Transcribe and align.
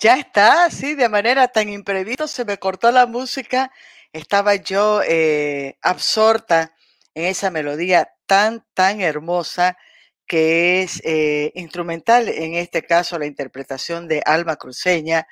Ya 0.00 0.16
está, 0.16 0.70
sí, 0.70 0.94
de 0.94 1.10
manera 1.10 1.48
tan 1.48 1.68
imprevista 1.68 2.26
se 2.26 2.46
me 2.46 2.56
cortó 2.56 2.90
la 2.90 3.06
música. 3.06 3.70
Estaba 4.14 4.54
yo 4.54 5.02
eh, 5.06 5.76
absorta 5.82 6.74
en 7.14 7.26
esa 7.26 7.50
melodía 7.50 8.10
tan, 8.26 8.64
tan 8.72 9.02
hermosa 9.02 9.76
que 10.26 10.80
es 10.82 11.02
eh, 11.04 11.52
instrumental, 11.54 12.30
en 12.30 12.54
este 12.54 12.82
caso 12.82 13.18
la 13.18 13.26
interpretación 13.26 14.08
de 14.08 14.22
Alma 14.24 14.56
Cruceña, 14.56 15.26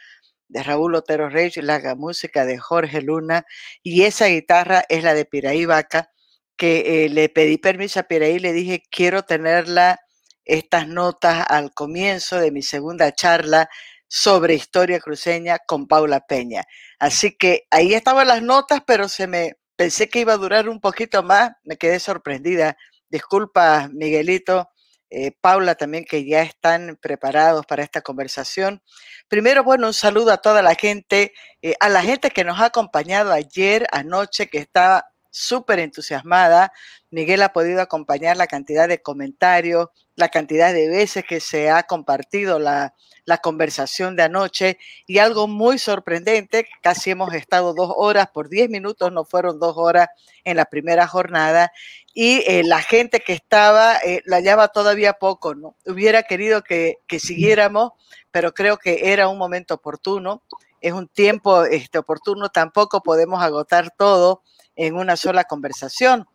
de 0.49 0.63
Raúl 0.63 0.97
Otero 0.97 1.31
Reyes, 1.31 1.65
la 1.65 1.95
música 1.95 2.45
de 2.45 2.59
Jorge 2.59 3.01
Luna, 3.01 3.47
y 3.83 4.03
esa 4.03 4.27
guitarra 4.27 4.85
es 4.91 5.03
la 5.03 5.15
de 5.15 5.25
Piraí 5.25 5.65
Vaca, 5.65 6.11
que 6.59 7.07
eh, 7.07 7.09
le 7.09 7.31
pedí 7.31 7.57
permiso 7.59 8.01
a 8.01 8.03
Piraí, 8.05 8.39
le 8.39 8.53
dije, 8.53 8.83
quiero 8.91 9.23
tenerla, 9.23 9.99
estas 10.45 10.89
notas 10.89 11.47
al 11.49 11.73
comienzo 11.75 12.39
de 12.41 12.51
mi 12.51 12.63
segunda 12.63 13.13
charla 13.13 13.69
sobre 14.09 14.55
historia 14.55 15.01
cruceña 15.01 15.59
con 15.67 15.87
Paula 15.87 16.21
Peña. 16.27 16.65
Así 16.99 17.37
que 17.37 17.67
ahí 17.71 17.95
estaban 17.95 18.27
las 18.29 18.43
notas, 18.43 18.83
pero 18.87 19.09
se 19.09 19.27
me 19.27 19.57
pensé 19.77 20.09
que 20.09 20.21
iba 20.21 20.33
a 20.33 20.39
durar 20.39 20.69
un 20.69 20.81
poquito 20.81 21.23
más, 21.23 21.53
me 21.63 21.77
quedé 21.77 22.01
sorprendida. 22.01 22.77
Disculpa, 23.11 23.89
Miguelito, 23.93 24.71
eh, 25.11 25.33
Paula 25.41 25.75
también, 25.77 26.05
que 26.05 26.27
ya 26.27 26.43
están 26.43 26.99
preparados 27.01 27.65
para 27.67 27.83
esta 27.83 28.03
conversación. 28.03 28.83
Primero, 29.29 29.63
bueno, 29.65 29.87
un 29.87 29.95
saludo 29.95 30.33
a 30.33 30.39
toda 30.39 30.63
la 30.63 30.75
gente, 30.75 31.33
eh, 31.63 31.75
a 31.81 31.89
la 31.89 32.03
gente 32.03 32.31
que 32.31 32.45
nos 32.45 32.61
ha 32.61 32.67
acompañado 32.67 33.33
ayer, 33.33 33.87
anoche, 33.93 34.49
que 34.49 34.59
estaba 34.59 35.07
súper 35.31 35.79
entusiasmada. 35.79 36.73
Miguel 37.11 37.43
ha 37.43 37.53
podido 37.53 37.81
acompañar 37.81 38.37
la 38.37 38.47
cantidad 38.47 38.89
de 38.89 39.03
comentarios, 39.03 39.89
la 40.19 40.29
cantidad 40.29 40.73
de 40.75 40.89
veces 40.89 41.25
que 41.25 41.41
se 41.41 41.71
ha 41.71 41.85
compartido 41.85 42.59
la, 42.59 42.95
conversación 43.43 44.17
de 44.17 44.23
anoche 44.23 44.79
y 45.07 45.19
algo 45.19 45.47
muy 45.47 45.79
sorprendente, 45.79 46.67
casi 46.83 47.11
hemos 47.11 47.35
estado 47.35 47.75
dos 47.75 47.93
horas 47.95 48.29
por 48.33 48.49
diez 48.49 48.71
minutos, 48.71 49.13
no 49.13 49.25
fueron 49.25 49.61
dos 49.61 49.75
horas 49.77 50.09
en 50.45 50.57
la 50.57 50.65
primera 50.65 51.07
jornada 51.07 51.71
y 52.15 52.43
eh, 52.47 52.63
la 52.65 52.81
gente 52.81 53.21
que 53.21 53.35
estaba 53.35 53.99
eh, 53.99 54.23
la 54.25 54.37
hallaba 54.37 54.69
todavía 54.69 55.13
poco, 55.13 55.55
¿no? 55.55 55.77
Hubiera 55.87 56.23
querido 56.23 56.63
que, 56.65 56.97
siguiéramos, 57.19 57.93
pero 58.31 58.55
creo 58.55 58.79
que 58.79 59.13
era 59.13 59.29
un 59.29 59.37
momento 59.37 59.75
oportuno, 59.75 60.43
es 60.81 60.95
un 60.95 61.07
tiempo 61.07 61.65
este, 61.65 61.99
oportuno, 61.99 62.49
tampoco 62.49 63.03
podemos 63.03 63.43
agotar 63.43 63.93
todo 63.97 64.43
en 64.79 64.95
una 64.95 65.17
sola 65.17 65.45
conversación. 65.45 66.27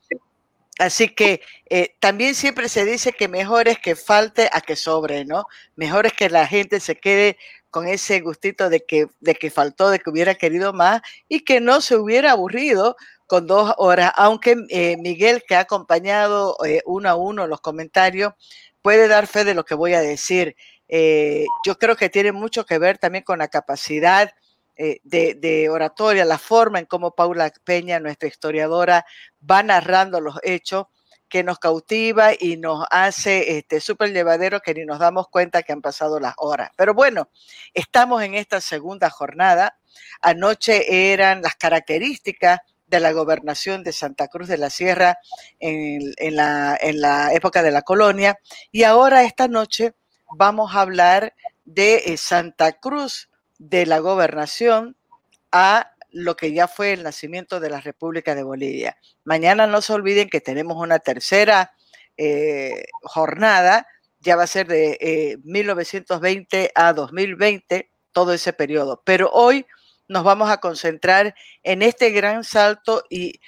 Así 0.78 1.10
que 1.10 1.42
eh, 1.70 1.96
también 2.00 2.36
siempre 2.36 2.68
se 2.68 2.84
dice 2.86 3.14
que 3.14 3.28
mejor 3.28 3.68
es 3.68 3.80
que 3.80 3.96
falte 3.96 4.50
a 4.52 4.62
que 4.62 4.76
sobre, 4.76 5.24
¿no? 5.24 5.46
Mejor 5.76 6.06
es 6.06 6.14
que 6.14 6.30
la 6.30 6.46
gente 6.46 6.80
se 6.80 6.96
quede 6.96 7.38
con 7.70 7.88
ese 7.88 8.20
gustito 8.20 8.70
de 8.70 8.86
que, 8.86 9.08
de 9.20 9.36
que 9.36 9.50
faltó, 9.50 9.90
de 9.90 10.00
que 10.00 10.09
hubiera 10.09 10.36
querido 10.36 10.74
más 10.74 11.02
y 11.28 11.42
que 11.42 11.59
no 11.62 11.80
se 11.82 11.96
hubiera 11.96 12.32
aburrido 12.32 12.96
con 13.28 13.48
dos 13.48 13.74
horas, 13.78 14.12
aunque 14.16 14.58
eh, 14.70 14.98
Miguel, 14.98 15.44
que 15.48 15.56
ha 15.56 15.62
acompañado 15.62 16.58
eh, 16.66 16.82
uno 16.86 17.09
a 17.09 17.16
uno 17.16 17.48
los 17.48 17.62
comentarios, 17.62 18.34
puede 18.82 19.08
dar 19.08 19.28
fe 19.28 19.44
de 19.46 19.53
lo 19.53 19.64
que 19.66 19.76
voy 19.76 19.94
a 19.94 20.02
decir. 20.02 20.56
yo 21.66 21.78
creo 21.80 21.96
que 21.96 22.09
tiene 22.09 22.32
mucho 22.32 22.66
que 22.66 22.78
ver 22.78 22.98
también 22.98 23.24
con 23.24 23.40
la 23.40 23.48
capacidad 23.48 24.32
eh, 24.75 25.00
de, 25.03 25.69
oratoria, 25.69 26.25
la 26.25 26.38
forma 26.38 26.79
en 26.79 26.85
cómo 26.85 27.16
Paula 27.16 27.51
Peña, 27.63 28.00
nuestra 28.00 28.28
historiadora, 28.28 29.06
va 29.50 29.63
narrando 29.63 30.19
los 30.19 30.39
hechos 30.44 30.88
que 31.29 31.44
nos 31.44 31.57
cautiva 31.59 32.31
y 32.39 32.57
nos 32.57 32.85
hace 32.91 33.57
este 33.57 33.79
súper 33.79 34.13
llevadero 34.13 34.59
que 34.61 34.73
ni 34.73 34.85
nos 34.85 35.00
damos 35.00 35.29
cuenta 35.29 35.63
que 35.63 35.73
han 35.73 35.81
pasado 35.81 36.19
las 36.19 36.35
horas. 36.38 36.69
Pero 36.75 36.94
bueno, 36.94 37.29
estamos 37.73 38.22
en 38.22 38.35
esta 38.35 38.61
segunda 38.61 39.09
jornada. 39.09 39.79
Anoche 40.22 41.11
eran 41.11 41.41
las 41.41 41.55
características 41.55 42.59
de 42.85 43.00
la 43.00 43.11
gobernación 43.11 43.84
de 43.84 43.91
Santa 43.91 44.28
Cruz 44.28 44.47
de 44.47 44.57
la 44.57 44.69
Sierra 44.69 45.17
en, 45.59 46.13
la, 46.35 46.78
época 47.34 47.63
de 47.63 47.72
la 47.72 47.81
colonia 47.81 48.38
y 48.72 48.84
ahora 48.84 49.23
esta 49.23 49.47
noche 49.47 49.95
vamos 50.35 50.75
a 50.75 50.81
hablar 50.81 51.34
de 51.66 52.03
eh, 52.05 52.17
Santa 52.17 52.73
Cruz 52.73 53.29
de 53.69 53.85
la 53.85 54.00
gobernación 54.00 54.97
a 55.51 55.91
lo 56.12 56.35
que 56.35 56.51
ya 56.51 56.68
fue 56.68 56.94
el 56.94 57.03
nacimiento 57.03 57.59
de 57.59 57.69
la 57.69 57.79
República 57.79 58.35
de 58.35 58.44
Bolivia. 58.44 58.97
Mañana 59.24 59.68
no 59.68 59.81
se 59.81 59.94
olviden 59.94 60.29
que 60.29 60.41
tenemos 60.41 60.78
una 60.78 61.00
tercera 61.00 61.73
eh, 62.18 62.85
jornada, 63.02 63.88
ya 64.19 64.35
va 64.35 64.44
a 64.44 64.47
ser 64.47 64.68
de 64.68 65.40
1920 65.44 66.66
eh, 66.66 66.72
a 66.75 66.94
2020, 66.94 67.90
todo 68.12 68.34
ese 68.34 68.53
periodo. 68.53 69.02
Pero 69.06 69.29
hoy 69.31 69.66
nos 70.07 70.23
vamos 70.23 70.50
a 70.50 70.57
concentrar 70.57 71.34
en 71.63 71.81
este 71.81 72.12
gran 72.12 72.44
salto 72.44 73.03
y 73.09 73.40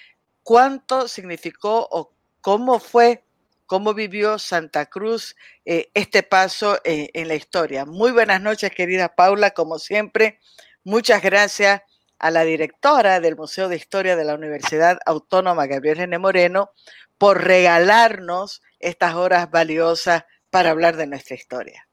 cuánto 0.43 1.07
significó 1.07 1.87
o 1.91 2.13
cómo 2.41 2.79
fue 2.79 3.23
cómo 3.65 3.93
vivió 3.93 4.39
Santa 4.39 4.85
Cruz 4.85 5.35
eh, 5.65 5.89
este 5.93 6.23
paso 6.23 6.79
en 6.83 7.27
la 7.27 7.35
historia. 7.35 7.85
Muy 7.85 8.11
buenas 8.11 8.41
noches, 8.41 8.71
querida 8.71 9.15
Paula, 9.15 9.51
como 9.51 9.79
siempre. 9.79 10.39
Muchas 10.83 11.21
gracias 11.23 11.81
a 12.19 12.31
la 12.31 12.43
directora 12.43 13.19
del 13.19 13.35
Museo 13.35 13.69
de 13.69 13.75
Historia 13.75 14.15
de 14.15 14.25
la 14.25 14.35
Universidad 14.35 14.99
Autónoma, 15.05 15.67
Gabriel 15.67 15.97
René 15.97 16.19
Moreno, 16.19 16.71
por 17.17 17.43
regalarnos 17.43 18.61
estas 18.79 19.15
horas 19.15 19.49
valiosas 19.49 20.23
para 20.49 20.71
hablar 20.71 20.95
de 20.95 21.07
nuestra 21.07 21.35
historia. 21.35 21.87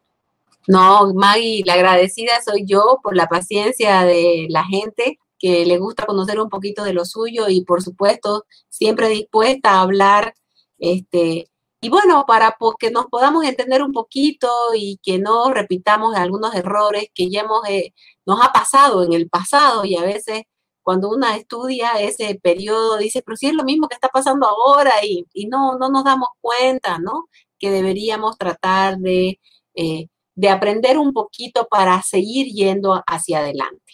No, 0.68 1.12
Maggie, 1.14 1.62
la 1.64 1.74
agradecida 1.74 2.40
soy 2.44 2.64
yo 2.66 3.00
por 3.02 3.16
la 3.16 3.26
paciencia 3.26 4.04
de 4.04 4.46
la 4.48 4.64
gente 4.64 5.18
que 5.38 5.66
le 5.66 5.78
gusta 5.78 6.06
conocer 6.06 6.38
un 6.38 6.48
poquito 6.48 6.84
de 6.84 6.92
lo 6.92 7.04
suyo 7.04 7.48
y 7.48 7.64
por 7.64 7.82
supuesto 7.82 8.44
siempre 8.68 9.08
dispuesta 9.08 9.72
a 9.72 9.80
hablar 9.80 10.34
este, 10.78 11.48
y 11.84 11.88
bueno, 11.88 12.24
para 12.26 12.56
que 12.78 12.92
nos 12.92 13.06
podamos 13.06 13.44
entender 13.44 13.82
un 13.82 13.92
poquito 13.92 14.48
y 14.72 15.00
que 15.02 15.18
no 15.18 15.52
repitamos 15.52 16.14
algunos 16.14 16.54
errores 16.54 17.08
que 17.12 17.28
ya 17.28 17.40
hemos, 17.40 17.68
eh, 17.68 17.92
nos 18.24 18.40
ha 18.40 18.52
pasado 18.52 19.02
en 19.02 19.12
el 19.12 19.28
pasado 19.28 19.84
y 19.84 19.96
a 19.96 20.02
veces 20.04 20.44
cuando 20.82 21.10
uno 21.10 21.28
estudia 21.30 22.00
ese 22.00 22.38
periodo 22.40 22.98
dice, 22.98 23.20
pero 23.26 23.36
si 23.36 23.48
es 23.48 23.54
lo 23.54 23.64
mismo 23.64 23.88
que 23.88 23.96
está 23.96 24.08
pasando 24.08 24.46
ahora 24.46 24.92
y, 25.02 25.26
no, 25.48 25.76
no 25.76 25.88
nos 25.88 26.04
damos 26.04 26.28
cuenta, 26.40 27.00
¿no? 27.00 27.28
Que 27.58 27.70
deberíamos 27.72 28.38
tratar 28.38 28.98
de, 28.98 29.40
eh, 29.74 30.06
de 30.36 30.48
aprender 30.48 30.98
un 30.98 31.12
poquito 31.12 31.66
para 31.66 32.00
seguir 32.02 32.46
yendo 32.46 33.02
hacia 33.08 33.40
adelante. 33.40 33.92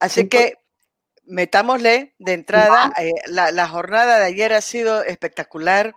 Así 0.00 0.30
que 0.30 0.54
metámosle 1.26 2.14
de 2.18 2.32
entrada, 2.32 2.90
eh, 2.96 3.12
la, 3.26 3.50
la, 3.52 3.68
jornada 3.68 4.18
de 4.18 4.24
ayer 4.24 4.54
ha 4.54 4.62
sido 4.62 5.02
espectacular 5.02 5.94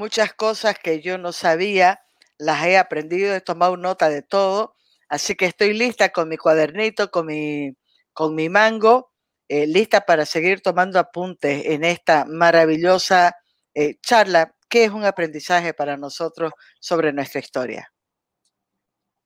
muchas 0.00 0.32
cosas 0.32 0.78
que 0.78 1.02
yo 1.02 1.18
no 1.18 1.30
sabía, 1.30 2.00
las 2.38 2.64
he 2.64 2.78
aprendido, 2.78 3.34
he 3.34 3.42
tomado 3.42 3.76
nota 3.76 4.08
de 4.08 4.22
todo, 4.22 4.74
así 5.10 5.34
que 5.34 5.44
estoy 5.44 5.74
lista 5.74 6.08
con 6.08 6.26
mi 6.26 6.38
cuadernito, 6.38 7.10
con 7.10 7.26
mi, 7.26 7.76
con 8.14 8.34
mi 8.34 8.48
mango, 8.48 9.12
eh, 9.46 9.66
lista 9.66 10.00
para 10.06 10.24
seguir 10.24 10.62
tomando 10.62 10.98
apuntes 10.98 11.66
en 11.66 11.84
esta 11.84 12.24
maravillosa 12.24 13.36
eh, 13.74 13.96
charla, 14.00 14.56
que 14.70 14.84
es 14.84 14.90
un 14.90 15.04
aprendizaje 15.04 15.74
para 15.74 15.98
nosotros 15.98 16.52
sobre 16.80 17.12
nuestra 17.12 17.40
historia. 17.40 17.92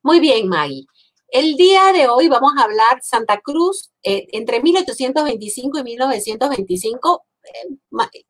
Muy 0.03 0.19
bien, 0.19 0.49
Maggie. 0.49 0.87
El 1.29 1.55
día 1.55 1.93
de 1.93 2.09
hoy 2.09 2.29
vamos 2.29 2.53
a 2.59 2.65
hablar 2.65 2.99
Santa 3.01 3.41
Cruz 3.41 3.93
eh, 4.03 4.27
entre 4.33 4.61
1825 4.61 5.79
y 5.79 5.85
1925 5.85 7.27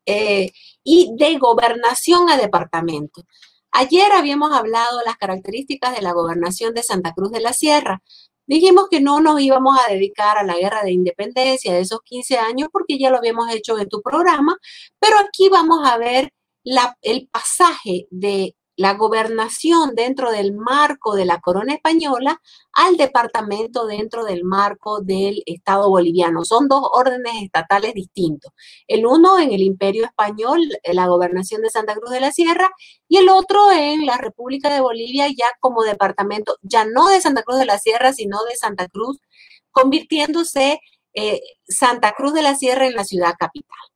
eh, 0.06 0.52
y 0.82 1.12
de 1.16 1.38
gobernación 1.38 2.28
a 2.30 2.36
departamento. 2.36 3.22
Ayer 3.72 4.12
habíamos 4.12 4.52
hablado 4.52 4.98
de 4.98 5.04
las 5.04 5.16
características 5.16 5.96
de 5.96 6.02
la 6.02 6.12
gobernación 6.12 6.74
de 6.74 6.82
Santa 6.82 7.12
Cruz 7.12 7.32
de 7.32 7.40
la 7.40 7.52
Sierra. 7.52 8.02
Dijimos 8.46 8.86
que 8.90 9.00
no 9.00 9.20
nos 9.20 9.40
íbamos 9.40 9.76
a 9.78 9.92
dedicar 9.92 10.38
a 10.38 10.44
la 10.44 10.56
guerra 10.56 10.82
de 10.82 10.92
independencia 10.92 11.72
de 11.72 11.80
esos 11.80 12.00
15 12.04 12.38
años 12.38 12.68
porque 12.70 12.98
ya 12.98 13.10
lo 13.10 13.16
habíamos 13.18 13.50
hecho 13.50 13.78
en 13.78 13.88
tu 13.88 14.02
programa, 14.02 14.56
pero 15.00 15.18
aquí 15.18 15.48
vamos 15.48 15.80
a 15.84 15.98
ver 15.98 16.30
el 17.02 17.28
pasaje 17.28 18.06
de 18.10 18.54
la 18.76 18.94
gobernación 18.94 19.94
dentro 19.94 20.30
del 20.30 20.52
marco 20.52 21.14
de 21.14 21.24
la 21.24 21.40
corona 21.40 21.74
española 21.74 22.40
al 22.72 22.96
departamento 22.96 23.86
dentro 23.86 24.24
del 24.24 24.44
marco 24.44 25.00
del 25.00 25.42
Estado 25.46 25.88
boliviano. 25.88 26.44
Son 26.44 26.68
dos 26.68 26.82
órdenes 26.92 27.42
estatales 27.42 27.94
distintos. 27.94 28.52
El 28.88 29.06
uno 29.06 29.38
en 29.38 29.52
el 29.52 29.62
Imperio 29.62 30.04
Español, 30.04 30.60
la 30.84 31.06
gobernación 31.06 31.62
de 31.62 31.70
Santa 31.70 31.94
Cruz 31.94 32.10
de 32.10 32.20
la 32.20 32.32
Sierra, 32.32 32.70
y 33.08 33.18
el 33.18 33.28
otro 33.28 33.70
en 33.72 34.06
la 34.06 34.16
República 34.16 34.72
de 34.72 34.80
Bolivia 34.80 35.28
ya 35.28 35.46
como 35.60 35.82
departamento, 35.84 36.56
ya 36.62 36.84
no 36.84 37.08
de 37.08 37.20
Santa 37.20 37.42
Cruz 37.42 37.58
de 37.58 37.66
la 37.66 37.78
Sierra, 37.78 38.12
sino 38.12 38.42
de 38.44 38.56
Santa 38.56 38.88
Cruz, 38.88 39.18
convirtiéndose 39.70 40.80
eh, 41.14 41.40
Santa 41.68 42.12
Cruz 42.12 42.34
de 42.34 42.42
la 42.42 42.54
Sierra 42.56 42.86
en 42.86 42.94
la 42.94 43.04
ciudad 43.04 43.34
capital. 43.38 43.93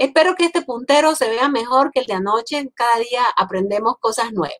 Espero 0.00 0.34
que 0.34 0.46
este 0.46 0.62
puntero 0.62 1.14
se 1.14 1.28
vea 1.28 1.50
mejor 1.50 1.90
que 1.92 2.00
el 2.00 2.06
de 2.06 2.14
anoche. 2.14 2.70
Cada 2.74 2.98
día 3.00 3.22
aprendemos 3.36 3.96
cosas 4.00 4.32
nuevas. 4.32 4.56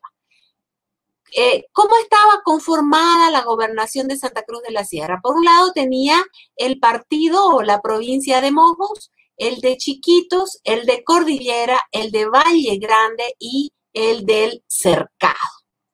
eh, 1.35 1.65
¿cómo 1.71 1.95
estaba 1.97 2.41
conformada 2.43 3.31
la 3.31 3.41
gobernación 3.43 4.07
de 4.07 4.17
Santa 4.17 4.43
Cruz 4.43 4.61
de 4.63 4.71
la 4.71 4.83
Sierra? 4.85 5.19
Por 5.23 5.35
un 5.37 5.45
lado 5.45 5.71
tenía 5.73 6.23
el 6.57 6.79
partido 6.79 7.47
o 7.47 7.63
la 7.63 7.81
provincia 7.81 8.41
de 8.41 8.51
Mojos, 8.51 9.11
el 9.37 9.61
de 9.61 9.77
Chiquitos, 9.77 10.59
el 10.63 10.85
de 10.85 11.03
Cordillera, 11.03 11.81
el 11.91 12.11
de 12.11 12.25
Valle 12.27 12.77
Grande 12.79 13.35
y 13.39 13.71
el 13.93 14.25
del 14.25 14.63
Cercado, 14.67 15.35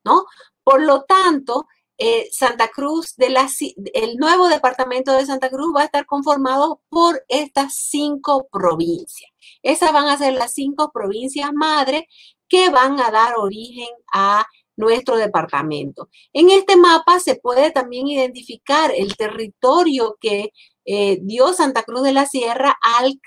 ¿no? 0.04 0.26
Por 0.64 0.82
lo 0.82 1.04
tanto, 1.04 1.68
eh, 1.98 2.28
Santa 2.32 2.68
Cruz, 2.70 3.16
de 3.16 3.30
la, 3.30 3.48
el 3.94 4.18
nuevo 4.18 4.48
departamento 4.48 5.14
de 5.14 5.26
Santa 5.26 5.50
Cruz 5.50 5.74
va 5.76 5.82
a 5.82 5.86
estar 5.86 6.06
conformado 6.06 6.82
por 6.90 7.24
estas 7.28 7.76
cinco 7.76 8.48
provincias. 8.52 9.32
Esas 9.64 9.92
van 9.92 10.08
a 10.08 10.18
ser 10.18 10.34
las 10.34 10.54
cinco 10.54 10.92
provincias 10.94 11.52
madres 11.54 12.04
que 12.48 12.70
van 12.70 13.00
a 13.00 13.12
dar 13.12 13.36
origen 13.38 13.90
a 14.14 14.46
nuestro 14.78 15.18
departamento. 15.18 16.10
En 16.32 16.50
este 16.50 16.78
mapa 16.78 17.20
se 17.20 17.36
puede 17.36 17.72
también 17.72 18.08
identificar 18.08 18.92
el 18.96 19.18
territorio 19.18 20.16
que 20.22 20.52
eh, 20.86 21.20
dio 21.22 21.52
Santa 21.52 21.84
Cruz 21.84 22.04
de 22.04 22.14
la 22.14 22.26
Sierra 22.26 22.78
al 22.82 23.20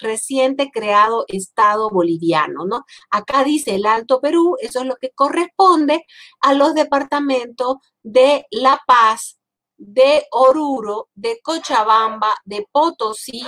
reciente 0.00 0.70
creado 0.70 1.24
Estado 1.26 1.90
boliviano, 1.90 2.64
¿no? 2.64 2.84
Acá 3.10 3.42
dice 3.42 3.74
el 3.74 3.86
Alto 3.86 4.20
Perú, 4.20 4.56
eso 4.60 4.80
es 4.80 4.86
lo 4.86 4.94
que 4.96 5.10
corresponde 5.10 6.04
a 6.40 6.54
los 6.54 6.74
departamentos 6.74 7.78
de 8.04 8.46
La 8.52 8.80
Paz, 8.86 9.40
de 9.76 10.26
Oruro, 10.30 11.08
de 11.14 11.40
Cochabamba, 11.42 12.36
de 12.44 12.68
Potosí 12.70 13.42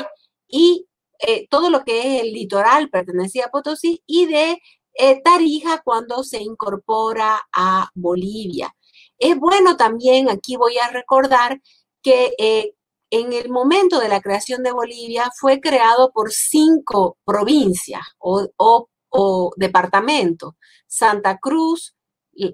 y 0.48 0.88
eh, 1.20 1.46
todo 1.48 1.70
lo 1.70 1.84
que 1.84 2.00
es 2.00 2.22
el 2.22 2.32
litoral 2.32 2.90
pertenecía 2.90 3.46
a 3.46 3.50
Potosí 3.50 4.02
y 4.04 4.26
de 4.26 4.60
eh, 4.94 5.20
Tarija 5.22 5.82
cuando 5.84 6.22
se 6.24 6.42
incorpora 6.42 7.40
a 7.52 7.88
Bolivia. 7.94 8.74
Es 9.18 9.38
bueno 9.38 9.76
también, 9.76 10.28
aquí 10.28 10.56
voy 10.56 10.78
a 10.78 10.88
recordar 10.88 11.60
que 12.02 12.34
eh, 12.38 12.74
en 13.10 13.32
el 13.32 13.48
momento 13.50 14.00
de 14.00 14.08
la 14.08 14.20
creación 14.20 14.62
de 14.62 14.72
Bolivia 14.72 15.30
fue 15.38 15.60
creado 15.60 16.10
por 16.12 16.32
cinco 16.32 17.18
provincias 17.24 18.02
o, 18.18 18.48
o 18.56 19.52
departamentos, 19.56 20.54
Santa 20.86 21.38
Cruz, 21.38 21.94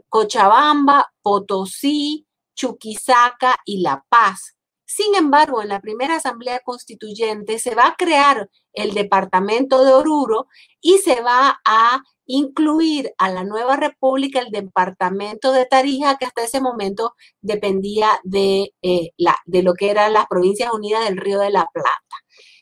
Cochabamba, 0.09 1.13
Potosí, 1.23 2.27
Chuquisaca 2.55 3.59
y 3.65 3.81
La 3.81 4.05
Paz. 4.09 4.57
Sin 4.93 5.15
embargo, 5.15 5.63
en 5.63 5.69
la 5.69 5.81
primera 5.81 6.17
asamblea 6.17 6.59
constituyente 6.65 7.61
se 7.61 7.77
va 7.77 7.87
a 7.87 7.95
crear 7.95 8.51
el 8.73 8.93
departamento 8.93 9.85
de 9.85 9.93
Oruro 9.93 10.49
y 10.81 10.99
se 10.99 11.21
va 11.21 11.61
a 11.65 12.03
incluir 12.27 13.13
a 13.17 13.31
la 13.31 13.45
nueva 13.45 13.77
república 13.77 14.41
el 14.41 14.51
departamento 14.51 15.53
de 15.53 15.65
Tarija, 15.67 16.17
que 16.19 16.27
hasta 16.27 16.43
ese 16.43 16.61
momento 16.61 17.15
dependía 17.41 18.19
de, 18.25 18.75
eh, 18.83 19.11
de 19.47 19.63
lo 19.63 19.75
que 19.75 19.91
eran 19.91 20.13
las 20.13 20.27
provincias 20.27 20.73
unidas 20.73 21.05
del 21.05 21.19
Río 21.19 21.39
de 21.39 21.51
la 21.51 21.69
Plata. 21.73 22.17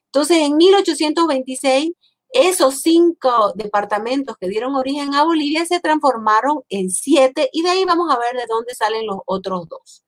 Entonces, 0.04 0.36
en 0.42 0.58
1826, 0.58 1.92
esos 2.34 2.82
cinco 2.82 3.54
departamentos 3.54 4.36
que 4.38 4.48
dieron 4.48 4.74
origen 4.74 5.14
a 5.14 5.24
Bolivia 5.24 5.64
se 5.64 5.80
transformaron 5.80 6.58
en 6.68 6.90
siete 6.90 7.48
y 7.54 7.62
de 7.62 7.70
ahí 7.70 7.86
vamos 7.86 8.14
a 8.14 8.18
ver 8.18 8.36
de 8.36 8.46
dónde 8.46 8.74
salen 8.74 9.06
los 9.06 9.20
otros 9.24 9.66
dos. 9.66 10.04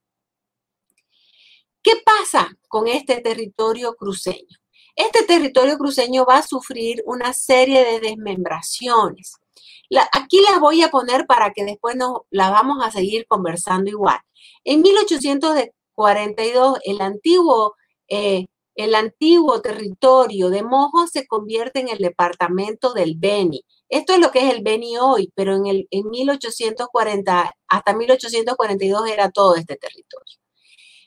¿Qué 1.83 1.93
pasa 2.05 2.55
con 2.67 2.87
este 2.87 3.21
territorio 3.21 3.95
cruceño? 3.95 4.57
Este 4.95 5.23
territorio 5.25 5.77
cruceño 5.79 6.25
va 6.25 6.37
a 6.37 6.47
sufrir 6.47 7.01
una 7.07 7.33
serie 7.33 7.83
de 7.83 7.99
desmembraciones. 7.99 9.33
aquí 10.11 10.41
las 10.41 10.59
voy 10.59 10.83
a 10.83 10.89
poner 10.89 11.25
para 11.25 11.51
que 11.51 11.65
después 11.65 11.95
nos 11.95 12.21
las 12.29 12.51
vamos 12.51 12.85
a 12.85 12.91
seguir 12.91 13.25
conversando 13.27 13.89
igual. 13.89 14.19
En 14.63 14.81
1842, 14.81 16.79
el 16.83 17.01
antiguo, 17.01 17.75
eh, 18.07 18.45
el 18.75 18.95
antiguo 18.95 19.61
territorio 19.61 20.49
de 20.49 20.63
Mojo 20.63 21.07
se 21.07 21.27
convierte 21.27 21.79
en 21.79 21.89
el 21.89 21.97
departamento 21.97 22.93
del 22.93 23.15
Beni. 23.17 23.65
Esto 23.89 24.13
es 24.13 24.19
lo 24.19 24.31
que 24.31 24.47
es 24.47 24.53
el 24.53 24.61
Beni 24.63 24.97
hoy, 24.97 25.31
pero 25.35 25.55
en, 25.55 25.65
en 25.89 26.09
1840, 26.09 27.55
hasta 27.67 27.93
1842 27.93 29.07
era 29.09 29.31
todo 29.31 29.55
este 29.55 29.77
territorio. 29.77 30.40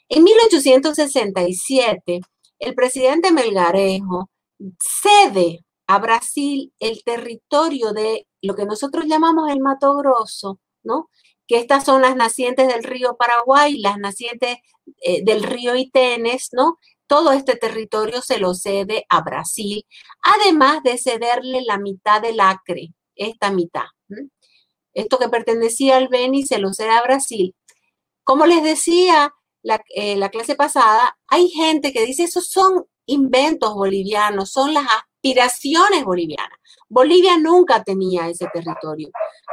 En 0.09 0.23
1867, 0.23 2.21
el 2.59 2.75
presidente 2.75 3.33
Melgarejo 3.33 4.31
cede 4.79 5.65
a 5.87 5.99
Brasil 5.99 6.73
el 6.79 7.03
territorio 7.05 7.93
de 7.93 8.27
lo 8.43 8.55
que 8.55 8.67
nosotros 8.67 9.07
llamamos 9.07 9.51
el 9.51 9.61
Mato 9.61 9.97
Grosso, 9.97 10.61
¿no? 10.83 11.11
Que 11.47 11.59
estas 11.59 11.85
son 11.85 12.03
las 12.03 12.17
nacientes 12.17 12.69
del 12.69 12.85
río 12.85 13.17
Paraguay, 13.17 13.79
las 13.79 13.99
nacientes 13.99 14.59
eh, 15.03 15.25
del 15.25 15.43
río 15.43 15.77
Itenes, 15.77 16.49
¿no? 16.53 16.79
Todo 17.07 17.33
este 17.33 17.57
territorio 17.57 18.23
se 18.23 18.39
lo 18.39 18.55
cede 18.55 19.05
a 19.09 19.23
Brasil, 19.23 19.85
además 20.23 20.83
de 20.83 20.99
cederle 20.99 21.63
la 21.63 21.79
mitad 21.79 22.23
del 22.23 22.41
Acre, 22.41 22.95
esta 23.15 23.51
mitad. 23.51 23.85
Esto 24.95 25.19
que 25.19 25.29
pertenecía 25.29 25.97
al 25.97 26.09
Beni 26.09 26.45
se 26.45 26.59
lo 26.59 26.73
cede 26.73 26.91
a 26.91 27.03
Brasil. 27.03 27.55
Como 28.25 28.47
les 28.47 28.63
decía, 28.63 29.35
eh, 29.95 30.17
la, 30.17 30.29
clase 30.29 30.55
pasada, 30.55 31.17
hay 31.27 31.49
gente 31.49 31.93
que 31.93 32.05
dice, 32.05 32.25
esos 32.25 32.49
son 32.49 32.87
inventos 33.07 33.75
bolivianos, 33.75 34.51
son 34.51 34.75
las 34.75 34.87
aspiraciones 34.87 36.05
bolivianas. 36.05 36.59
Bolivia 36.89 37.39
nunca 37.39 37.83
tenía 37.83 38.29
ese 38.29 38.47
territorio. 38.53 39.11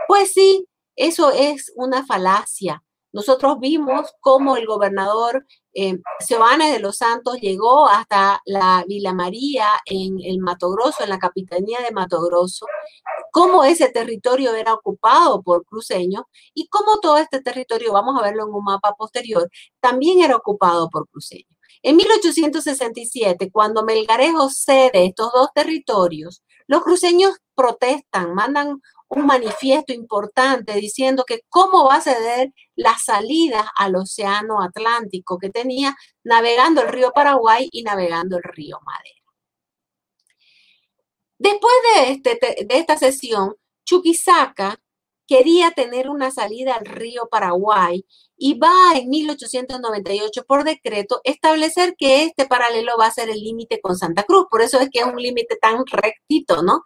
Pues 0.08 0.34
sí, 0.34 0.68
eso 0.96 1.32
es 1.32 1.72
una 1.76 2.06
falacia. 2.06 2.84
Nosotros 3.14 3.60
vimos 3.60 4.14
cómo 4.20 4.58
el 4.58 4.66
gobernador 4.66 5.46
eh, 5.74 5.98
de 6.28 6.80
los 6.80 6.98
Santos 6.98 7.40
llegó 7.40 7.88
hasta 7.88 8.42
la 8.46 8.84
Villa 8.88 9.14
María 9.14 9.68
en 9.86 10.18
el 10.24 10.40
Mato 10.40 10.70
Grosso, 10.72 11.04
en 11.04 11.10
la 11.10 11.20
capitanía 11.20 11.80
de 11.82 11.92
Mato 11.92 12.22
Grosso, 12.22 12.66
cómo 13.32 13.64
ese 13.64 13.90
territorio 13.90 14.54
era 14.54 14.74
ocupado 14.74 15.42
por 15.42 15.66
cruceños 15.66 16.24
y 16.54 16.68
cómo 16.68 17.00
todo 17.00 17.18
este 17.18 17.42
territorio, 17.42 17.94
vamos 17.94 18.20
a 18.20 18.24
verlo 18.24 18.44
en 18.44 18.54
un 18.54 18.64
mapa 18.64 18.94
posterior, 18.94 19.50
también 19.80 20.22
era 20.22 20.36
ocupado 20.36 20.90
por 20.90 21.08
cruceños. 21.10 21.50
En 21.84 21.96
1867, 21.96 23.50
cuando 23.52 23.84
Melgarejo 23.84 24.50
cede 24.50 25.06
estos 25.06 25.32
dos 25.34 25.50
territorios, 25.54 26.44
los 26.68 26.84
cruceños 26.84 27.38
protestan, 27.56 28.34
mandan 28.36 28.82
un 29.12 29.26
manifiesto 29.26 29.94
importante 29.94 30.74
diciendo 30.76 31.26
que 31.28 31.42
cómo 31.50 31.86
va 31.86 31.96
a 31.96 32.02
ceder 32.02 32.54
las 32.76 33.04
salidas 33.04 33.66
al 33.78 33.96
Océano 33.96 34.62
Atlántico 34.62 35.38
que 35.38 35.50
tenía 35.50 35.96
navegando 36.24 36.82
el 36.82 36.88
río 36.88 37.12
Paraguay 37.12 37.68
y 37.72 37.84
navegando 37.84 38.38
el 38.38 38.44
río 38.44 38.80
Madera. 38.86 39.22
Después 41.38 41.74
de, 41.96 42.12
este, 42.12 42.66
de 42.66 42.78
esta 42.78 42.98
sesión, 42.98 43.56
Chuquisaca 43.84 44.80
quería 45.28 45.72
tener 45.72 46.10
una 46.10 46.32
salida 46.32 46.76
al 46.76 46.86
río 46.86 47.28
Paraguay 47.30 48.06
y 48.38 48.58
va 48.58 48.94
en 48.96 49.10
1898 49.10 50.44
por 50.46 50.64
decreto 50.64 51.22
establecer 51.24 51.96
que 51.98 52.24
este 52.24 52.46
paralelo 52.48 52.94
va 53.00 53.08
a 53.08 53.12
ser 53.12 53.30
el 53.30 53.40
límite 53.40 53.82
con 53.82 53.98
Santa 53.98 54.24
Cruz. 54.24 54.48
Por 54.50 54.62
eso 54.62 54.80
es 54.80 54.90
que 54.90 55.00
es 55.00 55.06
un 55.06 55.22
límite 55.22 55.58
tan 55.58 55.86
rectito, 55.86 56.64
¿no? 56.64 56.84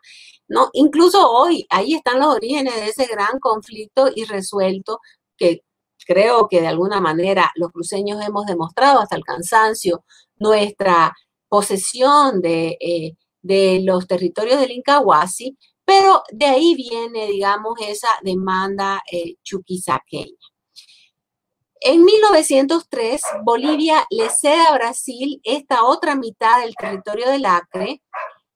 ¿No? 0.48 0.70
Incluso 0.74 1.30
hoy, 1.32 1.66
ahí 1.70 1.96
están 1.96 2.20
los 2.20 2.36
orígenes 2.36 2.75
de 2.75 2.88
ese 2.90 3.06
gran 3.08 3.40
conflicto 3.40 4.10
irresuelto 4.16 5.00
que 5.38 5.64
creo 6.06 6.48
que 6.48 6.62
de 6.62 6.68
alguna 6.68 7.02
manera 7.02 7.52
los 7.56 7.72
cruceños 7.72 8.24
hemos 8.25 8.46
demostrado 8.46 9.00
hasta 9.00 9.16
el 9.16 9.24
cansancio 9.24 10.04
nuestra 10.38 11.14
posesión 11.50 12.42
de, 12.42 12.78
eh, 12.80 13.14
de 13.42 13.82
los 13.84 14.08
territorios 14.08 14.60
del 14.60 14.72
Incahuasi, 14.72 15.58
pero 15.86 16.24
de 16.32 16.46
ahí 16.48 16.75
viene, 16.75 17.28
digamos, 17.28 17.75
esa 17.80 18.10
demanda 18.24 19.02
eh, 19.12 19.36
chuquisaqueña. 19.44 20.36
En 21.82 22.04
1903, 22.04 23.22
Bolivia 23.44 24.08
le 24.10 24.30
cede 24.32 24.66
a 24.68 24.74
Brasil 24.74 25.40
esta 25.44 25.84
otra 25.84 26.16
mitad 26.16 26.62
del 26.62 26.74
territorio 26.75 27.30
del 27.30 27.46
Acre 27.46 28.02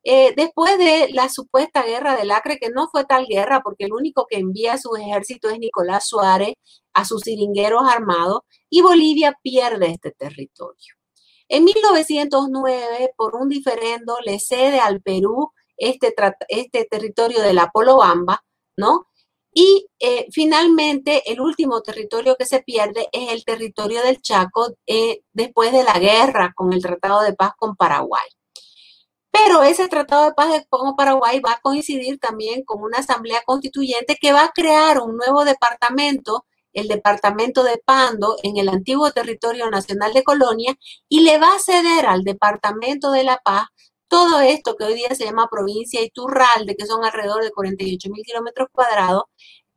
eh, 0.03 0.33
después 0.35 0.77
de 0.77 1.09
la 1.11 1.29
supuesta 1.29 1.83
guerra 1.83 2.15
del 2.15 2.31
Acre, 2.31 2.57
que 2.57 2.69
no 2.69 2.87
fue 2.89 3.05
tal 3.05 3.25
guerra, 3.27 3.61
porque 3.61 3.85
el 3.85 3.93
único 3.93 4.25
que 4.29 4.37
envía 4.37 4.77
su 4.77 4.95
ejército 4.95 5.49
es 5.49 5.59
Nicolás 5.59 6.07
Suárez, 6.07 6.53
a 6.93 7.05
sus 7.05 7.21
siringueros 7.21 7.83
armados, 7.85 8.41
y 8.69 8.81
Bolivia 8.81 9.37
pierde 9.43 9.91
este 9.91 10.11
territorio. 10.11 10.95
En 11.49 11.63
1909, 11.63 13.13
por 13.17 13.35
un 13.35 13.49
diferendo, 13.49 14.17
le 14.23 14.39
cede 14.39 14.79
al 14.79 15.01
Perú 15.01 15.51
este, 15.77 16.13
este 16.47 16.85
territorio 16.85 17.41
de 17.41 17.53
la 17.53 17.69
Polobamba, 17.71 18.43
¿no? 18.77 19.07
Y 19.51 19.87
eh, 19.99 20.27
finalmente, 20.31 21.23
el 21.31 21.41
último 21.41 21.81
territorio 21.81 22.35
que 22.37 22.45
se 22.45 22.61
pierde 22.61 23.09
es 23.11 23.31
el 23.31 23.43
territorio 23.43 24.01
del 24.03 24.21
Chaco 24.21 24.75
eh, 24.85 25.21
después 25.33 25.71
de 25.71 25.83
la 25.83 25.97
guerra 25.99 26.53
con 26.55 26.71
el 26.71 26.81
Tratado 26.81 27.21
de 27.21 27.33
Paz 27.33 27.53
con 27.57 27.75
Paraguay. 27.75 28.27
Pero 29.43 29.63
ese 29.63 29.87
Tratado 29.87 30.25
de 30.25 30.33
Paz 30.33 30.65
con 30.69 30.95
Paraguay 30.95 31.39
va 31.39 31.53
a 31.53 31.59
coincidir 31.61 32.19
también 32.19 32.63
con 32.63 32.81
una 32.81 32.99
asamblea 32.99 33.41
constituyente 33.45 34.17
que 34.19 34.33
va 34.33 34.45
a 34.45 34.51
crear 34.51 34.99
un 34.99 35.17
nuevo 35.17 35.45
departamento 35.45 36.45
el 36.73 36.87
departamento 36.87 37.63
de 37.63 37.81
Pando 37.83 38.35
en 38.43 38.57
el 38.57 38.69
antiguo 38.69 39.11
territorio 39.11 39.69
nacional 39.69 40.13
de 40.13 40.23
Colonia 40.23 40.75
y 41.07 41.21
le 41.21 41.39
va 41.39 41.55
a 41.55 41.59
ceder 41.59 42.05
al 42.05 42.23
departamento 42.23 43.11
de 43.11 43.23
La 43.23 43.37
Paz 43.43 43.67
todo 44.07 44.41
esto 44.41 44.75
que 44.75 44.85
hoy 44.85 44.95
día 44.95 45.13
se 45.15 45.25
llama 45.25 45.47
provincia 45.49 46.01
Iturralde, 46.01 46.75
que 46.75 46.85
son 46.85 47.03
alrededor 47.05 47.43
de 47.43 47.51
48 47.51 48.09
mil 48.09 48.23
kilómetros 48.25 48.67
cuadrados, 48.71 49.23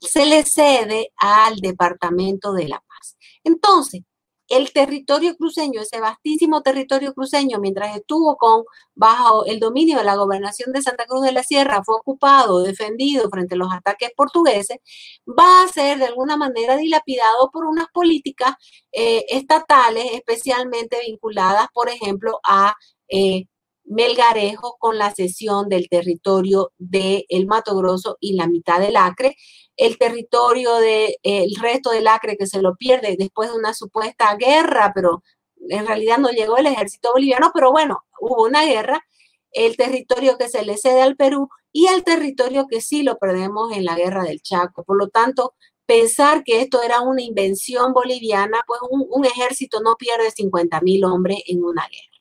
se 0.00 0.26
le 0.26 0.44
cede 0.44 1.12
al 1.16 1.56
departamento 1.56 2.52
de 2.52 2.68
La 2.68 2.80
Paz. 2.80 3.16
Entonces, 3.44 4.02
el 4.48 4.72
territorio 4.72 5.36
cruceño, 5.36 5.80
ese 5.80 6.00
vastísimo 6.00 6.62
territorio 6.62 7.14
cruceño, 7.14 7.58
mientras 7.60 7.96
estuvo 7.96 8.36
con 8.36 8.64
bajo 8.94 9.44
el 9.46 9.60
dominio 9.60 9.98
de 9.98 10.04
la 10.04 10.16
gobernación 10.16 10.72
de 10.72 10.82
Santa 10.82 11.06
Cruz 11.06 11.22
de 11.22 11.32
la 11.32 11.42
Sierra, 11.42 11.82
fue 11.84 11.96
ocupado, 11.96 12.62
defendido 12.62 13.28
frente 13.30 13.54
a 13.54 13.58
los 13.58 13.72
ataques 13.72 14.10
portugueses, 14.16 14.78
va 15.26 15.64
a 15.64 15.68
ser 15.68 15.98
de 15.98 16.06
alguna 16.06 16.36
manera 16.36 16.76
dilapidado 16.76 17.50
por 17.52 17.64
unas 17.66 17.86
políticas 17.92 18.54
eh, 18.92 19.24
estatales 19.28 20.06
especialmente 20.12 20.98
vinculadas, 21.06 21.68
por 21.72 21.88
ejemplo, 21.88 22.40
a 22.44 22.74
eh, 23.08 23.46
Melgarejo 23.84 24.76
con 24.78 24.98
la 24.98 25.12
cesión 25.14 25.68
del 25.68 25.88
territorio 25.88 26.72
del 26.78 27.24
el 27.28 27.46
Mato 27.46 27.76
Grosso 27.76 28.16
y 28.20 28.34
la 28.34 28.46
mitad 28.46 28.80
del 28.80 28.96
Acre, 28.96 29.36
el 29.76 29.98
territorio 29.98 30.76
del 30.76 31.16
resto 31.60 31.90
del 31.90 32.08
Acre 32.08 32.36
que 32.36 32.46
se 32.46 32.62
lo 32.62 32.76
pierde 32.76 33.16
después 33.18 33.50
de 33.50 33.58
una 33.58 33.74
supuesta 33.74 34.34
guerra, 34.36 34.92
pero 34.94 35.22
en 35.68 35.86
realidad 35.86 36.18
no 36.18 36.30
llegó 36.30 36.56
el 36.56 36.66
ejército 36.66 37.12
boliviano, 37.12 37.50
pero 37.54 37.70
bueno, 37.72 38.04
hubo 38.20 38.44
una 38.44 38.64
guerra, 38.64 39.04
el 39.52 39.76
territorio 39.76 40.38
que 40.38 40.48
se 40.48 40.64
le 40.64 40.76
cede 40.78 41.02
al 41.02 41.16
Perú 41.16 41.48
y 41.72 41.86
el 41.86 42.04
territorio 42.04 42.66
que 42.68 42.80
sí 42.80 43.02
lo 43.02 43.18
perdemos 43.18 43.72
en 43.72 43.84
la 43.84 43.96
guerra 43.96 44.24
del 44.24 44.42
Chaco. 44.42 44.84
Por 44.84 44.98
lo 44.98 45.08
tanto, 45.08 45.54
pensar 45.86 46.42
que 46.44 46.60
esto 46.62 46.82
era 46.82 47.00
una 47.00 47.22
invención 47.22 47.92
boliviana, 47.92 48.62
pues 48.66 48.80
un, 48.90 49.06
un 49.10 49.24
ejército 49.24 49.80
no 49.80 49.96
pierde 49.96 50.30
50 50.30 50.80
mil 50.82 51.04
hombres 51.04 51.38
en 51.46 51.64
una 51.64 51.86
guerra. 51.88 52.11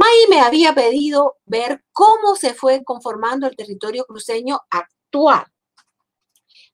May 0.00 0.28
me 0.30 0.40
había 0.40 0.74
pedido 0.74 1.36
ver 1.44 1.84
cómo 1.92 2.34
se 2.34 2.54
fue 2.54 2.82
conformando 2.84 3.46
el 3.46 3.54
territorio 3.54 4.06
cruceño 4.06 4.60
actual. 4.70 5.44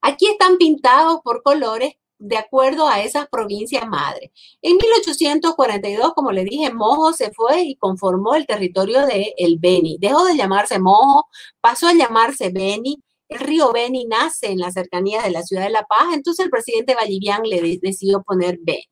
Aquí 0.00 0.28
están 0.28 0.58
pintados 0.58 1.22
por 1.24 1.42
colores 1.42 1.94
de 2.18 2.36
acuerdo 2.36 2.86
a 2.86 3.00
esas 3.00 3.26
provincias 3.28 3.84
madres. 3.88 4.30
En 4.62 4.76
1842, 4.76 6.14
como 6.14 6.30
le 6.30 6.44
dije, 6.44 6.72
Mojo 6.72 7.12
se 7.12 7.32
fue 7.32 7.62
y 7.62 7.74
conformó 7.74 8.36
el 8.36 8.46
territorio 8.46 9.04
de 9.04 9.34
el 9.36 9.58
Beni. 9.58 9.98
Dejó 9.98 10.24
de 10.26 10.36
llamarse 10.36 10.78
Mojo, 10.78 11.26
pasó 11.60 11.88
a 11.88 11.94
llamarse 11.94 12.50
Beni. 12.50 13.02
El 13.28 13.40
río 13.40 13.72
Beni 13.72 14.04
nace 14.04 14.52
en 14.52 14.60
la 14.60 14.70
cercanía 14.70 15.22
de 15.22 15.32
la 15.32 15.42
ciudad 15.42 15.64
de 15.64 15.70
La 15.70 15.82
Paz, 15.84 16.14
entonces 16.14 16.44
el 16.44 16.50
presidente 16.50 16.94
Vallivian 16.94 17.42
le 17.42 17.80
decidió 17.82 18.22
poner 18.22 18.60
Beni. 18.62 18.86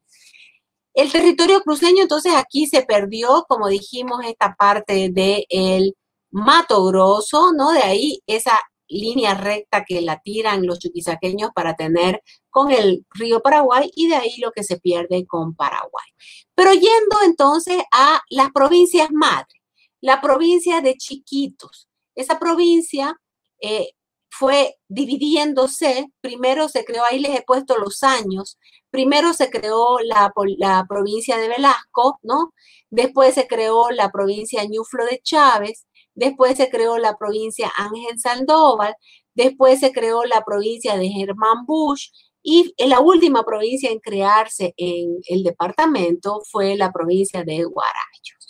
El 0.94 1.10
territorio 1.10 1.60
cruceño, 1.62 2.02
entonces 2.02 2.32
aquí 2.36 2.66
se 2.66 2.82
perdió, 2.82 3.44
como 3.48 3.68
dijimos, 3.68 4.24
esta 4.24 4.54
parte 4.54 5.10
del 5.10 5.44
el 5.48 5.96
Mato 6.30 6.84
Grosso, 6.84 7.52
¿no? 7.52 7.72
De 7.72 7.80
ahí 7.82 8.20
esa 8.26 8.60
línea 8.88 9.34
recta 9.34 9.84
que 9.84 10.00
la 10.00 10.20
tiran 10.20 10.66
los 10.66 10.78
chuquisaqueños 10.78 11.50
para 11.54 11.74
tener 11.74 12.22
con 12.50 12.70
el 12.70 13.04
río 13.10 13.40
Paraguay 13.40 13.90
y 13.94 14.08
de 14.08 14.16
ahí 14.16 14.36
lo 14.38 14.52
que 14.52 14.62
se 14.62 14.78
pierde 14.78 15.26
con 15.26 15.54
Paraguay. 15.54 16.06
Pero 16.54 16.72
yendo 16.72 17.16
entonces 17.24 17.82
a 17.92 18.20
las 18.30 18.50
provincias 18.52 19.08
madres, 19.10 19.60
la 20.00 20.20
provincia 20.20 20.80
de 20.80 20.96
Chiquitos. 20.96 21.88
Esa 22.14 22.38
provincia 22.38 23.18
eh, 23.60 23.90
fue 24.38 24.76
dividiéndose, 24.88 26.06
primero 26.20 26.68
se 26.68 26.84
creó, 26.84 27.04
ahí 27.04 27.20
les 27.20 27.38
he 27.38 27.42
puesto 27.42 27.76
los 27.78 28.02
años, 28.02 28.58
primero 28.90 29.32
se 29.32 29.50
creó 29.50 29.98
la, 30.00 30.32
la 30.58 30.84
provincia 30.88 31.36
de 31.36 31.48
Velasco, 31.48 32.18
¿no? 32.22 32.52
Después 32.90 33.34
se 33.34 33.46
creó 33.46 33.90
la 33.90 34.10
provincia 34.10 34.64
Ñuflo 34.64 35.04
de 35.06 35.20
Chávez, 35.22 35.86
después 36.14 36.56
se 36.56 36.68
creó 36.70 36.98
la 36.98 37.16
provincia 37.16 37.72
Ángel 37.76 38.18
Sandoval, 38.18 38.94
después 39.34 39.80
se 39.80 39.92
creó 39.92 40.24
la 40.24 40.42
provincia 40.44 40.96
de 40.96 41.08
Germán 41.08 41.66
Bush 41.66 42.08
y 42.42 42.74
la 42.78 43.00
última 43.00 43.42
provincia 43.44 43.90
en 43.90 44.00
crearse 44.00 44.74
en 44.76 45.18
el 45.28 45.42
departamento 45.42 46.40
fue 46.50 46.76
la 46.76 46.92
provincia 46.92 47.42
de 47.42 47.64
Guarayo. 47.64 48.43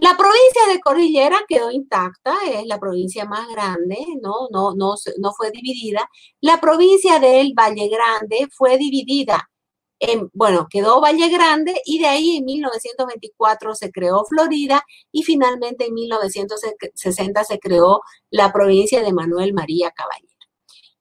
La 0.00 0.16
provincia 0.16 0.66
de 0.72 0.80
Cordillera 0.80 1.40
quedó 1.46 1.70
intacta, 1.70 2.34
es 2.46 2.66
la 2.66 2.78
provincia 2.80 3.26
más 3.26 3.46
grande, 3.48 3.98
¿no? 4.22 4.48
No, 4.50 4.74
no, 4.74 4.94
no 5.18 5.32
fue 5.32 5.50
dividida. 5.50 6.08
La 6.40 6.58
provincia 6.58 7.18
del 7.18 7.52
Valle 7.52 7.88
Grande 7.88 8.48
fue 8.50 8.78
dividida 8.78 9.50
en, 9.98 10.30
bueno, 10.32 10.68
quedó 10.70 11.02
Valle 11.02 11.28
Grande 11.28 11.82
y 11.84 11.98
de 11.98 12.06
ahí 12.06 12.38
en 12.38 12.46
1924 12.46 13.74
se 13.74 13.92
creó 13.92 14.24
Florida 14.24 14.82
y 15.12 15.22
finalmente 15.22 15.86
en 15.86 15.94
1960 15.94 17.44
se 17.44 17.58
creó 17.58 18.00
la 18.30 18.52
provincia 18.52 19.02
de 19.02 19.12
Manuel 19.12 19.52
María 19.52 19.90
Caballero. 19.90 20.28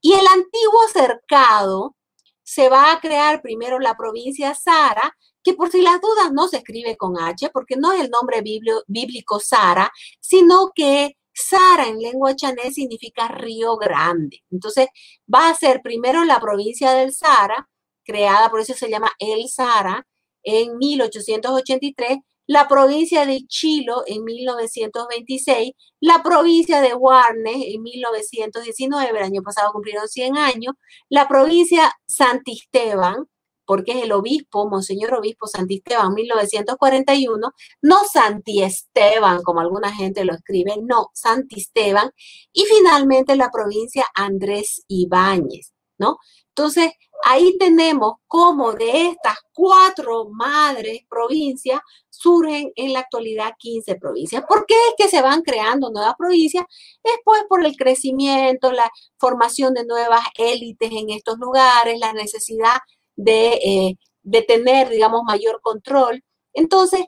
Y 0.02 0.14
el 0.14 0.28
antiguo 0.28 0.88
cercado 0.92 1.96
se 2.44 2.68
va 2.68 2.92
a 2.92 3.00
crear 3.00 3.42
primero 3.42 3.80
la 3.80 3.96
provincia 3.96 4.54
Sara, 4.56 5.16
que 5.50 5.56
por 5.56 5.72
si 5.72 5.82
las 5.82 6.00
dudas 6.00 6.32
no 6.32 6.48
se 6.48 6.58
escribe 6.58 6.96
con 6.96 7.20
H, 7.20 7.50
porque 7.50 7.76
no 7.76 7.92
es 7.92 8.02
el 8.02 8.10
nombre 8.10 8.42
bíblico 8.42 9.40
Sara, 9.40 9.92
sino 10.20 10.72
que 10.76 11.18
Sara 11.34 11.88
en 11.88 12.00
lengua 12.00 12.36
chané 12.36 12.72
significa 12.72 13.28
río 13.28 13.78
grande. 13.78 14.44
Entonces 14.52 14.88
va 15.34 15.50
a 15.50 15.56
ser 15.56 15.82
primero 15.82 16.24
la 16.26 16.40
provincia 16.40 16.92
del 16.92 17.14
Sara, 17.14 17.68
creada, 18.04 18.50
por 18.50 18.60
eso 18.60 18.74
se 18.74 18.90
llama 18.90 19.12
El 19.18 19.48
Sara, 19.50 20.06
en 20.44 20.78
1883, 20.78 22.20
la 22.48 22.68
provincia 22.68 23.26
de 23.26 23.46
Chilo 23.48 24.04
en 24.08 24.24
1926, 24.24 25.72
la 26.00 26.24
provincia 26.24 26.82
de 26.82 26.94
Warnes 26.94 27.58
en 27.58 27.82
1919, 27.84 29.18
el 29.18 29.24
año 29.24 29.42
pasado 29.44 29.72
cumplieron 29.72 30.08
100 30.08 30.38
años, 30.38 30.74
la 31.10 31.28
provincia 31.28 31.92
Santisteban, 32.08 33.28
porque 33.70 33.92
es 33.92 34.04
el 34.06 34.14
obispo, 34.14 34.68
Monseñor 34.68 35.14
Obispo 35.14 35.46
Santisteban, 35.46 36.16
1941, 36.16 37.52
no 37.84 37.98
Santiesteban, 38.12 39.44
como 39.44 39.60
alguna 39.60 39.94
gente 39.94 40.26
lo 40.26 40.34
escribe, 40.34 40.78
no, 40.82 41.12
Santisteban, 41.14 42.10
y 42.52 42.64
finalmente 42.64 43.36
la 43.36 43.52
provincia 43.52 44.08
Andrés 44.16 44.84
Ibáñez, 44.88 45.76
¿no? 46.00 46.18
Entonces, 46.48 46.94
ahí 47.24 47.60
tenemos 47.60 48.14
cómo 48.26 48.74
de 48.74 49.10
estas 49.10 49.38
cuatro 49.54 50.30
madres 50.32 51.02
provincias 51.08 51.80
surgen 52.10 52.72
en 52.76 52.94
la 52.94 53.02
actualidad 53.02 53.54
15 53.60 53.98
provincias. 53.98 54.44
¿Por 54.50 54.66
qué 54.66 54.74
es 54.74 54.96
que 54.98 55.10
se 55.16 55.22
van 55.22 55.44
creando 55.44 55.92
nuevas 55.92 56.16
provincias? 56.18 56.66
Es 57.04 57.18
pues 57.24 57.44
por 57.48 57.64
el 57.64 57.76
crecimiento, 57.76 58.72
la 58.72 58.90
formación 59.20 59.76
de 59.76 59.86
nuevas 59.86 60.22
élites 60.40 60.92
en 60.92 61.12
estos 61.12 61.38
lugares, 61.38 62.00
la 62.00 62.14
necesidad 62.14 62.80
de, 63.20 63.54
eh, 63.54 63.96
de 64.24 64.42
tener, 64.44 64.90
digamos, 64.90 65.24
mayor 65.26 65.60
control. 65.62 66.24
Entonces, 66.54 67.06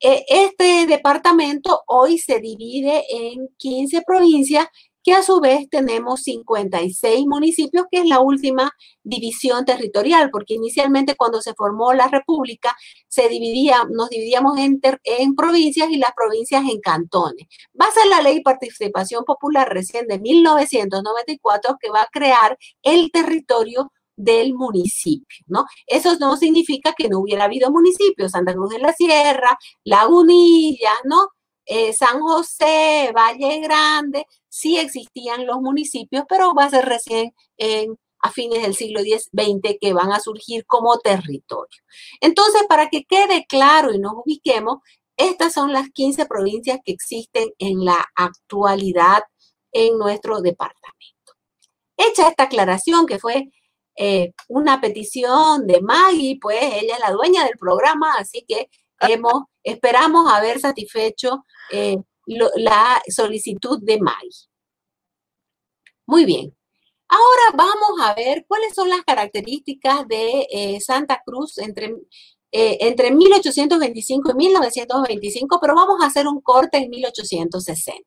eh, 0.00 0.24
este 0.28 0.86
departamento 0.86 1.82
hoy 1.86 2.18
se 2.18 2.40
divide 2.40 3.04
en 3.10 3.48
15 3.58 4.02
provincias 4.06 4.66
que 5.02 5.12
a 5.12 5.22
su 5.22 5.40
vez 5.40 5.68
tenemos 5.70 6.22
56 6.24 7.26
municipios, 7.26 7.86
que 7.90 8.00
es 8.00 8.06
la 8.06 8.18
última 8.18 8.72
división 9.04 9.64
territorial, 9.64 10.30
porque 10.32 10.54
inicialmente 10.54 11.14
cuando 11.14 11.40
se 11.40 11.54
formó 11.54 11.92
la 11.92 12.08
República, 12.08 12.74
se 13.06 13.28
dividía, 13.28 13.84
nos 13.88 14.10
dividíamos 14.10 14.58
en, 14.58 14.80
provincias 15.36 15.90
y 15.90 15.98
las 15.98 16.10
provincias 16.12 16.64
en 16.68 16.80
cantones. 16.80 17.46
Va 17.80 17.86
a 17.86 17.92
ser 17.92 18.06
la 18.08 18.20
ley 18.20 18.42
participación 18.42 19.24
popular 19.24 19.68
recién 19.72 20.08
de 20.08 20.18
1994 20.18 21.76
que 21.80 21.90
va 21.90 22.02
a 22.02 22.08
crear 22.10 22.58
el 22.82 23.12
territorio 23.12 23.92
del 24.16 24.54
municipio, 24.54 25.44
¿no? 25.46 25.64
Eso 25.86 26.16
no 26.18 26.36
significa 26.36 26.94
que 26.96 27.08
no 27.08 27.20
hubiera 27.20 27.44
habido 27.44 27.70
municipios, 27.70 28.32
Santa 28.32 28.54
Cruz 28.54 28.70
de 28.70 28.78
la 28.78 28.92
Sierra, 28.92 29.58
Lagunilla, 29.84 30.92
¿no? 31.04 31.28
Eh, 31.66 31.92
San 31.92 32.20
José, 32.20 33.12
Valle 33.14 33.60
Grande, 33.60 34.26
sí 34.48 34.78
existían 34.78 35.46
los 35.46 35.60
municipios, 35.60 36.24
pero 36.28 36.54
va 36.54 36.64
a 36.64 36.70
ser 36.70 36.86
recién 36.86 37.32
a 38.20 38.30
fines 38.30 38.62
del 38.62 38.74
siglo 38.74 39.00
XX 39.00 39.76
que 39.80 39.92
van 39.92 40.12
a 40.12 40.20
surgir 40.20 40.64
como 40.66 40.98
territorio. 40.98 41.82
Entonces, 42.20 42.62
para 42.68 42.88
que 42.88 43.04
quede 43.04 43.46
claro 43.46 43.92
y 43.92 43.98
nos 43.98 44.14
ubiquemos, 44.24 44.78
estas 45.16 45.54
son 45.54 45.72
las 45.72 45.88
15 45.90 46.26
provincias 46.26 46.78
que 46.84 46.92
existen 46.92 47.50
en 47.58 47.84
la 47.84 48.04
actualidad 48.14 49.22
en 49.72 49.98
nuestro 49.98 50.40
departamento. 50.40 51.32
Hecha 51.96 52.28
esta 52.28 52.44
aclaración, 52.44 53.06
que 53.06 53.18
fue 53.18 53.50
eh, 53.96 54.32
una 54.48 54.80
petición 54.80 55.66
de 55.66 55.80
Maggie, 55.80 56.38
pues 56.40 56.58
ella 56.60 56.94
es 56.94 57.00
la 57.00 57.12
dueña 57.12 57.44
del 57.44 57.56
programa, 57.58 58.14
así 58.18 58.44
que 58.46 58.68
hemos, 59.00 59.44
esperamos 59.62 60.30
haber 60.32 60.60
satisfecho 60.60 61.44
eh, 61.72 61.96
la 62.26 63.02
solicitud 63.08 63.78
de 63.82 64.00
Maggie. 64.00 64.48
Muy 66.06 66.24
bien. 66.24 66.56
Ahora 67.08 67.56
vamos 67.56 68.00
a 68.02 68.14
ver 68.14 68.44
cuáles 68.48 68.74
son 68.74 68.88
las 68.88 69.02
características 69.02 70.06
de 70.08 70.46
eh, 70.50 70.80
Santa 70.80 71.22
Cruz 71.24 71.58
entre, 71.58 71.94
eh, 72.50 72.78
entre 72.80 73.12
1825 73.12 74.32
y 74.32 74.34
1925, 74.34 75.58
pero 75.60 75.74
vamos 75.74 76.02
a 76.02 76.06
hacer 76.06 76.26
un 76.26 76.40
corte 76.40 76.78
en 76.78 76.90
1860. 76.90 78.02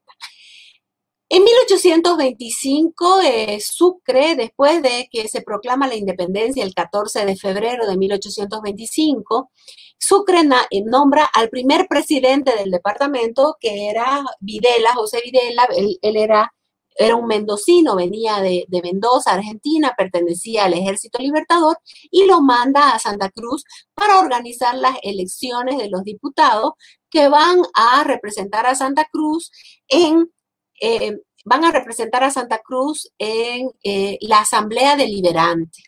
En 1.31 1.43
1825, 1.43 3.21
eh, 3.21 3.59
Sucre, 3.61 4.35
después 4.35 4.81
de 4.81 5.07
que 5.11 5.27
se 5.27 5.41
proclama 5.41 5.87
la 5.87 5.95
independencia 5.95 6.63
el 6.63 6.73
14 6.73 7.23
de 7.23 7.35
febrero 7.35 7.85
de 7.87 7.97
1825, 7.97 9.51
Sucre 9.99 10.39
eh, 10.71 10.81
nombra 10.83 11.29
al 11.31 11.49
primer 11.49 11.87
presidente 11.87 12.55
del 12.55 12.71
departamento, 12.71 13.57
que 13.59 13.89
era 13.89 14.25
Videla, 14.39 14.95
José 14.95 15.21
Videla, 15.23 15.67
él, 15.75 15.99
era, 16.01 16.51
era, 16.97 17.15
un 17.15 17.27
mendocino, 17.27 17.95
venía 17.95 18.41
de, 18.41 18.65
de, 18.67 18.81
Mendoza, 18.81 19.33
Argentina, 19.33 19.93
pertenecía 19.95 20.65
al 20.65 20.73
Ejército 20.73 21.19
Libertador 21.19 21.77
y 22.09 22.25
lo 22.25 22.41
manda 22.41 22.95
a 22.95 22.97
Santa 22.97 23.29
Cruz 23.29 23.65
para 23.93 24.19
organizar 24.19 24.75
las 24.75 24.97
elecciones 25.03 25.77
de 25.77 25.91
los 25.91 26.03
diputados 26.03 26.73
que 27.11 27.27
van 27.27 27.59
a 27.75 28.03
representar 28.03 28.65
a 28.65 28.73
Santa 28.73 29.07
Cruz 29.11 29.51
en 29.89 30.31
eh, 30.79 31.17
van 31.45 31.65
a 31.65 31.71
representar 31.71 32.23
a 32.23 32.31
Santa 32.31 32.59
Cruz 32.59 33.11
en 33.17 33.71
eh, 33.83 34.17
la 34.21 34.39
Asamblea 34.41 34.95
Deliberante. 34.95 35.83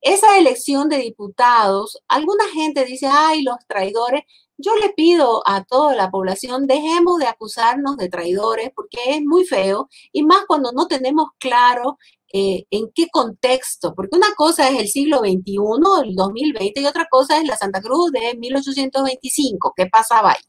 Esa 0.00 0.38
elección 0.38 0.88
de 0.88 0.98
diputados, 0.98 1.98
alguna 2.08 2.44
gente 2.52 2.84
dice, 2.84 3.08
ay, 3.10 3.42
los 3.42 3.56
traidores. 3.66 4.22
Yo 4.58 4.74
le 4.76 4.90
pido 4.90 5.42
a 5.46 5.64
toda 5.64 5.94
la 5.94 6.10
población, 6.10 6.66
dejemos 6.66 7.18
de 7.18 7.26
acusarnos 7.26 7.96
de 7.98 8.08
traidores 8.08 8.70
porque 8.74 8.98
es 9.08 9.22
muy 9.22 9.44
feo 9.44 9.88
y 10.12 10.22
más 10.22 10.44
cuando 10.46 10.72
no 10.72 10.86
tenemos 10.86 11.28
claro 11.38 11.98
eh, 12.32 12.64
en 12.70 12.90
qué 12.94 13.08
contexto, 13.08 13.94
porque 13.94 14.16
una 14.16 14.34
cosa 14.34 14.68
es 14.68 14.78
el 14.78 14.88
siglo 14.88 15.18
XXI, 15.18 15.56
el 16.04 16.14
2020, 16.14 16.80
y 16.80 16.86
otra 16.86 17.06
cosa 17.10 17.38
es 17.38 17.44
la 17.44 17.56
Santa 17.56 17.80
Cruz 17.80 18.12
de 18.12 18.34
1825, 18.36 19.72
¿qué 19.76 19.86
pasaba 19.86 20.30
ahí? 20.32 20.42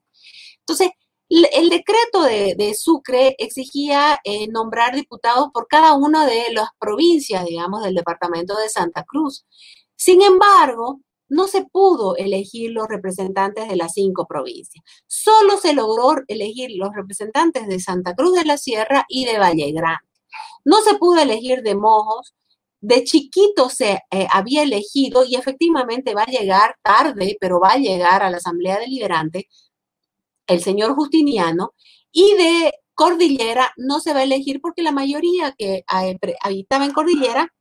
Entonces, 0.60 0.91
el 1.29 1.69
decreto 1.69 2.24
de, 2.24 2.74
Sucre 2.74 3.36
exigía 3.38 4.19
eh, 4.24 4.48
nombrar 4.48 4.96
diputados 4.96 5.50
por 5.53 5.67
cada 5.67 5.93
una 5.93 6.25
de 6.25 6.43
las 6.53 6.69
provincias, 6.79 7.46
digamos, 7.46 7.84
del 7.84 7.96
departamento 7.96 8.55
de 8.57 8.69
Santa 8.69 9.03
Cruz. 9.03 9.46
Sin 9.96 10.22
embargo, 10.22 11.01
no 11.29 11.48
se 11.48 11.65
pudo 11.65 12.15
elegir 12.15 12.72
los 12.72 12.88
representantes 12.88 13.67
de 13.67 13.75
las 13.75 13.93
cinco 13.93 14.25
provincias. 14.27 14.84
Solo 15.07 15.57
se 15.57 15.74
logró 15.74 16.15
elegir 16.27 16.72
los 16.75 16.93
representantes 16.93 17.67
de 17.67 17.79
Santa 17.79 18.15
Cruz 18.15 18.34
de 18.34 18.46
la 18.46 18.57
Sierra 18.57 19.05
y 19.10 19.25
de 19.25 19.38
Valle 19.38 19.72
Grande. 19.72 20.07
No 20.63 20.81
se 20.81 20.96
pudo 20.96 21.22
elegir 21.22 21.62
de 21.63 21.75
Mojos. 21.75 22.34
De 22.79 23.03
chiquito 23.03 23.69
se 23.69 24.03
eh, 24.12 24.27
había 24.31 24.62
elegido 24.62 25.25
y 25.25 25.36
efectivamente 25.36 26.13
va 26.13 26.23
a 26.23 26.32
llegar 26.32 26.75
tarde, 26.84 27.36
pero 27.41 27.60
va 27.60 27.71
a 27.71 27.78
llegar 27.78 28.21
a 28.23 28.30
la 28.30 28.38
Asamblea 28.38 28.80
Deliberante 28.80 29.47
el 30.47 30.62
señor 30.62 30.95
Justiniano, 30.95 31.73
y 32.12 32.33
de 32.33 32.73
Cordillera 32.93 33.73
no 33.77 33.99
se 33.99 34.13
va 34.13 34.21
a 34.21 34.23
elegir 34.23 34.60
porque 34.62 34.81
la 34.81 34.91
mayoría 34.91 35.53
que 35.57 35.83
habitaba 36.41 36.86
en 36.86 36.93
Cordillera 36.93 37.53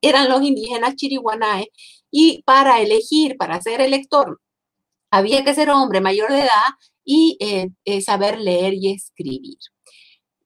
eran 0.00 0.28
los 0.28 0.42
indígenas 0.42 0.96
chiriguanae, 0.96 1.70
y 2.10 2.42
para 2.42 2.80
elegir, 2.80 3.36
para 3.36 3.60
ser 3.60 3.80
elector, 3.80 4.40
había 5.10 5.44
que 5.44 5.54
ser 5.54 5.70
hombre 5.70 6.00
mayor 6.00 6.30
de 6.32 6.40
edad 6.40 6.70
y 7.04 7.36
eh, 7.40 7.70
eh, 7.84 8.00
saber 8.00 8.38
leer 8.40 8.74
y 8.74 8.92
escribir. 8.92 9.58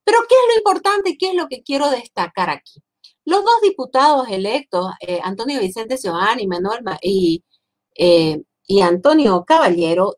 Pero 0.05 0.19
¿qué 0.29 0.35
es 0.35 0.55
lo 0.55 0.59
importante? 0.59 1.17
¿Qué 1.19 1.31
es 1.31 1.35
lo 1.35 1.49
que 1.49 1.63
quiero 1.63 1.91
destacar 1.91 2.51
aquí? 2.51 2.83
Los 3.25 3.45
dos 3.45 3.61
diputados 3.63 4.29
electos, 4.29 4.91
eh, 5.01 5.21
Antonio 5.23 5.61
Vicente 5.61 5.99
Seoane 5.99 6.43
y 6.43 6.47
Manuel 6.47 6.81
y, 7.03 7.45
y 8.67 8.81
Antonio 8.81 9.45
Caballero, 9.47 10.17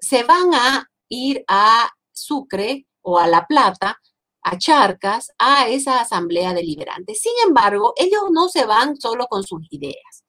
se 0.00 0.22
van 0.24 0.54
a 0.54 0.90
ir 1.08 1.44
a 1.48 1.88
Sucre 2.12 2.86
o 3.02 3.18
a 3.18 3.26
La 3.26 3.46
Plata, 3.46 4.00
a 4.42 4.58
Charcas, 4.58 5.32
a 5.38 5.68
esa 5.68 6.00
asamblea 6.00 6.54
deliberante. 6.54 7.14
Sin 7.14 7.32
embargo, 7.46 7.92
ellos 7.96 8.22
no 8.30 8.48
se 8.48 8.64
van 8.64 9.00
solo 9.00 9.26
con 9.26 9.42
sus 9.44 9.60
ideas. 9.70 10.24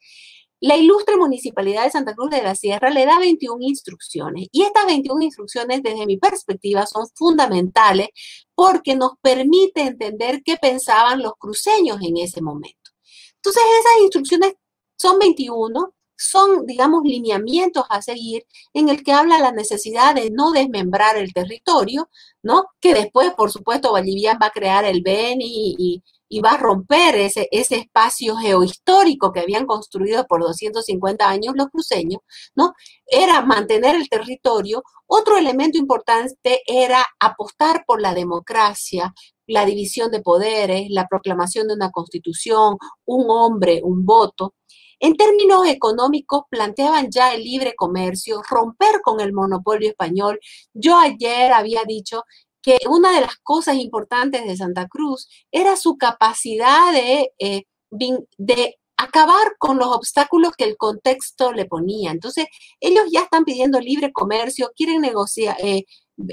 La 0.60 0.76
ilustre 0.76 1.18
municipalidad 1.18 1.84
de 1.84 1.92
Santa 1.92 2.16
Cruz 2.16 2.32
de 2.32 2.42
la 2.42 2.56
Sierra 2.56 2.90
le 2.90 3.06
da 3.06 3.20
21 3.20 3.58
instrucciones 3.62 4.48
y 4.52 4.64
estas 4.64 4.88
21 4.88 5.24
instrucciones 5.24 5.84
desde 5.84 6.08
mi 6.08 6.18
perspectiva 6.18 6.88
son 6.88 7.08
fundamentales 7.14 8.08
porque 8.56 8.96
nos 8.96 9.12
permite 9.22 9.82
entender 9.82 10.42
qué 10.44 10.58
pensaban 10.58 11.22
los 11.22 11.34
cruceños 11.38 12.00
en 12.02 12.18
ese 12.18 12.42
momento. 12.42 12.90
Entonces 13.36 13.62
esas 13.80 14.02
instrucciones 14.02 14.54
son 14.96 15.20
21 15.20 15.94
son, 16.18 16.66
digamos, 16.66 17.04
lineamientos 17.04 17.86
a 17.90 18.02
seguir 18.02 18.46
en 18.74 18.90
el 18.90 19.04
que 19.04 19.14
habla 19.14 19.40
la 19.40 19.52
necesidad 19.52 20.16
de 20.16 20.30
no 20.32 20.52
desmembrar 20.52 21.18
el 21.18 21.34
territorio, 21.34 22.10
¿no? 22.42 22.66
Que 22.80 22.94
después, 22.94 23.34
por 23.34 23.52
supuesto, 23.52 23.94
Vallivian 23.94 24.40
va 24.42 24.48
a 24.48 24.52
crear 24.52 24.86
el 24.86 25.02
Beni 25.02 25.76
y, 25.78 26.04
va 26.44 26.52
a 26.52 26.58
romper 26.58 27.16
ese, 27.16 27.48
ese 27.52 27.78
espacio 27.78 28.36
geohistórico 28.36 29.32
que 29.32 29.40
habían 29.40 29.66
construido 29.66 30.26
por 30.28 30.42
250 30.42 31.28
años 31.28 31.54
los 31.56 31.68
cruceños, 31.68 32.22
¿no? 32.56 32.74
Era 33.06 33.42
mantener 33.42 33.96
el 33.96 34.10
territorio. 34.10 34.84
Otro 35.08 35.38
elemento 35.38 35.78
importante 35.78 36.62
era 36.68 37.06
apostar 37.20 37.86
por 37.88 38.02
la 38.02 38.14
democracia, 38.14 39.14
la 39.48 39.66
división 39.66 40.12
de 40.12 40.22
poderes, 40.22 40.88
la 40.90 41.08
proclamación 41.08 41.68
de 41.68 41.74
una 41.76 41.92
constitución, 41.92 42.78
un 43.06 43.26
hombre, 43.30 43.82
un 43.84 44.06
voto. 44.06 44.54
En 45.00 45.16
términos 45.16 45.68
económicos, 45.68 46.44
planteaban 46.50 47.10
ya 47.12 47.34
el 47.34 47.44
libre 47.44 47.76
comercio, 47.76 48.42
romper 48.50 49.02
con 49.04 49.20
el 49.20 49.34
monopolio 49.34 49.90
español. 49.90 50.40
Yo 50.74 50.98
ayer 50.98 51.54
había 51.54 51.84
dicho 51.86 52.24
que 52.62 52.78
una 52.90 53.12
de 53.14 53.22
las 53.22 53.38
cosas 53.44 53.76
importantes 53.76 54.46
de 54.46 54.58
Santa 54.58 54.88
Cruz 54.88 55.30
era 55.52 55.76
su 55.78 55.98
capacidad 55.98 56.92
de, 56.92 57.32
eh, 57.40 57.64
de 57.92 58.76
acabar 58.98 59.56
con 59.60 59.78
los 59.78 59.88
obstáculos 59.88 60.54
que 60.58 60.66
el 60.66 60.76
contexto 60.76 61.54
le 61.54 61.66
ponía. 61.66 62.12
Entonces, 62.12 62.48
ellos 62.80 63.06
ya 63.12 63.22
están 63.22 63.46
pidiendo 63.46 63.80
libre 63.80 64.12
comercio, 64.12 64.72
quieren 64.76 65.02
negociar, 65.02 65.56
eh, 65.64 65.86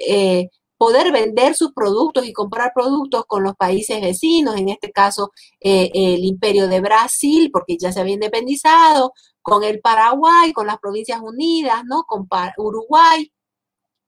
eh, 0.08 0.48
poder 0.84 1.12
vender 1.12 1.54
sus 1.54 1.72
productos 1.72 2.26
y 2.26 2.34
comprar 2.34 2.72
productos 2.74 3.24
con 3.26 3.42
los 3.42 3.56
países 3.56 4.02
vecinos, 4.02 4.56
en 4.56 4.68
este 4.68 4.92
caso 4.92 5.32
eh, 5.58 5.90
el 5.94 6.22
imperio 6.24 6.68
de 6.68 6.82
Brasil, 6.82 7.48
porque 7.50 7.78
ya 7.78 7.90
se 7.90 8.00
había 8.00 8.12
independizado, 8.12 9.14
con 9.40 9.64
el 9.64 9.80
Paraguay, 9.80 10.52
con 10.52 10.66
las 10.66 10.78
Provincias 10.78 11.20
Unidas, 11.22 11.84
¿no? 11.86 12.02
Con 12.02 12.28
Uruguay. 12.58 13.32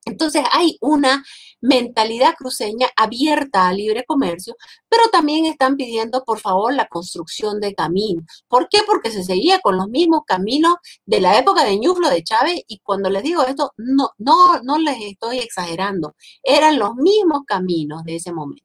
Entonces 0.07 0.45
hay 0.53 0.79
una 0.81 1.25
mentalidad 1.61 2.35
cruceña 2.39 2.89
abierta 2.97 3.69
al 3.69 3.79
libre 3.79 4.05
comercio, 4.07 4.55
pero 4.89 5.09
también 5.11 5.47
están 5.47 5.77
pidiendo, 5.77 6.23
por 6.25 6.39
favor, 6.39 6.73
la 6.73 6.87
construcción 6.87 7.61
de 7.61 7.75
caminos. 7.75 8.25
¿Por 8.49 8.69
qué? 8.69 8.79
Porque 8.87 9.11
se 9.11 9.25
seguía 9.25 9.59
con 9.61 9.77
los 9.77 9.89
mismos 9.89 10.21
caminos 10.25 10.77
de 11.07 11.21
la 11.21 11.39
época 11.39 11.65
de 11.65 11.79
Ñuflo 11.79 12.09
de 12.09 12.23
Chávez 12.23 12.63
y 12.69 12.79
cuando 12.79 13.11
les 13.11 13.25
digo 13.25 13.43
esto, 13.45 13.73
no, 13.77 14.11
no, 14.19 14.61
no 14.63 14.79
les 14.79 14.97
estoy 15.03 15.39
exagerando, 15.39 16.15
eran 16.43 16.79
los 16.79 16.95
mismos 16.95 17.41
caminos 17.47 18.05
de 18.05 18.17
ese 18.17 18.33
momento. 18.33 18.65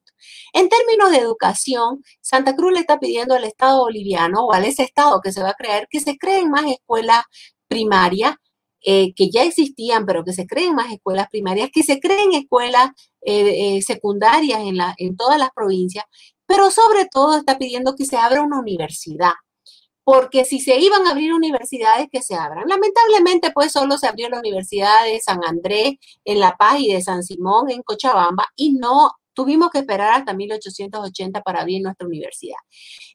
En 0.54 0.70
términos 0.70 1.10
de 1.12 1.18
educación, 1.18 2.04
Santa 2.22 2.56
Cruz 2.56 2.74
le 2.74 2.80
está 2.82 3.00
pidiendo 3.00 3.34
al 3.34 3.44
Estado 3.46 3.80
boliviano 3.80 4.46
o 4.46 4.54
al 4.54 4.66
ese 4.66 4.84
Estado 4.84 5.20
que 5.22 5.32
se 5.32 5.42
va 5.42 5.50
a 5.50 5.54
crear 5.56 5.88
que 5.90 6.00
se 6.00 6.18
creen 6.18 6.52
más 6.52 6.66
escuelas 6.66 7.24
primarias 7.68 8.36
eh, 8.84 9.14
que 9.14 9.30
ya 9.30 9.44
existían, 9.44 10.06
pero 10.06 10.24
que 10.24 10.34
se 10.34 10.48
creen 10.48 10.76
más 10.76 10.92
escuelas 10.92 11.28
primarias, 11.30 11.70
que 11.72 11.84
se 11.84 12.00
creen 12.00 12.34
escuelas 12.34 12.90
eh, 13.22 13.78
eh, 13.78 13.82
secundarias 13.82 14.62
en, 14.62 14.78
la, 14.78 14.96
en 14.98 15.16
todas 15.16 15.38
las 15.38 15.52
provincias, 15.52 16.06
pero 16.46 16.72
sobre 16.72 17.06
todo 17.06 17.38
está 17.38 17.58
pidiendo 17.58 17.96
que 17.96 18.06
se 18.06 18.18
abra 18.18 18.42
una 18.42 18.60
universidad. 18.60 19.34
Porque 20.04 20.46
si 20.46 20.60
se 20.60 20.80
iban 20.80 21.06
a 21.06 21.12
abrir 21.12 21.32
universidades, 21.32 22.08
que 22.12 22.24
se 22.24 22.34
abran. 22.36 22.68
Lamentablemente, 22.68 23.52
pues 23.52 23.72
solo 23.72 23.98
se 24.00 24.08
abrió 24.08 24.30
la 24.30 24.40
Universidad 24.40 25.06
de 25.06 25.20
San 25.20 25.44
Andrés 25.46 25.94
en 26.26 26.40
La 26.40 26.56
Paz 26.58 26.80
y 26.80 26.92
de 26.92 27.02
San 27.02 27.24
Simón 27.24 27.70
en 27.70 27.84
Cochabamba 27.84 28.48
y 28.56 28.74
no 28.74 29.12
tuvimos 29.34 29.70
que 29.70 29.80
esperar 29.80 30.14
hasta 30.14 30.34
1880 30.34 31.42
para 31.42 31.62
abrir 31.62 31.82
nuestra 31.82 32.08
universidad. 32.08 32.58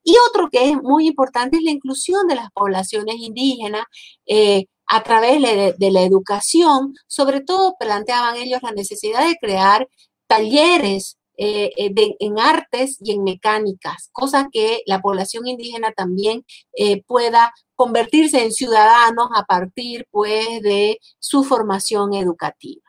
Y 0.02 0.14
otro 0.28 0.48
que 0.48 0.70
es 0.70 0.76
muy 0.82 1.08
importante 1.08 1.56
es 1.56 1.62
la 1.62 1.72
inclusión 1.72 2.26
de 2.26 2.36
las 2.36 2.50
poblaciones 2.52 3.16
indígenas, 3.18 3.84
eh, 4.26 4.66
a 4.86 5.02
través 5.02 5.40
de, 5.42 5.90
la 5.90 6.02
educación, 6.02 6.94
sobre 7.06 7.40
todo 7.40 7.74
planteaban 7.78 8.36
ellos 8.36 8.60
la 8.62 8.72
necesidad 8.72 9.26
de 9.26 9.36
crear 9.40 9.88
talleres 10.26 11.18
eh, 11.38 11.70
eh, 11.76 12.16
en 12.18 12.38
artes 12.38 12.96
y 13.00 13.12
en 13.12 13.22
mecánicas, 13.24 14.08
cosa 14.12 14.48
que 14.50 14.80
la 14.86 15.00
población 15.00 15.46
indígena 15.46 15.92
también 15.92 16.44
eh, 16.76 17.02
pueda 17.04 17.52
convertirse 17.74 18.42
en 18.42 18.52
ciudadanos 18.52 19.28
a 19.34 19.44
partir 19.44 20.06
pues 20.10 20.62
de 20.62 20.98
su 21.18 21.44
formación 21.44 22.14
educativa. 22.14 22.85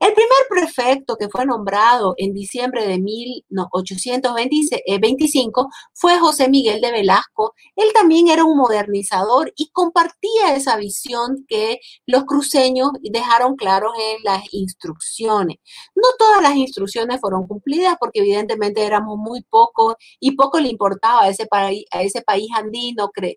El 0.00 0.14
primer 0.14 0.38
prefecto 0.48 1.16
que 1.16 1.28
fue 1.28 1.44
nombrado 1.44 2.14
en 2.18 2.32
diciembre 2.32 2.86
de 2.86 3.00
1825 3.00 5.68
fue 5.92 6.20
José 6.20 6.48
Miguel 6.48 6.80
de 6.80 6.92
Velasco. 6.92 7.54
Él 7.74 7.88
también 7.92 8.28
era 8.28 8.44
un 8.44 8.56
modernizador 8.56 9.52
y 9.56 9.70
compartía 9.72 10.54
esa 10.54 10.76
visión 10.76 11.44
que 11.48 11.80
los 12.06 12.26
cruceños 12.26 12.92
dejaron 13.02 13.56
claros 13.56 13.92
en 13.98 14.22
las 14.22 14.44
instrucciones. 14.52 15.56
No 15.96 16.06
todas 16.16 16.42
las 16.42 16.54
instrucciones 16.54 17.20
fueron 17.20 17.48
cumplidas 17.48 17.96
porque 17.98 18.20
evidentemente 18.20 18.84
éramos 18.84 19.18
muy 19.18 19.42
pocos 19.42 19.96
y 20.20 20.36
poco 20.36 20.60
le 20.60 20.68
importaba 20.68 21.24
a 21.24 21.28
ese 21.28 21.46
país, 21.46 21.86
ese 21.90 22.22
país 22.22 22.46
andino 22.54 23.10
que, 23.10 23.34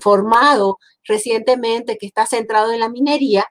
formado 0.00 0.78
recientemente 1.04 1.98
que 1.98 2.06
está 2.06 2.26
centrado 2.26 2.72
en 2.72 2.80
la 2.80 2.88
minería 2.88 3.46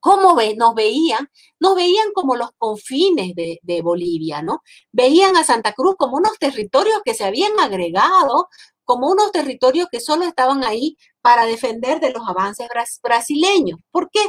¿Cómo 0.00 0.34
ve? 0.34 0.54
nos 0.56 0.74
veían? 0.74 1.28
Nos 1.60 1.76
veían 1.76 2.12
como 2.14 2.36
los 2.36 2.50
confines 2.58 3.34
de, 3.34 3.82
Bolivia, 3.82 4.42
¿no? 4.42 4.62
Veían 4.92 5.36
a 5.36 5.44
Santa 5.44 5.72
Cruz 5.74 5.94
como 5.98 6.16
unos 6.16 6.38
territorios 6.38 7.00
que 7.04 7.14
se 7.14 7.24
habían 7.24 7.58
agregado, 7.60 8.48
como 8.84 9.08
unos 9.10 9.30
territorios 9.32 9.88
que 9.92 10.00
solo 10.00 10.24
estaban 10.24 10.64
ahí 10.64 10.96
para 11.20 11.46
defender 11.46 12.00
de 12.00 12.12
los 12.12 12.26
avances 12.28 12.68
brasileños. 13.02 13.78
¿Por 13.90 14.10
qué? 14.10 14.20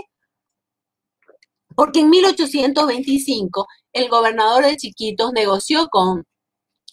Porque 1.76 2.02
en 2.02 2.10
1825 2.10 3.68
el 3.94 4.10
gobernador 4.10 4.66
de 4.66 4.78
Chiquitos 4.78 5.32
negoció 5.34 5.88
con 5.90 6.26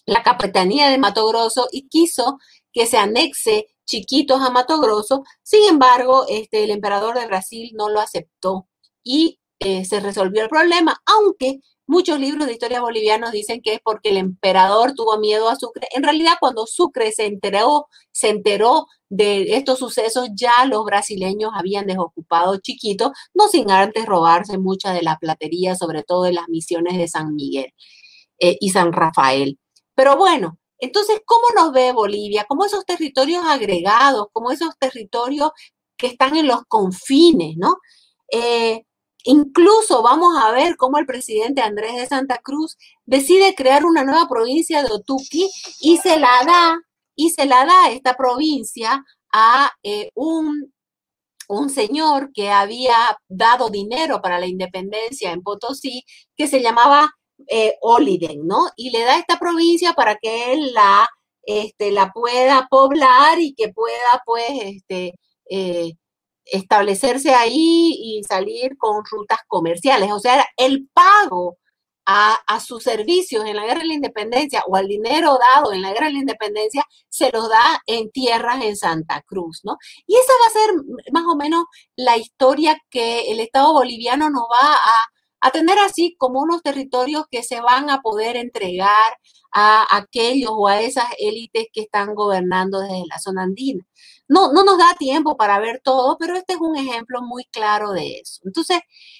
la 0.05 0.23
capitanía 0.23 0.89
de 0.89 0.97
Mato 0.97 1.27
Grosso 1.27 1.67
y 1.71 1.87
quiso 1.89 2.39
que 2.73 2.85
se 2.87 2.97
anexe 2.97 3.67
Chiquitos 3.85 4.41
a 4.41 4.51
Mato 4.51 4.79
Grosso. 4.79 5.23
Sin 5.43 5.67
embargo, 5.67 6.25
este, 6.29 6.63
el 6.63 6.71
emperador 6.71 7.19
de 7.19 7.27
Brasil 7.27 7.71
no 7.75 7.89
lo 7.89 7.99
aceptó 7.99 8.68
y 9.09 9.39
eh, 9.59 9.85
se 9.85 9.99
resolvió 9.99 10.43
el 10.43 10.49
problema, 10.49 11.01
aunque 11.07 11.61
muchos 11.87 12.19
libros 12.19 12.45
de 12.45 12.53
historia 12.53 12.79
bolivianos 12.79 13.31
dicen 13.31 13.59
que 13.63 13.73
es 13.73 13.79
porque 13.83 14.09
el 14.09 14.17
emperador 14.17 14.93
tuvo 14.93 15.17
miedo 15.17 15.49
a 15.49 15.55
Sucre. 15.55 15.87
En 15.95 16.03
realidad, 16.03 16.33
cuando 16.39 16.67
Sucre 16.67 17.11
se 17.11 17.25
enteró, 17.25 17.87
se 18.11 18.29
enteró 18.29 18.85
de 19.09 19.55
estos 19.55 19.79
sucesos, 19.79 20.29
ya 20.35 20.63
los 20.67 20.85
brasileños 20.85 21.51
habían 21.55 21.87
desocupado 21.87 22.57
Chiquito, 22.57 23.11
no 23.33 23.47
sin 23.47 23.71
antes 23.71 24.05
robarse 24.05 24.59
mucha 24.59 24.93
de 24.93 25.01
la 25.01 25.17
platería, 25.17 25.75
sobre 25.75 26.03
todo 26.03 26.23
de 26.23 26.33
las 26.33 26.47
misiones 26.47 26.95
de 26.99 27.07
San 27.07 27.33
Miguel 27.33 27.73
eh, 28.39 28.57
y 28.59 28.69
San 28.69 28.93
Rafael. 28.93 29.57
Pero 29.95 30.17
bueno, 30.17 30.59
entonces, 30.77 31.19
¿cómo 31.25 31.47
nos 31.55 31.73
ve 31.73 31.91
Bolivia? 31.93 32.45
Como 32.47 32.63
esos 32.63 32.85
territorios 32.85 33.43
agregados, 33.43 34.27
como 34.33 34.51
esos 34.51 34.77
territorios 34.77 35.49
que 35.97 36.07
están 36.07 36.37
en 36.37 36.47
los 36.47 36.61
confines, 36.67 37.55
¿no? 37.57 37.77
Eh, 38.31 38.83
Incluso 39.25 40.01
vamos 40.01 40.35
a 40.41 40.51
ver 40.51 40.77
cómo 40.77 40.97
el 40.97 41.05
presidente 41.05 41.61
Andrés 41.61 41.95
de 41.95 42.07
Santa 42.07 42.37
Cruz 42.37 42.77
decide 43.05 43.53
crear 43.55 43.85
una 43.85 44.03
nueva 44.03 44.27
provincia 44.29 44.81
de 44.81 44.91
Otuqui 44.91 45.49
y 45.81 45.97
se 45.97 46.19
la 46.19 46.43
da, 46.45 46.79
y 47.15 47.31
se 47.31 47.45
la 47.45 47.65
da 47.65 47.89
esta 47.89 48.15
provincia 48.15 49.03
a 49.31 49.71
eh, 49.83 50.09
un, 50.15 50.73
un 51.49 51.69
señor 51.69 52.31
que 52.33 52.49
había 52.49 53.17
dado 53.27 53.69
dinero 53.69 54.21
para 54.21 54.39
la 54.39 54.47
independencia 54.47 55.31
en 55.31 55.41
Potosí, 55.43 56.03
que 56.35 56.47
se 56.47 56.61
llamaba 56.61 57.11
eh, 57.47 57.75
Oliden, 57.81 58.47
¿no? 58.47 58.69
Y 58.77 58.91
le 58.91 59.03
da 59.03 59.17
esta 59.17 59.39
provincia 59.39 59.93
para 59.93 60.15
que 60.15 60.53
él 60.53 60.73
la, 60.73 61.07
este, 61.43 61.91
la 61.91 62.11
pueda 62.11 62.67
poblar 62.69 63.39
y 63.39 63.53
que 63.55 63.69
pueda, 63.69 64.21
pues, 64.25 64.45
este, 64.63 65.15
eh, 65.49 65.93
establecerse 66.51 67.33
ahí 67.33 67.95
y 67.97 68.23
salir 68.23 68.77
con 68.77 69.03
rutas 69.09 69.39
comerciales. 69.47 70.11
O 70.11 70.19
sea, 70.19 70.45
el 70.57 70.89
pago 70.93 71.57
a, 72.11 72.59
sus 72.59 72.83
servicios 72.83 73.45
en 73.45 73.55
la 73.55 73.65
guerra 73.65 73.81
de 73.81 73.87
la 73.87 73.93
independencia 73.93 74.63
o 74.67 74.75
al 74.75 74.87
dinero 74.87 75.37
dado 75.55 75.73
en 75.73 75.81
la 75.83 75.93
guerra 75.93 76.07
de 76.07 76.13
la 76.13 76.19
independencia 76.19 76.83
se 77.07 77.31
los 77.31 77.47
da 77.49 77.81
en 77.85 78.09
tierras 78.11 78.63
en 78.63 78.75
Santa 78.75 79.21
Cruz, 79.21 79.61
¿no? 79.63 79.77
Y 80.07 80.15
esa 80.15 80.33
va 80.41 80.47
a 80.47 80.49
ser 80.49 81.11
más 81.13 81.25
o 81.27 81.35
menos 81.35 81.65
la 81.95 82.17
historia 82.17 82.77
que 82.89 83.31
el 83.31 83.39
Estado 83.39 83.73
boliviano 83.73 84.29
nos 84.31 84.43
va 84.43 84.73
a, 84.73 85.47
a 85.47 85.51
tener 85.51 85.77
así 85.79 86.15
como 86.17 86.41
unos 86.41 86.63
territorios 86.63 87.25
que 87.29 87.43
se 87.43 87.61
van 87.61 87.89
a 87.91 88.01
poder 88.01 88.37
entregar 88.37 89.13
a 89.53 89.95
aquellos 89.95 90.51
o 90.53 90.67
a 90.67 90.81
esas 90.81 91.05
élites 91.19 91.67
que 91.71 91.81
están 91.81 92.15
gobernando 92.15 92.79
desde 92.79 93.03
la 93.07 93.19
zona 93.19 93.43
andina. 93.43 93.85
No, 94.29 94.53
no 94.53 94.63
nos 94.63 94.77
da 94.77 94.95
tiempo 94.97 95.35
para 95.37 95.59
ver 95.59 95.81
todo, 95.83 96.17
pero 96.19 96.35
este 96.37 96.53
es 96.53 96.59
un 96.61 96.77
ejemplo 96.77 97.21
muy 97.21 97.45
claro 97.45 97.91
de 97.91 98.19
eso. 98.19 98.41
Entonces, 98.45 98.79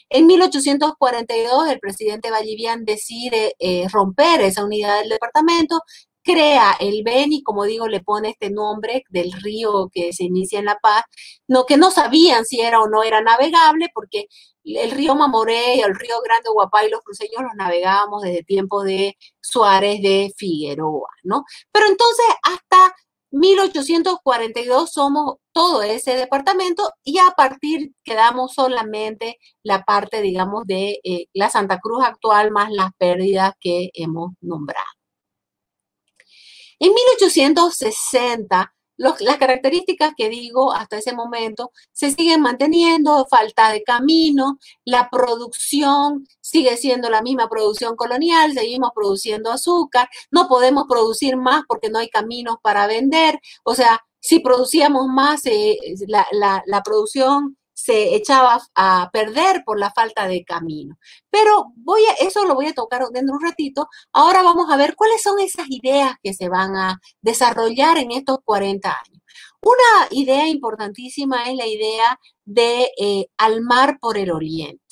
en 0.09 0.27
1842, 0.27 1.67
el 1.69 1.79
presidente 1.79 2.31
Vallivian 2.31 2.85
decide 2.85 3.55
eh, 3.59 3.87
romper 3.91 4.41
esa 4.41 4.63
unidad 4.63 4.99
del 4.99 5.09
departamento, 5.09 5.81
crea 6.23 6.75
el 6.79 7.03
Beni, 7.03 7.41
como 7.43 7.63
digo, 7.65 7.87
le 7.87 8.01
pone 8.01 8.29
este 8.29 8.51
nombre 8.51 9.03
del 9.09 9.31
río 9.31 9.89
que 9.91 10.13
se 10.13 10.25
inicia 10.25 10.59
en 10.59 10.65
La 10.65 10.77
Paz, 10.79 11.03
no, 11.47 11.65
que 11.65 11.77
no 11.77 11.91
sabían 11.91 12.45
si 12.45 12.61
era 12.61 12.79
o 12.81 12.87
no 12.87 13.03
era 13.03 13.21
navegable, 13.21 13.89
porque 13.93 14.27
el 14.63 14.91
río 14.91 15.15
Mamoré 15.15 15.79
el 15.81 15.95
río 15.95 16.21
Grande 16.23 16.49
Guapay, 16.53 16.89
los 16.89 17.01
cruceños 17.01 17.41
los 17.41 17.55
navegábamos 17.55 18.21
desde 18.21 18.43
tiempos 18.43 18.83
de 18.85 19.17
Suárez 19.41 20.01
de 20.01 20.31
Figueroa, 20.37 21.09
¿no? 21.23 21.45
Pero 21.71 21.87
entonces 21.87 22.25
hasta 22.43 22.95
1842 23.31 24.91
somos 24.91 25.35
todo 25.51 25.83
ese 25.83 26.15
departamento 26.15 26.91
y 27.03 27.19
a 27.19 27.31
partir 27.37 27.91
quedamos 28.03 28.53
solamente 28.53 29.37
la 29.63 29.83
parte, 29.83 30.21
digamos, 30.21 30.65
de 30.65 30.99
eh, 31.03 31.25
la 31.33 31.49
Santa 31.49 31.79
Cruz 31.79 32.03
actual 32.03 32.51
más 32.51 32.71
las 32.71 32.91
pérdidas 32.97 33.53
que 33.59 33.89
hemos 33.93 34.31
nombrado. 34.41 34.87
En 36.79 36.93
1860 36.93 38.73
las 38.99 39.37
características 39.37 40.13
que 40.15 40.29
digo 40.29 40.73
hasta 40.73 40.97
ese 40.97 41.13
momento 41.13 41.71
se 41.93 42.11
siguen 42.11 42.41
manteniendo, 42.41 43.25
falta 43.29 43.71
de 43.71 43.83
camino, 43.83 44.59
la 44.83 45.09
producción 45.09 46.27
sigue 46.41 46.75
siendo 46.77 47.09
la 47.09 47.21
misma 47.21 47.47
producción 47.47 47.95
colonial, 47.95 48.53
seguimos 48.53 48.91
produciendo 48.93 49.51
azúcar, 49.51 50.09
no 50.31 50.47
podemos 50.47 50.85
producir 50.89 51.37
más 51.37 51.63
porque 51.67 51.89
no 51.89 51.99
hay 51.99 52.09
caminos 52.09 52.57
para 52.61 52.87
vender, 52.87 53.39
o 53.63 53.73
sea, 53.73 53.99
si 54.19 54.39
producíamos 54.39 55.07
más, 55.07 55.45
eh, 55.45 55.77
la, 56.07 56.27
la 56.65 56.83
producción 56.83 57.57
se 57.83 58.15
echaba 58.15 58.61
a 58.75 59.09
perder 59.13 59.63
por 59.65 59.79
la 59.79 59.91
falta 59.91 60.27
de 60.27 60.43
camino. 60.43 60.97
Pero 61.29 61.67
voy 61.77 62.01
a, 62.05 62.13
eso 62.25 62.45
lo 62.45 62.55
voy 62.55 62.67
a 62.67 62.73
tocar 62.73 63.01
dentro 63.13 63.35
de 63.35 63.37
un 63.37 63.41
ratito. 63.41 63.87
Ahora 64.11 64.43
vamos 64.43 64.69
a 64.69 64.77
ver 64.77 64.95
cuáles 64.95 65.21
son 65.21 65.39
esas 65.39 65.67
ideas 65.69 66.15
que 66.21 66.33
se 66.33 66.49
van 66.49 66.75
a 66.75 66.99
desarrollar 67.21 67.97
en 67.97 68.11
estos 68.11 68.39
40 68.43 68.89
años. 68.89 69.21
Una 69.61 70.07
idea 70.11 70.47
importantísima 70.47 71.43
es 71.45 71.55
la 71.55 71.67
idea 71.67 72.19
de 72.45 72.91
eh, 72.99 73.27
al 73.37 73.61
mar 73.61 73.97
por 74.01 74.17
el 74.17 74.31
oriente. 74.31 74.88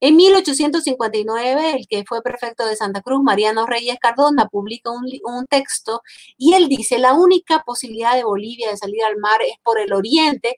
En 0.00 0.14
1859, 0.14 1.72
el 1.72 1.88
que 1.88 2.04
fue 2.06 2.22
prefecto 2.22 2.64
de 2.66 2.76
Santa 2.76 3.02
Cruz, 3.02 3.20
Mariano 3.20 3.66
Reyes 3.66 3.98
Cardona, 4.00 4.46
publica 4.46 4.90
un, 4.92 5.46
texto 5.48 6.02
y 6.36 6.54
él 6.54 6.68
dice, 6.68 6.98
la 6.98 7.14
única 7.14 7.64
posibilidad 7.64 8.14
de 8.14 8.22
Bolivia 8.22 8.70
de 8.70 8.76
salir 8.76 9.02
al 9.04 9.16
mar 9.16 9.40
es 9.42 9.56
por 9.64 9.80
el 9.80 9.92
oriente 9.92 10.56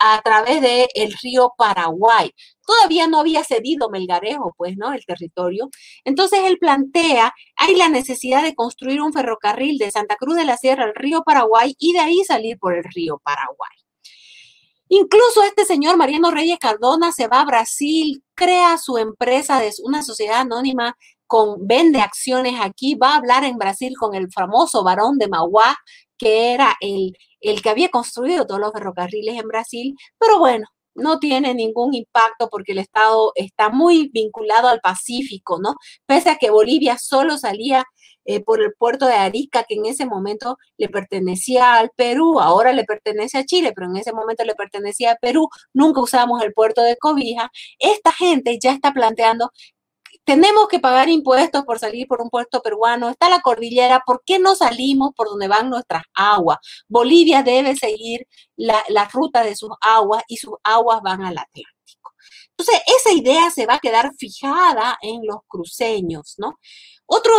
a 0.00 0.22
través 0.22 0.62
del 0.62 0.88
el 0.94 1.12
río 1.22 1.52
Paraguay. 1.58 2.30
Todavía 2.66 3.08
no 3.08 3.20
había 3.20 3.44
cedido 3.44 3.90
Melgarejo, 3.90 4.54
pues, 4.56 4.76
¿no? 4.78 4.92
El 4.94 5.04
territorio. 5.04 5.68
Entonces 6.04 6.40
él 6.44 6.58
plantea, 6.58 7.34
hay 7.56 7.74
la 7.76 7.88
necesidad 7.88 8.42
de 8.42 8.54
construir 8.54 9.02
un 9.02 9.12
ferrocarril 9.12 9.78
de 9.78 9.90
Santa 9.90 10.16
Cruz 10.16 10.36
de 10.36 10.44
la 10.46 10.56
Sierra 10.56 10.84
al 10.84 10.94
río 10.94 11.22
Paraguay 11.24 11.74
y 11.78 11.92
de 11.92 12.00
ahí 12.00 12.24
salir 12.24 12.58
por 12.58 12.74
el 12.74 12.84
río 12.84 13.20
Paraguay. 13.22 13.81
Incluso 14.94 15.42
este 15.44 15.64
señor 15.64 15.96
Mariano 15.96 16.30
Reyes 16.30 16.58
Cardona 16.58 17.12
se 17.12 17.26
va 17.26 17.40
a 17.40 17.46
Brasil, 17.46 18.22
crea 18.34 18.76
su 18.76 18.98
empresa 18.98 19.58
de 19.58 19.70
una 19.84 20.02
sociedad 20.02 20.40
anónima 20.40 20.98
con 21.26 21.66
vende 21.66 22.02
acciones 22.02 22.56
aquí, 22.60 22.94
va 22.94 23.14
a 23.14 23.16
hablar 23.16 23.42
en 23.44 23.56
Brasil 23.56 23.94
con 23.98 24.14
el 24.14 24.30
famoso 24.30 24.84
varón 24.84 25.16
de 25.16 25.28
Mauá, 25.28 25.78
que 26.18 26.52
era 26.52 26.76
el, 26.82 27.16
el 27.40 27.62
que 27.62 27.70
había 27.70 27.88
construido 27.88 28.46
todos 28.46 28.60
los 28.60 28.70
ferrocarriles 28.70 29.40
en 29.40 29.48
Brasil, 29.48 29.96
pero 30.18 30.38
bueno, 30.38 30.66
no 30.94 31.18
tiene 31.18 31.54
ningún 31.54 31.94
impacto 31.94 32.50
porque 32.50 32.72
el 32.72 32.78
Estado 32.78 33.32
está 33.34 33.70
muy 33.70 34.10
vinculado 34.12 34.68
al 34.68 34.80
Pacífico, 34.80 35.58
¿no? 35.58 35.72
Pese 36.04 36.28
a 36.28 36.36
que 36.36 36.50
Bolivia 36.50 36.98
solo 36.98 37.38
salía 37.38 37.86
eh, 38.24 38.40
por 38.42 38.62
el 38.62 38.72
puerto 38.74 39.06
de 39.06 39.14
Arica, 39.14 39.64
que 39.64 39.74
en 39.74 39.86
ese 39.86 40.06
momento 40.06 40.58
le 40.76 40.88
pertenecía 40.88 41.74
al 41.74 41.90
Perú, 41.96 42.40
ahora 42.40 42.72
le 42.72 42.84
pertenece 42.84 43.38
a 43.38 43.44
Chile, 43.44 43.72
pero 43.74 43.88
en 43.88 43.96
ese 43.96 44.12
momento 44.12 44.44
le 44.44 44.54
pertenecía 44.54 45.12
a 45.12 45.16
Perú, 45.16 45.48
nunca 45.72 46.00
usamos 46.00 46.42
el 46.42 46.52
puerto 46.52 46.82
de 46.82 46.96
Cobija. 46.96 47.50
Esta 47.78 48.12
gente 48.12 48.58
ya 48.60 48.72
está 48.72 48.92
planteando 48.92 49.50
tenemos 50.24 50.68
que 50.68 50.78
pagar 50.78 51.08
impuestos 51.08 51.64
por 51.64 51.78
salir 51.78 52.06
por 52.06 52.22
un 52.22 52.30
puerto 52.30 52.62
peruano, 52.62 53.08
está 53.08 53.28
la 53.28 53.40
cordillera, 53.40 54.02
¿por 54.06 54.22
qué 54.24 54.38
no 54.38 54.54
salimos 54.54 55.10
por 55.16 55.28
donde 55.28 55.48
van 55.48 55.68
nuestras 55.70 56.04
aguas? 56.14 56.58
Bolivia 56.88 57.42
debe 57.42 57.76
seguir 57.76 58.26
la, 58.56 58.82
la 58.88 59.06
ruta 59.06 59.42
de 59.42 59.56
sus 59.56 59.70
aguas 59.80 60.22
y 60.28 60.36
sus 60.36 60.54
aguas 60.62 61.00
van 61.02 61.22
al 61.22 61.38
Atlántico. 61.38 62.12
Entonces, 62.50 62.82
esa 62.86 63.12
idea 63.12 63.50
se 63.50 63.66
va 63.66 63.74
a 63.74 63.80
quedar 63.80 64.12
fijada 64.16 64.98
en 65.02 65.26
los 65.26 65.38
cruceños, 65.48 66.34
¿no? 66.38 66.58
Otro, 67.14 67.34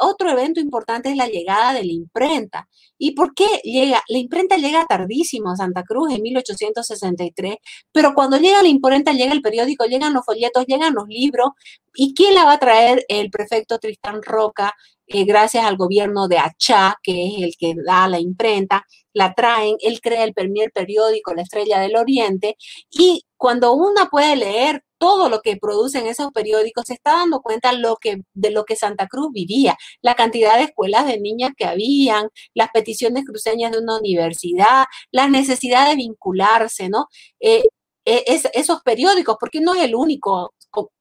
otro 0.00 0.30
evento 0.30 0.60
importante 0.60 1.08
es 1.08 1.16
la 1.16 1.28
llegada 1.28 1.72
de 1.72 1.82
la 1.82 1.92
imprenta. 1.92 2.68
¿Y 2.98 3.12
por 3.12 3.32
qué 3.32 3.46
llega? 3.64 4.02
La 4.06 4.18
imprenta 4.18 4.58
llega 4.58 4.84
tardísimo 4.84 5.50
a 5.50 5.56
Santa 5.56 5.82
Cruz 5.82 6.12
en 6.12 6.20
1863, 6.20 7.56
pero 7.90 8.12
cuando 8.14 8.36
llega 8.36 8.62
la 8.62 8.68
imprenta, 8.68 9.14
llega 9.14 9.32
el 9.32 9.40
periódico, 9.40 9.86
llegan 9.86 10.12
los 10.12 10.26
folletos, 10.26 10.66
llegan 10.66 10.92
los 10.92 11.08
libros. 11.08 11.52
¿Y 11.94 12.12
quién 12.12 12.34
la 12.34 12.44
va 12.44 12.52
a 12.52 12.58
traer? 12.58 13.06
El 13.08 13.30
prefecto 13.30 13.78
Tristán 13.78 14.20
Roca, 14.22 14.74
eh, 15.06 15.24
gracias 15.24 15.64
al 15.64 15.78
gobierno 15.78 16.28
de 16.28 16.36
Achá, 16.36 16.98
que 17.02 17.28
es 17.28 17.42
el 17.42 17.54
que 17.58 17.74
da 17.82 18.06
la 18.08 18.20
imprenta, 18.20 18.84
la 19.14 19.32
traen, 19.32 19.76
él 19.80 20.02
crea 20.02 20.24
el 20.24 20.34
primer 20.34 20.70
periódico, 20.70 21.32
La 21.32 21.42
Estrella 21.42 21.80
del 21.80 21.96
Oriente, 21.96 22.56
y 22.90 23.24
cuando 23.38 23.72
uno 23.72 24.08
puede 24.10 24.36
leer 24.36 24.83
todo 24.98 25.28
lo 25.28 25.40
que 25.40 25.56
producen 25.56 26.06
esos 26.06 26.30
periódicos, 26.32 26.86
se 26.86 26.94
está 26.94 27.12
dando 27.12 27.40
cuenta 27.40 27.72
de 27.72 28.50
lo 28.50 28.64
que 28.64 28.76
Santa 28.76 29.06
Cruz 29.08 29.28
vivía, 29.32 29.76
la 30.02 30.14
cantidad 30.14 30.56
de 30.56 30.64
escuelas 30.64 31.06
de 31.06 31.20
niñas 31.20 31.52
que 31.56 31.64
habían, 31.66 32.28
las 32.54 32.68
peticiones 32.72 33.24
cruceñas 33.24 33.72
de 33.72 33.78
una 33.78 33.98
universidad, 33.98 34.84
la 35.10 35.28
necesidad 35.28 35.88
de 35.88 35.96
vincularse, 35.96 36.88
¿no? 36.88 37.06
Eh, 37.40 37.64
e, 38.04 38.24
esos 38.26 38.82
periódicos, 38.82 39.36
porque 39.40 39.60
no 39.60 39.74
es 39.74 39.82
el 39.82 39.94
único, 39.94 40.54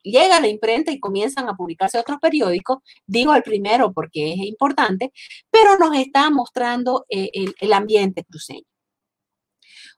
llega 0.03 0.39
la 0.39 0.47
imprenta 0.47 0.91
y 0.91 0.99
comienzan 0.99 1.49
a 1.49 1.56
publicarse 1.56 1.99
otros 1.99 2.19
periódicos, 2.21 2.79
digo 3.08 3.34
el 3.36 3.43
primero 3.43 3.91
porque 3.93 4.34
es 4.34 4.39
importante, 4.39 5.12
pero 5.51 5.77
nos 5.77 5.95
está 5.97 6.29
mostrando 6.29 7.06
eh, 7.10 7.29
el 7.60 7.73
ambiente 7.73 8.23
cruceño. 8.23 8.63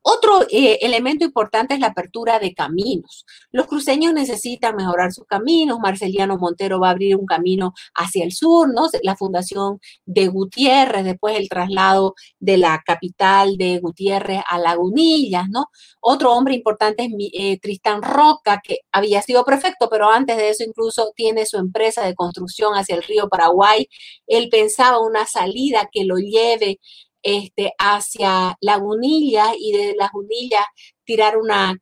Otro 0.07 0.43
eh, 0.51 0.77
elemento 0.81 1.25
importante 1.25 1.73
es 1.73 1.79
la 1.79 1.87
apertura 1.87 2.37
de 2.37 2.53
caminos. 2.53 3.25
Los 3.51 3.65
cruceños 3.65 4.13
necesitan 4.13 4.75
mejorar 4.75 5.11
sus 5.11 5.25
caminos. 5.25 5.79
Marceliano 5.79 6.37
Montero 6.37 6.79
va 6.79 6.89
a 6.89 6.91
abrir 6.91 7.15
un 7.15 7.25
camino 7.25 7.73
hacia 7.95 8.23
el 8.23 8.31
sur, 8.31 8.71
¿no? 8.71 8.87
La 9.01 9.15
fundación 9.15 9.79
de 10.05 10.27
Gutiérrez, 10.27 11.05
después 11.05 11.35
el 11.35 11.49
traslado 11.49 12.13
de 12.39 12.57
la 12.57 12.83
capital 12.85 13.57
de 13.57 13.79
Gutiérrez 13.79 14.43
a 14.47 14.59
Lagunillas, 14.59 15.49
¿no? 15.49 15.71
Otro 16.01 16.33
hombre 16.33 16.53
importante 16.53 17.05
es 17.05 17.11
eh, 17.33 17.59
Tristán 17.59 18.03
Roca, 18.03 18.61
que 18.63 18.81
había 18.91 19.23
sido 19.23 19.43
prefecto, 19.43 19.89
pero 19.89 20.11
antes 20.11 20.37
de 20.37 20.49
eso 20.49 20.63
incluso 20.63 21.13
tiene 21.15 21.47
su 21.47 21.57
empresa 21.57 22.05
de 22.05 22.13
construcción 22.13 22.73
hacia 22.75 22.95
el 22.95 23.01
río 23.01 23.27
Paraguay. 23.27 23.89
Él 24.27 24.49
pensaba 24.51 24.99
una 24.99 25.25
salida 25.25 25.89
que 25.91 26.05
lo 26.05 26.17
lleve 26.17 26.79
este, 27.25 27.73
hacia 27.79 28.55
Lagunilla 28.61 29.53
y 29.57 29.71
de 29.73 29.95
Lagunilla 29.97 30.63
tirar 31.05 31.35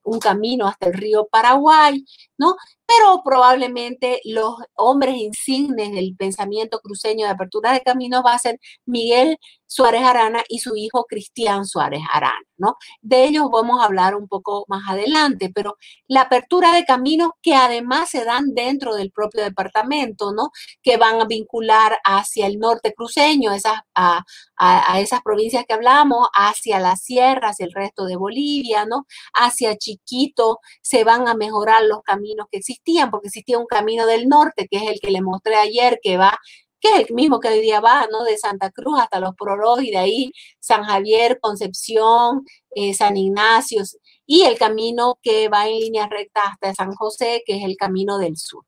un 0.04 0.20
camino 0.20 0.68
hasta 0.68 0.88
el 0.88 0.94
río 0.94 1.28
Paraguay, 1.32 2.06
¿no? 2.38 2.56
Pero 2.86 3.22
probablemente 3.24 4.20
los 4.26 4.56
hombres 4.76 5.16
insignes 5.16 5.92
del 5.94 6.16
pensamiento 6.18 6.80
cruceño 6.80 7.26
de 7.26 7.32
apertura 7.32 7.72
de 7.74 7.82
caminos 7.82 8.24
va 8.26 8.34
a 8.34 8.40
ser 8.40 8.60
Miguel 8.86 9.38
Suárez 9.66 10.04
Arana 10.04 10.44
y 10.50 10.60
su 10.60 10.76
hijo 10.76 11.06
Cristian 11.06 11.66
Suárez 11.66 12.02
Arana, 12.14 12.46
¿no? 12.58 12.76
De 13.02 13.24
ellos 13.24 13.48
vamos 13.52 13.82
a 13.82 13.86
hablar 13.86 14.14
un 14.16 14.28
poco 14.28 14.66
más 14.68 14.84
adelante, 14.88 15.52
pero 15.54 15.78
la 16.08 16.22
apertura 16.22 16.74
de 16.74 16.86
caminos 16.86 17.32
que 17.42 17.56
además 17.56 18.10
se 18.10 18.24
dan 18.24 18.54
dentro 18.54 18.94
del 18.94 19.12
propio 19.12 19.42
departamento, 19.44 20.32
¿no? 20.32 20.52
Que 20.84 20.98
van 20.98 21.22
a 21.22 21.26
vincular 21.26 21.98
hacia 22.04 22.46
el 22.46 22.60
norte 22.60 22.94
cruceño, 22.94 23.52
esas, 23.52 23.80
a, 23.96 24.24
a, 24.58 24.94
a 24.94 25.00
esas 25.00 25.22
provincias 25.24 25.66
que 25.68 25.74
hablamos, 25.74 26.28
hacia 26.36 26.80
la 26.80 26.96
sierra, 26.96 27.50
hacia 27.50 27.66
el 27.66 27.74
resto 27.74 28.06
de 28.06 28.16
Bolivia, 28.16 28.86
¿no? 28.86 29.08
Hacia 29.34 29.78
Chiquito 29.78 30.60
se 30.82 31.04
van 31.04 31.28
a 31.28 31.36
mejorar 31.36 31.84
los 31.84 32.02
caminos 32.04 32.48
que 32.52 32.60
existían, 32.60 33.12
porque 33.12 33.28
existía 33.28 33.58
un 33.58 33.66
camino 33.66 34.06
del 34.06 34.28
norte, 34.28 34.68
que 34.70 34.78
es 34.78 34.84
el 34.84 35.00
que 35.00 35.12
le 35.12 35.22
mostré 35.22 35.56
ayer, 35.56 36.00
que 36.02 36.18
va 36.18 36.40
que 36.84 36.90
es 36.90 37.10
el 37.10 37.16
mismo 37.16 37.40
que 37.40 37.48
hoy 37.48 37.62
día 37.62 37.80
va, 37.80 38.08
¿no? 38.12 38.26
De 38.26 38.38
Santa 38.38 38.70
Cruz 38.70 39.00
hasta 39.00 39.22
Los 39.22 39.36
Proros 39.36 39.82
y 39.82 39.92
de 39.92 39.98
ahí 39.98 40.32
San 40.60 40.84
Javier, 40.84 41.40
Concepción, 41.40 42.44
eh, 42.76 42.94
San 42.94 43.16
Ignacio 43.16 43.84
y 44.26 44.42
el 44.44 44.58
camino 44.58 45.18
que 45.22 45.48
va 45.48 45.68
en 45.68 45.80
línea 45.80 46.08
recta 46.08 46.42
hasta 46.44 46.74
San 46.74 46.94
José, 46.94 47.42
que 47.46 47.56
es 47.58 47.64
el 47.64 47.78
camino 47.78 48.18
del 48.18 48.36
sur. 48.36 48.66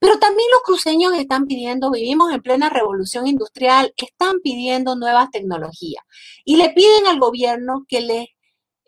Pero 0.00 0.18
también 0.18 0.48
los 0.52 0.62
cruceños 0.62 1.14
están 1.14 1.46
pidiendo, 1.46 1.92
vivimos 1.92 2.32
en 2.32 2.42
plena 2.42 2.68
revolución 2.68 3.28
industrial, 3.28 3.94
están 3.96 4.40
pidiendo 4.42 4.96
nuevas 4.96 5.30
tecnologías 5.30 6.02
y 6.44 6.56
le 6.56 6.70
piden 6.70 7.06
al 7.06 7.20
gobierno 7.20 7.84
que 7.86 8.00
les 8.00 8.26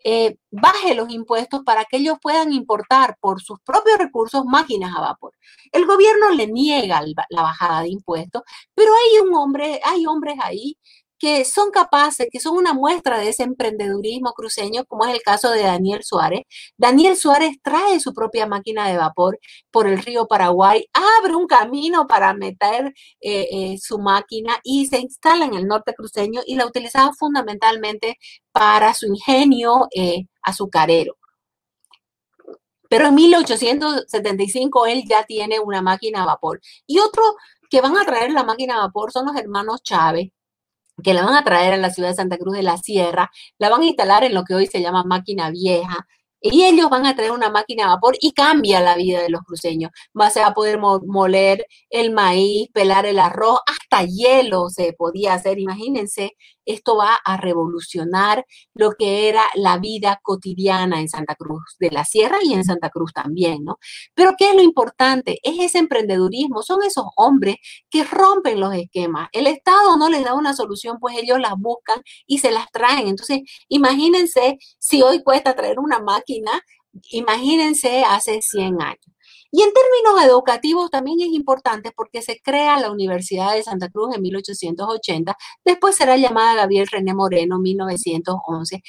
eh, 0.07 0.37
baje 0.51 0.93
los 0.93 1.09
impuestos 1.09 1.63
para 1.65 1.83
que 1.85 1.97
ellos 1.97 2.19
puedan 2.21 2.53
importar 2.53 3.17
por 3.19 3.41
sus 3.41 3.59
propios 3.61 3.97
recursos 3.97 4.45
máquinas 4.45 4.95
a 4.95 5.01
vapor. 5.01 5.33
El 5.71 5.87
gobierno 5.87 6.29
le 6.29 6.45
niega 6.45 7.01
la 7.29 7.41
bajada 7.41 7.81
de 7.81 7.89
impuestos, 7.89 8.43
pero 8.75 8.91
hay 8.93 9.27
un 9.27 9.35
hombre, 9.35 9.81
hay 9.83 10.05
hombres 10.05 10.35
ahí 10.43 10.77
que 11.25 11.43
son 11.43 11.71
capaces, 11.71 12.27
que 12.31 12.39
son 12.39 12.55
una 12.55 12.73
muestra 12.75 13.17
de 13.17 13.29
ese 13.29 13.41
emprendedurismo 13.41 14.33
cruceño, 14.33 14.85
como 14.85 15.05
es 15.05 15.15
el 15.15 15.23
caso 15.23 15.49
de 15.49 15.63
Daniel 15.63 16.03
Suárez. 16.03 16.41
Daniel 16.77 17.17
Suárez 17.17 17.57
trae 17.63 17.99
su 17.99 18.13
propia 18.13 18.45
máquina 18.45 18.87
de 18.87 18.97
vapor 18.97 19.39
por 19.71 19.87
el 19.87 19.97
río 20.03 20.27
Paraguay, 20.27 20.85
abre 20.93 21.35
un 21.35 21.47
camino 21.47 22.05
para 22.05 22.35
meter 22.35 22.93
eh, 23.21 23.47
eh, 23.51 23.77
su 23.81 23.97
máquina 23.97 24.59
y 24.63 24.85
se 24.85 24.99
instala 24.99 25.45
en 25.45 25.55
el 25.55 25.65
norte 25.65 25.95
cruceño 25.95 26.41
y 26.45 26.57
la 26.57 26.67
utilizaba 26.67 27.11
fundamentalmente 27.13 28.19
para 28.51 28.93
su 28.93 29.07
ingenio 29.07 29.87
eh, 29.95 30.27
azucarero. 30.43 31.17
Pero 32.87 33.07
en 33.07 33.15
1875 33.15 34.85
él 34.85 35.05
ya 35.09 35.23
tiene 35.23 35.59
una 35.59 35.81
máquina 35.81 36.21
a 36.21 36.27
vapor. 36.27 36.61
Y 36.85 36.99
otro 36.99 37.23
que 37.71 37.81
van 37.81 37.97
a 37.97 38.05
traer 38.05 38.31
la 38.31 38.43
máquina 38.43 38.75
a 38.75 38.85
vapor 38.85 39.11
son 39.11 39.25
los 39.25 39.35
hermanos 39.35 39.81
Chávez, 39.81 40.29
que 41.03 41.13
la 41.13 41.23
van 41.25 41.35
a 41.35 41.43
traer 41.43 41.73
a 41.73 41.77
la 41.77 41.89
ciudad 41.89 42.09
de 42.09 42.15
Santa 42.15 42.37
Cruz 42.37 42.55
de 42.55 42.63
la 42.63 42.77
Sierra, 42.77 43.31
la 43.57 43.69
van 43.69 43.81
a 43.81 43.85
instalar 43.85 44.23
en 44.23 44.33
lo 44.33 44.43
que 44.43 44.55
hoy 44.55 44.67
se 44.67 44.81
llama 44.81 45.03
máquina 45.03 45.49
vieja, 45.49 46.07
y 46.47 46.63
ellos 46.63 46.89
van 46.91 47.07
a 47.07 47.15
traer 47.15 47.31
una 47.31 47.49
máquina 47.49 47.85
a 47.85 47.95
vapor 47.95 48.15
y 48.21 48.31
cambia 48.31 48.79
la 48.79 48.95
vida 48.95 49.19
de 49.21 49.29
los 49.29 49.41
cruceños. 49.41 49.91
Vas 50.13 50.37
a 50.37 50.53
poder 50.53 50.79
moler 50.79 51.65
el 51.89 52.11
maíz, 52.11 52.69
pelar 52.71 53.07
el 53.07 53.17
arroz, 53.17 53.59
hasta 53.65 54.05
hielo 54.05 54.69
se 54.69 54.93
podía 54.93 55.33
hacer. 55.33 55.57
Imagínense 55.57 56.33
esto 56.65 56.97
va 56.97 57.15
a 57.15 57.37
revolucionar 57.37 58.45
lo 58.73 58.91
que 58.91 59.29
era 59.29 59.43
la 59.55 59.77
vida 59.77 60.19
cotidiana 60.23 60.99
en 60.99 61.09
Santa 61.09 61.35
Cruz 61.35 61.75
de 61.79 61.91
la 61.91 62.05
Sierra 62.05 62.37
y 62.43 62.53
en 62.53 62.63
Santa 62.63 62.89
Cruz 62.89 63.13
también, 63.13 63.63
¿no? 63.63 63.77
Pero 64.13 64.33
¿qué 64.37 64.49
es 64.49 64.55
lo 64.55 64.61
importante? 64.61 65.39
Es 65.43 65.59
ese 65.59 65.79
emprendedurismo, 65.79 66.61
son 66.63 66.83
esos 66.83 67.05
hombres 67.15 67.57
que 67.89 68.03
rompen 68.03 68.59
los 68.59 68.73
esquemas. 68.73 69.29
El 69.31 69.47
Estado 69.47 69.97
no 69.97 70.09
les 70.09 70.23
da 70.23 70.33
una 70.33 70.53
solución, 70.53 70.97
pues 70.99 71.17
ellos 71.17 71.39
las 71.39 71.53
buscan 71.57 72.01
y 72.27 72.39
se 72.39 72.51
las 72.51 72.69
traen. 72.71 73.07
Entonces, 73.07 73.41
imagínense 73.69 74.57
si 74.79 75.01
hoy 75.01 75.23
cuesta 75.23 75.55
traer 75.55 75.79
una 75.79 75.99
máquina, 75.99 76.51
imagínense 77.11 78.03
hace 78.03 78.41
100 78.41 78.81
años. 78.81 79.14
Y 79.55 79.61
en 79.61 79.69
términos 79.71 80.21
educativos 80.25 80.91
también 80.91 81.21
es 81.21 81.29
importante 81.29 81.93
porque 81.95 82.21
se 82.21 82.41
crea 82.41 82.77
la 82.77 82.91
Universidad 82.91 83.53
de 83.53 83.63
Santa 83.63 83.87
Cruz 83.87 84.13
en 84.13 84.21
1880, 84.21 85.33
después 85.63 85.95
será 85.95 86.17
llamada 86.17 86.55
Gabriel 86.55 86.87
René 86.87 87.13
Moreno 87.13 87.55
en 87.55 87.61
1911, 87.61 88.83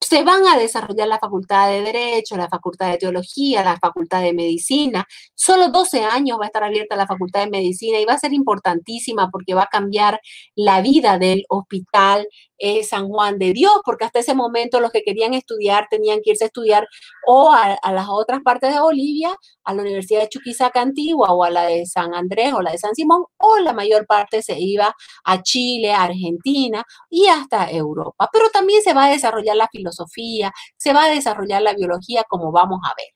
se 0.00 0.22
van 0.22 0.46
a 0.46 0.56
desarrollar 0.56 1.08
la 1.08 1.18
Facultad 1.18 1.68
de 1.68 1.82
Derecho, 1.82 2.36
la 2.36 2.48
Facultad 2.48 2.90
de 2.92 2.98
Teología, 2.98 3.62
la 3.62 3.76
Facultad 3.76 4.22
de 4.22 4.32
Medicina. 4.32 5.04
Solo 5.34 5.68
12 5.68 6.04
años 6.04 6.38
va 6.40 6.44
a 6.44 6.46
estar 6.46 6.64
abierta 6.64 6.96
la 6.96 7.06
Facultad 7.06 7.40
de 7.40 7.50
Medicina 7.50 7.98
y 8.00 8.06
va 8.06 8.14
a 8.14 8.18
ser 8.18 8.32
importantísima 8.32 9.30
porque 9.30 9.54
va 9.54 9.64
a 9.64 9.68
cambiar 9.70 10.20
la 10.54 10.80
vida 10.80 11.18
del 11.18 11.44
hospital 11.50 12.26
eh, 12.58 12.84
San 12.84 13.08
Juan 13.08 13.38
de 13.38 13.52
Dios, 13.52 13.80
porque 13.84 14.04
hasta 14.04 14.20
ese 14.20 14.34
momento 14.34 14.80
los 14.80 14.90
que 14.90 15.02
querían 15.02 15.34
estudiar 15.34 15.86
tenían 15.90 16.20
que 16.22 16.30
irse 16.30 16.44
a 16.44 16.46
estudiar 16.48 16.86
o 17.26 17.52
a, 17.52 17.76
las 17.92 18.06
otras 18.08 18.40
partes 18.42 18.72
de 18.72 18.80
Bolivia, 18.80 19.34
a 19.64 19.74
la 19.74 19.82
Universidad 19.82 20.20
de 20.20 20.28
Chuquisaca 20.28 20.80
Antigua 20.80 21.32
o 21.32 21.44
a 21.44 21.50
la 21.50 21.66
de 21.66 21.86
San 21.86 22.14
Andrés 22.14 22.52
o 22.54 22.62
la 22.62 22.72
de 22.72 22.78
San 22.78 22.94
Simón, 22.94 23.24
o 23.38 23.58
la 23.58 23.72
mayor 23.72 24.06
parte 24.06 24.42
se 24.42 24.58
iba 24.58 24.94
a 25.24 25.42
Chile, 25.42 25.92
a 25.92 26.04
Argentina 26.04 26.84
y 27.10 27.26
hasta 27.26 27.70
Europa. 27.70 28.28
Pero 28.32 28.48
también 28.50 28.82
se 28.82 28.94
va 28.94 29.06
a 29.06 29.10
desarrollar 29.10 29.56
la 29.56 29.68
filosofía, 29.68 30.52
se 30.76 30.92
va 30.92 31.04
a 31.04 31.10
desarrollar 31.10 31.62
la 31.62 31.74
biología, 31.74 32.24
como 32.28 32.52
vamos 32.52 32.80
a 32.84 32.94
ver. 32.96 33.15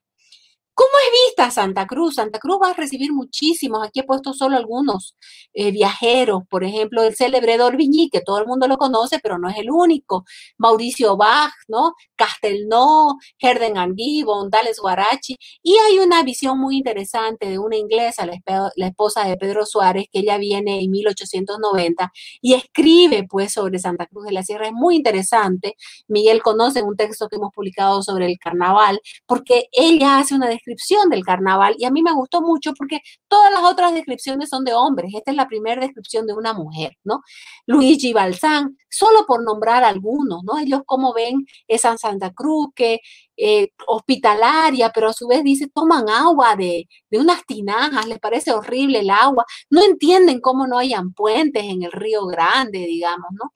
¿Cómo 0.74 0.88
es 1.06 1.26
vista 1.28 1.50
Santa 1.50 1.86
Cruz? 1.86 2.14
Santa 2.14 2.38
Cruz 2.38 2.58
va 2.62 2.70
a 2.70 2.74
recibir 2.74 3.12
muchísimos. 3.12 3.86
Aquí 3.86 4.00
he 4.00 4.04
puesto 4.04 4.32
solo 4.32 4.56
algunos 4.56 5.14
eh, 5.52 5.72
viajeros. 5.72 6.44
Por 6.48 6.64
ejemplo, 6.64 7.02
el 7.02 7.14
célebre 7.14 7.58
Dorviñí, 7.58 8.08
que 8.08 8.22
todo 8.22 8.38
el 8.38 8.46
mundo 8.46 8.66
lo 8.66 8.78
conoce, 8.78 9.18
pero 9.18 9.38
no 9.38 9.50
es 9.50 9.58
el 9.58 9.70
único. 9.70 10.24
Mauricio 10.56 11.16
Bach, 11.18 11.52
¿no? 11.68 11.94
Castelnau, 12.16 13.18
Herden 13.38 13.76
Angui, 13.76 14.24
Dales 14.48 14.78
Guarachi. 14.80 15.36
Y 15.62 15.76
hay 15.76 15.98
una 15.98 16.22
visión 16.22 16.58
muy 16.58 16.78
interesante 16.78 17.50
de 17.50 17.58
una 17.58 17.76
inglesa, 17.76 18.24
la, 18.26 18.86
esposa 18.86 19.24
de 19.24 19.36
Pedro 19.36 19.66
Suárez, 19.66 20.06
que 20.10 20.20
ella 20.20 20.38
viene 20.38 20.80
en 20.82 20.90
1890 20.90 22.10
y 22.40 22.54
escribe 22.54 23.26
pues 23.28 23.52
sobre 23.52 23.78
Santa 23.78 24.06
Cruz 24.06 24.24
de 24.24 24.32
la 24.32 24.42
Sierra. 24.42 24.68
Es 24.68 24.72
muy 24.72 24.96
interesante. 24.96 25.76
Miguel 26.08 26.42
conoce 26.42 26.82
un 26.82 26.96
texto 26.96 27.28
que 27.28 27.36
hemos 27.36 27.52
publicado 27.52 28.02
sobre 28.02 28.26
el 28.26 28.38
carnaval, 28.38 29.00
porque 29.26 29.68
ella 29.72 30.18
hace 30.18 30.34
una 30.34 30.46
descripción 30.46 30.59
descripción 30.60 31.08
del 31.08 31.24
carnaval 31.24 31.74
y 31.78 31.84
a 31.84 31.90
mí 31.90 32.02
me 32.02 32.12
gustó 32.12 32.42
mucho 32.42 32.72
porque 32.74 33.00
todas 33.28 33.52
las 33.52 33.62
otras 33.62 33.94
descripciones 33.94 34.48
son 34.48 34.64
de 34.64 34.74
hombres. 34.74 35.12
Esta 35.14 35.30
es 35.30 35.36
la 35.36 35.48
primera 35.48 35.80
descripción 35.80 36.26
de 36.26 36.34
una 36.34 36.52
mujer, 36.52 36.96
¿no? 37.04 37.22
Luigi 37.66 38.12
Balsán, 38.12 38.76
solo 38.88 39.26
por 39.26 39.42
nombrar 39.42 39.84
algunos, 39.84 40.42
¿no? 40.44 40.58
Ellos 40.58 40.82
como 40.86 41.12
ven 41.12 41.46
esa 41.68 41.96
Santa 41.96 42.32
Cruz 42.32 42.68
que 42.74 43.00
eh, 43.36 43.68
hospitalaria, 43.86 44.90
pero 44.94 45.08
a 45.08 45.12
su 45.12 45.26
vez 45.26 45.42
dice, 45.42 45.68
toman 45.72 46.08
agua 46.10 46.56
de, 46.56 46.88
de 47.10 47.18
unas 47.18 47.44
tinajas, 47.46 48.06
les 48.06 48.18
parece 48.18 48.52
horrible 48.52 49.00
el 49.00 49.10
agua, 49.10 49.46
no 49.70 49.82
entienden 49.82 50.40
cómo 50.40 50.66
no 50.66 50.78
hayan 50.78 51.12
puentes 51.14 51.64
en 51.64 51.82
el 51.82 51.92
Río 51.92 52.26
Grande, 52.26 52.80
digamos, 52.80 53.28
¿no? 53.32 53.52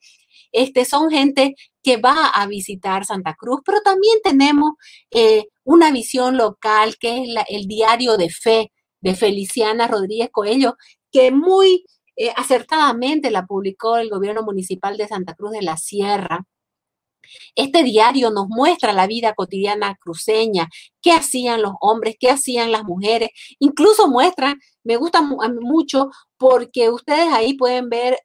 Este, 0.51 0.85
son 0.85 1.11
gente 1.11 1.55
que 1.83 1.97
va 1.97 2.29
a 2.29 2.47
visitar 2.47 3.05
Santa 3.05 3.35
Cruz, 3.35 3.59
pero 3.65 3.81
también 3.81 4.19
tenemos 4.23 4.73
eh, 5.11 5.47
una 5.65 5.91
visión 5.91 6.37
local 6.37 6.95
que 6.97 7.23
es 7.23 7.29
el 7.49 7.67
diario 7.67 8.15
de 8.15 8.29
fe 8.29 8.71
de 9.01 9.15
Feliciana 9.15 9.87
Rodríguez 9.87 10.29
Coelho, 10.31 10.77
que 11.11 11.31
muy 11.31 11.85
eh, 12.15 12.31
acertadamente 12.35 13.29
la 13.29 13.45
publicó 13.45 13.97
el 13.97 14.09
gobierno 14.09 14.43
municipal 14.43 14.95
de 14.95 15.07
Santa 15.07 15.33
Cruz 15.35 15.51
de 15.51 15.61
la 15.61 15.75
Sierra. 15.77 16.45
Este 17.55 17.83
diario 17.83 18.29
nos 18.29 18.47
muestra 18.47 18.93
la 18.93 19.07
vida 19.07 19.33
cotidiana 19.33 19.97
cruceña, 19.99 20.69
qué 21.01 21.11
hacían 21.11 21.61
los 21.61 21.73
hombres, 21.81 22.15
qué 22.19 22.29
hacían 22.29 22.71
las 22.71 22.83
mujeres, 22.83 23.29
incluso 23.59 24.07
muestra, 24.07 24.55
me 24.83 24.95
gusta 24.97 25.21
mucho 25.21 26.09
porque 26.37 26.89
ustedes 26.89 27.33
ahí 27.33 27.55
pueden 27.55 27.89
ver 27.89 28.19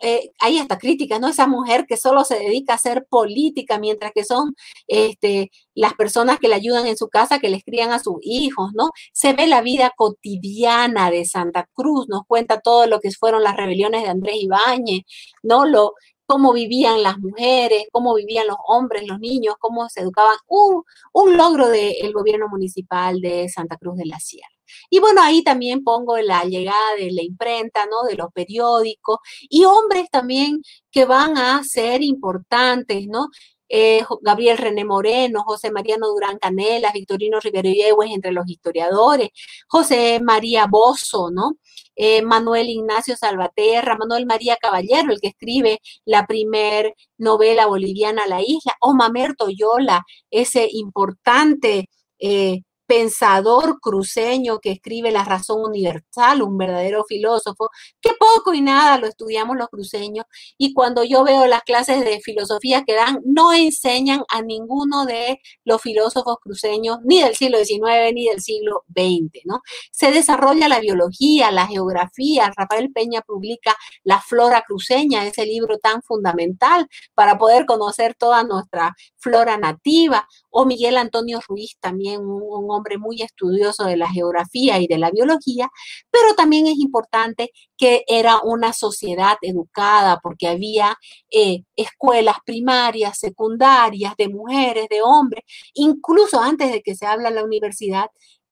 eh, 0.00 0.30
hay 0.40 0.58
hasta 0.58 0.78
críticas, 0.78 1.20
¿no? 1.20 1.28
Esa 1.28 1.46
mujer 1.46 1.86
que 1.86 1.96
solo 1.96 2.24
se 2.24 2.38
dedica 2.38 2.72
a 2.72 2.76
hacer 2.76 3.06
política, 3.08 3.78
mientras 3.78 4.12
que 4.12 4.24
son 4.24 4.54
este, 4.86 5.50
las 5.74 5.94
personas 5.94 6.38
que 6.38 6.48
le 6.48 6.54
ayudan 6.54 6.86
en 6.86 6.96
su 6.96 7.08
casa, 7.08 7.38
que 7.38 7.48
les 7.50 7.64
crían 7.64 7.92
a 7.92 7.98
sus 7.98 8.16
hijos, 8.22 8.70
¿no? 8.74 8.90
Se 9.12 9.32
ve 9.32 9.46
la 9.46 9.62
vida 9.62 9.92
cotidiana 9.96 11.10
de 11.10 11.24
Santa 11.24 11.68
Cruz, 11.72 12.06
nos 12.08 12.22
cuenta 12.26 12.60
todo 12.60 12.86
lo 12.86 13.00
que 13.00 13.10
fueron 13.12 13.42
las 13.42 13.56
rebeliones 13.56 14.02
de 14.02 14.08
Andrés 14.08 14.36
Ibáñez, 14.40 15.02
¿no? 15.42 15.66
Lo, 15.66 15.94
cómo 16.26 16.52
vivían 16.52 17.02
las 17.02 17.18
mujeres, 17.18 17.84
cómo 17.92 18.14
vivían 18.14 18.46
los 18.46 18.56
hombres, 18.66 19.06
los 19.06 19.20
niños, 19.20 19.56
cómo 19.58 19.88
se 19.88 20.00
educaban. 20.00 20.36
Un, 20.48 20.82
un 21.12 21.36
logro 21.36 21.68
del 21.68 22.12
gobierno 22.12 22.48
municipal 22.48 23.20
de 23.20 23.48
Santa 23.48 23.76
Cruz 23.76 23.96
de 23.96 24.06
la 24.06 24.18
Sierra. 24.18 24.48
Y 24.90 25.00
bueno, 25.00 25.22
ahí 25.22 25.42
también 25.42 25.84
pongo 25.84 26.18
la 26.18 26.44
llegada 26.44 26.94
de 26.98 27.10
la 27.12 27.22
imprenta, 27.22 27.86
¿no? 27.86 28.02
De 28.08 28.16
los 28.16 28.32
periódicos 28.32 29.18
y 29.42 29.64
hombres 29.64 30.08
también 30.10 30.62
que 30.90 31.04
van 31.04 31.36
a 31.38 31.62
ser 31.64 32.02
importantes, 32.02 33.06
¿no? 33.08 33.28
Eh, 33.68 34.04
Gabriel 34.22 34.58
René 34.58 34.84
Moreno, 34.84 35.42
José 35.44 35.70
Mariano 35.72 36.08
Durán 36.08 36.38
Canelas, 36.38 36.92
Victorino 36.92 37.40
Rivero 37.40 37.70
Yegües 37.70 38.12
entre 38.12 38.32
los 38.32 38.48
historiadores, 38.48 39.30
José 39.66 40.20
María 40.22 40.66
Bozo, 40.70 41.30
¿no? 41.32 41.56
Eh, 41.96 42.22
Manuel 42.22 42.68
Ignacio 42.68 43.16
Salvaterra, 43.16 43.96
Manuel 43.96 44.26
María 44.26 44.56
Caballero, 44.60 45.12
el 45.12 45.20
que 45.20 45.28
escribe 45.28 45.80
la 46.04 46.26
primer 46.26 46.94
novela 47.18 47.66
boliviana 47.66 48.26
La 48.26 48.42
Isla, 48.42 48.74
o 48.80 48.94
Mamer 48.94 49.34
Toyola, 49.36 50.04
ese 50.30 50.68
importante 50.72 51.88
eh, 52.18 52.62
pensador 52.86 53.80
cruceño 53.80 54.58
que 54.60 54.72
escribe 54.72 55.10
La 55.10 55.24
razón 55.24 55.62
universal, 55.62 56.42
un 56.42 56.56
verdadero 56.58 57.04
filósofo, 57.04 57.70
que 58.00 58.10
poco 58.18 58.54
y 58.54 58.60
nada 58.60 58.98
lo 58.98 59.06
estudiamos 59.06 59.56
los 59.56 59.68
cruceños. 59.68 60.26
Y 60.58 60.74
cuando 60.74 61.04
yo 61.04 61.24
veo 61.24 61.46
las 61.46 61.62
clases 61.62 62.04
de 62.04 62.20
filosofía 62.20 62.84
que 62.84 62.94
dan, 62.94 63.20
no 63.24 63.52
enseñan 63.52 64.22
a 64.28 64.42
ninguno 64.42 65.06
de 65.06 65.40
los 65.64 65.80
filósofos 65.80 66.36
cruceños, 66.40 66.98
ni 67.04 67.22
del 67.22 67.34
siglo 67.34 67.58
XIX 67.58 68.12
ni 68.14 68.28
del 68.28 68.40
siglo 68.40 68.84
XX, 68.88 69.44
¿no? 69.44 69.62
Se 69.90 70.10
desarrolla 70.10 70.68
la 70.68 70.80
biología, 70.80 71.50
la 71.50 71.66
geografía. 71.66 72.52
Rafael 72.56 72.92
Peña 72.92 73.22
publica 73.22 73.76
La 74.02 74.20
flora 74.20 74.62
cruceña, 74.66 75.26
ese 75.26 75.46
libro 75.46 75.78
tan 75.78 76.02
fundamental 76.02 76.88
para 77.14 77.38
poder 77.38 77.66
conocer 77.66 78.14
toda 78.14 78.44
nuestra 78.44 78.94
flora 79.16 79.56
nativa. 79.56 80.28
O 80.56 80.66
Miguel 80.66 80.96
Antonio 80.96 81.40
Ruiz, 81.48 81.76
también 81.80 82.20
un 82.20 82.70
hombre 82.70 82.96
muy 82.96 83.20
estudioso 83.22 83.84
de 83.84 83.96
la 83.96 84.08
geografía 84.08 84.78
y 84.78 84.86
de 84.86 84.98
la 84.98 85.10
biología, 85.10 85.68
pero 86.12 86.34
también 86.36 86.68
es 86.68 86.78
importante 86.78 87.50
que 87.76 88.04
era 88.06 88.40
una 88.44 88.72
sociedad 88.72 89.36
educada 89.42 90.20
porque 90.22 90.46
había 90.46 90.96
eh, 91.32 91.64
escuelas 91.74 92.36
primarias, 92.46 93.18
secundarias, 93.18 94.14
de 94.16 94.28
mujeres, 94.28 94.86
de 94.88 95.02
hombres, 95.02 95.42
incluso 95.74 96.40
antes 96.40 96.70
de 96.70 96.82
que 96.82 96.94
se 96.94 97.06
habla 97.06 97.30
la 97.30 97.42
universidad, 97.42 98.06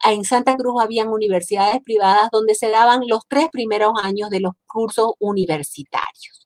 en 0.05 0.25
Santa 0.25 0.57
Cruz 0.57 0.83
habían 0.83 1.09
universidades 1.09 1.81
privadas 1.85 2.31
donde 2.33 2.57
se 2.57 2.71
daban 2.71 3.03
los 3.07 3.29
tres 3.29 3.49
primeros 3.53 3.93
años 4.03 4.31
de 4.31 4.41
los 4.41 4.55
cursos 4.67 5.12
universitarios. 5.21 6.41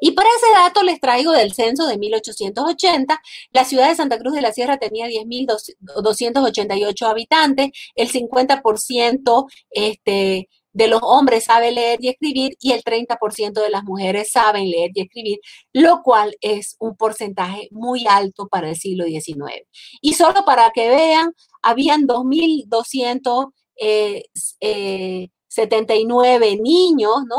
Y 0.00 0.12
para 0.12 0.28
ese 0.28 0.52
dato 0.52 0.82
les 0.82 1.00
traigo 1.00 1.32
del 1.32 1.52
censo 1.52 1.86
de 1.86 1.98
1880. 1.98 3.20
La 3.52 3.64
ciudad 3.64 3.88
de 3.88 3.96
Santa 3.96 4.18
Cruz 4.18 4.34
de 4.34 4.42
la 4.42 4.52
Sierra 4.52 4.78
tenía 4.78 5.06
10.288 5.06 7.08
habitantes, 7.08 7.70
el 7.94 8.10
50% 8.10 9.46
este, 9.70 10.48
de 10.74 10.88
los 10.88 11.00
hombres 11.02 11.44
sabe 11.44 11.70
leer 11.70 11.98
y 12.02 12.08
escribir 12.08 12.56
y 12.60 12.72
el 12.72 12.82
30% 12.82 13.62
de 13.62 13.70
las 13.70 13.84
mujeres 13.84 14.30
saben 14.30 14.70
leer 14.70 14.90
y 14.94 15.02
escribir, 15.02 15.38
lo 15.72 16.02
cual 16.02 16.36
es 16.40 16.76
un 16.80 16.96
porcentaje 16.96 17.68
muy 17.70 18.06
alto 18.06 18.48
para 18.48 18.68
el 18.68 18.76
siglo 18.76 19.04
XIX. 19.04 19.62
Y 20.02 20.14
solo 20.14 20.44
para 20.44 20.70
que 20.74 20.88
vean, 20.88 21.32
habían 21.62 22.06
2.279 22.06 23.52
eh, 23.76 24.24
eh, 24.60 25.28
niños, 26.60 27.14
¿no? 27.28 27.38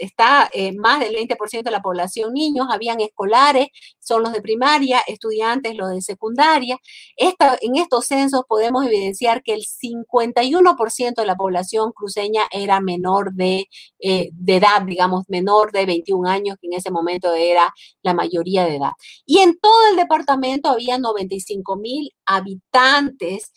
Está 0.00 0.50
eh, 0.52 0.72
más 0.72 1.00
del 1.00 1.14
20% 1.14 1.62
de 1.62 1.70
la 1.70 1.82
población 1.82 2.32
niños, 2.32 2.66
habían 2.70 3.00
escolares, 3.00 3.68
son 3.98 4.22
los 4.22 4.32
de 4.32 4.40
primaria, 4.40 5.00
estudiantes 5.06 5.76
los 5.76 5.90
de 5.90 6.00
secundaria. 6.00 6.78
en 7.16 7.76
estos 7.76 8.06
censos 8.06 8.42
podemos 8.48 8.86
evidenciar 8.86 9.42
que 9.42 9.54
el 9.54 9.62
51% 9.62 11.14
de 11.14 11.26
la 11.26 11.36
población 11.36 11.92
cruceña 11.92 12.42
era 12.50 12.80
menor 12.80 13.34
de, 13.34 13.66
eh, 14.00 14.30
de 14.32 14.56
edad, 14.56 14.82
digamos, 14.82 15.24
menor 15.28 15.70
de 15.72 15.86
21 15.86 16.28
años, 16.28 16.56
que 16.60 16.66
en 16.66 16.74
ese 16.74 16.90
momento 16.90 17.32
era 17.34 17.72
la 18.02 18.14
mayoría 18.14 18.64
de 18.64 18.76
edad. 18.76 18.92
Y 19.26 19.38
en 19.38 19.58
todo 19.58 19.88
el 19.90 19.96
departamento 19.96 20.70
había 20.70 20.98
95 20.98 21.76
mil 21.76 22.12
habitantes 22.24 23.52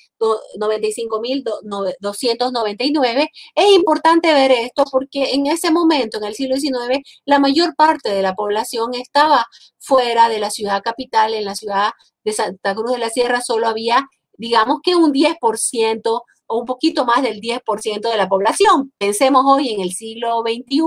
95.299. 0.60 3.30
Es 3.56 3.72
importante 3.74 4.34
ver 4.34 4.52
esto 4.52 4.84
porque 4.92 5.32
en 5.34 5.48
ese 5.48 5.72
momento, 5.72 6.18
en 6.18 6.26
el 6.26 6.33
siglo 6.34 6.58
XIX, 6.58 7.02
la 7.26 7.40
mayor 7.40 7.76
parte 7.76 8.10
de 8.10 8.22
la 8.22 8.34
población 8.34 8.94
estaba 8.94 9.46
fuera 9.80 10.30
de 10.30 10.40
la 10.40 10.50
ciudad 10.50 10.82
capital, 10.82 11.34
en 11.34 11.46
la 11.46 11.56
ciudad 11.56 11.92
de 12.24 12.34
Santa 12.34 12.76
Cruz 12.76 12.92
de 12.92 13.00
la 13.00 13.10
Sierra 13.10 13.42
solo 13.42 13.68
había, 13.68 14.08
digamos 14.38 14.80
que 14.84 14.96
un 14.96 15.12
10% 15.12 16.22
o 16.48 16.60
un 16.60 16.66
poquito 16.66 17.06
más 17.06 17.22
del 17.22 17.40
10% 17.40 18.10
de 18.10 18.18
la 18.18 18.28
población. 18.28 18.92
Pensemos 18.98 19.44
hoy 19.46 19.70
en 19.70 19.82
el 19.82 19.94
siglo 19.94 20.42
XXI, 20.42 20.82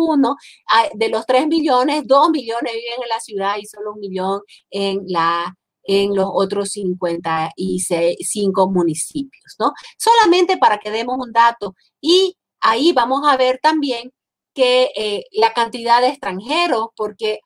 de 0.94 1.08
los 1.08 1.26
3 1.26 1.46
millones, 1.46 2.02
2 2.06 2.30
millones 2.30 2.72
viven 2.72 3.02
en 3.02 3.08
la 3.08 3.20
ciudad 3.20 3.56
y 3.60 3.66
solo 3.66 3.94
un 3.94 4.00
millón 4.00 4.40
en 4.70 5.02
la 5.06 5.54
en 5.88 6.16
los 6.16 6.28
otros 6.32 6.70
55 6.70 8.70
municipios, 8.70 9.54
¿no? 9.58 9.72
Solamente 9.96 10.56
para 10.56 10.78
que 10.78 10.90
demos 10.90 11.16
un 11.18 11.32
dato 11.32 11.74
y 12.00 12.36
ahí 12.60 12.92
vamos 12.92 13.22
a 13.24 13.36
ver 13.36 13.58
también 13.62 14.12
que 14.56 14.90
eh, 14.96 15.24
la 15.32 15.52
cantidad 15.52 16.00
de 16.00 16.08
extranjeros, 16.08 16.88
porque 16.96 17.40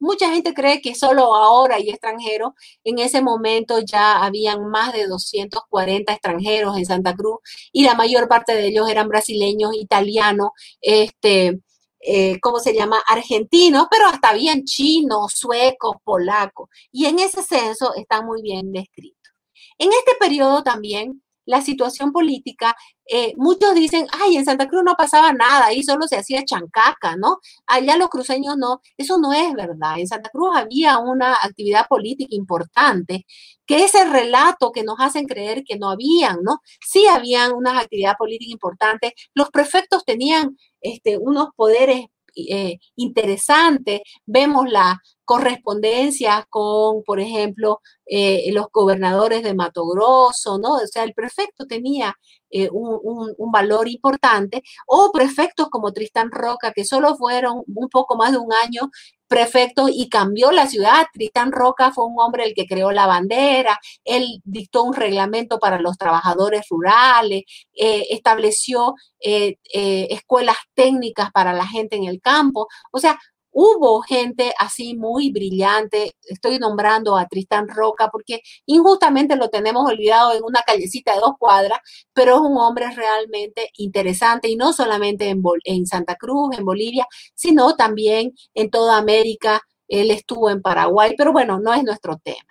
mucha 0.00 0.28
gente 0.30 0.52
cree 0.52 0.80
que 0.80 0.96
solo 0.96 1.36
ahora 1.36 1.76
hay 1.76 1.88
extranjeros, 1.88 2.54
en 2.82 2.98
ese 2.98 3.22
momento 3.22 3.78
ya 3.78 4.24
habían 4.24 4.66
más 4.68 4.92
de 4.92 5.06
240 5.06 6.12
extranjeros 6.12 6.76
en 6.76 6.84
Santa 6.84 7.14
Cruz 7.14 7.38
y 7.72 7.84
la 7.84 7.94
mayor 7.94 8.26
parte 8.26 8.52
de 8.52 8.66
ellos 8.66 8.90
eran 8.90 9.08
brasileños, 9.08 9.76
italianos, 9.76 10.50
este, 10.80 11.60
eh, 12.00 12.40
¿cómo 12.40 12.58
se 12.58 12.74
llama? 12.74 13.00
Argentinos, 13.06 13.86
pero 13.88 14.08
hasta 14.08 14.32
bien 14.32 14.64
chinos, 14.64 15.34
suecos, 15.36 15.96
polacos. 16.02 16.68
Y 16.90 17.06
en 17.06 17.20
ese 17.20 17.44
censo 17.44 17.94
está 17.94 18.22
muy 18.22 18.42
bien 18.42 18.72
descrito. 18.72 19.30
En 19.78 19.92
este 19.92 20.16
periodo 20.18 20.64
también 20.64 21.22
la 21.46 21.62
situación 21.62 22.12
política, 22.12 22.76
eh, 23.08 23.32
muchos 23.36 23.74
dicen, 23.74 24.06
ay, 24.20 24.36
en 24.36 24.44
Santa 24.44 24.68
Cruz 24.68 24.82
no 24.84 24.94
pasaba 24.96 25.32
nada, 25.32 25.66
ahí 25.66 25.82
solo 25.82 26.06
se 26.08 26.16
hacía 26.16 26.44
chancaca, 26.44 27.16
¿no? 27.16 27.38
Allá 27.66 27.96
los 27.96 28.08
cruceños 28.08 28.56
no, 28.58 28.80
eso 28.98 29.18
no 29.18 29.32
es 29.32 29.52
verdad. 29.54 29.98
En 29.98 30.08
Santa 30.08 30.28
Cruz 30.30 30.50
había 30.56 30.98
una 30.98 31.34
actividad 31.34 31.86
política 31.88 32.34
importante, 32.34 33.26
que 33.66 33.84
ese 33.84 34.04
relato 34.04 34.72
que 34.72 34.82
nos 34.82 34.96
hacen 35.00 35.26
creer 35.26 35.64
que 35.64 35.78
no 35.78 35.90
habían, 35.90 36.42
¿no? 36.42 36.60
Sí 36.86 37.06
habían 37.06 37.52
una 37.52 37.78
actividad 37.78 38.16
política 38.18 38.52
importante, 38.52 39.14
los 39.34 39.50
prefectos 39.50 40.04
tenían 40.04 40.56
este, 40.80 41.18
unos 41.18 41.48
poderes 41.56 42.06
eh, 42.36 42.78
interesante. 42.96 44.02
Vemos 44.26 44.70
la 44.70 45.00
correspondencia 45.24 46.46
con, 46.50 47.02
por 47.04 47.20
ejemplo, 47.20 47.80
eh, 48.06 48.50
los 48.52 48.66
gobernadores 48.72 49.42
de 49.42 49.54
Mato 49.54 49.84
Grosso, 49.86 50.58
¿no? 50.58 50.74
O 50.76 50.86
sea, 50.86 51.02
el 51.04 51.14
prefecto 51.14 51.66
tenía 51.66 52.14
eh, 52.50 52.68
un, 52.70 53.50
valor 53.50 53.88
importante, 53.88 54.62
o 54.86 55.10
prefectos 55.12 55.68
como 55.68 55.92
Tristán 55.92 56.30
Roca, 56.30 56.72
que 56.72 56.84
solo 56.84 57.16
fueron 57.16 57.62
un 57.66 57.88
poco 57.88 58.16
más 58.16 58.32
de 58.32 58.38
un 58.38 58.52
año 58.52 58.90
prefecto 59.28 59.88
y 59.88 60.08
cambió 60.08 60.52
la 60.52 60.66
ciudad. 60.66 61.06
Tristán 61.12 61.52
Roca 61.52 61.92
fue 61.92 62.06
un 62.06 62.14
hombre 62.18 62.44
el 62.44 62.54
que 62.54 62.66
creó 62.66 62.92
la 62.92 63.06
bandera, 63.06 63.78
él 64.04 64.40
dictó 64.44 64.82
un 64.82 64.94
reglamento 64.94 65.58
para 65.58 65.80
los 65.80 65.96
trabajadores 65.98 66.66
rurales, 66.70 67.42
eh, 67.74 68.06
estableció 68.10 68.94
escuelas 69.18 70.56
técnicas 70.74 71.32
para 71.32 71.52
la 71.52 71.66
gente 71.66 71.96
en 71.96 72.04
el 72.04 72.20
campo. 72.20 72.68
O 72.92 72.98
sea, 72.98 73.18
Hubo 73.58 74.02
gente 74.02 74.52
así 74.58 74.94
muy 74.94 75.32
brillante, 75.32 76.14
estoy 76.24 76.58
nombrando 76.58 77.16
a 77.16 77.26
Tristán 77.26 77.68
Roca 77.68 78.10
porque 78.12 78.42
injustamente 78.66 79.34
lo 79.34 79.48
tenemos 79.48 79.90
olvidado 79.90 80.34
en 80.34 80.44
una 80.44 80.60
callecita 80.60 81.14
de 81.14 81.20
dos 81.20 81.36
cuadras, 81.38 81.78
pero 82.12 82.34
es 82.34 82.40
un 82.42 82.58
hombre 82.58 82.90
realmente 82.94 83.70
interesante 83.78 84.50
y 84.50 84.56
no 84.56 84.74
solamente 84.74 85.30
en, 85.30 85.42
en 85.64 85.86
Santa 85.86 86.16
Cruz, 86.16 86.54
en 86.58 86.66
Bolivia, 86.66 87.06
sino 87.34 87.74
también 87.76 88.34
en 88.52 88.68
toda 88.68 88.98
América. 88.98 89.62
Él 89.88 90.10
estuvo 90.10 90.50
en 90.50 90.60
Paraguay, 90.60 91.14
pero 91.16 91.32
bueno, 91.32 91.58
no 91.58 91.72
es 91.72 91.82
nuestro 91.82 92.18
tema. 92.18 92.44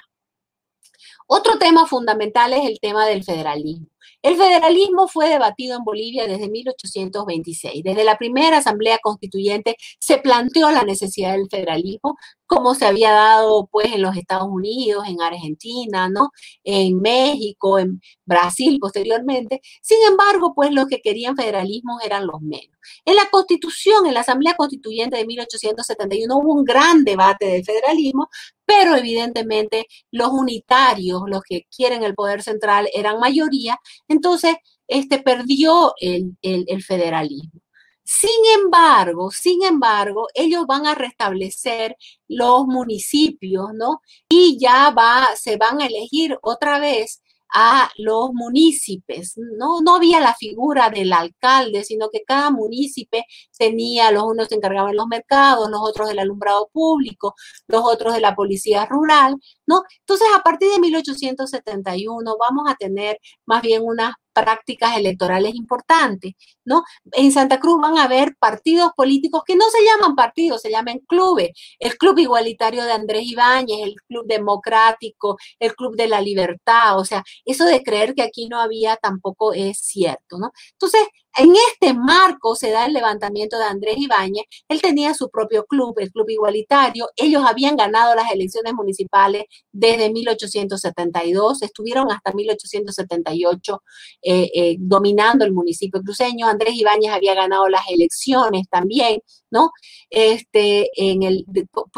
Otro 1.28 1.60
tema 1.60 1.86
fundamental 1.86 2.54
es 2.54 2.66
el 2.66 2.80
tema 2.80 3.06
del 3.06 3.24
federalismo. 3.24 3.86
El 4.26 4.38
federalismo 4.38 5.08
fue 5.08 5.30
debatido 5.30 5.78
en 5.78 5.84
Bolivia 5.84 6.26
desde 6.26 6.50
1826. 6.50 7.84
Desde 7.84 8.04
la 8.04 8.18
primera 8.18 8.58
asamblea 8.58 8.98
constituyente 8.98 9.76
se 10.00 10.18
planteó 10.18 10.72
la 10.72 10.82
necesidad 10.82 11.34
del 11.34 11.48
federalismo, 11.48 12.18
como 12.48 12.76
se 12.76 12.86
había 12.86 13.12
dado 13.12 13.68
pues 13.72 13.94
en 13.94 14.02
los 14.02 14.16
Estados 14.18 14.48
Unidos, 14.50 15.06
en 15.08 15.22
Argentina, 15.22 16.10
¿no? 16.10 16.32
En 16.64 17.00
México, 17.02 17.80
en 17.80 18.02
Brasil 18.26 18.78
posteriormente. 18.80 19.62
Sin 19.82 19.98
embargo, 20.10 20.54
pues 20.56 20.72
los 20.72 20.88
que 20.88 21.02
querían 21.02 21.36
federalismo 21.36 22.00
eran 22.04 22.28
los 22.28 22.42
menos. 22.42 22.76
En 23.04 23.16
la 23.16 23.28
Constitución, 23.32 24.06
en 24.06 24.14
la 24.14 24.20
Asamblea 24.22 24.56
Constituyente 24.56 25.18
de 25.18 25.26
1871 25.26 26.38
hubo 26.38 26.54
un 26.54 26.64
gran 26.64 27.04
debate 27.04 27.46
del 27.48 27.66
federalismo, 27.66 28.30
pero 28.66 28.96
evidentemente 28.96 29.88
los 30.12 30.30
unitarios, 30.30 31.22
los 31.28 31.42
que 31.42 31.64
quieren 31.76 32.04
el 32.04 32.16
poder 32.16 32.44
central, 32.44 32.90
eran 32.94 33.20
mayoría, 33.20 33.80
entonces 34.08 34.56
este 34.88 35.20
perdió 35.20 35.94
el 36.00 36.84
federalismo. 36.84 37.65
Sin 38.06 38.30
embargo, 38.56 39.32
sin 39.32 39.64
embargo, 39.64 40.28
ellos 40.36 40.66
van 40.68 40.86
a 40.86 40.94
restablecer 40.96 41.96
los 42.28 42.66
municipios, 42.68 43.70
¿no? 43.74 44.02
Y 44.30 44.60
ya 44.60 44.92
va, 44.92 45.30
se 45.36 45.58
van 45.58 45.82
a 45.82 45.88
elegir 45.88 46.38
otra 46.44 46.80
vez 46.80 47.24
a 47.54 47.90
los 47.98 48.32
municipios. 48.34 49.34
No, 49.38 49.82
no 49.82 49.96
había 49.96 50.20
la 50.20 50.36
figura 50.36 50.90
del 50.90 51.14
alcalde, 51.14 51.84
sino 51.84 52.10
que 52.10 52.24
cada 52.24 52.52
municipio 52.52 53.24
tenía, 53.58 54.12
los 54.12 54.24
unos 54.24 54.50
se 54.50 54.56
encargaban 54.56 54.96
los 54.96 55.08
mercados, 55.08 55.70
los 55.70 55.80
otros 55.82 56.10
del 56.10 56.20
alumbrado 56.20 56.70
público, 56.74 57.34
los 57.68 57.82
otros 57.84 58.14
de 58.14 58.22
la 58.22 58.36
policía 58.36 58.86
rural, 58.86 59.36
¿no? 59.66 59.84
Entonces, 60.02 60.28
a 60.36 60.44
partir 60.44 60.70
de 60.72 60.80
1871 60.80 62.36
vamos 62.40 62.66
a 62.70 62.76
tener 62.76 63.20
más 63.46 63.62
bien 63.62 63.82
unas 63.84 64.14
prácticas 64.36 64.98
electorales 64.98 65.56
importantes, 65.56 66.34
¿no? 66.66 66.84
En 67.14 67.32
Santa 67.32 67.60
Cruz 67.60 67.80
van 67.82 67.98
a 67.98 68.04
haber 68.04 68.36
partidos 68.38 68.92
políticos 68.96 69.44
que 69.46 69.56
no 69.56 69.66
se 69.70 69.84
llaman 69.84 70.16
partidos, 70.16 70.62
se 70.62 70.70
llaman 70.70 71.00
clubes. 71.08 71.52
El 71.80 71.98
Club 71.98 72.20
Igualitario 72.20 72.84
de 72.84 72.92
Andrés 72.92 73.24
Ibáñez, 73.26 73.80
el 73.82 73.96
Club 74.08 74.26
Democrático, 74.28 75.38
el 75.60 75.74
Club 75.76 75.96
de 75.96 76.08
la 76.08 76.22
Libertad, 76.22 77.00
o 77.00 77.06
sea, 77.06 77.24
eso 77.46 77.66
de 77.66 77.82
creer 77.84 78.14
que 78.14 78.24
aquí 78.24 78.48
no 78.50 78.60
había 78.60 78.98
tampoco 78.98 79.54
es 79.54 79.80
cierto, 79.80 80.38
¿no? 80.38 80.52
Entonces, 80.74 81.02
en 81.38 81.54
este 81.72 81.94
marco 81.94 82.56
se 82.56 82.72
da 82.72 82.86
el 82.86 82.94
levantamiento 82.94 83.58
de 83.58 83.66
Andrés 83.66 83.96
Ibáñez. 83.98 84.46
Él 84.70 84.82
tenía 84.82 85.14
su 85.14 85.30
propio 85.30 85.66
club, 85.66 85.94
el 86.00 86.12
Club 86.12 86.30
Igualitario. 86.30 87.10
Ellos 87.16 87.44
habían 87.46 87.76
ganado 87.76 88.16
las 88.16 88.32
elecciones 88.32 88.74
municipales 88.74 89.44
desde 89.72 90.10
1872, 90.12 91.62
estuvieron 91.62 92.12
hasta 92.12 92.32
1878 92.32 93.84
eh, 94.22 94.50
eh, 94.54 94.76
dominando 94.80 95.46
el 95.46 95.54
municipio 95.54 96.02
cruceño. 96.02 96.48
Andrés 96.48 96.76
Ibáñez 96.76 97.12
había 97.12 97.34
ganado 97.34 97.68
las 97.68 97.84
elecciones 97.90 98.68
también, 98.70 99.20
¿no? 99.52 99.72
Este, 100.10 100.90
en 100.96 101.24
el 101.24 101.46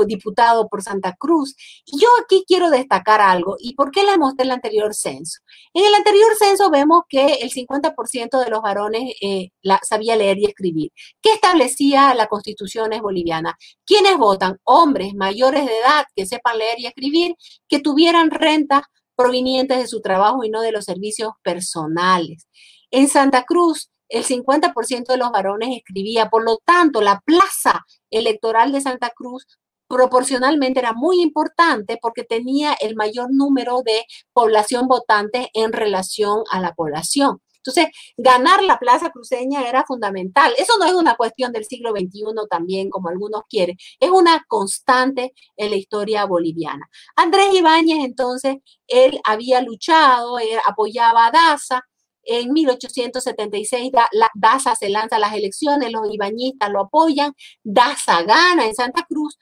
diputado 0.07 0.67
por 0.67 0.81
Santa 0.81 1.15
Cruz. 1.17 1.55
Yo 1.85 2.07
aquí 2.23 2.43
quiero 2.47 2.69
destacar 2.69 3.21
algo. 3.21 3.57
¿Y 3.59 3.75
por 3.75 3.91
qué 3.91 4.03
le 4.03 4.17
mostré 4.17 4.45
el 4.45 4.51
anterior 4.51 4.93
censo? 4.93 5.39
En 5.73 5.85
el 5.85 5.93
anterior 5.93 6.35
censo 6.37 6.69
vemos 6.69 7.01
que 7.07 7.35
el 7.35 7.51
50% 7.51 8.43
de 8.43 8.49
los 8.49 8.61
varones 8.61 9.13
eh, 9.27 9.51
sabía 9.83 10.15
leer 10.15 10.37
y 10.39 10.45
escribir. 10.45 10.91
¿Qué 11.21 11.33
establecía 11.33 12.13
la 12.13 12.27
constitución 12.27 12.89
boliviana? 13.01 13.57
¿Quiénes 13.85 14.17
votan? 14.17 14.57
Hombres 14.63 15.13
mayores 15.15 15.65
de 15.65 15.77
edad 15.77 16.05
que 16.15 16.25
sepan 16.25 16.57
leer 16.57 16.79
y 16.79 16.85
escribir, 16.87 17.35
que 17.67 17.79
tuvieran 17.79 18.31
rentas 18.31 18.83
provenientes 19.15 19.79
de 19.79 19.87
su 19.87 20.01
trabajo 20.01 20.43
y 20.43 20.49
no 20.49 20.61
de 20.61 20.71
los 20.71 20.85
servicios 20.85 21.31
personales. 21.43 22.47
En 22.91 23.09
Santa 23.09 23.43
Cruz, 23.43 23.89
el 24.09 24.23
50% 24.23 25.07
de 25.07 25.17
los 25.17 25.31
varones 25.31 25.75
escribía, 25.75 26.29
por 26.29 26.45
lo 26.45 26.57
tanto, 26.63 27.01
la 27.01 27.19
plaza 27.25 27.85
electoral 28.09 28.71
de 28.71 28.81
Santa 28.81 29.11
Cruz 29.13 29.45
proporcionalmente 29.87 30.79
era 30.79 30.93
muy 30.93 31.21
importante 31.21 31.97
porque 32.01 32.23
tenía 32.23 32.73
el 32.73 32.95
mayor 32.95 33.29
número 33.31 33.81
de 33.83 34.05
población 34.33 34.87
votante 34.87 35.49
en 35.53 35.73
relación 35.73 36.43
a 36.51 36.59
la 36.61 36.73
población. 36.73 37.41
Entonces, 37.67 37.93
ganar 38.17 38.63
la 38.63 38.77
plaza 38.79 39.09
cruceña 39.09 39.67
era 39.67 39.83
fundamental. 39.85 40.53
Eso 40.57 40.73
no 40.79 40.85
es 40.85 40.93
una 40.93 41.15
cuestión 41.15 41.51
del 41.51 41.65
siglo 41.65 41.91
XXI 41.91 42.23
también, 42.49 42.89
como 42.89 43.09
algunos 43.09 43.41
quieren, 43.49 43.77
es 43.99 44.09
una 44.09 44.43
constante 44.47 45.33
en 45.55 45.71
la 45.71 45.75
historia 45.75 46.25
boliviana. 46.25 46.89
Andrés 47.15 47.53
Ibáñez, 47.53 48.03
entonces, 48.03 48.57
él 48.87 49.19
había 49.23 49.61
luchado, 49.61 50.37
apoyaba 50.65 51.27
a 51.27 51.31
Daza, 51.31 51.81
en 52.29 52.51
1876 52.51 53.91
Daza 54.35 54.75
se 54.75 54.89
lanza 54.89 55.15
a 55.15 55.19
las 55.19 55.33
elecciones, 55.33 55.91
los 55.91 56.13
ibañistas 56.13 56.69
lo 56.69 56.81
apoyan, 56.81 57.33
Daza 57.63 58.23
gana 58.23 58.65
en 58.65 58.75
Santa 58.75 59.05
Cruz, 59.07 59.37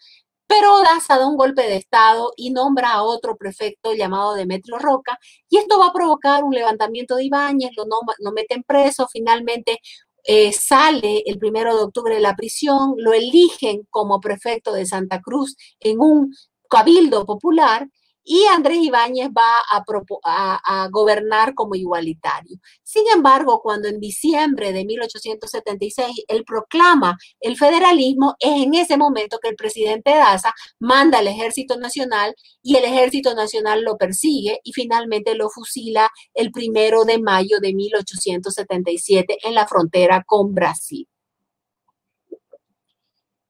pero 0.48 0.82
Daza 0.82 1.18
da 1.18 1.28
un 1.28 1.38
golpe 1.38 1.64
de 1.64 1.78
Estado 1.78 2.32
y 2.38 2.52
nombra 2.52 2.92
a 2.94 3.04
otro 3.04 3.36
prefecto 3.38 3.94
llamado 3.94 4.34
Demetrio 4.36 4.78
Roca, 4.80 5.20
y 5.50 5.58
esto 5.58 5.80
va 5.80 5.88
a 5.88 5.94
provocar 5.94 6.44
un 6.44 6.54
levantamiento 6.54 7.16
de 7.16 7.26
Ibáñez, 7.26 7.72
lo, 7.76 7.86
no, 7.86 8.32
meten 8.32 8.64
preso, 8.64 9.08
finalmente 9.12 9.80
eh, 10.24 10.52
sale 10.54 11.24
el 11.26 11.38
primero 11.40 11.76
de 11.76 11.84
octubre 11.84 12.16
de 12.16 12.22
la 12.22 12.36
prisión, 12.36 12.96
lo 12.98 13.14
eligen 13.14 13.88
como 13.90 14.20
prefecto 14.20 14.74
de 14.74 14.86
Santa 14.86 15.22
Cruz 15.22 15.56
en 15.80 16.00
un 16.00 16.34
cabildo 16.70 17.26
popular 17.26 17.88
y 18.26 18.44
Andrés 18.48 18.80
Ibáñez 18.82 19.30
va 19.30 19.60
a, 19.72 20.90
gobernar 20.90 21.54
como 21.54 21.76
igualitario. 21.76 22.58
Sin 22.84 23.04
embargo, 23.14 23.62
cuando 23.62 23.88
en 23.88 24.00
diciembre 24.00 24.74
de 24.74 24.84
1876 24.84 26.26
él 26.28 26.44
proclama 26.44 27.18
el 27.40 27.56
federalismo, 27.56 28.36
es 28.40 28.64
en 28.64 28.74
ese 28.74 28.98
momento 28.98 29.40
que 29.42 29.50
el 29.50 29.56
presidente 29.56 30.12
Daza 30.12 30.54
manda 30.80 31.20
al 31.20 31.28
Ejército 31.28 31.78
Nacional 31.78 32.36
y 32.64 32.76
el 32.78 32.86
Ejército 32.86 33.36
Nacional 33.36 33.84
lo 33.84 33.98
persigue 33.98 34.60
y 34.64 34.74
finalmente 34.74 35.36
lo 35.36 35.50
fusila 35.50 36.10
el 36.34 36.52
primero 36.52 37.06
de 37.06 37.20
mayo 37.20 37.60
de 37.60 37.74
1877 37.74 39.38
en 39.44 39.54
la 39.54 39.68
frontera 39.68 40.24
con 40.26 40.54
Brasil. 40.54 41.08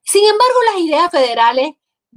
Sin 0.02 0.24
embargo, 0.24 0.60
las 0.74 0.82
ideas 0.82 1.12
federales 1.12 1.72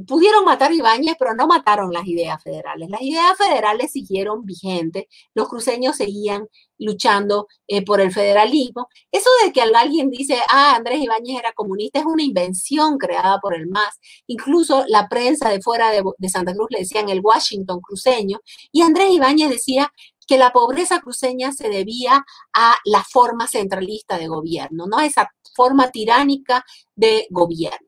pudieron 0.06 0.44
matar 0.44 0.70
a 0.70 0.74
Ibáñez, 0.74 1.16
pero 1.18 1.34
no 1.34 1.46
mataron 1.46 1.92
las 1.92 2.06
ideas 2.06 2.42
federales. 2.42 2.88
Las 2.88 3.02
ideas 3.02 3.36
federales 3.36 3.92
siguieron 3.92 4.44
vigentes, 4.44 5.04
los 5.34 5.48
cruceños 5.48 5.96
seguían 5.96 6.46
luchando 6.78 7.48
eh, 7.66 7.84
por 7.84 8.00
el 8.00 8.12
federalismo. 8.12 8.88
Eso 9.10 9.28
de 9.44 9.52
que 9.52 9.62
alguien 9.62 10.10
dice, 10.10 10.38
ah, 10.50 10.76
Andrés 10.76 11.02
Ibáñez 11.02 11.38
era 11.38 11.52
comunista, 11.52 11.98
es 11.98 12.06
una 12.06 12.22
invención 12.22 12.98
creada 12.98 13.38
por 13.40 13.54
el 13.54 13.66
MAS. 13.66 13.98
Incluso 14.26 14.84
la 14.86 15.08
prensa 15.08 15.48
de 15.50 15.60
fuera 15.60 15.90
de, 15.90 16.28
Santa 16.28 16.54
Cruz 16.54 16.68
le 16.70 16.80
decían 16.80 17.08
el 17.08 17.20
Washington 17.22 17.80
cruceño, 17.80 18.40
y 18.72 18.82
Andrés 18.82 19.10
Ibáñez 19.10 19.50
decía 19.50 19.92
que 20.26 20.38
la 20.38 20.52
pobreza 20.52 21.00
cruceña 21.00 21.52
se 21.52 21.70
debía 21.70 22.24
a 22.54 22.74
la 22.84 23.02
forma 23.02 23.48
centralista 23.48 24.18
de 24.18 24.28
gobierno, 24.28 24.86
¿no? 24.86 25.00
Esa 25.00 25.32
forma 25.56 25.90
tiránica 25.90 26.64
de 26.94 27.26
gobierno. 27.30 27.87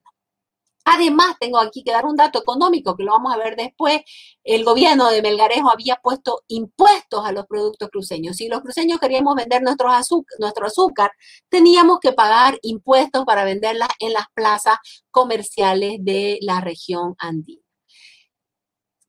Además, 0.85 1.37
tengo 1.39 1.59
aquí 1.59 1.83
que 1.85 1.93
dar 1.93 2.07
un 2.07 2.17
dato 2.17 2.41
económico 2.41 2.97
que 2.97 3.05
lo 3.05 3.13
vamos 3.13 3.33
a 3.33 3.37
ver 3.37 3.57
después. 3.57 4.01
El 4.43 4.65
gobierno 4.65 5.11
de 5.11 5.23
Melgarejo 5.23 5.71
había 5.71 5.97
puesto 5.97 6.43
impuestos 6.49 7.25
a 7.25 7.33
los 7.33 7.47
productos 7.47 7.89
cruceños. 7.91 8.37
Si 8.37 8.49
los 8.49 8.63
cruceños 8.63 8.99
queríamos 8.99 9.35
vender 9.35 9.63
nuestro 9.63 9.91
azúcar, 9.91 11.13
teníamos 11.49 11.99
que 12.01 12.13
pagar 12.13 12.59
impuestos 12.63 13.25
para 13.25 13.45
venderla 13.45 13.89
en 13.99 14.13
las 14.13 14.27
plazas 14.35 14.79
comerciales 15.11 15.99
de 16.01 16.39
la 16.43 16.61
región 16.61 17.15
andina. 17.19 17.63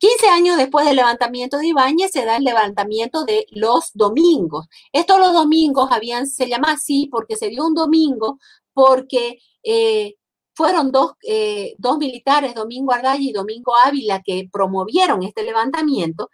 15 0.02 0.30
años 0.30 0.58
después 0.58 0.88
del 0.88 0.96
levantamiento 0.96 1.60
de 1.60 1.68
Ibáñez 1.68 2.10
se 2.12 2.26
da 2.26 2.38
el 2.38 2.44
levantamiento 2.44 3.24
de 3.24 3.46
los 3.52 3.92
domingos. 3.94 4.66
Estos 4.92 5.20
los 5.20 5.32
domingos 5.32 5.90
habían, 5.92 6.26
se 6.26 6.48
llama 6.50 6.72
así 6.72 7.08
porque 7.12 7.36
se 7.36 7.50
dio 7.50 7.68
un 7.68 7.76
domingo 7.76 8.40
porque 8.74 9.38
eh, 9.64 10.16
fueron 10.54 10.92
dos, 10.92 11.14
eh, 11.28 11.76
dos 11.78 11.98
militares, 11.98 12.54
Domingo 12.56 12.94
Ardaya 12.94 13.22
y 13.22 13.32
Domingo 13.32 13.74
Ávila, 13.76 14.22
que 14.22 14.50
promovieron 14.52 15.24
este 15.24 15.44
levantamiento 15.44 16.30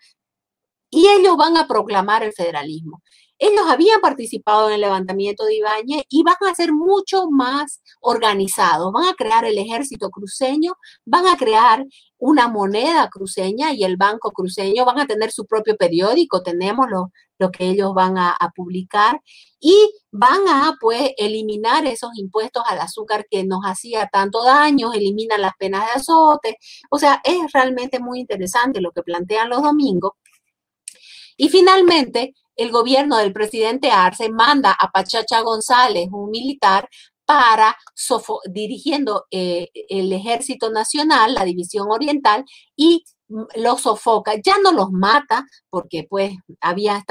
y 0.89 1.07
ellos 1.07 1.37
van 1.37 1.57
a 1.57 1.67
proclamar 1.67 2.23
el 2.23 2.33
federalismo. 2.33 3.01
Ellos 3.39 3.65
habían 3.67 4.01
participado 4.01 4.67
en 4.67 4.75
el 4.75 4.81
levantamiento 4.81 5.45
de 5.45 5.55
Ibáñez 5.55 6.03
y 6.09 6.23
van 6.23 6.35
a 6.49 6.55
ser 6.55 6.73
mucho 6.73 7.29
más 7.29 7.81
organizados. 8.01 8.91
Van 8.91 9.05
a 9.05 9.13
crear 9.13 9.45
el 9.45 9.57
ejército 9.57 10.09
cruceño, 10.09 10.73
van 11.05 11.27
a 11.27 11.37
crear 11.37 11.85
una 12.17 12.47
moneda 12.47 13.09
cruceña 13.09 13.73
y 13.73 13.83
el 13.83 13.97
banco 13.97 14.31
cruceño, 14.31 14.85
van 14.85 14.99
a 14.99 15.05
tener 15.05 15.31
su 15.31 15.45
propio 15.45 15.77
periódico, 15.77 16.41
tenemos 16.41 16.87
lo, 16.89 17.11
lo 17.37 17.51
que 17.51 17.69
ellos 17.69 17.93
van 17.93 18.17
a, 18.17 18.31
a, 18.31 18.49
publicar 18.49 19.21
y 19.59 19.75
van 20.11 20.47
a 20.47 20.75
pues 20.79 21.11
eliminar 21.17 21.85
esos 21.85 22.09
impuestos 22.17 22.63
al 22.65 22.79
azúcar 22.79 23.27
que 23.29 23.43
nos 23.43 23.61
hacía 23.63 24.09
tanto 24.11 24.43
daño, 24.43 24.93
eliminan 24.93 25.41
las 25.41 25.53
penas 25.59 25.85
de 25.85 25.91
azote, 25.99 26.57
o 26.89 26.97
sea, 26.97 27.21
es 27.23 27.51
realmente 27.53 27.99
muy 27.99 28.19
interesante 28.19 28.81
lo 28.81 28.91
que 28.91 29.03
plantean 29.03 29.49
los 29.49 29.61
domingos. 29.61 30.13
Y 31.37 31.49
finalmente, 31.49 32.33
el 32.57 32.71
gobierno 32.71 33.17
del 33.17 33.33
presidente 33.33 33.91
Arce 33.91 34.29
manda 34.29 34.75
a 34.77 34.91
Pachacha 34.91 35.41
González, 35.41 36.09
un 36.11 36.29
militar, 36.29 36.89
para 37.25 37.77
dirigiendo 38.49 39.25
eh, 39.31 39.67
el 39.89 40.13
Ejército 40.13 40.69
Nacional, 40.71 41.33
la 41.33 41.43
División 41.43 41.87
Oriental, 41.91 42.45
y 42.75 43.03
los 43.55 43.81
sofoca, 43.81 44.35
ya 44.41 44.57
no 44.63 44.71
los 44.71 44.91
mata, 44.91 45.45
porque 45.69 46.05
pues 46.09 46.31
había, 46.61 47.03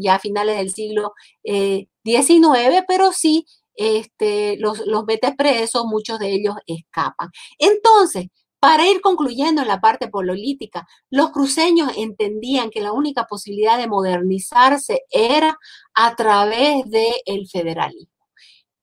ya 0.00 0.14
a 0.14 0.18
finales 0.18 0.56
del 0.56 0.70
siglo 0.70 1.12
XIX, 1.44 2.78
eh, 2.78 2.84
pero 2.88 3.12
sí 3.12 3.44
este, 3.74 4.56
los, 4.58 4.80
los 4.86 5.04
mete 5.04 5.34
presos, 5.34 5.84
muchos 5.84 6.18
de 6.18 6.32
ellos 6.32 6.54
escapan. 6.66 7.28
Entonces, 7.58 8.26
para 8.60 8.88
ir 8.88 9.00
concluyendo 9.00 9.62
en 9.62 9.68
la 9.68 9.80
parte 9.80 10.08
política, 10.08 10.86
los 11.10 11.30
cruceños 11.30 11.92
entendían 11.96 12.70
que 12.70 12.80
la 12.80 12.92
única 12.92 13.24
posibilidad 13.24 13.78
de 13.78 13.86
modernizarse 13.86 15.02
era 15.10 15.58
a 15.94 16.16
través 16.16 16.84
del 16.90 17.48
federalismo. 17.50 18.12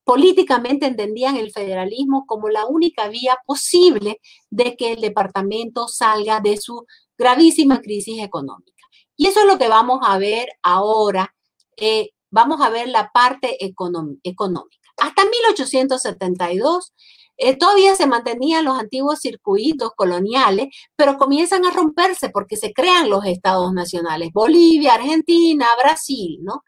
Políticamente 0.06 0.86
entendían 0.86 1.36
el 1.36 1.52
federalismo 1.52 2.26
como 2.28 2.48
la 2.50 2.66
única 2.68 3.10
vía 3.10 3.38
posible 3.46 4.22
de 4.50 4.76
que 4.78 4.94
el 4.94 5.02
departamento 5.02 5.88
salga 5.88 6.40
de 6.40 6.58
su 6.58 6.86
gravísima 7.18 7.82
crisis 7.82 8.22
económica. 8.22 8.72
Y 9.18 9.28
eso 9.28 9.42
es 9.42 9.48
lo 9.48 9.58
que 9.58 9.68
vamos 9.68 10.00
a 10.04 10.18
ver 10.18 10.50
ahora. 10.62 11.34
Eh, 11.78 12.12
vamos 12.30 12.62
a 12.62 12.70
ver 12.70 12.88
la 12.88 13.12
parte 13.12 13.66
económica. 13.66 14.78
Hasta 14.98 15.24
1872, 15.26 16.94
eh, 17.38 17.58
todavía 17.58 17.96
se 17.96 18.08
mantenían 18.08 18.66
los 18.66 18.80
antiguos 18.80 19.20
circuitos 19.20 19.92
coloniales, 19.96 20.70
pero 20.96 21.18
comienzan 21.18 21.66
a 21.66 21.72
romperse 21.72 22.30
porque 22.30 22.58
se 22.58 22.74
crean 22.74 23.10
los 23.10 23.26
estados 23.26 23.74
nacionales, 23.74 24.30
Bolivia, 24.34 24.96
Argentina, 24.96 25.68
Brasil, 25.82 26.40
¿no? 26.42 26.64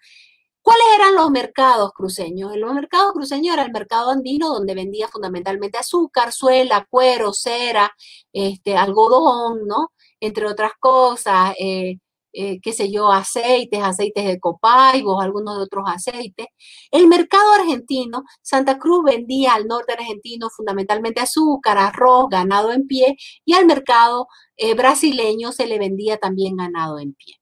¿Cuáles 0.62 0.86
eran 0.96 1.16
los 1.16 1.32
mercados 1.32 1.94
cruceños? 1.94 2.58
Los 2.58 2.74
mercados 2.74 3.14
cruceños 3.14 3.54
era 3.54 3.64
el 3.64 3.72
mercado 3.72 4.12
andino 4.12 4.50
donde 4.50 4.76
vendía 4.76 5.08
fundamentalmente 5.08 5.78
azúcar, 5.78 6.34
suela, 6.34 6.86
cuero, 6.90 7.32
cera, 7.32 7.90
este, 8.34 8.76
algodón, 8.76 9.66
¿no? 9.66 9.94
Entre 10.20 10.46
otras 10.46 10.74
cosas, 10.80 11.54
eh, 11.58 12.00
eh, 12.40 12.60
qué 12.62 12.72
sé 12.72 12.92
yo, 12.92 13.12
aceites, 13.12 13.82
aceites 13.82 14.26
de 14.26 14.40
copaibos, 14.40 15.24
algunos 15.24 15.58
de 15.58 15.64
otros 15.64 15.86
aceites. 15.88 16.46
El 16.92 17.08
mercado 17.08 17.52
argentino, 17.54 18.24
Santa 18.44 18.78
Cruz 18.78 19.04
vendía 19.04 19.56
al 19.56 19.66
norte 19.66 19.94
argentino 19.94 20.50
fundamentalmente 20.56 21.20
azúcar, 21.20 21.80
arroz, 21.80 22.28
ganado 22.30 22.72
en 22.72 22.86
pie, 22.86 23.16
y 23.44 23.54
al 23.54 23.66
mercado 23.66 24.28
eh, 24.56 24.76
brasileño 24.76 25.52
se 25.52 25.66
le 25.66 25.80
vendía 25.80 26.18
también 26.18 26.58
ganado 26.58 27.00
en 27.00 27.14
pie. 27.16 27.36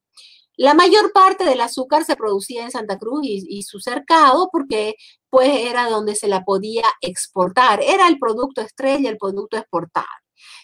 La 0.56 0.74
mayor 0.74 1.12
parte 1.12 1.44
del 1.44 1.60
azúcar 1.60 2.06
se 2.06 2.16
producía 2.16 2.64
en 2.64 2.72
Santa 2.72 2.98
Cruz 2.98 3.20
y, 3.24 3.44
y, 3.50 3.64
su 3.64 3.82
cercado 3.82 4.48
porque 4.50 4.96
pues 5.30 5.50
era 5.50 5.90
donde 5.90 6.16
se 6.16 6.30
la 6.30 6.46
podía 6.46 6.84
exportar, 7.02 7.82
era 7.84 8.08
el 8.08 8.18
producto 8.18 8.62
estrella, 8.62 9.10
el 9.10 9.18
producto 9.18 9.58
exportable. 9.58 10.08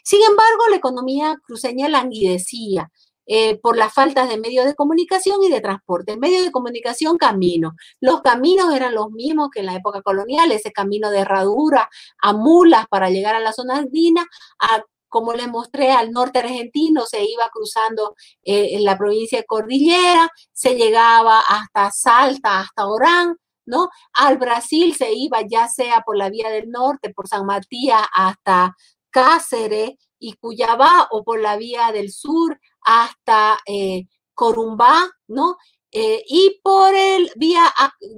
Sin 0.03 0.21
embargo, 0.21 0.69
la 0.69 0.77
economía 0.77 1.35
cruceña 1.45 1.89
languidecía, 1.89 2.89
eh, 3.33 3.57
por 3.63 3.77
las 3.77 3.93
faltas 3.93 4.27
de 4.27 4.37
medios 4.37 4.65
de 4.65 4.75
comunicación 4.75 5.41
y 5.41 5.49
de 5.49 5.61
transporte. 5.61 6.17
Medios 6.17 6.43
de 6.43 6.51
comunicación, 6.51 7.17
camino. 7.17 7.75
Los 8.01 8.21
caminos 8.21 8.75
eran 8.75 8.93
los 8.93 9.09
mismos 9.11 9.47
que 9.53 9.61
en 9.61 9.67
la 9.67 9.75
época 9.75 10.01
colonial, 10.01 10.51
ese 10.51 10.73
camino 10.73 11.09
de 11.09 11.19
herradura 11.19 11.89
a 12.21 12.33
mulas 12.33 12.87
para 12.89 13.09
llegar 13.09 13.33
a 13.33 13.39
la 13.39 13.53
zona 13.53 13.77
andina, 13.77 14.27
a 14.59 14.83
como 15.07 15.31
les 15.31 15.47
mostré, 15.47 15.91
al 15.91 16.11
norte 16.11 16.39
argentino 16.39 17.05
se 17.05 17.23
iba 17.23 17.49
cruzando 17.53 18.15
eh, 18.43 18.75
en 18.75 18.83
la 18.83 18.97
provincia 18.97 19.39
de 19.39 19.45
Cordillera, 19.45 20.29
se 20.51 20.75
llegaba 20.75 21.39
hasta 21.39 21.89
Salta, 21.91 22.59
hasta 22.59 22.85
Orán, 22.85 23.37
¿no? 23.65 23.87
Al 24.11 24.39
Brasil 24.39 24.93
se 24.93 25.13
iba 25.13 25.39
ya 25.49 25.69
sea 25.69 26.01
por 26.01 26.17
la 26.17 26.29
vía 26.29 26.49
del 26.49 26.69
norte, 26.69 27.13
por 27.13 27.29
San 27.29 27.45
Matías 27.45 28.01
hasta 28.13 28.75
Cáceres 29.09 29.91
y 30.19 30.33
Cuyabá 30.33 31.07
o 31.11 31.23
por 31.23 31.39
la 31.39 31.55
vía 31.55 31.93
del 31.93 32.11
sur 32.11 32.59
hasta 32.83 33.59
eh, 33.65 34.05
Corumbá, 34.33 35.09
¿no? 35.27 35.57
Eh, 35.93 36.23
y 36.25 36.61
por 36.63 36.95
el 36.95 37.29
vía 37.35 37.63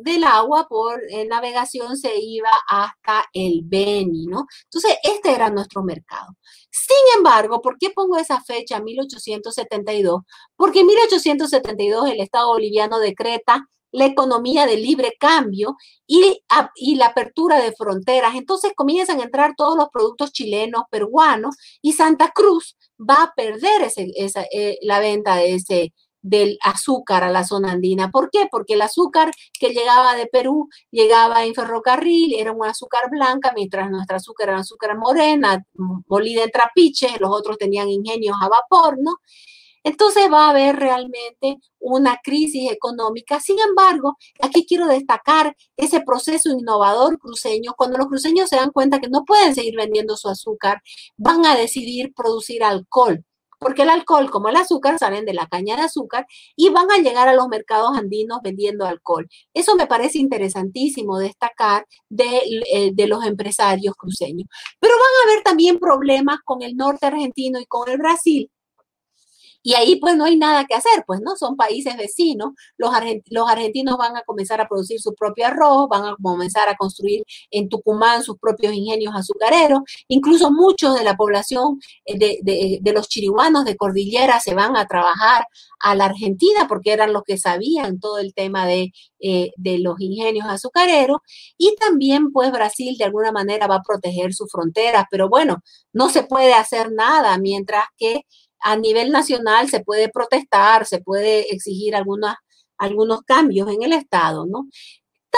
del 0.03 0.24
agua, 0.26 0.68
por 0.70 1.01
eh, 1.09 1.26
navegación, 1.26 1.97
se 1.97 2.20
iba 2.20 2.51
hasta 2.68 3.26
el 3.34 3.61
Beni, 3.64 4.28
¿no? 4.28 4.45
Entonces, 4.66 4.97
este 5.03 5.32
era 5.34 5.49
nuestro 5.49 5.82
mercado. 5.84 6.38
Sin 6.70 7.18
embargo, 7.18 7.61
¿por 7.61 7.78
qué 7.80 7.89
pongo 7.89 8.18
esa 8.18 8.41
fecha, 8.43 8.80
1872? 8.80 10.22
Porque 10.55 10.82
en 10.82 10.88
1872 10.88 12.09
el 12.09 12.22
Estado 12.22 12.47
boliviano 12.49 12.99
decreta 12.99 13.68
la 13.94 14.06
economía 14.06 14.66
de 14.66 14.76
libre 14.76 15.14
cambio 15.18 15.78
y, 16.06 16.41
la 16.96 17.06
apertura 17.06 17.62
de 17.62 17.72
fronteras. 17.72 18.36
Entonces 18.36 18.74
comienzan 18.76 19.22
a 19.22 19.24
entrar 19.24 19.54
todos 19.56 19.78
los 19.78 19.89
productos 19.89 20.34
chilenos, 20.34 20.84
peruanos, 20.89 21.56
y 21.82 21.94
Santa 21.94 22.32
Cruz 22.34 22.76
va 23.00 23.24
a 23.24 23.34
perder 23.36 23.84
esa, 24.16 24.41
eh, 24.52 24.78
la 24.82 25.00
venta 25.00 25.36
de 25.38 25.91
del 26.24 26.58
azúcar 26.64 27.24
a 27.24 27.30
la 27.30 27.44
zona 27.44 27.74
andina. 27.74 28.10
¿Por 28.10 28.30
qué? 28.32 28.48
Porque 28.50 28.74
el 28.76 28.82
azúcar 28.82 29.30
que 29.60 29.70
llegaba 29.70 30.16
de 30.16 30.26
Perú 30.26 30.70
llegaba 30.89 31.44
en 31.44 31.54
ferrocarril, 31.54 32.34
era 32.34 32.54
un 32.54 32.66
azúcar 32.66 33.10
blanca, 33.12 33.52
mientras 33.54 33.91
nuestra 33.91 34.18
azúcar 34.18 34.50
era 34.50 34.60
azúcar 34.60 34.98
morena, 34.98 35.64
molida 36.08 36.44
en 36.44 36.52
trapiche, 36.52 37.10
los 37.20 37.30
otros 37.30 37.58
tenían 37.58 37.89
ingenios 37.89 38.38
a 38.41 38.48
vapor, 38.48 38.98
¿no? 39.00 39.18
Entonces 39.84 40.31
va 40.31 40.47
a 40.47 40.49
haber 40.51 40.77
realmente 40.77 41.57
una 41.79 42.17
crisis 42.23 42.71
económica. 42.71 43.39
Sin 43.39 43.59
embargo, 43.59 44.17
aquí 44.41 44.65
quiero 44.65 44.88
destacar 44.88 45.55
ese 45.77 46.01
proceso 46.01 46.49
innovador 46.49 47.19
cruceño. 47.19 47.73
Cuando 47.77 47.97
los 47.97 48.07
cruceños 48.07 48.49
se 48.49 48.55
dan 48.55 48.71
cuenta 48.71 48.99
que 48.99 49.09
no 49.09 49.25
pueden 49.25 49.55
seguir 49.55 49.75
vendiendo 49.75 50.15
su 50.17 50.29
azúcar, 50.29 50.81
van 51.17 51.45
a 51.45 51.55
decidir 51.55 52.13
producir 52.13 52.63
alcohol 52.63 53.23
porque 53.63 53.84
el 53.84 53.89
alcohol 53.89 54.29
como 54.29 54.49
el 54.49 54.57
azúcar 54.57 54.99
salen 54.99 55.25
de 55.25 55.34
la 55.34 55.47
caña 55.47 55.75
de 55.75 55.84
azúcar 55.84 56.27
y 56.55 56.69
van 56.69 56.91
a 56.91 56.97
llegar 56.97 57.27
a 57.29 57.34
los 57.34 57.47
mercados 57.47 57.97
andinos 57.97 58.39
vendiendo 58.43 58.86
alcohol. 58.86 59.27
Eso 59.53 59.75
me 59.75 59.88
parece 59.88 60.19
interesantísimo 60.19 61.17
destacar 61.17 61.88
de, 62.09 62.41
eh, 62.71 63.07
los 63.07 63.25
empresarios 63.25 63.95
cruceños. 63.95 64.47
Pero 64.79 64.93
van 64.93 65.01
a 65.01 65.31
haber 65.31 65.43
también 65.43 65.79
problemas 65.79 66.39
con 66.43 66.61
el 66.61 66.75
norte 66.75 67.05
argentino 67.05 67.59
y 67.59 67.65
con 67.65 67.89
el 67.89 67.97
Brasil, 67.97 68.51
Y 69.64 69.74
ahí 69.76 69.95
pues 69.95 70.16
no 70.18 70.26
hay 70.26 70.38
nada 70.38 70.66
que 70.66 70.76
hacer, 70.76 71.03
pues 71.07 71.22
no, 71.22 71.36
son 71.38 71.55
países 71.55 71.95
vecinos, 71.97 72.51
los, 72.78 72.91
los 73.30 73.49
argentinos 73.49 73.97
van 73.97 74.18
a 74.18 74.24
comenzar 74.24 74.61
a 74.61 74.68
producir 74.68 74.99
su 74.99 75.16
propio 75.16 75.47
arroz, 75.47 75.88
van 75.89 76.05
a 76.05 76.16
comenzar 76.22 76.70
a 76.70 76.76
construir 76.76 77.24
en 77.49 77.70
Tucumán 77.70 78.24
sus 78.24 78.38
propios 78.38 78.74
ingenios 78.74 79.16
azucareros, 79.16 79.82
incluso 80.09 80.51
muchos 80.51 80.95
de 80.95 81.03
la 81.03 81.16
población 81.16 81.80
eh, 82.05 82.18
de, 82.43 82.80
de, 82.82 82.93
los 82.93 83.07
chirihuanos 83.07 83.66
de 83.66 83.78
cordillera 83.78 84.39
se 84.39 84.53
van 84.53 84.76
a 84.76 84.86
trabajar 84.86 85.47
a 85.80 85.95
la 85.95 86.05
Argentina 86.05 86.68
porque 86.68 86.91
eran 86.91 87.14
los 87.14 87.24
que 87.24 87.38
sabían 87.38 87.99
todo 87.99 88.20
el 88.20 88.34
tema 88.34 88.66
de, 88.68 88.91
eh, 89.20 89.51
de 89.57 89.80
los 89.80 89.99
ingenios 89.99 90.45
azucareros 90.47 91.20
y 91.57 91.76
también 91.76 92.32
pues 92.32 92.51
Brasil 92.51 92.97
de 92.97 93.05
alguna 93.05 93.32
manera 93.32 93.68
va 93.68 93.76
a 93.76 93.82
proteger 93.82 94.34
sus 94.34 94.51
fronteras, 94.51 95.05
pero 95.09 95.30
bueno, 95.30 95.64
no 95.93 96.09
se 96.09 96.24
puede 96.24 96.53
hacer 96.53 96.91
nada 96.91 97.38
mientras 97.38 97.86
que 97.97 98.26
a 98.64 98.76
nivel 98.78 99.11
nacional 99.11 99.70
se 99.70 99.82
puede 99.82 100.09
protestar, 100.09 100.86
se 100.86 100.99
puede 101.01 101.53
exigir 101.53 101.95
algunas, 101.95 102.36
algunos 102.78 103.22
cambios 103.24 103.70
en 103.70 103.84
el 103.84 103.93
Estado, 103.93 104.45
¿no? 104.45 104.68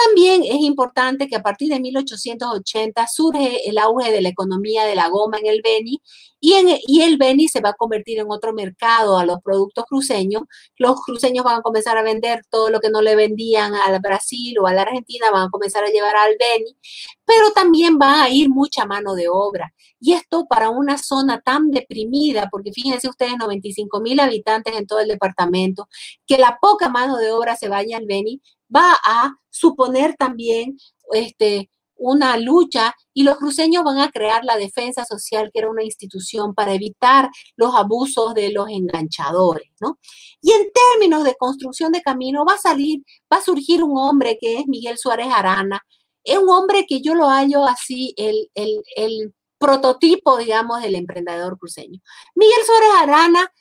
También 0.04 0.42
es 0.44 0.60
importante 0.60 1.26
que 1.26 1.36
a 1.36 1.42
partir 1.42 1.70
de 1.70 1.80
1880 1.80 3.06
surge 3.06 3.66
el 3.66 3.78
auge 3.78 4.12
de 4.12 4.20
la 4.20 4.28
economía 4.28 4.84
de 4.84 4.94
la 4.94 5.08
goma 5.08 5.38
en 5.38 5.46
el 5.46 5.62
Beni 5.64 6.02
y, 6.38 6.52
en, 6.52 6.68
y, 6.86 7.00
el 7.00 7.16
Beni 7.16 7.48
se 7.48 7.62
va 7.62 7.70
a 7.70 7.72
convertir 7.72 8.18
en 8.18 8.26
otro 8.28 8.52
mercado 8.52 9.16
a 9.16 9.24
los 9.24 9.40
productos 9.42 9.86
cruceños. 9.86 10.42
Los 10.76 11.00
cruceños 11.00 11.46
van 11.46 11.60
a 11.60 11.62
comenzar 11.62 11.96
a 11.96 12.02
vender 12.02 12.42
todo 12.50 12.68
lo 12.68 12.80
que 12.80 12.90
no 12.90 13.00
le 13.00 13.16
vendían 13.16 13.74
al 13.74 13.98
Brasil 14.00 14.58
o 14.58 14.66
a 14.66 14.74
la 14.74 14.82
Argentina, 14.82 15.30
van 15.30 15.46
a 15.48 15.50
comenzar 15.50 15.82
a 15.82 15.88
llevar 15.88 16.14
al 16.14 16.36
Beni, 16.38 16.76
pero 17.24 17.52
también 17.52 17.98
va 18.00 18.24
a 18.24 18.28
ir 18.28 18.50
mucha 18.50 18.84
mano 18.84 19.14
de 19.14 19.28
obra. 19.30 19.72
Y 19.98 20.12
esto 20.12 20.44
para 20.46 20.68
una 20.68 20.98
zona 20.98 21.40
tan 21.40 21.70
deprimida, 21.70 22.48
porque 22.50 22.70
fíjense 22.70 23.08
ustedes, 23.08 23.32
95 23.38 24.00
mil 24.00 24.20
habitantes 24.20 24.76
en 24.76 24.86
todo 24.86 25.00
el 25.00 25.08
departamento, 25.08 25.88
que 26.26 26.36
la 26.36 26.58
poca 26.60 26.90
mano 26.90 27.16
de 27.16 27.32
obra 27.32 27.56
se 27.56 27.70
vaya 27.70 27.96
al 27.96 28.04
Beni, 28.04 28.42
va 28.74 28.96
a 29.04 29.34
suponer 29.50 30.16
también 30.16 30.76
este, 31.12 31.70
una 31.96 32.36
lucha 32.36 32.94
y 33.12 33.22
los 33.22 33.36
cruceños 33.38 33.84
van 33.84 33.98
a 33.98 34.10
crear 34.10 34.44
la 34.44 34.56
defensa 34.56 35.04
social, 35.04 35.50
que 35.52 35.60
era 35.60 35.70
una 35.70 35.84
institución 35.84 36.54
para 36.54 36.74
evitar 36.74 37.30
los 37.56 37.74
abusos 37.74 38.34
de 38.34 38.50
los 38.50 38.68
enganchadores, 38.68 39.68
¿no? 39.80 39.98
Y 40.42 40.52
en 40.52 40.70
términos 40.72 41.24
de 41.24 41.34
construcción 41.34 41.92
de 41.92 42.02
camino 42.02 42.44
va 42.44 42.54
a 42.54 42.58
salir, 42.58 43.02
va 43.32 43.38
a 43.38 43.42
surgir 43.42 43.82
un 43.82 43.96
hombre 43.96 44.38
que 44.40 44.58
es 44.58 44.66
Miguel 44.66 44.98
Suárez 44.98 45.28
Arana, 45.32 45.80
es 46.22 46.38
un 46.38 46.50
hombre 46.50 46.86
que 46.88 47.00
yo 47.00 47.14
lo 47.14 47.28
hallo 47.28 47.64
así, 47.64 48.12
el, 48.16 48.50
el, 48.54 48.82
el 48.96 49.34
prototipo, 49.58 50.36
digamos, 50.36 50.82
del 50.82 50.96
emprendedor 50.96 51.58
cruceño. 51.58 52.00
Miguel 52.34 52.60
Suárez 52.66 52.90
Arana 52.98 53.52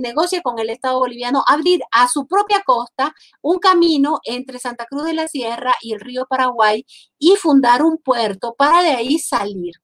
negocia 0.00 0.42
con 0.42 0.58
el 0.58 0.70
Estado 0.70 0.98
boliviano 0.98 1.42
abrir 1.46 1.80
a 1.90 2.08
su 2.08 2.26
propia 2.26 2.62
costa 2.64 3.14
un 3.42 3.58
camino 3.58 4.20
entre 4.24 4.58
Santa 4.58 4.86
Cruz 4.86 5.04
de 5.04 5.14
la 5.14 5.28
Sierra 5.28 5.74
y 5.80 5.92
el 5.92 6.00
río 6.00 6.26
Paraguay 6.28 6.84
y 7.18 7.36
fundar 7.36 7.82
un 7.82 7.98
puerto 7.98 8.54
para 8.56 8.82
de 8.82 8.90
ahí 8.90 9.18
salir. 9.18 9.74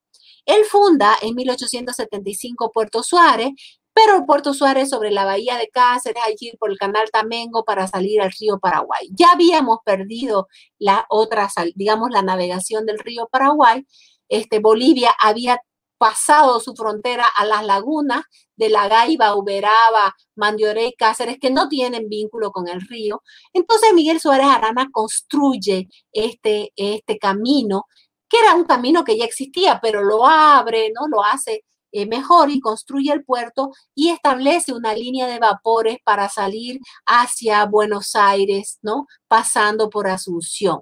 Él 0.46 0.64
funda 0.64 1.16
en 1.22 1.34
1875 1.34 2.72
Puerto 2.72 3.02
Suárez, 3.02 3.50
pero 3.92 4.24
Puerto 4.26 4.54
Suárez 4.54 4.88
sobre 4.88 5.10
la 5.10 5.24
bahía 5.24 5.56
de 5.58 5.68
Cáceres, 5.68 6.22
hay 6.24 6.34
que 6.36 6.46
ir 6.46 6.58
por 6.58 6.70
el 6.70 6.78
canal 6.78 7.10
Tamengo 7.12 7.64
para 7.64 7.86
salir 7.86 8.20
al 8.20 8.32
río 8.38 8.58
Paraguay. 8.58 9.08
Ya 9.12 9.32
habíamos 9.32 9.78
perdido 9.84 10.48
la 10.78 11.06
otra, 11.08 11.48
digamos, 11.74 12.10
la 12.10 12.22
navegación 12.22 12.86
del 12.86 12.98
río 12.98 13.28
Paraguay. 13.30 13.86
Este, 14.28 14.60
Bolivia 14.60 15.14
había 15.20 15.60
pasado 16.00 16.60
su 16.60 16.74
frontera 16.74 17.26
a 17.36 17.44
las 17.44 17.62
lagunas 17.62 18.24
de 18.56 18.70
La 18.70 18.88
Gaiba, 18.88 19.36
Uberaba, 19.36 20.16
Mandioré 20.34 20.86
y 20.86 20.94
Cáceres, 20.94 21.36
que 21.38 21.50
no 21.50 21.68
tienen 21.68 22.08
vínculo 22.08 22.52
con 22.52 22.68
el 22.68 22.80
río. 22.80 23.22
Entonces 23.52 23.92
Miguel 23.92 24.18
Suárez 24.18 24.46
Arana 24.46 24.88
construye 24.90 25.88
este, 26.10 26.72
este 26.74 27.18
camino, 27.18 27.84
que 28.30 28.38
era 28.38 28.54
un 28.54 28.64
camino 28.64 29.04
que 29.04 29.18
ya 29.18 29.26
existía, 29.26 29.78
pero 29.82 30.02
lo 30.02 30.26
abre, 30.26 30.90
¿no? 30.94 31.06
Lo 31.06 31.22
hace 31.22 31.64
eh, 31.92 32.06
mejor 32.06 32.50
y 32.50 32.60
construye 32.60 33.12
el 33.12 33.22
puerto 33.22 33.70
y 33.94 34.08
establece 34.08 34.72
una 34.72 34.94
línea 34.94 35.26
de 35.26 35.38
vapores 35.38 35.98
para 36.02 36.30
salir 36.30 36.80
hacia 37.04 37.66
Buenos 37.66 38.16
Aires, 38.16 38.78
¿no? 38.80 39.06
Pasando 39.28 39.90
por 39.90 40.08
Asunción. 40.08 40.80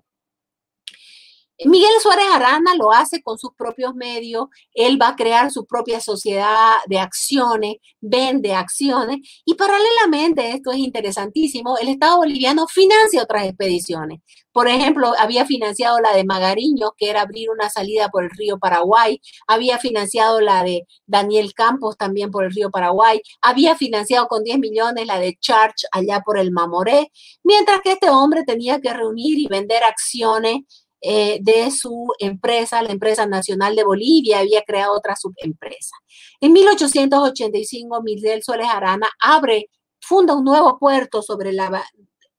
Miguel 1.65 1.91
Suárez 2.01 2.27
Arana 2.33 2.77
lo 2.77 2.93
hace 2.93 3.21
con 3.21 3.37
sus 3.37 3.53
propios 3.55 3.93
medios, 3.95 4.47
él 4.75 5.01
va 5.01 5.09
a 5.09 5.17
crear 5.17 5.51
su 5.51 5.67
propia 5.67 6.01
sociedad 6.01 6.77
de 6.87 7.01
acciones, 7.01 7.77
vende 8.01 8.55
acciones 8.55 9.19
y 9.45 9.55
paralelamente, 9.55 10.53
esto 10.53 10.71
es 10.71 10.79
interesantísimo, 10.79 11.77
el 11.79 11.89
Estado 11.89 12.19
boliviano 12.19 12.69
financia 12.69 13.25
otras 13.25 13.47
expediciones. 13.47 14.21
Por 14.53 14.69
ejemplo, 14.69 15.13
había 15.19 15.47
financiado 15.47 15.99
la 16.01 16.15
de 16.15 16.25
Magariño, 16.25 16.93
que 16.97 17.11
era 17.11 17.23
abrir 17.23 17.51
una 17.51 17.69
salida 17.71 18.09
por 18.09 18.25
el 18.25 18.31
río 18.31 18.59
Paraguay, 18.59 19.21
había 19.49 19.79
financiado 19.79 20.41
la 20.41 20.63
de 20.63 20.87
Daniel 21.07 21.55
Campos 21.55 21.97
también 21.97 22.31
por 22.31 22.45
el 22.45 22.53
río 22.53 22.71
Paraguay, 22.71 23.21
había 23.43 23.75
financiado 23.75 24.29
con 24.29 24.45
10 24.45 24.61
millones 24.61 25.07
la 25.07 25.19
de 25.19 25.37
Charch 25.41 25.87
allá 25.91 26.21
por 26.21 26.39
el 26.39 26.53
Mamoré, 26.53 27.11
mientras 27.43 27.81
que 27.81 27.93
este 27.93 28.11
hombre 28.11 28.45
tenía 28.45 28.81
que 28.81 28.93
reunir 28.93 29.39
y 29.41 29.49
vender 29.49 29.83
acciones 29.83 30.63
eh, 31.01 31.39
de 31.41 31.71
su 31.71 32.09
empresa, 32.19 32.83
la 32.83 32.91
empresa 32.91 33.27
nacional 33.27 33.77
de 33.77 33.85
Bolivia, 33.85 34.41
había 34.41 34.63
creado 34.63 34.95
otra 34.97 35.15
subempresa. 35.17 35.97
En 36.41 36.53
1885, 36.53 38.03
Miguel 38.03 38.43
Suárez 38.43 38.69
Arana 38.69 39.09
abre, 39.21 39.71
funda 40.01 40.35
un 40.35 40.45
nuevo 40.45 40.79
puerto 40.79 41.23
sobre 41.23 41.53
la, 41.53 41.85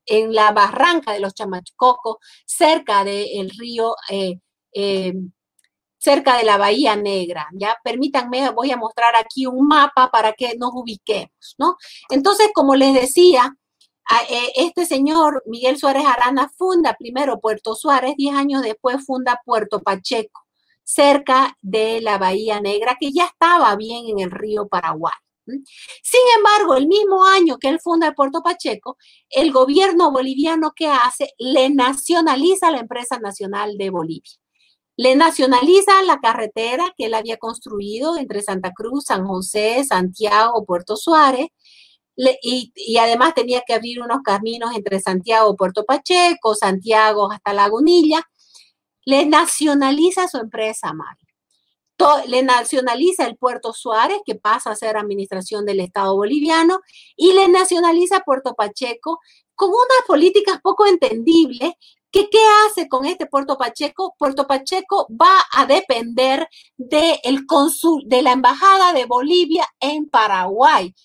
en 0.05 0.33
la 0.33 0.51
barranca 0.51 1.13
de 1.13 1.19
los 1.19 1.33
Chamachocos, 1.33 2.17
cerca 2.45 3.03
del 3.03 3.49
río, 3.51 3.95
eh, 4.09 4.39
eh, 4.73 5.13
cerca 5.97 6.37
de 6.37 6.43
la 6.43 6.57
Bahía 6.57 6.95
Negra. 6.95 7.47
Ya 7.53 7.77
permítanme, 7.83 8.49
voy 8.51 8.71
a 8.71 8.77
mostrar 8.77 9.15
aquí 9.15 9.45
un 9.45 9.67
mapa 9.67 10.09
para 10.11 10.33
que 10.33 10.55
nos 10.57 10.71
ubiquemos, 10.73 11.55
¿no? 11.57 11.77
Entonces, 12.09 12.49
como 12.53 12.75
les 12.75 12.93
decía, 12.93 13.55
este 14.55 14.85
señor, 14.85 15.43
Miguel 15.45 15.77
Suárez 15.77 16.03
Arana, 16.05 16.51
funda 16.57 16.95
primero 16.97 17.39
Puerto 17.39 17.75
Suárez, 17.75 18.15
diez 18.17 18.35
años 18.35 18.61
después 18.61 19.05
funda 19.05 19.39
Puerto 19.45 19.81
Pacheco, 19.81 20.41
cerca 20.83 21.55
de 21.61 22.01
la 22.01 22.17
Bahía 22.17 22.59
Negra, 22.59 22.97
que 22.99 23.11
ya 23.11 23.25
estaba 23.25 23.75
bien 23.75 24.07
en 24.07 24.19
el 24.19 24.31
río 24.31 24.67
Paraguay. 24.67 25.13
Sin 25.45 26.21
embargo, 26.37 26.75
el 26.75 26.87
mismo 26.87 27.25
año 27.25 27.57
que 27.57 27.69
él 27.69 27.79
funda 27.79 28.13
Puerto 28.13 28.41
Pacheco, 28.41 28.97
el 29.29 29.51
gobierno 29.51 30.11
boliviano 30.11 30.73
que 30.75 30.87
hace 30.87 31.33
le 31.37 31.69
nacionaliza 31.69 32.71
la 32.71 32.79
empresa 32.79 33.19
nacional 33.19 33.77
de 33.77 33.89
Bolivia. 33.89 34.31
Le 34.95 35.15
nacionaliza 35.15 36.03
la 36.03 36.19
carretera 36.19 36.93
que 36.97 37.05
él 37.05 37.13
había 37.13 37.37
construido 37.37 38.17
entre 38.17 38.41
Santa 38.41 38.73
Cruz, 38.73 39.05
San 39.05 39.25
José, 39.25 39.83
Santiago, 39.85 40.65
Puerto 40.65 40.97
Suárez, 40.97 41.47
y, 42.41 42.97
además 42.97 43.33
tenía 43.33 43.61
que 43.65 43.73
abrir 43.73 44.01
unos 44.01 44.21
caminos 44.23 44.75
entre 44.75 44.99
Santiago, 44.99 45.55
Puerto 45.55 45.85
Pacheco, 45.85 46.55
Santiago 46.55 47.31
hasta 47.31 47.53
Lagunilla. 47.53 48.21
Le 49.05 49.25
nacionaliza 49.25 50.27
su 50.27 50.37
empresa, 50.37 50.93
Mari. 50.93 51.25
le 52.27 52.43
nacionaliza 52.43 53.25
el 53.25 53.37
Puerto 53.37 53.73
Suárez, 53.73 54.19
que 54.25 54.35
pasa 54.35 54.71
a 54.71 54.75
ser 54.75 54.97
administración 54.97 55.65
del 55.65 55.79
Estado 55.79 56.15
boliviano, 56.15 56.79
y 57.15 57.33
le 57.33 57.47
nacionaliza 57.47 58.21
Puerto 58.21 58.53
Pacheco 58.55 59.19
con 59.55 59.69
unas 59.69 60.05
políticas 60.07 60.59
poco 60.61 60.85
entendibles 60.85 61.73
¿Qué, 62.11 62.27
¿Qué, 62.27 62.39
hace 62.65 62.89
con 62.89 63.05
este 63.05 63.27
Puerto 63.27 63.55
Pacheco? 63.55 64.15
Puerto 64.17 64.47
Pacheco 64.47 65.07
va 65.09 65.43
a 65.53 65.67
depender 65.67 66.49
de, 66.75 67.19
el 67.23 67.45
consul, 67.45 68.01
de 68.07 68.23
la 68.23 68.31
Embajada 68.31 68.93
de 68.93 69.05
Bolivia 69.05 69.67
en 69.79 70.09
Paraguay 70.09 70.95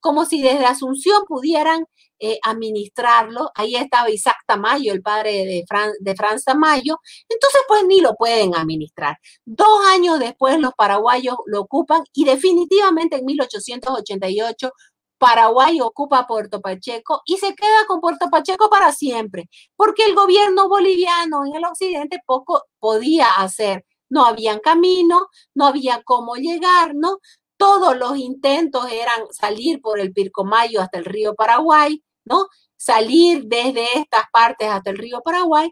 como 0.00 0.24
si 0.24 0.42
desde 0.42 0.66
Asunción 0.66 1.24
pudieran 1.26 1.86
eh, 2.20 2.38
administrarlo. 2.42 3.50
Ahí 3.54 3.76
estaba 3.76 4.10
Isaac 4.10 4.36
Tamayo, 4.46 4.92
el 4.92 5.02
padre 5.02 5.44
de, 5.44 5.64
Fran, 5.68 5.90
de 6.00 6.14
Franz 6.14 6.44
Tamayo. 6.44 6.98
Entonces, 7.28 7.60
pues 7.68 7.84
ni 7.84 8.00
lo 8.00 8.14
pueden 8.14 8.54
administrar. 8.54 9.18
Dos 9.44 9.86
años 9.88 10.18
después, 10.18 10.58
los 10.60 10.72
paraguayos 10.74 11.36
lo 11.46 11.60
ocupan 11.62 12.02
y 12.12 12.24
definitivamente 12.24 13.16
en 13.16 13.24
1888 13.24 14.70
Paraguay 15.18 15.80
ocupa 15.80 16.26
Puerto 16.26 16.60
Pacheco 16.60 17.22
y 17.24 17.38
se 17.38 17.54
queda 17.54 17.86
con 17.86 18.00
Puerto 18.00 18.28
Pacheco 18.30 18.68
para 18.68 18.92
siempre, 18.92 19.48
porque 19.76 20.04
el 20.04 20.14
gobierno 20.14 20.68
boliviano 20.68 21.46
en 21.46 21.54
el 21.54 21.64
occidente 21.64 22.20
poco 22.26 22.64
podía 22.78 23.26
hacer. 23.38 23.86
No 24.10 24.26
habían 24.26 24.60
camino, 24.60 25.28
no 25.54 25.66
había 25.66 26.02
cómo 26.04 26.36
llegar, 26.36 26.94
¿no? 26.94 27.18
Todos 27.56 27.96
los 27.96 28.16
intentos 28.16 28.90
eran 28.90 29.26
salir 29.32 29.80
por 29.80 30.00
el 30.00 30.12
Pircomayo 30.12 30.80
hasta 30.80 30.98
el 30.98 31.04
río 31.04 31.34
Paraguay, 31.34 32.02
¿no? 32.24 32.46
Salir 32.76 33.44
desde 33.46 33.86
estas 33.98 34.24
partes 34.32 34.68
hasta 34.68 34.90
el 34.90 34.98
río 34.98 35.20
Paraguay. 35.22 35.70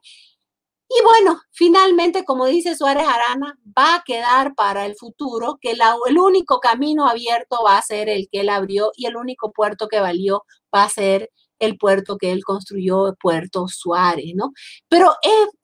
Y 0.88 1.02
bueno, 1.04 1.40
finalmente, 1.52 2.24
como 2.24 2.46
dice 2.46 2.76
Suárez 2.76 3.06
Arana, 3.08 3.58
va 3.78 3.96
a 3.96 4.02
quedar 4.04 4.54
para 4.54 4.84
el 4.84 4.94
futuro 4.96 5.58
que 5.60 5.72
el 5.72 6.18
único 6.18 6.60
camino 6.60 7.08
abierto 7.08 7.62
va 7.64 7.78
a 7.78 7.82
ser 7.82 8.10
el 8.10 8.28
que 8.30 8.40
él 8.40 8.50
abrió 8.50 8.92
y 8.94 9.06
el 9.06 9.16
único 9.16 9.52
puerto 9.52 9.88
que 9.88 10.00
valió 10.00 10.44
va 10.74 10.84
a 10.84 10.90
ser 10.90 11.30
el 11.60 11.78
puerto 11.78 12.18
que 12.18 12.32
él 12.32 12.44
construyó, 12.44 13.14
Puerto 13.20 13.68
Suárez, 13.68 14.32
¿no? 14.34 14.52
Pero 14.88 15.14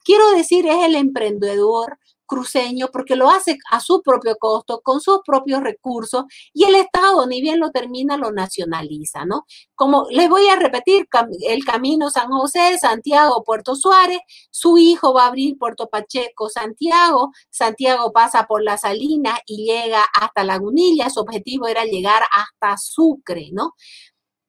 quiero 0.03 0.31
decir, 0.31 0.65
es 0.65 0.83
el 0.83 0.95
emprendedor 0.95 1.99
cruceño 2.29 2.89
porque 2.93 3.15
lo 3.15 3.29
hace 3.29 3.57
a 3.71 3.81
su 3.81 4.01
propio 4.01 4.37
costo, 4.37 4.81
con 4.81 5.01
sus 5.01 5.19
propios 5.25 5.61
recursos 5.61 6.25
y 6.53 6.63
el 6.63 6.75
Estado 6.75 7.25
ni 7.25 7.41
bien 7.41 7.59
lo 7.59 7.71
termina, 7.71 8.15
lo 8.15 8.31
nacionaliza, 8.31 9.25
¿no? 9.25 9.45
Como 9.75 10.05
les 10.11 10.29
voy 10.29 10.47
a 10.47 10.55
repetir, 10.55 11.07
el 11.47 11.65
camino 11.65 12.09
San 12.09 12.29
José, 12.29 12.77
Santiago, 12.77 13.43
Puerto 13.43 13.75
Suárez, 13.75 14.19
su 14.51 14.77
hijo 14.77 15.13
va 15.13 15.25
a 15.25 15.27
abrir 15.27 15.57
Puerto 15.57 15.89
Pacheco, 15.89 16.49
Santiago, 16.49 17.31
Santiago 17.49 18.13
pasa 18.13 18.45
por 18.45 18.63
La 18.63 18.77
Salina 18.77 19.39
y 19.45 19.65
llega 19.65 20.05
hasta 20.13 20.43
Lagunilla, 20.43 21.09
su 21.09 21.21
objetivo 21.21 21.67
era 21.67 21.83
llegar 21.85 22.23
hasta 22.31 22.77
Sucre, 22.77 23.49
¿no? 23.51 23.73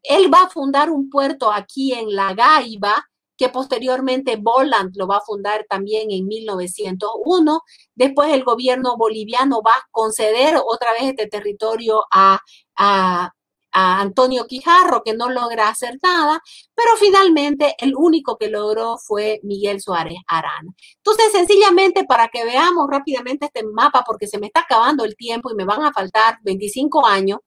Él 0.03 0.33
va 0.33 0.43
a 0.45 0.51
fundar 0.51 0.91
un 0.91 1.11
puerto 1.11 1.53
aquí 1.53 1.93
en 1.93 2.15
La 2.15 2.35
Gaiba, 2.35 3.10
que 3.41 3.49
posteriormente 3.49 4.37
Boland 4.37 4.95
lo 4.97 5.07
va 5.07 5.17
a 5.17 5.23
fundar 5.23 5.65
también 5.67 6.11
en 6.11 6.27
1901. 6.27 7.63
Después 7.95 8.31
el 8.35 8.45
gobierno 8.45 8.99
boliviano 8.99 9.63
va 9.63 9.73
a 9.73 9.89
conceder 9.91 10.57
otra 10.63 10.93
vez 10.93 11.05
este 11.05 11.27
territorio 11.27 12.05
a, 12.13 12.39
a, 12.77 13.33
Antonio 13.73 14.47
Quijarro, 14.47 15.03
que 15.03 15.15
no 15.15 15.31
logra 15.31 15.69
hacer 15.69 15.97
nada, 16.03 16.43
pero 16.75 16.97
finalmente 16.99 17.77
el 17.79 17.95
único 17.97 18.37
que 18.37 18.51
logró 18.51 18.99
fue 18.99 19.41
Miguel 19.43 19.81
Suárez 19.81 20.19
Arana. 20.27 20.75
Entonces, 20.97 21.33
sencillamente 21.33 22.05
para 22.05 22.29
que 22.29 22.45
veamos 22.45 22.89
rápidamente 22.91 23.47
este 23.47 23.65
mapa, 23.65 24.03
porque 24.05 24.27
se 24.27 24.39
me 24.39 24.49
está 24.49 24.61
acabando 24.61 25.05
el 25.07 25.17
tiempo 25.17 25.51
y 25.51 25.55
me 25.55 25.65
van 25.65 25.83
a 25.83 25.93
faltar 25.95 26.41
25 26.43 27.07
años, 27.07 27.39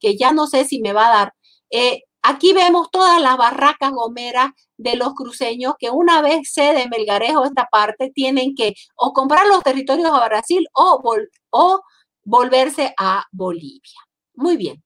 que 0.00 0.16
ya 0.16 0.32
no 0.32 0.46
sé 0.46 0.64
si 0.64 0.80
me 0.80 0.94
va 0.94 1.08
a 1.08 1.18
dar. 1.18 1.34
Eh, 1.68 2.04
Aquí 2.22 2.52
vemos 2.52 2.90
todas 2.90 3.20
las 3.20 3.36
barracas 3.36 3.90
gomeras 3.90 4.52
de 4.76 4.96
los 4.96 5.14
cruceños 5.14 5.74
que 5.78 5.90
una 5.90 6.22
vez 6.22 6.52
cede 6.52 6.88
Melgarejo 6.88 7.44
esta 7.44 7.66
parte, 7.66 8.10
tienen 8.14 8.54
que 8.54 8.74
o 8.94 9.12
comprar 9.12 9.46
los 9.46 9.62
territorios 9.62 10.10
a 10.12 10.24
Brasil 10.28 10.66
o, 10.72 11.02
o 11.50 11.82
volverse 12.24 12.94
a 12.96 13.24
Bolivia. 13.32 13.98
Muy 14.34 14.56
bien. 14.56 14.82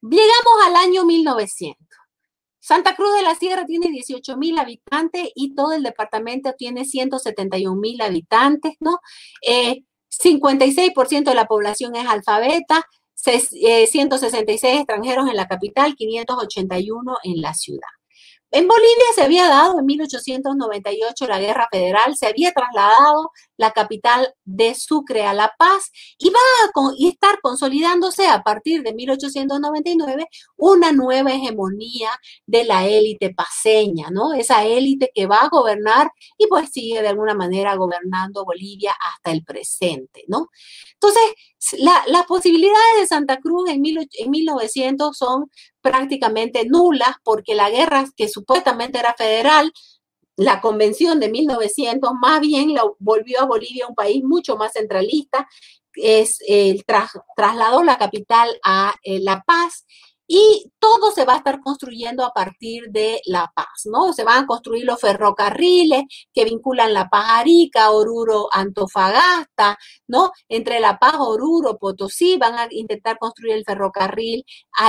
Llegamos 0.00 0.66
al 0.66 0.76
año 0.76 1.04
1900. 1.04 1.86
Santa 2.60 2.96
Cruz 2.96 3.14
de 3.14 3.22
la 3.22 3.34
Sierra 3.34 3.64
tiene 3.64 3.90
18 3.90 4.36
mil 4.36 4.58
habitantes 4.58 5.30
y 5.34 5.54
todo 5.54 5.72
el 5.72 5.84
departamento 5.84 6.52
tiene 6.54 6.84
171 6.84 7.80
mil 7.80 8.00
habitantes, 8.00 8.74
¿no? 8.80 8.98
56% 10.10 11.18
eh, 11.18 11.22
de 11.22 11.34
la 11.34 11.46
población 11.46 11.94
es 11.94 12.08
alfabeta, 12.08 12.84
166 13.32 14.64
eh, 14.64 14.76
extranjeros 14.78 15.28
en 15.28 15.36
la 15.36 15.46
capital, 15.46 15.94
581 15.96 17.16
en 17.24 17.40
la 17.40 17.54
ciudad. 17.54 17.88
En 18.50 18.68
Bolivia 18.68 19.04
se 19.14 19.22
había 19.22 19.48
dado 19.48 19.78
en 19.80 19.86
1898 19.86 21.26
la 21.26 21.40
guerra 21.40 21.68
federal, 21.70 22.16
se 22.16 22.26
había 22.26 22.52
trasladado 22.52 23.32
la 23.56 23.72
capital 23.72 24.34
de 24.44 24.74
Sucre 24.74 25.24
a 25.24 25.34
La 25.34 25.54
Paz 25.58 25.90
y 26.18 26.30
va 26.30 26.38
a 26.38 27.08
estar 27.08 27.40
consolidándose 27.40 28.26
a 28.26 28.42
partir 28.42 28.82
de 28.82 28.94
1899 28.94 30.26
una 30.56 30.92
nueva 30.92 31.32
hegemonía 31.32 32.10
de 32.46 32.64
la 32.64 32.86
élite 32.86 33.34
paseña, 33.34 34.08
¿no? 34.10 34.34
Esa 34.34 34.64
élite 34.64 35.10
que 35.14 35.26
va 35.26 35.42
a 35.42 35.48
gobernar 35.48 36.10
y 36.38 36.46
pues 36.46 36.70
sigue 36.70 37.02
de 37.02 37.08
alguna 37.08 37.34
manera 37.34 37.76
gobernando 37.76 38.44
Bolivia 38.44 38.94
hasta 39.00 39.32
el 39.32 39.44
presente, 39.44 40.24
¿no? 40.28 40.50
Entonces, 40.94 41.22
las 42.06 42.26
posibilidades 42.26 43.00
de 43.00 43.06
Santa 43.06 43.38
Cruz 43.38 43.68
en, 43.68 43.82
en 43.84 44.30
1900 44.30 45.16
son 45.16 45.50
prácticamente 45.80 46.64
nulas 46.66 47.16
porque 47.22 47.54
la 47.54 47.70
guerra 47.70 48.04
que 48.16 48.28
supuestamente 48.28 48.98
era 48.98 49.14
federal, 49.14 49.72
la 50.36 50.60
convención 50.60 51.18
de 51.18 51.30
1900 51.30 52.12
más 52.20 52.40
bien 52.40 52.74
lo 52.74 52.96
volvió 52.98 53.40
a 53.40 53.46
Bolivia 53.46 53.86
un 53.86 53.94
país 53.94 54.22
mucho 54.22 54.56
más 54.56 54.74
centralista, 54.74 55.48
es, 55.94 56.38
el 56.46 56.84
trasladó 56.84 57.82
la 57.82 57.96
capital 57.98 58.48
a 58.62 58.94
eh, 59.02 59.18
La 59.20 59.42
Paz 59.46 59.86
y 60.28 60.70
todo 60.86 61.10
se 61.10 61.24
va 61.24 61.34
a 61.34 61.38
estar 61.38 61.60
construyendo 61.60 62.24
a 62.24 62.32
partir 62.32 62.84
de 62.90 63.20
La 63.26 63.50
Paz, 63.52 63.86
¿no? 63.86 64.12
Se 64.12 64.22
van 64.22 64.44
a 64.44 64.46
construir 64.46 64.84
los 64.84 65.00
ferrocarriles 65.00 66.04
que 66.32 66.44
vinculan 66.44 66.94
La 66.94 67.08
Paz 67.08 67.26
Arica, 67.40 67.90
Oruro, 67.90 68.46
Antofagasta, 68.52 69.78
¿no? 70.06 70.30
Entre 70.48 70.78
La 70.78 70.96
Paz, 70.98 71.16
Oruro, 71.18 71.76
Potosí, 71.76 72.38
van 72.38 72.54
a 72.54 72.68
intentar 72.70 73.18
construir 73.18 73.54
el 73.54 73.64
ferrocarril 73.64 74.44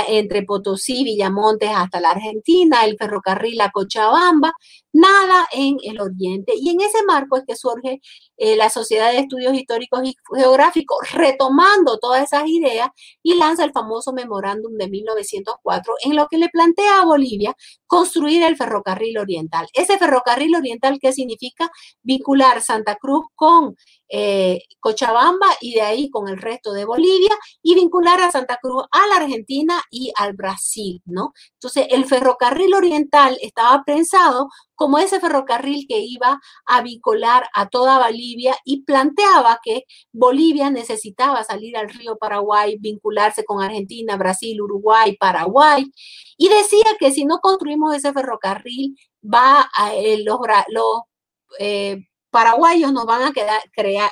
entre 0.06 0.44
Potosí, 0.44 1.02
Villamontes 1.02 1.70
hasta 1.74 2.00
la 2.00 2.10
Argentina, 2.10 2.84
el 2.84 2.96
ferrocarril 2.96 3.60
a 3.60 3.72
Cochabamba, 3.72 4.52
nada 4.92 5.48
en 5.52 5.78
el 5.82 6.00
Oriente. 6.00 6.52
Y 6.56 6.70
en 6.70 6.80
ese 6.80 7.02
marco 7.04 7.36
es 7.36 7.44
que 7.44 7.56
surge 7.56 8.00
eh, 8.36 8.56
la 8.56 8.70
Sociedad 8.70 9.10
de 9.10 9.18
Estudios 9.18 9.54
Históricos 9.54 10.00
y 10.04 10.14
Geográficos, 10.36 10.98
retomando 11.12 11.98
todas 11.98 12.22
esas 12.22 12.46
ideas 12.46 12.88
y 13.22 13.34
lanza 13.34 13.64
el 13.64 13.72
famoso 13.72 14.12
memorándum 14.12 14.74
de 14.76 14.88
1904, 14.88 15.87
en 16.04 16.16
lo 16.16 16.26
que 16.28 16.38
le 16.38 16.48
plantea 16.48 17.00
a 17.00 17.04
Bolivia 17.04 17.54
construir 17.86 18.42
el 18.42 18.56
ferrocarril 18.56 19.18
oriental. 19.18 19.66
Ese 19.72 19.98
ferrocarril 19.98 20.54
oriental, 20.54 20.98
¿qué 21.00 21.12
significa? 21.12 21.70
Vincular 22.02 22.60
Santa 22.62 22.96
Cruz 22.96 23.26
con 23.34 23.76
eh, 24.08 24.62
Cochabamba 24.80 25.46
y 25.60 25.74
de 25.74 25.82
ahí 25.82 26.10
con 26.10 26.28
el 26.28 26.38
resto 26.38 26.72
de 26.72 26.84
Bolivia 26.84 27.36
y 27.62 27.74
vincular 27.74 28.20
a 28.20 28.30
Santa 28.30 28.58
Cruz 28.60 28.84
a 28.90 29.06
la 29.08 29.16
Argentina 29.16 29.82
y 29.90 30.12
al 30.16 30.34
Brasil, 30.34 31.02
¿no? 31.04 31.32
Entonces, 31.54 31.86
el 31.90 32.04
ferrocarril 32.06 32.74
oriental 32.74 33.38
estaba 33.42 33.82
pensado 33.84 34.48
como 34.74 34.98
ese 34.98 35.20
ferrocarril 35.20 35.86
que 35.88 35.98
iba 36.00 36.40
a 36.66 36.82
vincular 36.82 37.48
a 37.54 37.68
toda 37.68 37.98
Bolivia 37.98 38.56
y 38.64 38.84
planteaba 38.84 39.58
que 39.62 39.82
Bolivia 40.12 40.70
necesitaba 40.70 41.42
salir 41.44 41.76
al 41.76 41.88
río 41.88 42.16
Paraguay, 42.16 42.76
vincularse 42.78 43.44
con 43.44 43.62
Argentina, 43.62 44.16
Brasil, 44.16 44.60
Uruguay, 44.60 45.16
Paraguay, 45.18 45.84
y 46.36 46.48
decía 46.48 46.96
que 46.98 47.10
si 47.10 47.24
no 47.24 47.40
construimos 47.40 47.94
ese 47.94 48.12
ferrocarril, 48.12 48.96
va 49.22 49.68
a 49.76 49.94
eh, 49.94 50.22
los, 50.24 50.38
eh, 51.58 52.07
paraguayos 52.30 52.92
nos 52.92 53.06
van 53.06 53.22
a 53.22 53.32
quedar, 53.32 53.60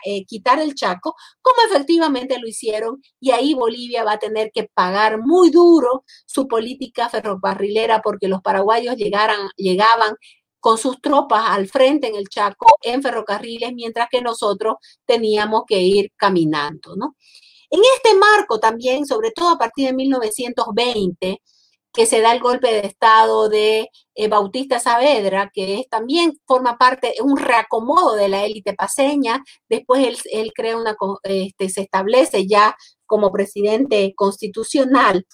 eh, 0.04 0.24
quitar 0.24 0.58
el 0.60 0.74
Chaco, 0.74 1.14
como 1.42 1.56
efectivamente 1.68 2.38
lo 2.38 2.48
hicieron, 2.48 3.02
y 3.20 3.30
ahí 3.32 3.54
Bolivia 3.54 4.04
va 4.04 4.12
a 4.12 4.18
tener 4.18 4.50
que 4.52 4.68
pagar 4.72 5.20
muy 5.20 5.50
duro 5.50 6.04
su 6.26 6.48
política 6.48 7.08
ferrocarrilera 7.08 8.00
porque 8.02 8.28
los 8.28 8.42
paraguayos 8.42 8.96
llegaran, 8.96 9.48
llegaban 9.56 10.14
con 10.60 10.78
sus 10.78 11.00
tropas 11.00 11.44
al 11.46 11.68
frente 11.68 12.08
en 12.08 12.16
el 12.16 12.28
Chaco 12.28 12.66
en 12.82 13.02
ferrocarriles, 13.02 13.72
mientras 13.74 14.08
que 14.10 14.20
nosotros 14.20 14.76
teníamos 15.04 15.62
que 15.66 15.80
ir 15.80 16.12
caminando, 16.16 16.96
¿no? 16.96 17.16
En 17.70 17.80
este 17.96 18.14
marco 18.16 18.58
también, 18.58 19.06
sobre 19.06 19.30
todo 19.32 19.50
a 19.50 19.58
partir 19.58 19.88
de 19.88 19.94
1920, 19.94 21.42
que 21.96 22.04
se 22.04 22.20
da 22.20 22.32
el 22.32 22.40
golpe 22.40 22.68
de 22.68 22.80
Estado 22.80 23.48
de 23.48 23.88
eh, 24.14 24.28
Bautista 24.28 24.78
Saavedra, 24.78 25.50
que 25.52 25.80
es, 25.80 25.88
también 25.88 26.38
forma 26.46 26.76
parte, 26.76 27.14
de 27.16 27.22
un 27.22 27.38
reacomodo 27.38 28.14
de 28.16 28.28
la 28.28 28.44
élite 28.44 28.74
paseña. 28.74 29.42
Después 29.70 30.22
él, 30.30 30.52
crea 30.54 30.76
una, 30.76 30.94
este, 31.22 31.70
se 31.70 31.80
establece 31.80 32.46
ya 32.46 32.76
como 33.06 33.32
presidente 33.32 34.12
constitucional. 34.14 35.26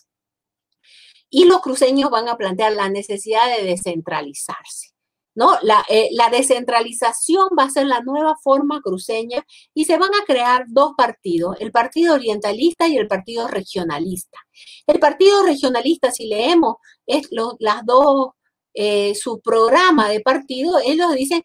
Y 1.29 1.47
los 1.47 1.61
cruceños 1.63 2.11
van 2.11 2.29
a 2.29 2.37
plantear 2.37 2.75
la 2.75 2.89
necesidad 2.89 3.57
de 3.57 3.65
descentralizarse. 3.65 4.92
¿No? 5.35 5.55
Eh, 5.89 6.09
la, 6.13 6.29
descentralización 6.31 7.49
va 7.59 7.65
a 7.65 7.71
ser 7.71 7.87
la 7.87 8.01
nueva 8.01 8.37
forma 8.43 8.81
cruceña 8.83 9.45
y 9.75 9.85
se 9.85 9.99
van 9.99 10.15
a 10.15 10.25
crear 10.27 10.65
dos 10.69 10.93
partidos, 10.97 11.57
el 11.61 11.73
Partido 11.73 12.15
Orientalista 12.15 12.89
y 12.89 12.97
el 12.97 13.09
Partido 13.09 13.49
Regionalista. 13.49 14.39
El 14.87 14.99
Partido 15.01 15.43
Regionalista, 15.45 16.11
si 16.11 16.27
leemos 16.27 16.77
es 17.07 17.29
las 17.59 17.85
dos, 17.85 18.31
eh, 18.75 19.15
su 19.15 19.41
programa 19.41 20.09
de 20.09 20.21
partido, 20.21 20.79
ellos 20.85 21.13
dicen, 21.15 21.45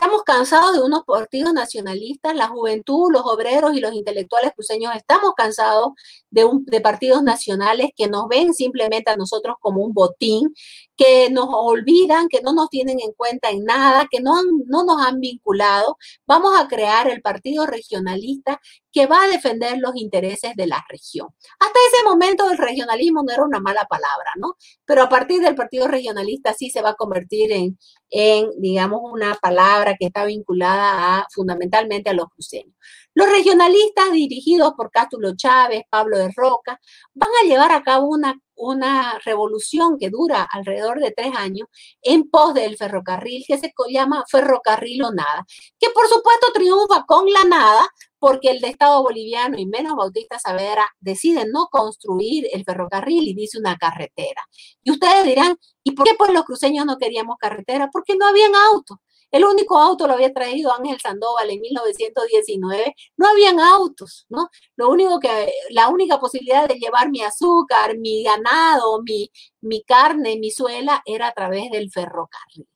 estamos 0.00 0.22
cansados 0.22 0.74
de 0.74 0.82
unos 0.82 1.02
partidos 1.04 1.52
nacionalistas, 1.52 2.34
la 2.36 2.46
juventud, 2.46 3.10
los 3.10 3.22
obreros 3.24 3.74
y 3.74 3.80
los 3.80 3.92
intelectuales 3.94 4.52
cruceños 4.54 4.94
estamos 4.94 5.32
cansados 5.36 5.92
de, 6.30 6.80
partidos 6.80 7.22
nacionales 7.22 7.90
que 7.96 8.08
nos 8.08 8.28
ven 8.28 8.54
simplemente 8.54 9.10
a 9.10 9.16
nosotros 9.16 9.56
como 9.60 9.82
un 9.84 9.92
botín, 9.92 10.54
que 10.96 11.30
nos 11.30 11.46
olvidan, 11.50 12.28
que 12.28 12.42
no 12.42 12.52
nos 12.52 12.68
tienen 12.70 12.98
en 13.00 13.12
cuenta 13.12 13.50
en 13.50 13.64
nada, 13.64 14.06
que 14.10 14.20
no, 14.20 14.34
no 14.66 14.84
nos 14.84 15.00
han 15.06 15.20
vinculado. 15.20 15.96
Vamos 16.26 16.58
a 16.58 16.68
crear 16.68 17.08
el 17.08 17.22
partido 17.22 17.66
regionalista 17.66 18.60
que 18.90 19.06
va 19.06 19.24
a 19.24 19.28
defender 19.28 19.78
los 19.78 19.94
intereses 19.96 20.54
de 20.56 20.66
la 20.66 20.84
región. 20.88 21.28
Hasta 21.60 21.78
ese 21.92 22.04
momento 22.04 22.50
el 22.50 22.58
regionalismo 22.58 23.22
no 23.22 23.32
era 23.32 23.44
una 23.44 23.60
mala 23.60 23.84
palabra, 23.84 24.30
¿no? 24.38 24.56
Pero 24.84 25.02
a 25.02 25.08
partir 25.08 25.40
del 25.40 25.54
partido 25.54 25.86
regionalista 25.86 26.54
sí 26.54 26.70
se 26.70 26.82
va 26.82 26.90
a 26.90 26.94
convertir 26.94 27.52
en, 27.52 27.78
en 28.10 28.50
digamos, 28.58 29.00
una 29.04 29.34
palabra 29.40 29.94
que 29.98 30.06
está 30.06 30.24
vinculada 30.24 31.26
fundamentalmente 31.32 32.10
a 32.10 32.14
los 32.14 32.28
cruceños. 32.28 32.74
Los 33.18 33.28
regionalistas 33.30 34.12
dirigidos 34.12 34.74
por 34.76 34.92
Cátulo 34.92 35.34
Chávez, 35.34 35.82
Pablo 35.90 36.18
de 36.18 36.30
Roca, 36.36 36.78
van 37.14 37.30
a 37.42 37.48
llevar 37.48 37.72
a 37.72 37.82
cabo 37.82 38.06
una 38.06 38.40
una 38.58 39.18
revolución 39.24 39.98
que 39.98 40.10
dura 40.10 40.46
alrededor 40.50 41.00
de 41.00 41.12
tres 41.12 41.34
años 41.36 41.68
en 42.02 42.28
pos 42.28 42.54
del 42.54 42.76
ferrocarril 42.76 43.44
que 43.46 43.56
se 43.56 43.72
llama 43.88 44.24
ferrocarril 44.28 45.04
o 45.04 45.12
nada, 45.12 45.46
que 45.78 45.88
por 45.90 46.06
supuesto 46.08 46.48
triunfa 46.52 47.04
con 47.06 47.30
la 47.32 47.44
nada 47.44 47.88
porque 48.18 48.50
el 48.50 48.64
Estado 48.64 49.00
boliviano 49.02 49.56
y 49.58 49.66
menos 49.66 49.94
Bautista 49.94 50.40
Saavedra 50.40 50.88
deciden 50.98 51.50
no 51.52 51.68
construir 51.70 52.46
el 52.52 52.64
ferrocarril 52.64 53.28
y 53.28 53.34
dice 53.34 53.58
una 53.58 53.76
carretera. 53.76 54.42
Y 54.82 54.90
ustedes 54.90 55.24
dirán, 55.24 55.56
¿y 55.84 55.92
por 55.92 56.04
qué 56.04 56.14
pues 56.18 56.32
los 56.32 56.42
cruceños 56.42 56.84
no 56.84 56.98
queríamos 56.98 57.36
carretera? 57.38 57.88
Porque 57.92 58.16
no 58.16 58.26
habían 58.26 58.56
autos. 58.56 58.98
El 59.30 59.44
único 59.44 59.78
auto 59.78 60.06
lo 60.06 60.14
había 60.14 60.32
traído 60.32 60.72
Ángel 60.72 60.98
Sandoval 61.00 61.50
en 61.50 61.60
1919. 61.60 62.94
No 63.16 63.28
habían 63.28 63.60
autos, 63.60 64.26
¿no? 64.30 64.48
Lo 64.76 64.88
único 64.90 65.20
que, 65.20 65.52
la 65.70 65.88
única 65.88 66.18
posibilidad 66.18 66.66
de 66.66 66.76
llevar 66.76 67.10
mi 67.10 67.22
azúcar, 67.22 67.98
mi 67.98 68.22
ganado, 68.22 69.02
mi, 69.02 69.30
mi 69.60 69.82
carne, 69.82 70.38
mi 70.38 70.50
suela 70.50 71.02
era 71.04 71.28
a 71.28 71.32
través 71.32 71.70
del 71.70 71.90
ferrocarril. 71.90 72.66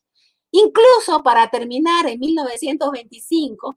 Incluso 0.53 1.23
para 1.23 1.49
terminar, 1.49 2.07
en 2.09 2.21
1925 2.21 3.77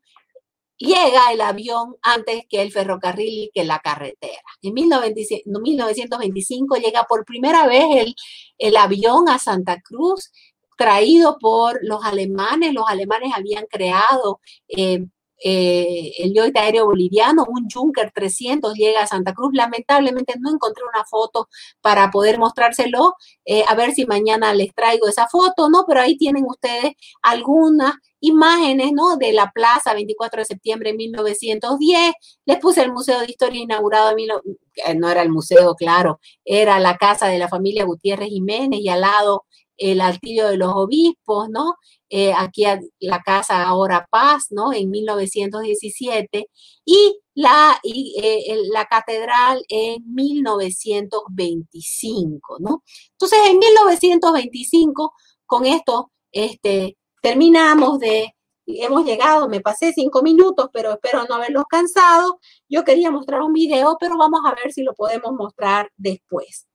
llega 0.78 1.32
el 1.32 1.42
avión 1.42 1.96
antes 2.02 2.44
que 2.50 2.62
el 2.62 2.72
ferrocarril 2.72 3.46
y 3.46 3.52
que 3.54 3.64
la 3.64 3.80
carretera. 3.80 4.42
En 4.62 4.74
1925 4.74 6.76
llega 6.76 7.04
por 7.06 7.26
primera 7.26 7.66
vez 7.68 7.86
el, 7.92 8.16
el 8.58 8.78
avión 8.78 9.30
a 9.30 9.40
Santa 9.40 9.82
Cruz 9.82 10.32
traído 10.76 11.38
por 11.40 11.80
los 11.84 12.04
alemanes. 12.04 12.74
Los 12.74 12.86
alemanes 12.88 13.32
habían 13.36 13.66
creado 13.68 14.40
eh, 14.68 15.06
eh, 15.44 16.14
el 16.20 16.34
yoite 16.34 16.60
aéreo 16.60 16.86
boliviano, 16.86 17.46
un 17.48 17.68
Junker 17.70 18.12
300 18.12 18.74
llega 18.74 19.02
a 19.02 19.08
Santa 19.08 19.34
Cruz. 19.34 19.52
Lamentablemente 19.54 20.36
no 20.40 20.52
encontré 20.52 20.84
una 20.84 21.06
foto 21.06 21.50
para 21.82 22.10
poder 22.12 22.40
mostrárselo. 22.40 23.16
Eh, 23.46 23.64
a 23.68 23.76
ver 23.76 23.92
si 23.94 24.06
mañana 24.06 24.54
les 24.54 24.74
traigo 24.74 25.08
esa 25.08 25.28
foto, 25.28 25.70
¿no? 25.70 25.86
Pero 25.88 26.02
ahí 26.02 26.18
tienen 26.18 26.46
ustedes 26.48 26.94
algunas 27.22 27.96
imágenes, 28.22 28.92
¿no? 28.94 29.18
De 29.18 29.34
la 29.34 29.52
plaza 29.52 29.94
24 29.94 30.42
de 30.42 30.46
septiembre 30.46 30.92
de 30.92 30.98
1910. 30.98 32.14
Les 32.46 32.60
puse 32.60 32.82
el 32.82 32.92
Museo 32.92 33.20
de 33.20 33.26
Historia 33.28 33.62
inaugurado 33.62 34.16
en 34.18 35.00
no 35.00 35.10
era 35.10 35.22
el 35.22 35.30
museo, 35.30 35.76
claro, 35.76 36.20
era 36.44 36.80
la 36.80 36.98
casa 36.98 37.28
de 37.28 37.40
la 37.40 37.48
familia 37.48 37.86
Gutiérrez 37.86 38.30
Jiménez 38.30 38.80
y 38.82 38.90
al 38.90 39.02
lado 39.02 39.46
el 39.78 40.02
altillo 40.02 40.48
de 40.48 40.58
los 40.58 40.72
obispos, 40.74 41.50
¿no? 41.50 41.76
Eh, 42.10 42.34
aquí 42.38 42.64
la 43.00 43.22
casa 43.22 43.64
ahora 43.64 44.08
Paz, 44.10 44.48
¿no? 44.52 44.74
En 44.74 44.90
1917 44.90 46.50
y 46.86 47.20
la, 47.34 47.80
eh, 47.84 48.58
la 48.72 48.86
catedral 48.86 49.64
en 49.70 50.04
1925, 50.14 52.58
¿no? 52.60 52.84
Entonces, 53.12 53.40
en 53.48 53.60
1925, 53.60 55.14
con 55.46 55.66
esto, 55.66 56.12
este, 56.32 56.98
terminamos 57.22 58.00
de, 58.00 58.36
hemos 58.68 59.06
llegado, 59.06 59.50
me 59.50 59.62
pasé 59.62 59.94
cinco 59.94 60.22
minutos, 60.22 60.70
pero 60.74 60.94
espero 60.94 61.26
no 61.28 61.36
haberlos 61.36 61.66
cansado. 61.70 62.40
Yo 62.70 62.84
quería 62.84 63.12
mostrar 63.12 63.42
un 63.42 63.54
video, 63.54 63.98
pero 64.00 64.18
vamos 64.18 64.42
a 64.46 64.56
ver 64.56 64.72
si 64.72 64.84
lo 64.84 64.94
podemos 64.94 65.34
mostrar 65.34 65.92
después. 65.98 66.68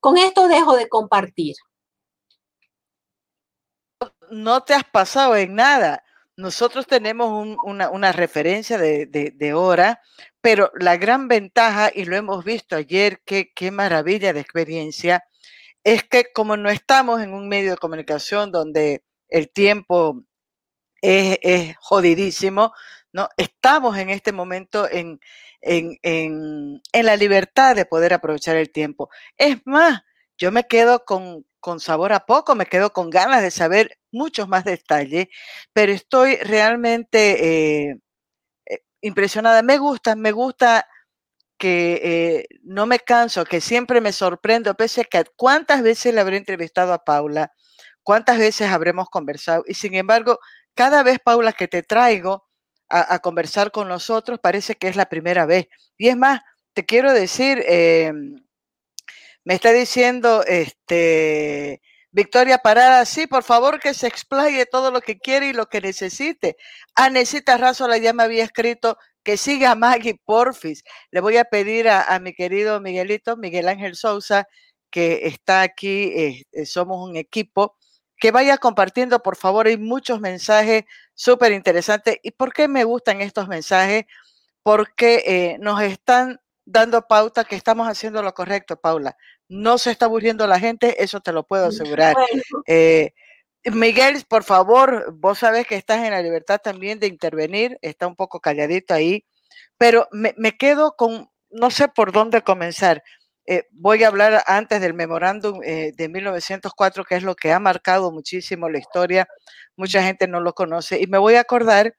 Con 0.00 0.18
esto 0.18 0.48
dejo 0.48 0.76
de 0.76 0.88
compartir 0.88 1.54
no 4.30 4.62
te 4.62 4.74
has 4.74 4.84
pasado 4.84 5.36
en 5.36 5.54
nada. 5.54 6.04
Nosotros 6.36 6.86
tenemos 6.86 7.56
una, 7.64 8.12
referencia 8.12 8.78
de, 8.78 9.52
hora, 9.54 10.00
pero 10.40 10.70
la 10.78 10.96
gran 10.96 11.28
ventaja, 11.28 11.90
y 11.94 12.04
lo 12.04 12.16
hemos 12.16 12.44
visto 12.44 12.76
ayer, 12.76 13.20
qué, 13.24 13.52
qué 13.54 13.70
maravilla 13.70 14.32
de 14.32 14.40
experiencia, 14.40 15.24
es 15.84 16.04
que 16.04 16.32
como 16.32 16.56
no 16.56 16.70
estamos 16.70 17.20
en 17.22 17.34
un 17.34 17.48
medio 17.48 17.72
de 17.72 17.76
comunicación 17.78 18.52
donde 18.52 19.04
el 19.28 19.50
tiempo 19.50 20.24
es, 21.02 21.76
jodidísimo, 21.78 22.72
¿no? 23.12 23.28
Estamos 23.36 23.98
en 23.98 24.10
este 24.10 24.32
momento 24.32 24.88
en, 24.90 25.20
en, 25.60 25.98
en, 26.02 26.80
la 26.92 27.16
libertad 27.16 27.76
de 27.76 27.86
poder 27.86 28.14
aprovechar 28.14 28.56
el 28.56 28.70
tiempo. 28.70 29.10
Es 29.36 29.58
más, 29.66 30.02
yo 30.38 30.52
me 30.52 30.64
quedo 30.64 31.04
con, 31.04 31.46
con 31.60 31.80
sabor 31.80 32.12
a 32.12 32.26
poco, 32.26 32.54
me 32.54 32.66
quedo 32.66 32.92
con 32.92 33.10
ganas 33.10 33.42
de 33.42 33.50
saber 33.50 33.98
muchos 34.12 34.48
más 34.48 34.64
detalles, 34.64 35.28
pero 35.72 35.92
estoy 35.92 36.36
realmente 36.36 37.88
eh, 37.90 38.00
eh, 38.66 38.78
impresionada. 39.02 39.62
Me 39.62 39.78
gusta, 39.78 40.16
me 40.16 40.32
gusta 40.32 40.86
que 41.58 42.00
eh, 42.02 42.58
no 42.62 42.86
me 42.86 43.00
canso, 43.00 43.44
que 43.44 43.60
siempre 43.60 44.00
me 44.00 44.12
sorprendo, 44.12 44.74
pese 44.74 45.02
a 45.02 45.04
que 45.04 45.24
cuántas 45.36 45.82
veces 45.82 46.14
le 46.14 46.20
habré 46.22 46.38
entrevistado 46.38 46.92
a 46.94 47.04
Paula, 47.04 47.52
cuántas 48.02 48.38
veces 48.38 48.70
habremos 48.70 49.10
conversado, 49.10 49.64
y 49.66 49.74
sin 49.74 49.94
embargo, 49.94 50.38
cada 50.74 51.02
vez, 51.02 51.18
Paula, 51.22 51.52
que 51.52 51.68
te 51.68 51.82
traigo 51.82 52.48
a, 52.88 53.18
conversar 53.20 53.70
con 53.70 53.88
nosotros, 53.88 54.40
parece 54.42 54.74
que 54.76 54.88
es 54.88 54.96
la 54.96 55.08
primera 55.08 55.46
vez. 55.46 55.68
Y 55.96 56.08
es 56.08 56.16
más, 56.16 56.40
te 56.74 56.84
quiero 56.86 57.12
decir, 57.12 57.62
em, 57.66 58.36
me 59.44 59.54
está 59.54 59.72
diciendo, 59.72 60.44
este, 60.46 61.80
Victoria 62.12 62.58
Parada, 62.58 63.04
sí, 63.04 63.26
por 63.26 63.44
favor 63.44 63.80
que 63.80 63.94
se 63.94 64.06
explaye 64.06 64.66
todo 64.66 64.90
lo 64.90 65.00
que 65.00 65.18
quiere 65.18 65.48
y 65.48 65.52
lo 65.52 65.66
que 65.66 65.80
necesite. 65.80 66.56
Anecita 66.94 67.56
Razola 67.56 67.98
ya 67.98 68.12
me 68.12 68.24
había 68.24 68.44
escrito 68.44 68.98
que 69.22 69.36
siga 69.36 69.72
a 69.72 69.74
Maggie 69.76 70.20
Porfis. 70.24 70.82
Le 71.10 71.20
voy 71.20 71.36
a 71.36 71.44
pedir 71.44 71.88
a, 71.88 72.18
mi 72.20 72.34
querido 72.34 72.80
Miguelito, 72.80 73.36
Miguel 73.36 73.68
Ángel 73.68 73.94
Sousa, 73.96 74.46
que 74.90 75.26
está 75.28 75.62
aquí, 75.62 76.12
eh, 76.52 76.66
somos 76.66 77.08
un 77.08 77.16
equipo, 77.16 77.76
que 78.20 78.32
vaya 78.32 78.58
compartiendo, 78.58 79.22
por 79.22 79.36
favor, 79.36 79.66
hay 79.66 79.78
muchos 79.78 80.20
mensajes 80.20 80.84
súper 81.14 81.52
interesantes. 81.52 82.16
¿Y 82.22 82.32
por 82.32 82.52
qué 82.52 82.68
me 82.68 82.84
gustan 82.84 83.20
estos 83.22 83.48
mensajes? 83.48 84.04
Porque 84.62 85.22
eh, 85.26 85.58
nos 85.60 85.82
están 85.82 86.40
dando 86.70 87.06
pauta 87.06 87.44
que 87.44 87.56
estamos 87.56 87.88
haciendo 87.88 88.22
lo 88.22 88.32
correcto, 88.32 88.76
Paula 88.76 89.16
no 89.50 89.78
se 89.78 89.90
está 89.90 90.06
aburriendo 90.06 90.46
la 90.46 90.60
gente, 90.60 91.02
eso 91.02 91.20
te 91.20 91.32
lo 91.32 91.42
puedo 91.42 91.66
asegurar. 91.66 92.14
Eh, 92.66 93.12
Miguel, 93.64 94.24
por 94.28 94.44
favor, 94.44 95.12
vos 95.12 95.40
sabes 95.40 95.66
que 95.66 95.74
estás 95.74 95.98
en 96.04 96.12
la 96.12 96.22
libertad 96.22 96.60
también 96.62 97.00
de 97.00 97.08
intervenir, 97.08 97.76
está 97.82 98.06
un 98.06 98.14
poco 98.14 98.40
calladito 98.40 98.94
ahí, 98.94 99.24
pero 99.76 100.08
me, 100.12 100.56
quedo 100.56 100.94
con, 100.96 101.28
no 101.50 101.70
sé 101.70 101.88
por 101.88 102.12
dónde 102.12 102.42
comenzar. 102.42 103.02
Eh, 103.44 103.64
voy 103.72 104.04
a 104.04 104.08
hablar 104.08 104.44
antes 104.46 104.80
del 104.80 104.94
memorándum 104.94 105.60
eh, 105.64 105.92
de 105.96 106.08
1904, 106.08 107.04
que 107.04 107.16
es 107.16 107.24
lo 107.24 107.34
que 107.34 107.52
ha 107.52 107.58
marcado 107.58 108.12
muchísimo 108.12 108.68
la 108.68 108.78
historia. 108.78 109.26
Mucha 109.76 110.00
gente 110.02 110.28
no 110.28 110.40
lo 110.40 110.52
conoce. 110.52 111.00
Y 111.00 111.08
me 111.08 111.18
voy 111.18 111.34
a 111.34 111.40
acordar 111.40 111.96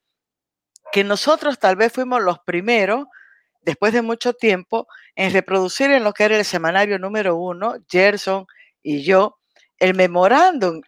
que 0.94 1.04
nosotros 1.04 1.60
tal 1.60 1.76
vez 1.76 1.92
fuimos 1.92 2.22
los 2.22 2.40
primeros 2.40 3.06
después 3.62 3.94
de 3.94 4.02
mucho 4.02 4.34
tiempo, 4.34 4.88
en 5.16 5.34
reproducir 5.34 5.92
en 5.92 6.04
lo 6.04 6.14
que 6.14 6.26
era 6.26 6.38
el 6.38 6.46
semanario 6.46 7.00
número 7.00 7.36
uno, 7.36 7.76
Gerson 7.90 8.46
y 8.82 9.04
yo, 9.04 9.38
el 9.78 9.96
memorándum 9.96 10.82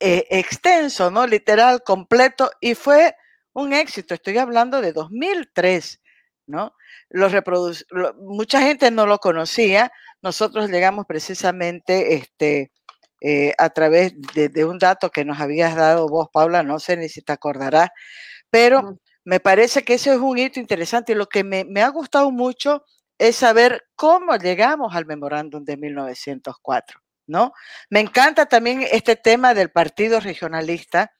eh, 0.00 0.26
extenso, 0.30 1.10
¿no? 1.10 1.26
Literal, 1.26 1.82
completo, 1.82 2.50
y 2.60 2.74
fue 2.74 3.14
un 3.52 3.72
éxito. 3.72 4.14
Estoy 4.14 4.38
hablando 4.38 4.80
de 4.80 4.92
2003, 4.92 6.00
¿no? 6.46 6.74
Mucha 8.18 8.60
gente 8.60 8.90
no 8.90 9.06
lo 9.06 9.18
conocía. 9.18 9.90
Nosotros 10.22 10.70
llegamos 10.70 11.06
precisamente 11.06 12.14
este, 12.14 12.72
eh, 13.20 13.54
a 13.58 13.70
través 13.70 14.14
de, 14.34 14.48
de, 14.48 14.64
un 14.64 14.78
dato 14.78 15.10
que 15.10 15.24
nos 15.24 15.40
habías 15.40 15.74
dado 15.74 16.08
vos, 16.08 16.28
Paula, 16.32 16.62
no 16.62 16.78
sé 16.78 16.96
ni 16.96 17.08
si 17.08 17.22
te 17.22 17.32
acordarás, 17.32 17.90
pero 18.50 18.98
me 19.26 19.40
parece 19.40 19.82
que 19.82 19.94
ese 19.94 20.12
es 20.12 20.18
un 20.18 20.38
hito 20.38 20.60
interesante 20.60 21.10
y 21.10 21.16
lo 21.16 21.26
que 21.26 21.42
me, 21.42 21.82
ha 21.82 21.88
gustado 21.88 22.30
mucho 22.30 22.84
es 23.18 23.34
saber 23.34 23.82
cómo 23.96 24.36
llegamos 24.36 24.94
al 24.94 25.04
memorándum 25.04 25.64
de 25.64 25.76
1904, 25.76 27.00
¿no? 27.26 27.52
Me 27.90 27.98
encanta 27.98 28.46
también 28.46 28.86
este 28.88 29.16
tema 29.16 29.52
del 29.52 29.72
partido 29.72 30.20
regionalista, 30.20 31.10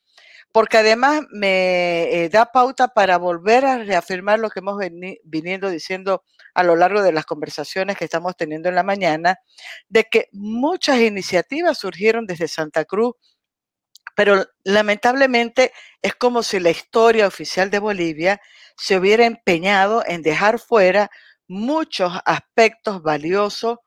porque 0.52 0.78
además 0.78 1.22
me 1.32 2.04
eh, 2.04 2.28
da 2.28 2.46
pauta 2.52 2.86
para 2.86 3.18
volver 3.18 3.64
a 3.64 3.78
reafirmar 3.78 4.38
lo 4.38 4.50
que 4.50 4.60
hemos 4.60 4.78
venido 5.24 5.68
diciendo 5.68 6.22
a 6.54 6.62
lo 6.62 6.76
largo 6.76 7.02
de 7.02 7.10
las 7.10 7.26
conversaciones 7.26 7.96
que 7.96 8.04
estamos 8.04 8.36
teniendo 8.36 8.68
en 8.68 8.76
la 8.76 8.84
mañana, 8.84 9.36
de 9.88 10.04
que 10.04 10.28
muchas 10.30 11.00
iniciativas 11.00 11.78
surgieron 11.78 12.24
desde 12.24 12.46
Santa 12.46 12.84
Cruz, 12.84 13.14
pero 14.16 14.46
lamentablemente 14.64 15.72
es 16.02 16.16
como 16.16 16.42
si 16.42 16.58
la 16.58 16.70
historia 16.70 17.28
oficial 17.28 17.70
de 17.70 17.78
Bolivia 17.78 18.40
se 18.76 18.96
hubiera 18.96 19.26
empeñado 19.26 20.02
en 20.06 20.22
dejar 20.22 20.58
fuera 20.58 21.10
muchos 21.46 22.12
aspectos 22.24 23.02
valiosos 23.02 23.78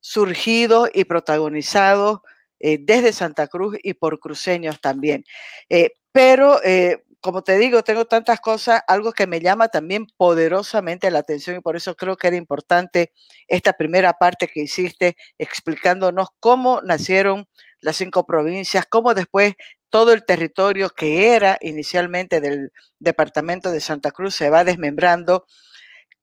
surgidos 0.00 0.90
y 0.94 1.04
protagonizados 1.04 2.20
eh, 2.60 2.78
desde 2.80 3.12
Santa 3.12 3.46
Cruz 3.48 3.76
y 3.82 3.94
por 3.94 4.20
cruceños 4.20 4.80
también. 4.80 5.24
Eh, 5.70 5.92
pero, 6.12 6.62
eh, 6.64 7.02
como 7.20 7.42
te 7.42 7.56
digo, 7.58 7.82
tengo 7.82 8.04
tantas 8.04 8.40
cosas, 8.40 8.82
algo 8.88 9.12
que 9.12 9.26
me 9.26 9.40
llama 9.40 9.68
también 9.68 10.06
poderosamente 10.16 11.10
la 11.10 11.20
atención 11.20 11.56
y 11.56 11.60
por 11.60 11.76
eso 11.76 11.96
creo 11.96 12.16
que 12.16 12.28
era 12.28 12.36
importante 12.36 13.12
esta 13.48 13.72
primera 13.72 14.12
parte 14.14 14.48
que 14.48 14.62
hiciste 14.62 15.16
explicándonos 15.38 16.28
cómo 16.40 16.80
nacieron 16.82 17.46
las 17.80 17.96
cinco 17.96 18.26
provincias, 18.26 18.86
cómo 18.88 19.14
después 19.14 19.54
todo 19.90 20.12
el 20.12 20.24
territorio 20.24 20.90
que 20.90 21.34
era 21.34 21.58
inicialmente 21.60 22.40
del 22.40 22.72
departamento 22.98 23.70
de 23.70 23.80
Santa 23.80 24.10
Cruz 24.10 24.34
se 24.34 24.50
va 24.50 24.64
desmembrando, 24.64 25.46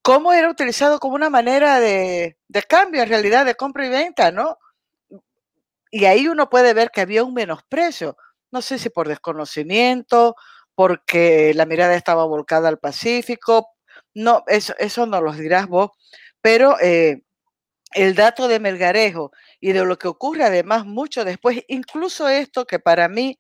cómo 0.02 0.34
era 0.34 0.50
utilizado 0.50 1.00
como 1.00 1.16
una 1.16 1.30
manera 1.30 1.80
de, 1.80 2.38
cambio 2.68 3.02
en 3.04 3.10
realidad, 3.10 3.46
de 3.46 3.56
compra 3.56 3.88
y 3.88 3.90
venta, 3.90 4.32
¿no? 4.32 4.58
Y 5.92 6.06
ahí 6.06 6.28
uno 6.28 6.50
puede 6.50 6.74
ver 6.74 6.92
que 6.92 7.02
había 7.02 7.24
un 7.24 7.34
menosprecio, 7.34 8.18
no 8.52 8.62
sé 8.62 8.78
si 8.78 8.90
por 8.90 9.08
desconocimiento, 9.08 10.36
porque 10.76 11.54
la 11.56 11.66
mirada 11.66 11.96
estaba 11.96 12.26
volcada 12.26 12.70
al 12.70 12.80
Pacífico, 12.80 13.70
no, 14.14 14.44
eso, 14.48 14.76
eso 14.78 15.06
no 15.08 15.22
lo 15.22 15.34
dirás 15.34 15.68
vos, 15.68 15.92
pero 16.42 16.80
eh, 16.82 17.24
el 17.94 18.14
dato 18.14 18.48
de 18.48 18.60
Melgarejo 18.60 19.32
y 19.60 19.72
de 19.72 19.86
lo 19.86 19.98
que 19.98 20.08
ocurre 20.08 20.44
además 20.44 20.86
mucho 20.86 21.26
después, 21.26 21.64
incluso 21.68 22.28
esto 22.28 22.66
que 22.66 22.78
para 22.78 23.08
mí, 23.08 23.40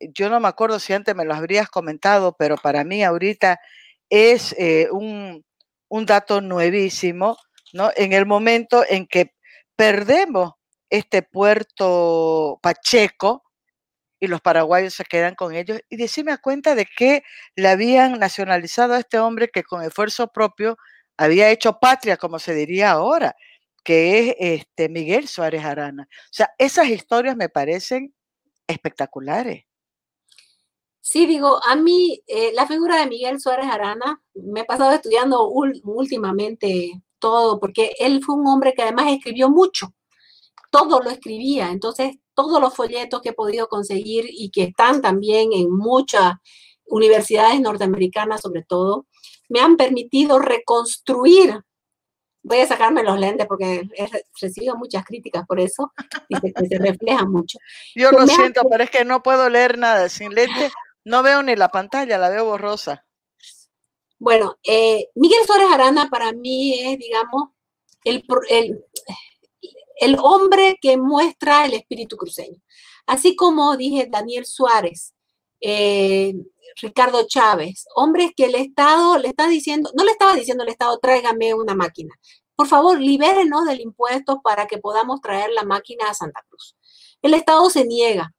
yo 0.00 0.30
no 0.30 0.40
me 0.40 0.48
acuerdo 0.48 0.78
si 0.78 0.92
antes 0.92 1.14
me 1.14 1.24
lo 1.24 1.34
habrías 1.34 1.68
comentado, 1.68 2.36
pero 2.38 2.56
para 2.56 2.84
mí 2.84 3.02
ahorita 3.02 3.60
es 4.08 4.54
eh, 4.58 4.88
un, 4.90 5.44
un 5.88 6.06
dato 6.06 6.40
nuevísimo, 6.40 7.36
¿no? 7.72 7.90
En 7.96 8.12
el 8.12 8.26
momento 8.26 8.84
en 8.88 9.06
que 9.06 9.34
perdemos 9.76 10.52
este 10.90 11.22
puerto 11.22 12.58
Pacheco 12.62 13.44
y 14.20 14.26
los 14.26 14.40
paraguayos 14.40 14.94
se 14.94 15.04
quedan 15.04 15.34
con 15.34 15.54
ellos. 15.54 15.80
Y 15.88 15.96
decime 15.96 16.32
a 16.32 16.38
cuenta 16.38 16.74
de 16.74 16.86
que 16.86 17.22
le 17.56 17.68
habían 17.68 18.18
nacionalizado 18.18 18.94
a 18.94 18.98
este 18.98 19.18
hombre 19.18 19.48
que 19.48 19.64
con 19.64 19.82
esfuerzo 19.82 20.28
propio 20.28 20.76
había 21.16 21.50
hecho 21.50 21.78
patria, 21.80 22.16
como 22.16 22.38
se 22.38 22.54
diría 22.54 22.90
ahora, 22.92 23.34
que 23.84 24.18
es 24.18 24.36
este 24.38 24.88
Miguel 24.88 25.28
Suárez 25.28 25.64
Arana. 25.64 26.08
O 26.10 26.32
sea, 26.32 26.50
esas 26.58 26.88
historias 26.88 27.36
me 27.36 27.48
parecen 27.48 28.14
espectaculares. 28.66 29.64
Sí, 31.00 31.26
digo, 31.26 31.60
a 31.64 31.76
mí 31.76 32.22
eh, 32.26 32.52
la 32.54 32.66
figura 32.66 32.96
de 32.96 33.06
Miguel 33.06 33.40
Suárez 33.40 33.66
Arana, 33.66 34.22
me 34.34 34.60
he 34.60 34.64
pasado 34.64 34.92
estudiando 34.92 35.48
últimamente 35.48 37.02
todo, 37.18 37.58
porque 37.58 37.94
él 37.98 38.22
fue 38.24 38.34
un 38.34 38.46
hombre 38.46 38.74
que 38.74 38.82
además 38.82 39.06
escribió 39.08 39.50
mucho 39.50 39.92
todo 40.70 41.00
lo 41.00 41.10
escribía. 41.10 41.70
Entonces, 41.70 42.16
todos 42.34 42.60
los 42.60 42.74
folletos 42.74 43.20
que 43.20 43.30
he 43.30 43.34
podido 43.34 43.68
conseguir 43.68 44.26
y 44.28 44.50
que 44.50 44.64
están 44.64 45.02
también 45.02 45.52
en 45.52 45.70
muchas 45.70 46.34
universidades 46.86 47.60
norteamericanas, 47.60 48.40
sobre 48.40 48.62
todo, 48.62 49.06
me 49.48 49.60
han 49.60 49.76
permitido 49.76 50.38
reconstruir. 50.38 51.60
Voy 52.42 52.60
a 52.60 52.66
sacarme 52.66 53.02
los 53.02 53.18
lentes 53.18 53.46
porque 53.46 53.86
he 53.94 54.08
recibido 54.40 54.76
muchas 54.76 55.04
críticas 55.04 55.44
por 55.46 55.60
eso 55.60 55.92
y 56.28 56.40
que 56.40 56.52
se 56.68 56.78
refleja 56.78 57.26
mucho. 57.26 57.58
Yo 57.94 58.10
lo 58.12 58.26
siento, 58.26 58.62
pero 58.70 58.84
es 58.84 58.90
que 58.90 59.04
no 59.04 59.22
puedo 59.22 59.50
leer 59.50 59.76
nada 59.76 60.08
sin 60.08 60.34
lentes. 60.34 60.72
No 61.04 61.22
veo 61.22 61.42
ni 61.42 61.56
la 61.56 61.68
pantalla, 61.68 62.18
la 62.18 62.28
veo 62.28 62.44
borrosa. 62.44 63.06
Bueno, 64.18 64.58
eh, 64.64 65.08
Miguel 65.14 65.46
Suárez 65.46 65.68
Arana 65.72 66.08
para 66.10 66.32
mí 66.32 66.74
es, 66.78 66.98
digamos, 66.98 67.50
el, 68.04 68.22
el, 70.00 70.16
hombre 70.22 70.78
que 70.80 70.96
muestra 70.98 71.64
el 71.64 71.74
espíritu 71.74 72.16
cruceño. 72.16 72.60
Así 73.06 73.34
como 73.34 73.76
dije 73.76 74.08
Daniel 74.10 74.44
Suárez, 74.44 75.14
eh, 75.60 76.34
Ricardo 76.82 77.26
Chávez, 77.26 77.86
hombres 77.96 78.32
que 78.36 78.46
el 78.46 78.54
Estado 78.54 79.18
le 79.18 79.28
está 79.28 79.48
diciendo, 79.48 79.90
no 79.96 80.04
le 80.04 80.12
estaba 80.12 80.34
diciendo 80.34 80.62
al 80.64 80.68
Estado, 80.68 80.98
tráigame 80.98 81.54
una 81.54 81.74
máquina. 81.74 82.14
Por 82.56 82.66
favor, 82.66 83.00
libérenos 83.00 83.64
del 83.64 83.80
impuesto 83.80 84.42
para 84.42 84.66
que 84.66 84.78
podamos 84.78 85.20
traer 85.22 85.50
la 85.52 85.64
máquina 85.64 86.10
a 86.10 86.14
Santa 86.14 86.44
Cruz. 86.48 86.76
El 87.22 87.34
Estado 87.34 87.70
se 87.70 87.86
niega. 87.86 88.34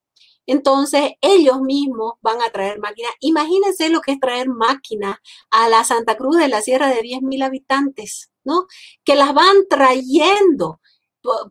Entonces, 0.51 1.11
ellos 1.21 1.61
mismos 1.61 2.15
van 2.21 2.41
a 2.41 2.49
traer 2.49 2.77
máquinas. 2.77 3.13
Imagínense 3.21 3.87
lo 3.87 4.01
que 4.01 4.11
es 4.11 4.19
traer 4.19 4.49
máquinas 4.49 5.15
a 5.49 5.69
la 5.69 5.85
Santa 5.85 6.17
Cruz 6.17 6.35
de 6.35 6.49
la 6.49 6.61
Sierra 6.61 6.89
de 6.89 6.99
10.000 6.99 7.45
habitantes, 7.45 8.31
¿no? 8.43 8.65
Que 9.05 9.15
las 9.15 9.33
van 9.33 9.65
trayendo 9.69 10.81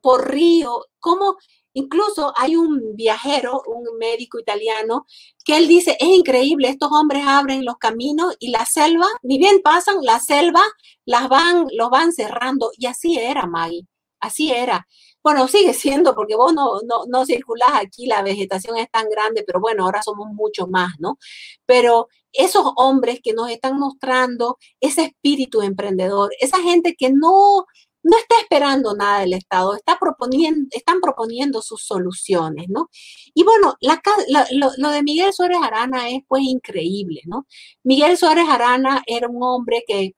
por, 0.02 0.30
río, 0.30 0.84
como 0.98 1.36
incluso 1.72 2.34
hay 2.36 2.56
un 2.56 2.94
viajero, 2.94 3.62
un 3.66 3.96
médico 3.98 4.38
italiano, 4.38 5.06
que 5.46 5.56
él 5.56 5.66
dice, 5.66 5.96
es 5.98 6.08
increíble, 6.08 6.68
estos 6.68 6.92
hombres 6.92 7.24
abren 7.26 7.64
los 7.64 7.78
caminos 7.78 8.36
y 8.38 8.50
la 8.50 8.66
selva, 8.66 9.06
ni 9.22 9.38
bien 9.38 9.62
pasan, 9.62 9.96
la 10.02 10.20
selva 10.20 10.62
las 11.06 11.30
van, 11.30 11.64
los 11.72 11.88
van 11.88 12.12
cerrando. 12.12 12.70
Y 12.76 12.84
así 12.84 13.16
era, 13.16 13.46
Maggie, 13.46 13.86
así 14.20 14.50
era. 14.52 14.86
Bueno, 15.22 15.48
sigue 15.48 15.74
siendo 15.74 16.14
porque 16.14 16.34
vos 16.36 16.54
no, 16.54 16.80
no, 16.86 17.04
no 17.08 17.26
circulás 17.26 17.72
aquí, 17.74 18.06
la 18.06 18.22
vegetación 18.22 18.76
es 18.78 18.90
tan 18.90 19.08
grande, 19.10 19.44
pero 19.46 19.60
bueno, 19.60 19.84
ahora 19.84 20.02
somos 20.02 20.28
mucho 20.32 20.66
más, 20.66 20.92
¿no? 20.98 21.18
Pero 21.66 22.08
esos 22.32 22.64
hombres 22.76 23.20
que 23.22 23.32
nos 23.32 23.50
están 23.50 23.78
mostrando 23.78 24.58
ese 24.80 25.04
espíritu 25.04 25.62
emprendedor, 25.62 26.30
esa 26.40 26.60
gente 26.62 26.94
que 26.96 27.10
no, 27.10 27.66
no 28.02 28.16
está 28.18 28.36
esperando 28.40 28.94
nada 28.94 29.20
del 29.20 29.34
Estado, 29.34 29.74
está 29.74 29.98
proponiendo, 29.98 30.68
están 30.70 31.00
proponiendo 31.00 31.62
sus 31.62 31.82
soluciones, 31.84 32.66
¿no? 32.68 32.88
Y 33.34 33.44
bueno, 33.44 33.74
lo, 33.80 34.90
de 34.90 35.02
Miguel 35.02 35.32
Suárez 35.32 35.58
Arana 35.62 36.10
es 36.10 36.22
pues 36.28 36.42
increíble, 36.44 37.22
¿no? 37.26 37.46
Miguel 37.84 38.16
Suárez 38.16 38.46
Arana 38.48 39.02
era 39.06 39.28
un 39.28 39.42
hombre 39.42 39.84
que, 39.86 40.14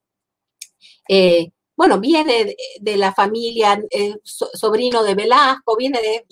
eh, 1.08 1.48
bueno, 1.82 1.98
viene 1.98 2.54
de, 2.80 2.96
la 2.96 3.12
familia, 3.12 3.76
eh, 3.90 4.14
sobrino 4.22 5.02
de 5.02 5.16
Velasco, 5.16 5.76
viene 5.76 6.00
de 6.00 6.24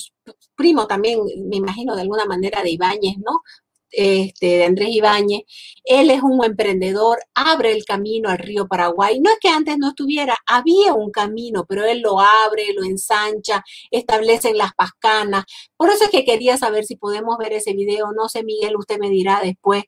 primo 0.54 0.86
también, 0.86 1.18
me 1.48 1.56
imagino, 1.56 1.96
de 1.96 2.02
alguna 2.02 2.24
manera 2.24 2.62
de 2.62 2.70
Ibáñez, 2.70 3.16
¿no? 3.18 3.42
este, 3.90 4.46
de 4.46 4.64
Andrés 4.64 4.90
Ibáñez, 4.90 5.42
él 5.82 6.10
es 6.10 6.22
un 6.22 6.44
emprendedor, 6.44 7.18
abre 7.34 7.72
el 7.72 7.84
camino 7.84 8.28
al 8.28 8.38
río 8.38 8.68
Paraguay. 8.68 9.18
No 9.18 9.28
es 9.28 9.38
que 9.40 9.48
antes 9.48 9.76
no 9.76 9.88
estuviera, 9.88 10.36
había 10.46 10.94
un 10.94 11.10
camino, 11.10 11.66
pero 11.68 11.84
él 11.84 12.00
lo 12.00 12.20
abre, 12.20 12.72
lo 12.72 12.84
ensancha, 12.84 13.64
establecen 13.90 14.56
las 14.56 14.72
pascanas. 14.74 15.46
Por 15.76 15.90
eso 15.90 16.04
es 16.04 16.10
que 16.10 16.24
quería 16.24 16.58
saber 16.58 16.84
si 16.84 16.94
podemos 16.94 17.36
ver 17.38 17.54
ese 17.54 17.72
video. 17.72 18.12
No 18.12 18.28
sé, 18.28 18.44
Miguel, 18.44 18.76
usted 18.76 18.98
me 19.00 19.10
dirá 19.10 19.40
después. 19.42 19.82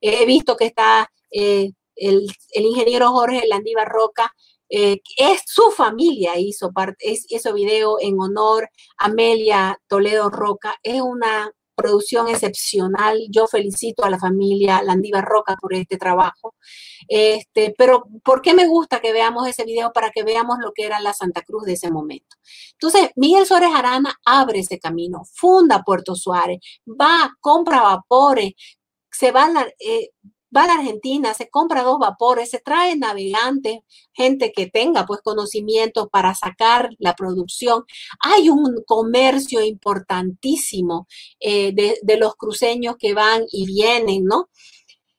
he 0.00 0.24
visto 0.26 0.56
que 0.56 0.66
está 0.66 1.10
eh, 1.32 1.72
el, 1.96 2.26
ingeniero 2.54 3.10
Jorge 3.10 3.46
Landívar 3.48 3.88
Roca. 3.88 4.32
Eh, 4.68 5.00
es 5.16 5.42
su 5.46 5.70
familia 5.70 6.38
hizo 6.38 6.72
parte, 6.72 7.12
es, 7.12 7.26
ese 7.30 7.52
video 7.52 7.96
en 8.00 8.18
honor 8.20 8.68
a 8.98 9.06
Amelia 9.06 9.78
Toledo 9.88 10.30
Roca. 10.30 10.76
Es 10.82 11.00
una 11.00 11.50
producción 11.78 12.28
excepcional. 12.28 13.20
Yo 13.30 13.46
felicito 13.46 14.04
a 14.04 14.10
la 14.10 14.18
familia 14.18 14.82
Landiva 14.82 15.22
Roca 15.22 15.56
por 15.60 15.74
este 15.74 15.96
trabajo. 15.96 16.54
Este, 17.06 17.74
pero 17.78 18.04
¿por 18.24 18.42
qué 18.42 18.52
me 18.52 18.66
gusta 18.66 19.00
que 19.00 19.12
veamos 19.12 19.46
ese 19.46 19.64
video? 19.64 19.92
Para 19.92 20.10
que 20.10 20.24
veamos 20.24 20.58
lo 20.60 20.72
que 20.72 20.84
era 20.86 21.00
la 21.00 21.14
Santa 21.14 21.42
Cruz 21.42 21.64
de 21.64 21.74
ese 21.74 21.90
momento. 21.90 22.36
Entonces, 22.72 23.10
Miguel 23.16 23.46
Suárez 23.46 23.70
Arana 23.72 24.18
abre 24.24 24.60
ese 24.60 24.78
camino, 24.80 25.22
funda 25.32 25.82
Puerto 25.84 26.16
Suárez, 26.16 26.58
va, 26.86 27.30
compra 27.40 27.82
vapores, 27.82 28.52
se 29.10 29.30
va, 29.30 29.46
a 29.46 29.66
eh, 29.78 30.10
va 30.54 30.64
a 30.64 30.66
la 30.66 30.74
Argentina, 30.74 31.34
se 31.34 31.48
compra 31.48 31.82
dos 31.82 31.98
vapores, 31.98 32.50
se 32.50 32.60
trae 32.60 32.96
navegantes, 32.96 33.80
gente 34.12 34.52
que 34.52 34.66
tenga 34.66 35.06
pues 35.06 35.20
conocimiento 35.22 36.08
para 36.08 36.34
sacar 36.34 36.90
la 36.98 37.14
producción. 37.14 37.84
Hay 38.20 38.50
un 38.50 38.82
comercio 38.86 39.62
importantísimo 39.62 41.06
eh, 41.40 41.72
de, 41.74 42.16
los 42.16 42.34
cruceños 42.34 42.96
que 42.98 43.14
van 43.14 43.44
y 43.52 43.66
vienen, 43.66 44.24
¿no? 44.24 44.48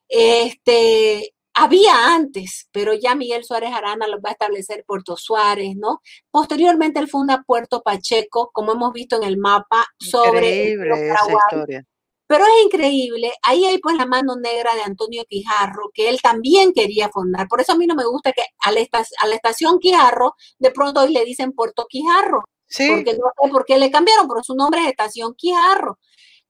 Este, 0.09 1.33
había 1.53 2.15
antes, 2.15 2.67
pero 2.71 2.93
ya 2.93 3.15
Miguel 3.15 3.43
Suárez 3.45 3.71
Arana 3.71 4.07
lo 4.07 4.19
va 4.21 4.29
a 4.29 4.33
establecer 4.33 4.83
Puerto 4.85 5.15
Suárez, 5.15 5.75
¿no? 5.77 6.01
Posteriormente 6.31 6.99
él 6.99 7.07
funda 7.07 7.43
Puerto 7.45 7.81
Pacheco, 7.81 8.49
como 8.51 8.73
hemos 8.73 8.91
visto 8.91 9.15
en 9.15 9.23
el 9.23 9.37
mapa, 9.37 9.85
sobre 9.99 10.71
Increíble 10.71 11.09
esa 11.09 11.31
historia 11.31 11.85
Pero 12.29 12.45
es 12.45 12.65
increíble, 12.65 13.33
ahí 13.41 13.65
hay 13.65 13.79
pues 13.79 13.97
la 13.97 14.05
mano 14.05 14.35
negra 14.35 14.75
de 14.75 14.83
Antonio 14.83 15.25
Quijarro, 15.27 15.89
que 15.91 16.09
él 16.09 16.21
también 16.21 16.73
quería 16.73 17.09
fundar. 17.09 17.47
Por 17.47 17.59
eso 17.59 17.71
a 17.71 17.75
mí 17.75 17.87
no 17.87 17.95
me 17.95 18.05
gusta 18.05 18.33
que 18.33 18.43
a 18.59 18.71
la, 18.71 18.81
a 19.21 19.27
la 19.27 19.35
estación 19.35 19.79
Quijarro, 19.79 20.35
de 20.59 20.69
pronto 20.69 21.01
hoy 21.01 21.11
le 21.11 21.25
dicen 21.25 21.53
Puerto 21.53 21.87
Quijarro. 21.89 22.43
Sí. 22.67 22.87
Porque 22.87 23.13
no 23.13 23.31
sé 23.41 23.49
por 23.49 23.65
qué 23.65 23.79
le 23.79 23.89
cambiaron, 23.89 24.27
pero 24.27 24.43
su 24.43 24.53
nombre 24.53 24.81
es 24.81 24.89
Estación 24.89 25.33
Quijarro. 25.33 25.97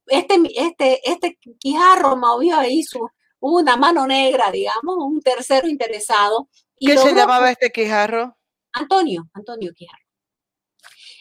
Este, 0.08 0.42
este, 0.58 1.00
este 1.10 1.40
Quijarro 1.58 2.18
movió 2.18 2.58
ahí 2.58 2.84
su, 2.84 3.00
una 3.40 3.78
mano 3.78 4.06
negra, 4.06 4.52
digamos, 4.52 4.98
un 5.00 5.22
tercero 5.22 5.66
interesado. 5.70 6.50
¿Qué 6.78 6.98
se 6.98 7.16
llamaba 7.16 7.52
este 7.52 7.72
Quijarro? 7.72 8.38
Antonio, 8.74 9.30
Antonio 9.34 9.72
Quijarro. 9.74 10.04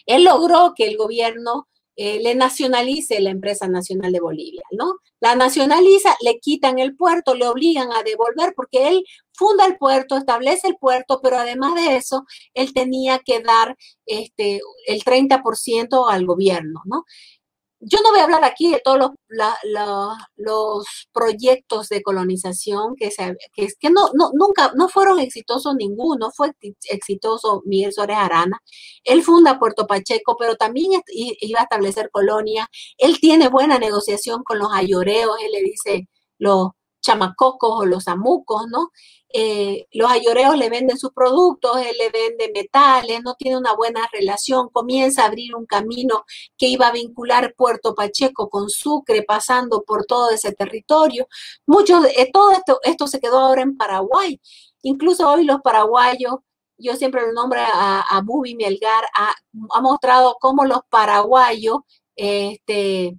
Él 0.05 0.25
logró 0.25 0.73
que 0.75 0.85
el 0.85 0.97
gobierno 0.97 1.69
eh, 2.01 2.21
le 2.21 2.33
nacionalice 2.33 3.19
la 3.19 3.29
empresa 3.29 3.67
nacional 3.67 4.13
de 4.13 4.21
Bolivia, 4.21 4.61
¿no? 4.71 4.99
La 5.19 5.35
nacionaliza, 5.35 6.15
le 6.21 6.39
quitan 6.39 6.79
el 6.79 6.95
puerto, 6.95 7.35
le 7.35 7.45
obligan 7.45 7.91
a 7.91 8.03
devolver 8.03 8.53
porque 8.55 8.87
él 8.87 9.03
funda 9.33 9.65
el 9.65 9.77
puerto, 9.77 10.15
establece 10.15 10.69
el 10.69 10.77
puerto, 10.77 11.19
pero 11.21 11.37
además 11.37 11.75
de 11.75 11.97
eso, 11.97 12.23
él 12.53 12.73
tenía 12.73 13.19
que 13.19 13.41
dar 13.41 13.75
este, 14.05 14.61
el 14.87 15.03
30% 15.03 16.09
al 16.09 16.25
gobierno, 16.25 16.81
¿no? 16.85 17.03
Yo 17.79 17.99
no 18.03 18.11
voy 18.11 18.19
a 18.19 18.23
hablar 18.25 18.43
aquí 18.43 18.71
de 18.71 18.81
todos 18.83 18.99
los, 18.99 19.11
los 20.35 21.07
proyectos 21.13 21.89
de 21.89 22.01
colonización 22.01 22.95
que, 22.95 23.11
se, 23.11 23.35
que, 23.53 23.67
que 23.79 23.89
no, 23.89 24.09
no, 24.13 24.31
nunca, 24.33 24.71
no 24.75 24.89
fueron 24.89 25.19
exitosos 25.19 25.75
ninguno, 25.75 26.31
fue 26.31 26.51
exitoso 26.89 27.61
Miguel 27.65 27.93
Suárez 27.93 28.17
Arana. 28.17 28.61
Él 29.03 29.23
funda 29.23 29.59
Puerto 29.59 29.87
Pacheco, 29.87 30.35
pero 30.37 30.55
también 30.55 31.01
iba 31.13 31.59
a 31.59 31.63
establecer 31.63 32.09
colonia. 32.11 32.67
Él 32.97 33.19
tiene 33.19 33.47
buena 33.49 33.79
negociación 33.79 34.43
con 34.43 34.59
los 34.59 34.69
ayoreos, 34.73 35.37
él 35.41 35.51
le 35.51 35.61
dice 35.63 36.09
los 36.37 36.69
chamacocos 37.01 37.81
o 37.81 37.85
los 37.85 38.07
amucos, 38.07 38.67
¿no? 38.69 38.91
Eh, 39.31 39.87
los 39.91 40.09
ayoreos 40.09 40.57
le 40.57 40.69
venden 40.71 40.97
sus 40.97 41.11
productos, 41.11 41.77
él 41.77 41.95
le 41.99 42.09
vende 42.09 42.51
metales, 42.51 43.21
no 43.21 43.35
tiene 43.35 43.57
una 43.57 43.75
buena 43.75 44.07
relación, 44.11 44.69
comienza 44.69 45.23
a 45.23 45.27
abrir 45.27 45.55
un 45.55 45.67
camino 45.67 46.25
que 46.57 46.67
iba 46.67 46.87
a 46.87 46.91
vincular 46.91 47.53
Puerto 47.55 47.93
Pacheco 47.93 48.49
con 48.49 48.69
Sucre, 48.69 49.21
pasando 49.23 49.83
por 49.83 50.05
todo 50.05 50.31
ese 50.31 50.51
territorio. 50.53 51.27
Mucho, 51.67 52.03
eh, 52.05 52.31
todo 52.33 52.51
esto, 52.83 53.07
se 53.07 53.19
quedó 53.19 53.39
ahora 53.39 53.61
en 53.61 53.77
Paraguay. 53.77 54.41
Incluso 54.81 55.29
hoy 55.29 55.45
los 55.45 55.61
paraguayos, 55.61 56.35
yo 56.77 56.95
siempre 56.95 57.21
lo 57.21 57.33
nombro 57.33 57.59
a, 57.61 58.21
Bubi 58.23 58.55
Mielgar, 58.55 59.05
ha, 59.15 59.35
mostrado 59.81 60.37
cómo 60.39 60.65
los 60.65 60.79
paraguayos, 60.89 61.79
este, 62.15 63.15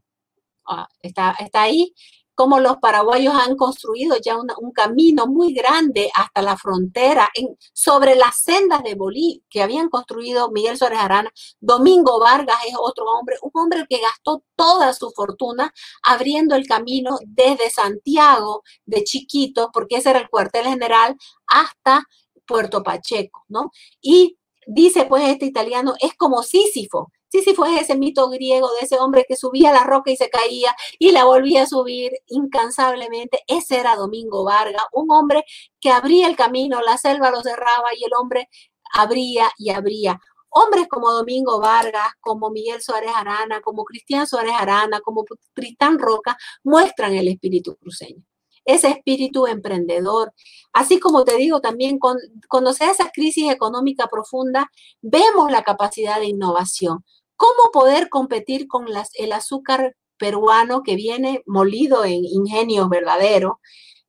ah, 0.67 0.89
está 1.03 1.37
ahí, 1.63 1.95
cómo 2.41 2.59
los 2.59 2.79
paraguayos 2.79 3.35
han 3.35 3.55
construido 3.55 4.17
ya 4.17 4.35
un 4.39 4.73
camino 4.73 5.27
muy 5.27 5.53
grande 5.53 6.11
hasta 6.15 6.41
la 6.41 6.57
frontera 6.57 7.29
sobre 7.75 8.17
las 8.17 8.41
sendas 8.41 8.83
de 8.83 8.95
Bolivia 8.95 9.43
que 9.51 9.61
habían 9.61 9.91
construido 9.91 10.51
Miguel 10.51 10.79
Suárez 10.79 11.01
Arana. 11.01 11.31
Domingo 11.61 12.19
Vargas 12.19 12.57
es 12.67 12.73
otro 12.81 13.05
hombre, 13.05 13.37
un 13.43 13.51
hombre 13.53 13.85
que 13.91 14.01
gastó 14.01 14.43
toda 14.57 14.95
su 14.95 15.11
fortuna 15.11 15.71
abriendo 16.03 16.55
el 16.55 16.67
camino 16.67 17.19
desde 17.27 17.69
Santiago 17.69 18.63
de 18.87 19.05
Chiquito, 19.05 19.69
porque 19.71 19.97
ese 19.97 20.09
era 20.09 20.21
el 20.21 20.31
cuartel 20.31 20.65
general, 20.65 21.17
hasta 21.47 22.05
Puerto 22.47 22.83
Pacheco, 22.83 23.45
¿no? 23.49 23.71
Y 24.01 24.39
dice 24.67 25.05
pues 25.05 25.29
este 25.29 25.45
italiano, 25.45 25.93
es 26.01 26.15
como 26.15 26.43
Sísifo, 26.43 27.13
Sí, 27.31 27.43
sí, 27.43 27.55
fue 27.55 27.79
ese 27.79 27.97
mito 27.97 28.29
griego 28.29 28.69
de 28.73 28.87
ese 28.87 28.99
hombre 28.99 29.25
que 29.27 29.37
subía 29.37 29.73
la 29.73 29.85
roca 29.85 30.11
y 30.11 30.17
se 30.17 30.29
caía 30.31 30.75
y 30.99 31.13
la 31.13 31.25
volvía 31.25 31.63
a 31.63 31.67
subir 31.67 32.11
incansablemente. 32.27 33.41
Ese 33.47 33.79
era 33.79 33.95
Domingo 33.97 34.45
Vargas, 34.45 34.83
un 34.93 35.11
hombre 35.13 35.45
que 35.81 35.91
abría 35.91 36.27
el 36.27 36.37
camino, 36.37 36.81
la 36.81 36.99
selva 36.99 37.31
lo 37.31 37.41
cerraba 37.43 37.89
y 37.97 38.05
el 38.05 38.13
hombre 38.19 38.49
abría 38.95 39.49
y 39.59 39.71
abría. 39.71 40.21
Hombres 40.51 40.89
como 40.89 41.13
Domingo 41.13 41.61
Vargas, 41.61 42.09
como 42.21 42.51
Miguel 42.51 42.83
Suárez 42.83 43.13
Arana, 43.15 43.61
como 43.61 43.85
Cristian 43.85 44.27
Suárez 44.27 44.55
Arana, 44.59 45.01
como 45.01 45.25
Tristán 45.55 45.99
Roca, 46.01 46.37
muestran 46.65 47.15
el 47.15 47.29
espíritu 47.29 47.77
cruceño 47.77 48.25
ese 48.65 48.89
espíritu 48.89 49.47
emprendedor. 49.47 50.33
Así 50.73 51.01
como 51.01 51.25
te 51.25 51.37
digo, 51.37 51.61
también 51.61 51.99
con, 51.99 52.19
cuando 52.49 52.73
se 52.73 52.85
esa 52.91 53.11
crisis 53.11 53.51
económica 53.51 54.07
profunda, 54.09 54.71
vemos 55.03 55.51
la 55.51 55.63
capacidad 55.63 56.21
de 56.21 56.27
innovación. 56.27 57.05
¿Cómo 57.41 57.71
poder 57.73 58.11
competir 58.11 58.69
con 58.69 58.85
el 59.15 59.33
azúcar 59.33 59.97
peruano 60.19 60.83
que 60.83 60.95
viene 60.95 61.43
molido 61.47 62.05
en 62.05 62.23
ingenios 62.23 62.91
verdaderos? 62.91 63.55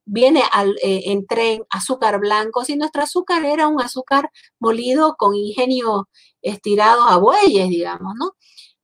Viene 0.03 0.41
eh, 0.83 1.03
en 1.05 1.25
tren 1.27 1.63
azúcar 1.69 2.19
blanco, 2.19 2.65
si 2.65 2.75
nuestro 2.75 3.03
azúcar 3.03 3.45
era 3.45 3.69
un 3.69 3.81
azúcar 3.81 4.29
molido 4.59 5.15
con 5.17 5.33
ingenios 5.33 6.03
estirados 6.41 7.05
a 7.07 7.15
bueyes, 7.19 7.69
digamos, 7.69 8.15
¿no? 8.19 8.33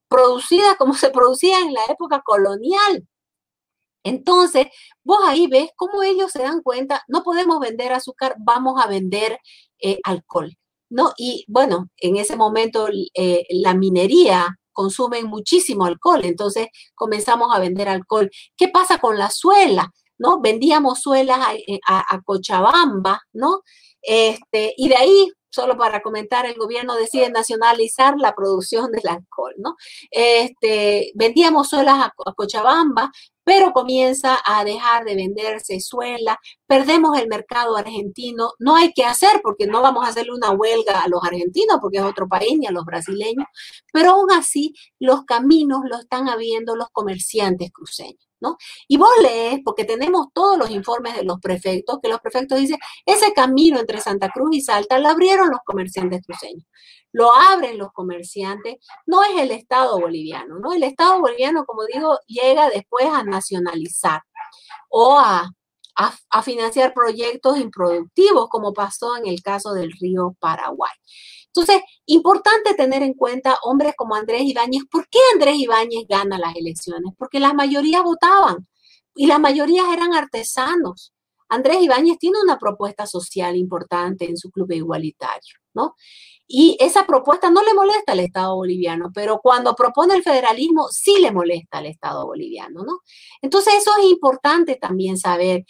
Producida 0.08 0.78
como 0.78 0.93
se 0.93 1.10
producía 1.10 1.60
en 1.60 1.74
la 1.74 1.84
época 1.89 2.22
colonial. 2.22 3.06
Entonces, 4.04 4.68
vos 5.04 5.20
ahí 5.28 5.48
ves 5.48 5.72
cómo 5.76 6.04
ellos 6.04 6.32
se 6.32 6.43
dan 6.43 6.62
cuenta, 6.62 7.04
no 7.10 7.22
podemos 7.24 7.60
vender 7.60 7.91
azúcar, 7.91 8.36
vamos 8.39 8.82
a 8.82 8.88
vender 8.88 9.39
eh, 9.82 10.00
alcohol. 10.06 10.56
¿No? 10.90 11.14
Y 11.18 11.46
bueno, 11.48 11.90
en 11.98 12.18
ese 12.18 12.36
momento 12.36 12.88
eh, 13.14 13.46
la 13.50 13.74
minería 13.74 14.58
consume 14.72 15.24
muchísimo 15.24 15.86
alcohol, 15.86 16.22
entonces 16.24 16.68
comenzamos 16.96 17.56
a 17.56 17.60
vender 17.60 17.90
alcohol. 17.90 18.30
¿Qué 18.56 18.68
pasa 18.68 19.00
con 19.00 19.18
la 19.18 19.30
suela? 19.30 19.92
¿No? 20.20 20.40
Vendíamos 20.42 21.02
suelas 21.02 21.40
a, 21.40 21.56
eh, 21.56 21.80
a 21.86 22.22
Cochabamba, 22.24 23.22
¿no? 23.34 23.62
Este, 24.02 24.74
y 24.78 24.90
de 24.90 24.96
ahí 24.96 25.32
solo 25.58 25.78
para 25.78 26.02
comentar, 26.02 26.46
el 26.46 26.56
gobierno 26.56 26.96
decide 26.96 27.32
nacionalizar 27.32 28.16
la 28.18 28.36
producción 28.36 28.92
del 28.92 29.08
alcohol, 29.08 29.56
¿no? 29.58 29.76
Este, 30.12 31.12
vendíamos 31.16 31.70
suelas 31.70 31.96
a, 32.00 32.14
Cochabamba, 32.36 33.12
pero 33.48 33.72
comienza 33.72 34.39
a 34.45 34.66
dejar 34.66 35.06
de 35.06 35.16
venderse 35.16 35.80
suela, 35.80 36.38
perdemos 36.68 37.18
el 37.18 37.30
mercado 37.30 37.78
argentino, 37.78 38.52
no 38.60 38.76
hay 38.76 38.91
que 38.91 39.06
hacer 39.06 39.39
porque 39.41 39.68
no 39.68 39.82
vamos 39.82 40.06
a 40.06 40.10
hacerle 40.10 40.34
una 40.34 40.52
huelga 40.52 41.00
a 41.02 41.08
los 41.08 41.24
argentinos 41.24 41.78
porque 41.82 42.00
es 42.00 42.04
otro 42.04 42.28
país 42.28 42.58
ni 42.60 42.68
a 42.68 42.72
los 42.72 42.84
brasileños, 42.84 43.45
pero 43.93 44.12
aún 44.12 44.32
así 44.34 44.74
los 45.00 45.24
caminos 45.24 45.80
lo 45.89 45.98
están 45.98 46.28
habiendo 46.28 46.76
los 46.76 46.89
comerciantes 46.91 47.72
cruceños. 47.72 48.27
¿No? 48.40 48.58
Y 48.88 48.98
vos 48.98 49.10
lees, 49.22 49.60
porque 49.64 49.86
tenemos 49.86 50.28
todos 50.34 50.58
los 50.58 50.70
informes 50.70 51.16
de 51.16 51.24
los 51.24 51.40
prefectos, 51.40 52.00
que 52.02 52.10
los 52.10 52.20
prefectos 52.20 52.60
dicen, 52.60 52.78
ese 53.06 53.34
camino 53.34 53.80
entre 53.80 54.00
Santa 54.02 54.30
Cruz 54.30 54.56
y 54.56 54.62
Salta 54.62 55.00
lo 55.00 55.10
abrieron 55.10 55.50
los 55.50 55.60
comerciantes 55.66 56.22
cruceños, 56.26 56.66
lo 57.12 57.34
abren 57.34 57.78
los 57.78 57.92
comerciantes, 57.92 58.76
no 59.06 59.24
es 59.24 59.40
el 59.40 59.52
Estado 59.52 60.00
boliviano, 60.00 60.60
¿no? 60.60 60.74
El 60.74 60.84
Estado 60.84 61.20
boliviano, 61.20 61.66
como 61.66 61.86
digo, 61.86 62.20
llega 62.28 62.70
después 62.70 63.06
a 63.08 63.24
nacionalizar 63.24 64.22
o 64.90 65.18
a, 65.18 65.50
a 65.96 66.44
financiar 66.44 66.94
proyectos 66.94 67.58
improductivos, 67.58 68.50
como 68.50 68.74
pasó 68.74 69.18
en 69.18 69.28
el 69.28 69.42
caso 69.42 69.74
del 69.74 69.92
río 70.00 70.36
Paraguay. 70.40 70.92
Entonces, 71.58 71.82
importante 72.05 72.76
tener 72.76 73.01
en 73.01 73.14
cuenta 73.14 73.58
hombres 73.64 73.93
como 73.97 74.16
Andrés 74.16 74.43
Ibáñez. 74.43 74.84
¿Por 74.91 75.10
qué 75.10 75.20
Andrés 75.34 75.55
Ibáñez 75.58 76.05
gana 76.08 76.38
las 76.38 76.55
elecciones? 76.55 77.14
Porque 77.18 77.39
la 77.39 77.53
mayoría 77.53 78.01
votaban 78.01 78.68
y 79.16 79.26
la 79.26 79.39
mayoría 79.39 79.91
eran 79.91 80.14
artesanos. 80.14 81.14
Andrés 81.49 81.82
Ibáñez 81.82 82.20
tiene 82.20 82.38
una 82.43 82.60
propuesta 82.60 83.08
social 83.08 83.55
importante 83.55 84.26
en 84.26 84.38
su 84.38 84.51
club 84.51 84.72
igualitario, 84.72 85.55
¿no? 85.74 85.95
Y 86.49 86.78
esa 86.80 87.05
propuesta 87.05 87.49
no 87.49 87.62
le 87.64 87.74
molesta 87.74 88.14
al 88.14 88.22
Estado 88.22 88.55
boliviano, 88.55 89.12
pero 89.14 89.39
cuando 89.41 89.76
propone 89.76 90.16
el 90.16 90.24
federalismo 90.24 90.88
sí 90.89 91.20
le 91.20 91.32
molesta 91.32 91.80
al 91.80 91.88
Estado 91.88 92.26
boliviano, 92.26 92.84
¿no? 92.84 92.99
Entonces 93.41 93.74
eso 93.76 93.91
es 93.99 94.05
importante 94.05 94.76
también 94.76 95.18
saber 95.18 95.66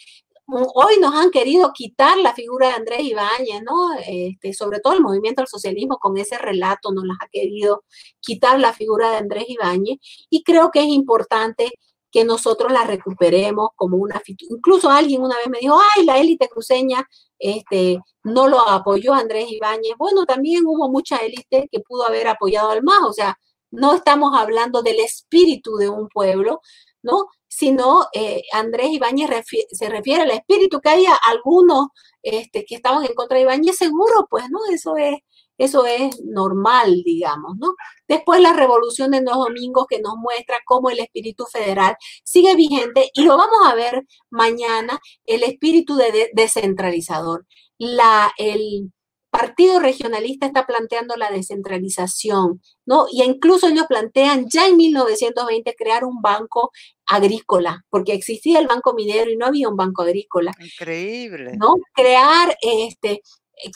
hoy 0.48 0.98
nos 1.00 1.14
han 1.14 1.30
querido 1.30 1.72
quitar 1.74 2.16
la 2.18 2.34
figura 2.34 2.68
de 2.68 2.74
Andrés 2.74 3.00
Ibáñez, 3.02 3.62
¿no? 3.62 3.92
Este, 4.06 4.54
sobre 4.54 4.80
todo 4.80 4.94
el 4.94 5.02
movimiento 5.02 5.42
del 5.42 5.48
socialismo 5.48 5.98
con 5.98 6.16
ese 6.16 6.38
relato 6.38 6.90
nos 6.92 7.04
las 7.04 7.18
ha 7.22 7.28
querido 7.28 7.84
quitar 8.20 8.58
la 8.58 8.72
figura 8.72 9.10
de 9.10 9.16
Andrés 9.18 9.44
Ibáñez 9.48 9.98
y 10.30 10.42
creo 10.42 10.70
que 10.70 10.80
es 10.80 10.88
importante 10.88 11.70
que 12.10 12.24
nosotros 12.24 12.72
la 12.72 12.84
recuperemos 12.84 13.68
como 13.76 13.98
una 13.98 14.22
incluso 14.48 14.88
alguien 14.90 15.22
una 15.22 15.36
vez 15.36 15.48
me 15.48 15.58
dijo, 15.58 15.78
"Ay, 15.96 16.04
la 16.06 16.18
élite 16.18 16.48
cruceña 16.48 17.06
este 17.38 17.98
no 18.24 18.48
lo 18.48 18.60
apoyó 18.60 19.12
Andrés 19.12 19.50
Ibáñez." 19.50 19.92
Bueno, 19.98 20.24
también 20.24 20.64
hubo 20.66 20.88
mucha 20.90 21.18
élite 21.18 21.68
que 21.70 21.80
pudo 21.80 22.06
haber 22.06 22.28
apoyado 22.28 22.70
al 22.70 22.82
MAS, 22.82 23.02
o 23.06 23.12
sea, 23.12 23.38
no 23.70 23.94
estamos 23.94 24.32
hablando 24.34 24.82
del 24.82 25.00
espíritu 25.00 25.76
de 25.76 25.88
un 25.90 26.08
pueblo, 26.08 26.60
¿no? 27.02 27.26
Sino 27.58 28.06
eh, 28.12 28.42
Andrés 28.52 28.90
Ibáñez 28.92 29.28
se 29.72 29.88
refiere 29.88 30.22
al 30.22 30.30
espíritu 30.30 30.80
que 30.80 30.90
haya 30.90 31.14
algunos 31.26 31.88
este, 32.22 32.64
que 32.64 32.76
estaban 32.76 33.04
en 33.04 33.14
contra 33.14 33.36
de 33.36 33.42
Ibáñez, 33.42 33.76
seguro, 33.76 34.28
pues, 34.30 34.44
¿no? 34.48 34.60
Eso 34.72 34.96
es, 34.96 35.18
eso 35.58 35.84
es 35.86 36.20
normal, 36.24 37.02
digamos, 37.04 37.56
¿no? 37.58 37.74
Después 38.06 38.40
la 38.40 38.52
revolución 38.52 39.10
de 39.10 39.22
los 39.22 39.34
domingos 39.34 39.86
que 39.88 40.00
nos 40.00 40.14
muestra 40.16 40.58
cómo 40.64 40.90
el 40.90 41.00
espíritu 41.00 41.46
federal 41.46 41.96
sigue 42.24 42.54
vigente 42.54 43.10
y 43.12 43.24
lo 43.24 43.36
vamos 43.36 43.58
a 43.66 43.74
ver 43.74 44.04
mañana, 44.30 45.00
el 45.26 45.42
espíritu 45.42 45.96
de 45.96 46.30
descentralizador. 46.34 47.46
La, 47.78 48.32
el, 48.38 48.92
Partido 49.38 49.78
Regionalista 49.78 50.46
está 50.46 50.66
planteando 50.66 51.14
la 51.14 51.30
descentralización, 51.30 52.60
¿no? 52.86 53.06
Y 53.08 53.22
incluso 53.22 53.68
ellos 53.68 53.86
plantean 53.88 54.46
ya 54.48 54.66
en 54.66 54.76
1920 54.76 55.76
crear 55.78 56.04
un 56.04 56.20
banco 56.20 56.72
agrícola, 57.06 57.84
porque 57.88 58.14
existía 58.14 58.58
el 58.58 58.66
banco 58.66 58.94
minero 58.94 59.30
y 59.30 59.36
no 59.36 59.46
había 59.46 59.68
un 59.68 59.76
banco 59.76 60.02
agrícola. 60.02 60.50
Increíble. 60.58 61.52
¿No? 61.56 61.74
Crear 61.94 62.56
este 62.60 63.22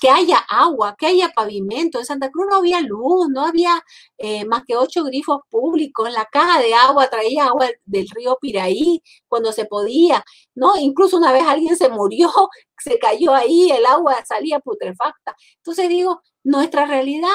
que 0.01 0.09
haya 0.11 0.39
agua, 0.49 0.95
que 0.99 1.07
haya 1.07 1.31
pavimento. 1.31 1.99
En 1.99 2.05
Santa 2.05 2.31
Cruz 2.31 2.47
no 2.51 2.57
había 2.57 2.81
luz, 2.81 3.29
no 3.31 3.45
había 3.45 3.83
eh, 4.19 4.45
más 4.45 4.65
que 4.65 4.77
ocho 4.77 5.05
grifos 5.05 5.41
públicos. 5.51 6.13
La 6.13 6.27
caja 6.27 6.61
de 6.61 6.75
agua 6.75 7.09
traía 7.09 7.47
agua 7.47 7.69
del 7.85 8.09
río 8.11 8.39
Piraí 8.41 9.03
cuando 9.29 9.53
se 9.53 9.65
podía, 9.67 10.25
¿no? 10.55 10.77
Incluso 10.79 11.17
una 11.17 11.33
vez 11.33 11.45
alguien 11.47 11.77
se 11.77 11.89
murió, 11.89 12.31
se 12.79 12.99
cayó 12.99 13.35
ahí, 13.35 13.71
el 13.71 13.87
agua 13.87 14.25
salía 14.27 14.61
putrefacta. 14.61 15.37
Entonces 15.59 15.89
digo, 15.89 16.23
nuestra 16.45 16.87
realidad 16.87 17.29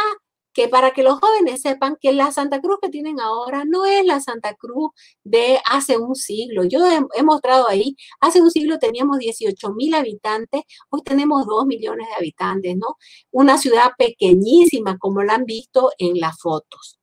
que 0.57 0.67
para 0.67 0.89
que 0.89 1.03
los 1.03 1.19
jóvenes 1.19 1.61
sepan 1.61 1.97
que 2.01 2.11
la 2.13 2.31
Santa 2.31 2.59
Cruz 2.59 2.79
que 2.81 2.89
tienen 2.89 3.19
ahora 3.19 3.63
no 3.63 3.85
es 3.85 4.03
la 4.03 4.19
Santa 4.19 4.55
Cruz 4.55 4.89
de 5.23 5.59
hace 5.69 5.99
un 5.99 6.15
siglo. 6.15 6.63
Yo 6.63 6.79
he, 7.15 7.21
mostrado 7.21 7.69
ahí, 7.69 7.95
hace 8.21 8.41
un 8.41 8.49
siglo 8.49 8.79
teníamos 8.79 9.19
18 9.19 9.73
mil 9.73 9.93
habitantes, 9.93 10.63
hoy 10.89 11.03
tenemos 11.03 11.45
2 11.45 11.67
millones 11.67 12.07
de 12.07 12.15
habitantes, 12.15 12.75
¿no? 12.75 12.97
Una 13.29 13.59
ciudad 13.59 13.91
pequeñísima, 13.99 14.97
como 14.97 15.21
la 15.21 15.35
han 15.35 15.45
visto 15.45 15.91
en 15.99 16.19
las 16.19 16.39
fotos. 16.41 16.99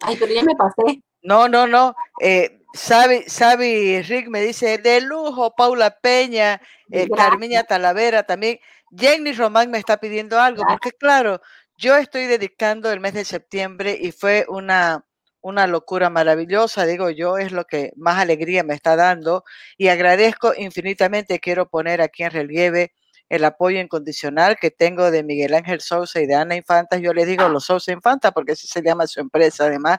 Ay, 0.00 0.16
pero 0.18 0.34
ya 0.34 0.42
me 0.42 0.56
pasé. 0.56 1.00
No, 1.22 1.46
no, 1.46 1.68
no. 1.68 1.94
Eh, 2.20 2.60
Sabi, 2.74 4.02
Rick 4.02 4.26
me 4.26 4.40
dice, 4.40 4.78
de 4.78 5.00
lujo, 5.00 5.54
Paula 5.54 5.96
Peña, 6.00 6.60
eh, 6.90 7.08
Carmiña 7.08 7.62
Talavera 7.62 8.24
también. 8.24 8.58
Jenny 8.96 9.32
Román 9.32 9.70
me 9.70 9.78
está 9.78 9.98
pidiendo 9.98 10.40
algo, 10.40 10.64
porque 10.68 10.90
claro, 10.90 11.40
yo 11.76 11.96
estoy 11.96 12.26
dedicando 12.26 12.90
el 12.92 13.00
mes 13.00 13.14
de 13.14 13.24
septiembre 13.24 13.98
y 14.00 14.12
fue 14.12 14.46
una, 14.48 15.04
una 15.40 15.66
locura 15.66 16.10
maravillosa, 16.10 16.86
digo 16.86 17.10
yo, 17.10 17.38
es 17.38 17.52
lo 17.52 17.64
que 17.64 17.92
más 17.96 18.18
alegría 18.18 18.62
me 18.62 18.74
está 18.74 18.96
dando 18.96 19.44
y 19.76 19.88
agradezco 19.88 20.52
infinitamente, 20.56 21.40
quiero 21.40 21.68
poner 21.68 22.00
aquí 22.00 22.22
en 22.22 22.30
relieve 22.30 22.92
el 23.28 23.44
apoyo 23.44 23.80
incondicional 23.80 24.56
que 24.60 24.70
tengo 24.70 25.10
de 25.10 25.22
Miguel 25.24 25.54
Ángel 25.54 25.80
Sousa 25.80 26.20
y 26.20 26.26
de 26.26 26.34
Ana 26.34 26.56
Infanta, 26.56 26.98
yo 26.98 27.12
les 27.12 27.26
digo 27.26 27.48
los 27.48 27.64
Sousa 27.64 27.92
Infanta 27.92 28.32
porque 28.32 28.52
así 28.52 28.66
se 28.66 28.82
llama 28.82 29.06
su 29.06 29.20
empresa 29.20 29.64
además, 29.64 29.98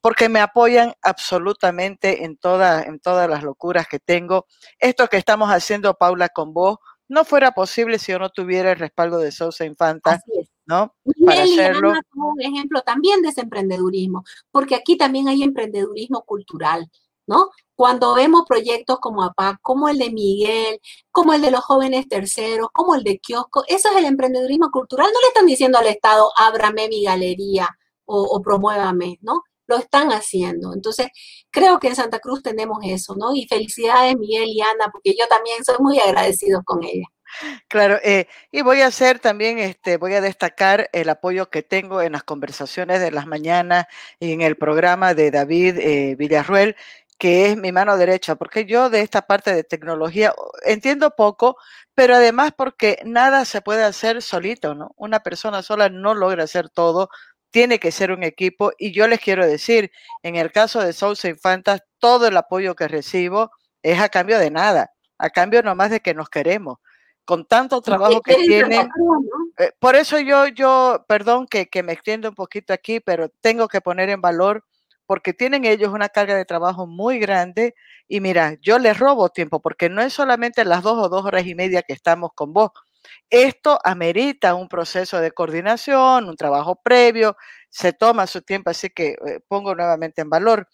porque 0.00 0.28
me 0.28 0.40
apoyan 0.40 0.92
absolutamente 1.02 2.24
en, 2.24 2.36
toda, 2.36 2.82
en 2.82 3.00
todas 3.00 3.28
las 3.28 3.42
locuras 3.42 3.88
que 3.88 3.98
tengo. 3.98 4.46
Esto 4.78 5.08
que 5.08 5.16
estamos 5.16 5.50
haciendo, 5.50 5.94
Paula, 5.94 6.28
con 6.28 6.52
vos, 6.52 6.78
no 7.08 7.24
fuera 7.24 7.52
posible 7.52 7.98
si 7.98 8.12
yo 8.12 8.18
no 8.18 8.28
tuviera 8.30 8.72
el 8.72 8.78
respaldo 8.78 9.18
de 9.18 9.32
Sousa 9.32 9.64
Infanta. 9.64 10.20
¿No? 10.68 10.94
Para 11.24 11.42
hacerlo. 11.42 11.94
Un 12.14 12.40
ejemplo 12.42 12.82
también 12.82 13.22
de 13.22 13.30
ese 13.30 13.40
emprendedurismo, 13.40 14.22
porque 14.52 14.74
aquí 14.74 14.96
también 14.96 15.26
hay 15.26 15.42
emprendedurismo 15.42 16.22
cultural, 16.24 16.90
¿no? 17.26 17.48
Cuando 17.74 18.14
vemos 18.14 18.42
proyectos 18.46 18.98
como 19.00 19.22
APAC, 19.22 19.58
como 19.62 19.88
el 19.88 19.98
de 19.98 20.10
Miguel, 20.10 20.78
como 21.10 21.32
el 21.32 21.40
de 21.40 21.50
los 21.50 21.64
jóvenes 21.64 22.06
terceros, 22.08 22.68
como 22.72 22.94
el 22.94 23.02
de 23.02 23.18
Kiosco, 23.18 23.64
eso 23.66 23.88
es 23.90 23.96
el 23.96 24.04
emprendedurismo 24.04 24.70
cultural. 24.70 25.06
No 25.06 25.20
le 25.20 25.28
están 25.28 25.46
diciendo 25.46 25.78
al 25.78 25.86
Estado, 25.86 26.30
ábrame 26.36 26.88
mi 26.88 27.02
galería 27.04 27.68
o, 28.04 28.22
o 28.22 28.42
promuévame, 28.42 29.18
¿no? 29.22 29.42
Lo 29.66 29.76
están 29.76 30.10
haciendo. 30.10 30.74
Entonces, 30.74 31.08
creo 31.50 31.78
que 31.78 31.88
en 31.88 31.96
Santa 31.96 32.18
Cruz 32.20 32.42
tenemos 32.42 32.78
eso, 32.82 33.14
¿no? 33.16 33.34
Y 33.34 33.46
felicidades, 33.46 34.16
Miguel 34.18 34.48
y 34.48 34.60
Ana, 34.60 34.90
porque 34.92 35.14
yo 35.18 35.26
también 35.28 35.64
soy 35.64 35.76
muy 35.80 35.98
agradecido 35.98 36.62
con 36.64 36.84
ella. 36.84 37.06
Claro, 37.68 37.98
eh, 38.02 38.26
y 38.50 38.62
voy 38.62 38.80
a 38.80 38.86
hacer 38.86 39.18
también, 39.18 39.58
este, 39.58 39.96
voy 39.96 40.14
a 40.14 40.20
destacar 40.20 40.88
el 40.92 41.08
apoyo 41.08 41.50
que 41.50 41.62
tengo 41.62 42.00
en 42.02 42.12
las 42.12 42.22
conversaciones 42.24 43.00
de 43.00 43.10
las 43.10 43.26
mañanas 43.26 43.86
y 44.20 44.32
en 44.32 44.40
el 44.42 44.56
programa 44.56 45.14
de 45.14 45.30
David 45.30 45.78
eh, 45.78 46.14
Villarruel, 46.16 46.76
que 47.18 47.46
es 47.46 47.56
mi 47.56 47.72
mano 47.72 47.96
derecha, 47.96 48.36
porque 48.36 48.64
yo 48.64 48.90
de 48.90 49.00
esta 49.02 49.22
parte 49.22 49.52
de 49.54 49.64
tecnología 49.64 50.32
entiendo 50.64 51.10
poco, 51.16 51.56
pero 51.94 52.14
además 52.16 52.52
porque 52.56 53.00
nada 53.04 53.44
se 53.44 53.60
puede 53.60 53.82
hacer 53.84 54.22
solito, 54.22 54.74
¿no? 54.74 54.92
Una 54.96 55.20
persona 55.20 55.62
sola 55.62 55.88
no 55.88 56.14
logra 56.14 56.44
hacer 56.44 56.68
todo, 56.70 57.10
tiene 57.50 57.78
que 57.80 57.92
ser 57.92 58.12
un 58.12 58.22
equipo 58.22 58.72
y 58.78 58.92
yo 58.92 59.08
les 59.08 59.20
quiero 59.20 59.46
decir, 59.46 59.90
en 60.22 60.36
el 60.36 60.52
caso 60.52 60.80
de 60.80 60.92
Sousa 60.92 61.28
Infantas, 61.28 61.82
todo 61.98 62.28
el 62.28 62.36
apoyo 62.36 62.74
que 62.76 62.88
recibo 62.88 63.50
es 63.82 64.00
a 64.00 64.08
cambio 64.10 64.38
de 64.38 64.50
nada, 64.50 64.92
a 65.18 65.30
cambio 65.30 65.62
nomás 65.62 65.90
de 65.90 66.00
que 66.00 66.14
nos 66.14 66.28
queremos 66.30 66.78
con 67.28 67.44
tanto 67.44 67.82
trabajo 67.82 68.22
que 68.22 68.36
tienen. 68.36 68.88
Eh, 69.58 69.72
por 69.78 69.96
eso 69.96 70.18
yo, 70.18 70.46
yo, 70.46 71.04
perdón 71.06 71.46
que, 71.46 71.68
que 71.68 71.82
me 71.82 71.92
extiendo 71.92 72.30
un 72.30 72.34
poquito 72.34 72.72
aquí, 72.72 73.00
pero 73.00 73.28
tengo 73.42 73.68
que 73.68 73.82
poner 73.82 74.08
en 74.08 74.22
valor 74.22 74.64
porque 75.04 75.34
tienen 75.34 75.66
ellos 75.66 75.92
una 75.92 76.08
carga 76.08 76.34
de 76.34 76.46
trabajo 76.46 76.86
muy 76.86 77.18
grande 77.18 77.74
y 78.08 78.22
mira, 78.22 78.54
yo 78.62 78.78
les 78.78 78.98
robo 78.98 79.28
tiempo 79.28 79.60
porque 79.60 79.90
no 79.90 80.00
es 80.00 80.14
solamente 80.14 80.64
las 80.64 80.82
dos 80.82 80.96
o 80.96 81.10
dos 81.10 81.26
horas 81.26 81.44
y 81.44 81.54
media 81.54 81.82
que 81.82 81.92
estamos 81.92 82.30
con 82.34 82.54
vos. 82.54 82.70
Esto 83.28 83.78
amerita 83.84 84.54
un 84.54 84.66
proceso 84.66 85.20
de 85.20 85.32
coordinación, 85.32 86.30
un 86.30 86.36
trabajo 86.36 86.80
previo, 86.82 87.36
se 87.68 87.92
toma 87.92 88.26
su 88.26 88.40
tiempo, 88.40 88.70
así 88.70 88.88
que 88.88 89.18
eh, 89.26 89.40
pongo 89.46 89.74
nuevamente 89.74 90.22
en 90.22 90.30
valor. 90.30 90.66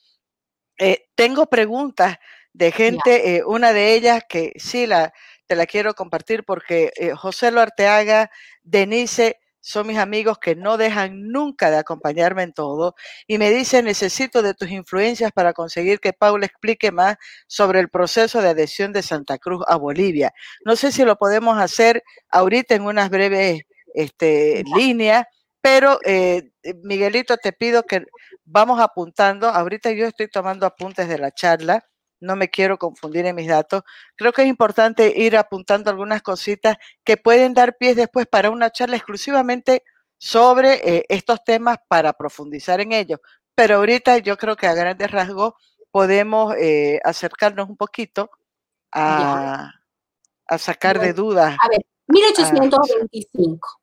Eh, 0.79 1.07
tengo 1.17 1.47
preguntas 1.47 2.17
de 2.53 2.71
gente, 2.71 3.43
una 3.45 3.73
de 3.73 3.95
ellas 3.95 4.23
que 4.29 4.53
sí 4.55 4.87
la, 4.87 5.13
te 5.47 5.57
la 5.57 5.67
quiero 5.67 5.95
compartir 5.95 6.45
porque 6.45 6.93
eh, 6.97 7.13
José 7.15 7.51
Loarteaga, 7.51 8.31
Denise, 8.63 9.39
son 9.61 9.87
mis 9.87 9.97
amigos 9.97 10.39
que 10.39 10.55
no 10.55 10.77
dejan 10.77 11.29
nunca 11.29 11.71
de 11.71 11.79
acompañarme 11.79 12.43
en 12.43 12.53
todo 12.53 12.95
y 13.27 13.39
me 13.39 13.51
dicen, 13.51 13.87
necesito 13.87 14.43
de 14.43 14.53
tus 14.53 14.71
influencias 14.71 15.33
para 15.33 15.55
conseguir 15.55 16.01
que 16.01 16.13
Paula 16.13 16.45
explique 16.45 16.93
más 16.93 17.17
sobre 17.47 17.81
el 17.81 17.89
proceso 17.89 18.43
de 18.43 18.51
adhesión 18.51 18.93
de 18.93 19.03
Santa 19.03 19.39
Cruz 19.39 19.65
a 19.67 19.77
Bolivia. 19.77 20.33
No 20.67 20.77
sé 20.77 20.93
si 20.93 21.03
lo 21.05 21.17
podemos 21.17 21.59
hacer 21.59 22.03
ahorita 22.29 22.75
en 22.75 22.83
unas 22.83 23.09
breves 23.09 23.63
este, 23.95 24.65
líneas, 24.77 25.25
pero 25.63 25.99
eh, 26.05 26.51
Miguelito, 26.83 27.39
te 27.39 27.53
pido 27.53 27.85
que 27.85 28.05
vamos 28.45 28.81
apuntando. 28.81 29.49
Ahorita 29.49 29.93
yo 29.93 30.07
estoy 30.07 30.29
tomando 30.29 30.67
apuntes 30.67 31.09
de 31.09 31.17
la 31.17 31.31
charla 31.31 31.87
no 32.21 32.37
me 32.37 32.51
quiero 32.51 32.79
confundir 32.79 33.27
en 33.27 33.37
mis 33.37 33.49
datos. 33.49 33.83
Creo 34.17 34.33
que 34.33 34.43
es 34.43 34.49
importante 34.49 35.13
ir 35.17 35.37
apuntando 35.37 35.91
algunas 35.91 36.23
cositas 36.23 36.77
que 37.05 37.17
pueden 37.17 37.55
dar 37.55 37.77
pies 37.77 37.97
después 37.97 38.27
para 38.27 38.51
una 38.51 38.71
charla 38.71 38.97
exclusivamente 38.97 39.83
sobre 40.19 40.75
eh, 40.89 41.05
estos 41.09 41.45
temas 41.45 41.79
para 41.89 42.13
profundizar 42.13 42.81
en 42.81 42.93
ellos. 42.93 43.21
Pero 43.55 43.77
ahorita 43.77 44.19
yo 44.19 44.37
creo 44.37 44.57
que 44.57 44.67
a 44.67 44.75
grandes 44.75 45.11
rasgos 45.11 45.55
podemos 45.91 46.55
eh, 46.57 47.01
acercarnos 47.05 47.69
un 47.69 47.77
poquito 47.77 48.31
a, 48.93 49.71
sacar 50.59 50.99
de 50.99 51.13
dudas. 51.13 51.57
A 51.61 51.69
ver, 51.69 51.85
1825 52.09 53.81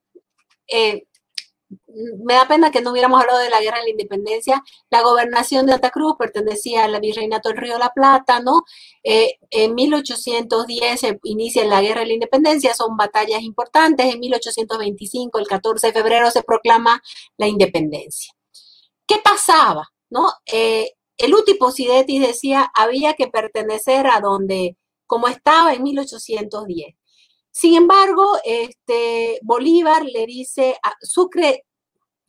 me 2.24 2.34
da 2.34 2.48
pena 2.48 2.72
que 2.72 2.82
no 2.82 2.92
hubiéramos 2.92 3.22
hablado 3.22 3.40
de 3.40 3.50
la 3.50 3.62
guerra 3.62 3.78
de 3.78 3.84
la 3.84 3.90
independencia. 3.92 4.64
La 4.90 5.02
gobernación 5.02 5.66
de 5.66 5.74
Santa 5.74 5.90
Cruz 5.90 6.16
pertenecía 6.18 6.86
al 6.86 7.00
virreinato 7.00 7.50
del 7.50 7.58
Río 7.58 7.74
de 7.74 7.80
la 7.80 7.94
Plata, 7.94 8.40
¿no? 8.40 8.64
Eh, 9.04 9.36
en 9.50 9.76
1810 9.76 11.00
se 11.00 11.20
inicia 11.24 11.66
la 11.66 11.82
guerra 11.82 12.02
de 12.02 12.08
la 12.08 12.14
independencia, 12.14 12.74
son 12.74 12.98
batallas 12.98 13.42
importantes. 13.42 14.14
En 14.14 14.20
1825, 14.20 15.40
el 15.40 15.48
14 15.48 15.88
de 15.88 15.94
febrero, 15.94 16.32
se 16.32 16.44
proclama 16.44 17.02
la 17.38 17.48
independencia. 17.48 18.34
¿Qué 19.08 19.18
pasaba? 19.24 19.88
¿No? 20.10 20.32
Eh, 20.52 20.94
el 21.18 21.34
Uti 21.36 21.54
Posidetis 21.56 22.22
decía 22.22 22.72
había 22.76 23.14
que 23.14 23.28
pertenecer 23.28 24.08
a 24.08 24.20
donde, 24.22 24.78
como 25.06 25.28
estaba 25.28 25.74
en 25.74 25.84
1810. 25.84 26.96
Sin 27.52 27.76
embargo, 27.76 28.38
este, 28.46 29.40
Bolívar 29.44 30.04
le 30.06 30.26
dice 30.26 30.78
a 30.84 30.94
Sucre, 31.02 31.66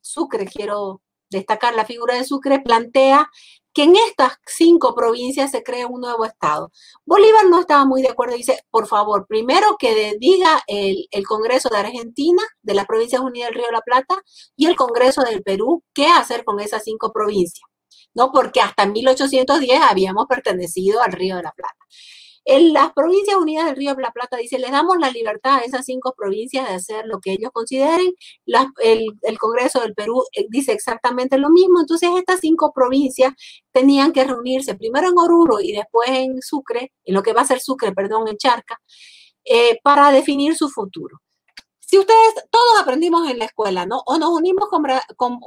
Sucre, 0.01 0.47
quiero 0.47 1.01
destacar 1.31 1.75
la 1.75 1.85
figura 1.85 2.15
de 2.15 2.25
Sucre, 2.25 2.61
plantea 2.61 3.31
que 3.73 3.85
en 3.85 3.97
estas 3.97 4.35
cinco 4.47 4.95
provincias 4.95 5.51
se 5.51 5.63
crea 5.63 5.87
un 5.87 6.01
nuevo 6.01 6.25
Estado. 6.25 6.71
Bolívar 7.07 7.47
no 7.47 7.61
estaba 7.61 7.87
muy 7.87 8.03
de 8.03 8.09
acuerdo, 8.09 8.37
dice, 8.37 8.61
por 8.71 8.87
favor, 8.87 9.27
primero 9.27 9.77
que 9.79 10.17
diga 10.19 10.63
el, 10.67 11.07
el, 11.11 11.27
Congreso 11.27 11.71
de 11.71 11.79
Argentina, 11.79 12.43
de 12.63 12.75
las 12.75 12.87
Provincias 12.87 13.23
Unidas 13.23 13.49
del 13.49 13.57
Río 13.57 13.67
de 13.67 13.73
la 13.73 13.81
Plata, 13.81 14.23
y 14.57 14.67
el 14.67 14.77
Congreso 14.77 15.23
del 15.23 15.43
Perú, 15.43 15.83
qué 15.95 16.07
hacer 16.07 16.45
con 16.45 16.61
esas 16.61 16.85
cinco 16.85 17.13
provincias, 17.13 17.67
¿no? 18.15 18.31
Porque 18.31 18.61
hasta 18.61 18.85
1810 18.85 19.81
habíamos 19.81 20.27
pertenecido 20.27 21.01
al 21.01 21.13
Río 21.13 21.37
de 21.37 21.43
la 21.45 21.53
Plata. 21.53 21.79
En 22.45 22.73
las 22.73 22.93
provincias 22.93 23.37
unidas 23.37 23.67
del 23.67 23.77
Río 23.77 23.95
de 23.95 24.03
la 24.03 24.11
Plata 24.11 24.37
dice, 24.37 24.59
les 24.59 24.73
damos 24.73 24.97
la 24.99 25.11
libertad 25.11 25.59
a 25.59 25.61
esas 25.61 25.85
cinco 25.85 26.13
provincias 26.17 26.69
de 26.69 26.75
hacer 26.75 27.07
lo 27.07 27.21
que 27.21 27.33
ellos 27.33 27.51
consideren. 27.53 28.13
el, 28.83 29.39
Congreso 29.39 29.81
del 29.81 29.95
Perú 29.95 30.25
eh, 30.37 30.47
dice 30.51 30.73
exactamente 30.73 31.39
lo 31.39 31.51
mismo. 31.51 31.81
Entonces, 31.81 32.11
estas 32.17 32.41
cinco 32.41 32.73
provincias 32.75 33.33
tenían 33.73 34.13
que 34.13 34.25
reunirse 34.25 34.75
primero 34.75 35.09
en 35.09 35.19
Oruro 35.19 35.61
y 35.61 35.73
después 35.73 36.09
en 36.11 36.43
Sucre, 36.43 36.93
en 37.05 37.15
lo 37.15 37.23
que 37.23 37.33
va 37.33 37.43
a 37.43 37.47
ser 37.47 37.61
Sucre, 37.61 37.93
perdón, 37.93 38.29
en 38.29 38.37
Charca, 38.37 38.81
eh, 39.45 39.79
para 39.83 40.11
definir 40.13 40.57
su 40.57 40.69
futuro. 40.69 41.19
Si 41.81 41.99
ustedes, 41.99 42.35
todos 42.51 42.81
aprendimos 42.81 43.29
en 43.31 43.39
la 43.39 43.45
escuela, 43.45 43.87
¿no? 43.87 44.03
O 44.07 44.19
nos 44.19 44.31
unimos 44.31 44.69
con, 44.69 44.83
con, 45.17 45.41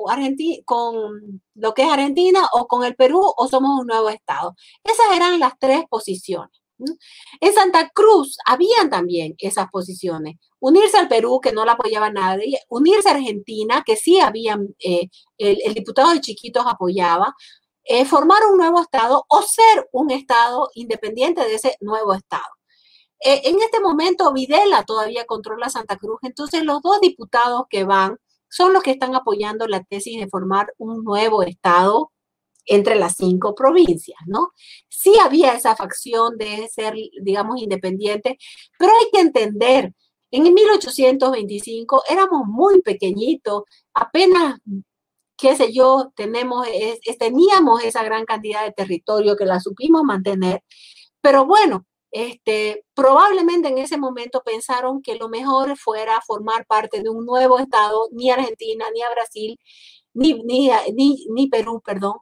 con 0.65 1.41
lo 1.55 1.73
que 1.73 1.84
es 1.84 1.89
Argentina 1.89 2.47
o 2.53 2.67
con 2.67 2.84
el 2.85 2.95
Perú 2.95 3.22
o 3.35 3.47
somos 3.47 3.80
un 3.80 3.88
nuevo 3.88 4.09
Estado. 4.09 4.55
Esas 4.84 5.07
eran 5.15 5.39
las 5.39 5.53
tres 5.59 5.85
posiciones. 5.89 6.64
En 6.77 7.53
Santa 7.53 7.89
Cruz 7.89 8.38
habían 8.45 8.89
también 8.89 9.35
esas 9.38 9.68
posiciones. 9.72 10.35
Unirse 10.60 10.97
al 10.97 11.07
Perú, 11.07 11.39
que 11.41 11.53
no 11.53 11.65
la 11.65 11.73
apoyaba 11.73 12.10
nadie, 12.10 12.60
unirse 12.69 13.10
a 13.10 13.14
Argentina, 13.14 13.84
que 13.85 13.95
sí 13.95 14.19
habían, 14.19 14.76
eh, 14.80 15.10
el, 15.38 15.73
diputado 15.73 16.11
de 16.11 16.22
Chiquitos 16.22 16.65
apoyaba, 16.68 17.34
eh, 17.84 18.06
formar 18.06 18.39
un 18.52 18.57
nuevo 18.57 18.81
Estado 18.81 19.26
o 19.30 19.41
ser 19.41 19.88
un 19.91 20.11
Estado 20.11 20.69
independiente 20.73 21.41
de 21.41 21.56
ese 21.56 21.77
nuevo 21.81 22.14
Estado. 22.14 22.43
Eh, 23.19 23.41
en 23.45 23.61
este 23.61 23.80
momento 23.80 24.34
Videla 24.34 24.84
todavía 24.84 25.26
controla 25.26 25.69
Santa 25.69 25.97
Cruz, 25.97 26.19
entonces 26.23 26.64
los 26.64 26.81
dos 26.81 26.99
diputados 27.02 27.64
que 27.69 27.84
van 27.84 28.18
son 28.49 28.73
los 28.73 28.84
que 28.84 28.91
están 28.91 29.15
apoyando 29.15 29.68
la 29.68 29.84
tesis 29.84 30.19
de 30.19 30.27
formar 30.30 30.73
un 30.77 31.03
nuevo 31.03 31.43
Estado 31.43 32.11
entre 32.65 32.95
las 32.95 33.15
cinco 33.15 33.55
provincias, 33.55 34.19
¿no? 34.27 34.51
Sí 34.89 35.13
había 35.21 35.53
esa 35.53 35.75
facción 35.75 36.37
de 36.37 36.67
ser, 36.73 36.95
digamos, 37.21 37.61
independiente, 37.61 38.37
pero 38.77 38.91
hay 38.99 39.09
que 39.11 39.19
entender, 39.21 39.93
en 40.31 40.53
1825 40.53 42.03
éramos 42.09 42.43
muy 42.47 42.81
pequeñitos, 42.81 43.63
apenas, 43.93 44.59
qué 45.37 45.55
sé 45.55 45.71
yo, 45.73 46.11
tenemos, 46.15 46.67
teníamos 47.19 47.83
esa 47.83 48.03
gran 48.03 48.25
cantidad 48.25 48.65
de 48.65 48.73
territorio 48.73 49.35
que 49.35 49.45
la 49.45 49.59
supimos 49.59 50.03
mantener, 50.03 50.61
pero 51.21 51.45
bueno, 51.45 51.85
este, 52.11 52.85
probablemente 52.93 53.67
en 53.67 53.77
ese 53.77 53.97
momento 53.97 54.41
pensaron 54.45 55.01
que 55.01 55.15
lo 55.15 55.27
mejor 55.27 55.77
fuera 55.77 56.21
formar 56.25 56.65
parte 56.65 57.01
de 57.03 57.09
un 57.09 57.25
nuevo 57.25 57.59
Estado, 57.59 58.07
ni 58.13 58.31
Argentina, 58.31 58.85
ni 58.93 59.01
a 59.01 59.09
Brasil, 59.09 59.59
ni, 60.15 60.33
ni, 60.43 60.71
ni, 61.29 61.47
Perú, 61.49 61.81
perdón. 61.85 62.15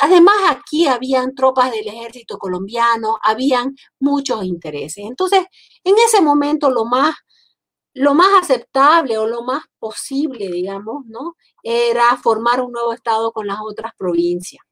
Además, 0.00 0.36
aquí 0.50 0.86
habían 0.86 1.34
tropas 1.34 1.72
del 1.72 1.88
ejército 1.88 2.38
colombiano, 2.38 3.18
habían 3.22 3.74
muchos 4.00 4.44
intereses. 4.44 5.04
Entonces, 5.06 5.44
en 5.84 5.96
ese 6.06 6.22
momento 6.22 6.70
lo 6.70 6.84
más, 6.84 7.16
lo 7.94 8.14
más 8.14 8.42
aceptable 8.42 9.18
o 9.18 9.26
lo 9.26 9.42
más 9.42 9.64
posible, 9.78 10.48
digamos, 10.48 11.04
¿no? 11.06 11.36
Era 11.62 12.16
formar 12.18 12.60
un 12.62 12.72
nuevo 12.72 12.92
Estado 12.92 13.32
con 13.32 13.46
las 13.46 13.58
otras 13.62 13.92
provincias. 13.98 14.62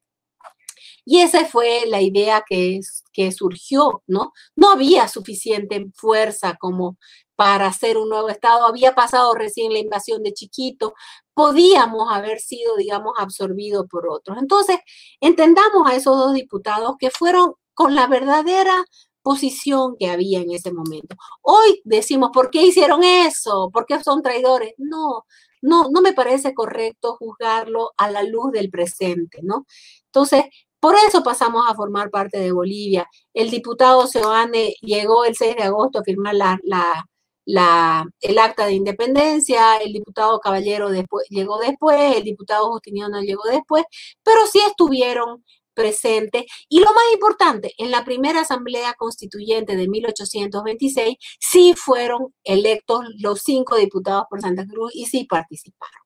Y 1.05 1.21
esa 1.21 1.45
fue 1.47 1.85
la 1.87 2.03
idea 2.03 2.43
que, 2.47 2.81
que 3.13 3.33
surgió, 3.33 4.03
¿no? 4.09 4.33
No 4.57 4.71
había 4.71 5.09
suficiente 5.09 5.87
fuerza 5.95 6.57
como 6.59 6.99
para 7.37 7.67
hacer 7.69 7.99
un 7.99 8.09
nuevo 8.09 8.29
Estado. 8.29 8.67
Había 8.67 8.95
pasado 8.95 9.35
recién 9.35 9.73
la 9.73 9.79
invasión 9.79 10.23
de 10.23 10.33
Chiquito. 10.33 10.95
Podíamos 11.35 12.11
haber 12.11 12.41
sido, 12.41 12.77
digamos, 12.77 13.13
absorbidos 13.19 13.87
por 13.91 14.09
otros. 14.09 14.39
Entonces, 14.39 14.79
entendamos 15.21 15.89
a 15.89 15.95
esos 15.95 16.17
dos 16.17 16.35
diputados 16.35 16.97
que 16.99 17.11
fueron 17.11 17.55
con 17.75 17.95
la 17.95 18.07
verdadera 18.07 18.85
posición 19.23 19.97
que 19.99 20.09
había 20.09 20.41
en 20.41 20.53
ese 20.53 20.73
momento. 20.73 21.17
Hoy 21.43 21.81
decimos, 21.85 22.31
¿por 22.33 22.51
qué 22.51 22.63
hicieron 22.63 23.03
eso? 23.05 23.71
¿Por 23.73 23.87
qué 23.87 24.03
son 24.03 24.23
traidores? 24.23 24.73
No, 24.79 25.25
no, 25.63 25.89
no 25.91 26.01
me 26.01 26.13
parece 26.13 26.55
correcto 26.55 27.17
juzgarlo 27.17 27.91
a 27.97 28.11
la 28.11 28.23
luz 28.23 28.53
del 28.53 28.71
presente, 28.71 29.41
¿no? 29.43 29.67
Entonces, 30.07 30.45
por 30.81 30.95
eso 31.09 31.23
pasamos 31.25 31.65
a 31.69 31.75
formar 31.75 32.11
parte 32.11 32.39
de 32.39 32.53
Bolivia. 32.53 33.09
El 33.35 33.51
diputado 33.51 34.07
Seoane 34.07 34.75
llegó 34.81 35.25
el 35.25 35.35
6 35.37 35.57
de 35.57 35.65
agosto 35.65 35.99
a 35.99 36.05
firmar 36.05 36.35
la, 36.35 37.05
el 37.47 38.39
acta 38.39 38.67
de 38.67 38.73
independencia, 38.73 39.77
el 39.77 39.93
diputado 39.93 40.41
Caballero 40.41 40.91
después, 40.91 41.27
llegó 41.31 41.59
después, 41.59 42.17
el 42.17 42.25
diputado 42.25 42.71
Justiniano 42.73 43.21
llegó 43.21 43.45
después, 43.45 43.85
pero 44.23 44.47
sí 44.47 44.61
estuvieron 44.67 45.45
presentes. 45.75 46.45
Y 46.69 46.81
lo 46.81 46.87
más 46.87 47.05
importante, 47.13 47.73
en 47.79 47.91
la 47.91 48.05
primera 48.05 48.41
asamblea 48.41 48.95
constituyente 48.95 49.77
de 49.77 49.87
1826, 49.87 51.17
sí 51.39 51.75
fueron 51.77 52.35
electos 52.43 53.05
los 53.19 53.43
cinco 53.43 53.77
diputados 53.77 54.25
por 54.29 54.41
Santa 54.41 54.67
Cruz 54.67 54.91
y 54.95 55.07
sí 55.07 55.25
participaron. 55.25 56.01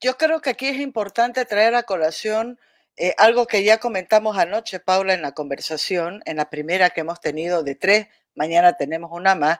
Yo 0.00 0.16
creo 0.16 0.40
que 0.40 0.50
aquí 0.50 0.66
es 0.66 0.80
importante 0.80 1.44
traer 1.44 1.74
a 1.74 1.84
colación 1.84 2.58
eh, 2.96 3.14
algo 3.16 3.46
que 3.46 3.64
ya 3.64 3.78
comentamos 3.78 4.36
anoche, 4.36 4.80
Paula, 4.80 5.14
en 5.14 5.22
la 5.22 5.32
conversación, 5.32 6.22
en 6.26 6.36
la 6.36 6.50
primera 6.50 6.90
que 6.90 7.02
hemos 7.02 7.20
tenido 7.20 7.62
de 7.62 7.74
tres, 7.74 8.08
mañana 8.34 8.74
tenemos 8.74 9.10
una 9.12 9.34
más, 9.34 9.58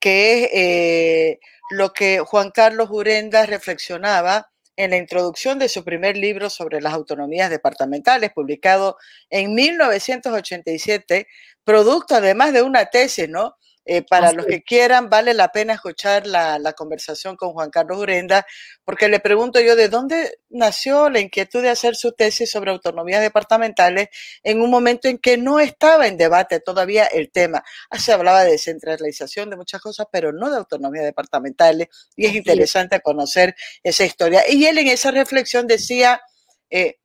que 0.00 0.44
es 0.44 0.50
eh, 0.52 1.40
lo 1.70 1.92
que 1.92 2.20
Juan 2.20 2.50
Carlos 2.50 2.88
Urenda 2.90 3.46
reflexionaba 3.46 4.50
en 4.76 4.90
la 4.90 4.96
introducción 4.96 5.58
de 5.58 5.68
su 5.68 5.84
primer 5.84 6.16
libro 6.16 6.50
sobre 6.50 6.80
las 6.80 6.94
autonomías 6.94 7.50
departamentales, 7.50 8.30
publicado 8.32 8.96
en 9.28 9.54
1987, 9.54 11.26
producto 11.64 12.14
además 12.14 12.52
de 12.52 12.62
una 12.62 12.86
tesis, 12.86 13.28
¿no? 13.28 13.56
Eh, 13.90 14.02
para 14.02 14.32
los 14.32 14.44
que 14.44 14.62
quieran, 14.62 15.08
vale 15.08 15.32
la 15.32 15.48
pena 15.48 15.72
escuchar 15.72 16.26
la, 16.26 16.74
conversación 16.76 17.36
con 17.36 17.54
Juan 17.54 17.70
Carlos 17.70 17.96
Urenda, 17.96 18.44
porque 18.84 19.08
le 19.08 19.18
pregunto 19.18 19.60
yo 19.60 19.76
de 19.76 19.88
dónde 19.88 20.40
nació 20.50 21.08
la 21.08 21.20
inquietud 21.20 21.62
de 21.62 21.70
hacer 21.70 21.96
su 21.96 22.12
tesis 22.12 22.50
sobre 22.50 22.70
autonomías 22.70 23.22
departamentales 23.22 24.08
en 24.42 24.60
un 24.60 24.70
momento 24.70 25.08
en 25.08 25.16
que 25.16 25.38
no 25.38 25.58
estaba 25.58 26.06
en 26.06 26.18
debate 26.18 26.60
todavía 26.60 27.06
el 27.06 27.30
tema. 27.30 27.64
Ah, 27.88 27.98
se 27.98 28.12
hablaba 28.12 28.44
de 28.44 28.50
descentralización, 28.50 29.48
de 29.48 29.56
muchas 29.56 29.80
cosas, 29.80 30.06
pero 30.12 30.34
no 30.34 30.50
de 30.50 30.58
autonomías 30.58 31.06
departamentales, 31.06 31.88
y 32.14 32.26
es 32.26 32.34
interesante 32.34 33.00
conocer 33.00 33.56
esa 33.82 34.04
historia. 34.04 34.42
Y 34.50 34.66
él 34.66 34.76
en 34.76 34.88
esa 34.88 35.12
reflexión 35.12 35.66
decía, 35.66 36.20
eh, 36.68 36.98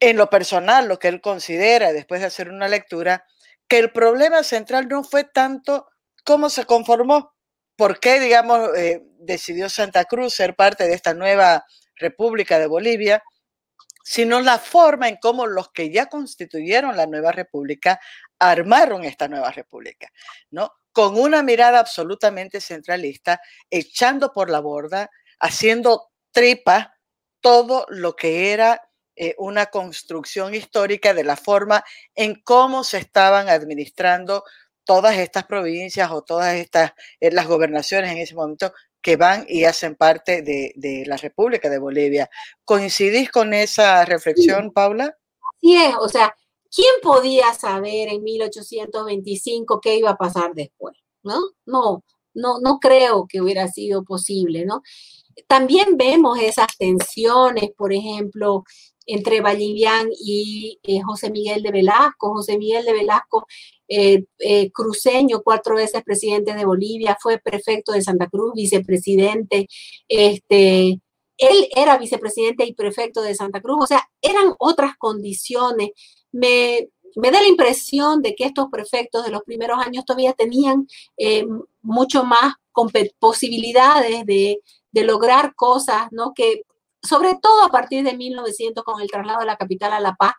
en 0.00 0.16
lo 0.16 0.30
personal, 0.30 0.88
lo 0.88 0.98
que 0.98 1.08
él 1.08 1.20
considera, 1.20 1.92
después 1.92 2.22
de 2.22 2.28
hacer 2.28 2.48
una 2.48 2.68
lectura, 2.68 3.26
que 3.68 3.78
el 3.78 3.92
problema 3.92 4.42
central 4.44 4.88
no 4.88 5.04
fue 5.04 5.24
tanto 5.24 5.88
cómo 6.26 6.50
se 6.50 6.64
conformó, 6.64 7.32
por 7.76 8.00
qué, 8.00 8.18
digamos, 8.20 8.76
eh, 8.76 9.02
decidió 9.20 9.68
Santa 9.70 10.04
Cruz 10.04 10.34
ser 10.34 10.56
parte 10.56 10.86
de 10.86 10.94
esta 10.94 11.14
nueva 11.14 11.64
República 11.94 12.58
de 12.58 12.66
Bolivia, 12.66 13.22
sino 14.04 14.40
la 14.40 14.58
forma 14.58 15.08
en 15.08 15.16
cómo 15.20 15.46
los 15.46 15.70
que 15.70 15.90
ya 15.90 16.06
constituyeron 16.06 16.96
la 16.96 17.06
nueva 17.06 17.32
república 17.32 18.00
armaron 18.38 19.04
esta 19.04 19.28
nueva 19.28 19.50
república, 19.50 20.08
¿no? 20.50 20.72
Con 20.92 21.18
una 21.18 21.42
mirada 21.42 21.78
absolutamente 21.78 22.60
centralista, 22.60 23.40
echando 23.70 24.32
por 24.32 24.50
la 24.50 24.60
borda, 24.60 25.10
haciendo 25.38 26.08
tripa 26.32 26.94
todo 27.40 27.86
lo 27.88 28.16
que 28.16 28.52
era 28.52 28.82
eh, 29.16 29.34
una 29.38 29.66
construcción 29.66 30.54
histórica 30.54 31.14
de 31.14 31.24
la 31.24 31.36
forma 31.36 31.84
en 32.14 32.40
cómo 32.42 32.84
se 32.84 32.98
estaban 32.98 33.48
administrando 33.48 34.44
todas 34.86 35.18
estas 35.18 35.44
provincias 35.44 36.10
o 36.10 36.22
todas 36.22 36.54
estas, 36.54 36.92
eh, 37.20 37.30
las 37.30 37.46
gobernaciones 37.46 38.12
en 38.12 38.18
ese 38.18 38.34
momento 38.34 38.72
que 39.02 39.16
van 39.16 39.44
y 39.48 39.64
hacen 39.64 39.94
parte 39.94 40.42
de, 40.42 41.04
la 41.06 41.16
República 41.16 41.68
de 41.68 41.78
Bolivia. 41.78 42.30
¿Coincidís 42.64 43.30
con 43.30 43.52
esa 43.52 44.04
reflexión, 44.04 44.72
Paula? 44.72 45.16
Sí 45.60 45.76
es, 45.76 45.94
o 46.00 46.08
sea, 46.08 46.34
¿quién 46.74 46.92
podía 47.02 47.52
saber 47.54 48.08
en 48.08 48.22
1825 48.22 49.80
qué 49.80 49.96
iba 49.96 50.10
a 50.10 50.16
pasar 50.16 50.54
después? 50.54 50.96
¿No? 51.22 51.40
No, 51.66 52.02
no, 52.34 52.58
no 52.60 52.78
creo 52.78 53.26
que 53.28 53.40
hubiera 53.40 53.68
sido 53.68 54.04
posible, 54.04 54.64
¿no? 54.64 54.82
También 55.46 55.96
vemos 55.96 56.38
esas 56.40 56.76
tensiones, 56.78 57.70
por 57.76 57.92
ejemplo, 57.92 58.64
entre 59.06 59.40
Vallivian 59.40 60.08
y 60.20 60.80
eh, 60.82 61.00
José 61.02 61.30
Miguel 61.30 61.62
de 61.62 61.70
Velasco. 61.70 62.34
José 62.34 62.58
Miguel 62.58 62.84
de 62.84 62.92
Velasco, 62.92 63.46
eh, 63.88 64.24
eh, 64.38 64.70
cruceño, 64.72 65.42
cuatro 65.42 65.76
veces 65.76 66.02
presidente 66.02 66.54
de 66.54 66.64
Bolivia, 66.64 67.16
fue 67.20 67.38
prefecto 67.38 67.92
de 67.92 68.02
Santa 68.02 68.28
Cruz, 68.28 68.52
vicepresidente. 68.54 69.66
Este, 70.08 71.00
él 71.38 71.68
era 71.74 71.98
vicepresidente 71.98 72.64
y 72.64 72.74
prefecto 72.74 73.22
de 73.22 73.34
Santa 73.34 73.60
Cruz, 73.60 73.78
o 73.82 73.86
sea, 73.86 74.08
eran 74.22 74.54
otras 74.58 74.96
condiciones. 74.98 75.90
Me, 76.32 76.88
me 77.16 77.30
da 77.30 77.40
la 77.40 77.48
impresión 77.48 78.22
de 78.22 78.34
que 78.34 78.44
estos 78.44 78.68
prefectos 78.70 79.24
de 79.24 79.30
los 79.30 79.42
primeros 79.42 79.78
años 79.78 80.04
todavía 80.04 80.32
tenían 80.32 80.86
mucho 81.82 82.24
más 82.24 82.54
posibilidades 83.18 84.26
de, 84.26 84.60
de, 84.92 85.04
lograr 85.04 85.54
cosas, 85.54 86.08
¿no? 86.10 86.32
Que 86.34 86.62
sobre 87.06 87.34
todo 87.40 87.64
a 87.64 87.70
partir 87.70 88.04
de 88.04 88.16
1900 88.16 88.84
con 88.84 89.00
el 89.00 89.10
traslado 89.10 89.40
de 89.40 89.46
la 89.46 89.56
capital 89.56 89.92
a 89.92 90.00
La 90.00 90.14
Paz, 90.14 90.34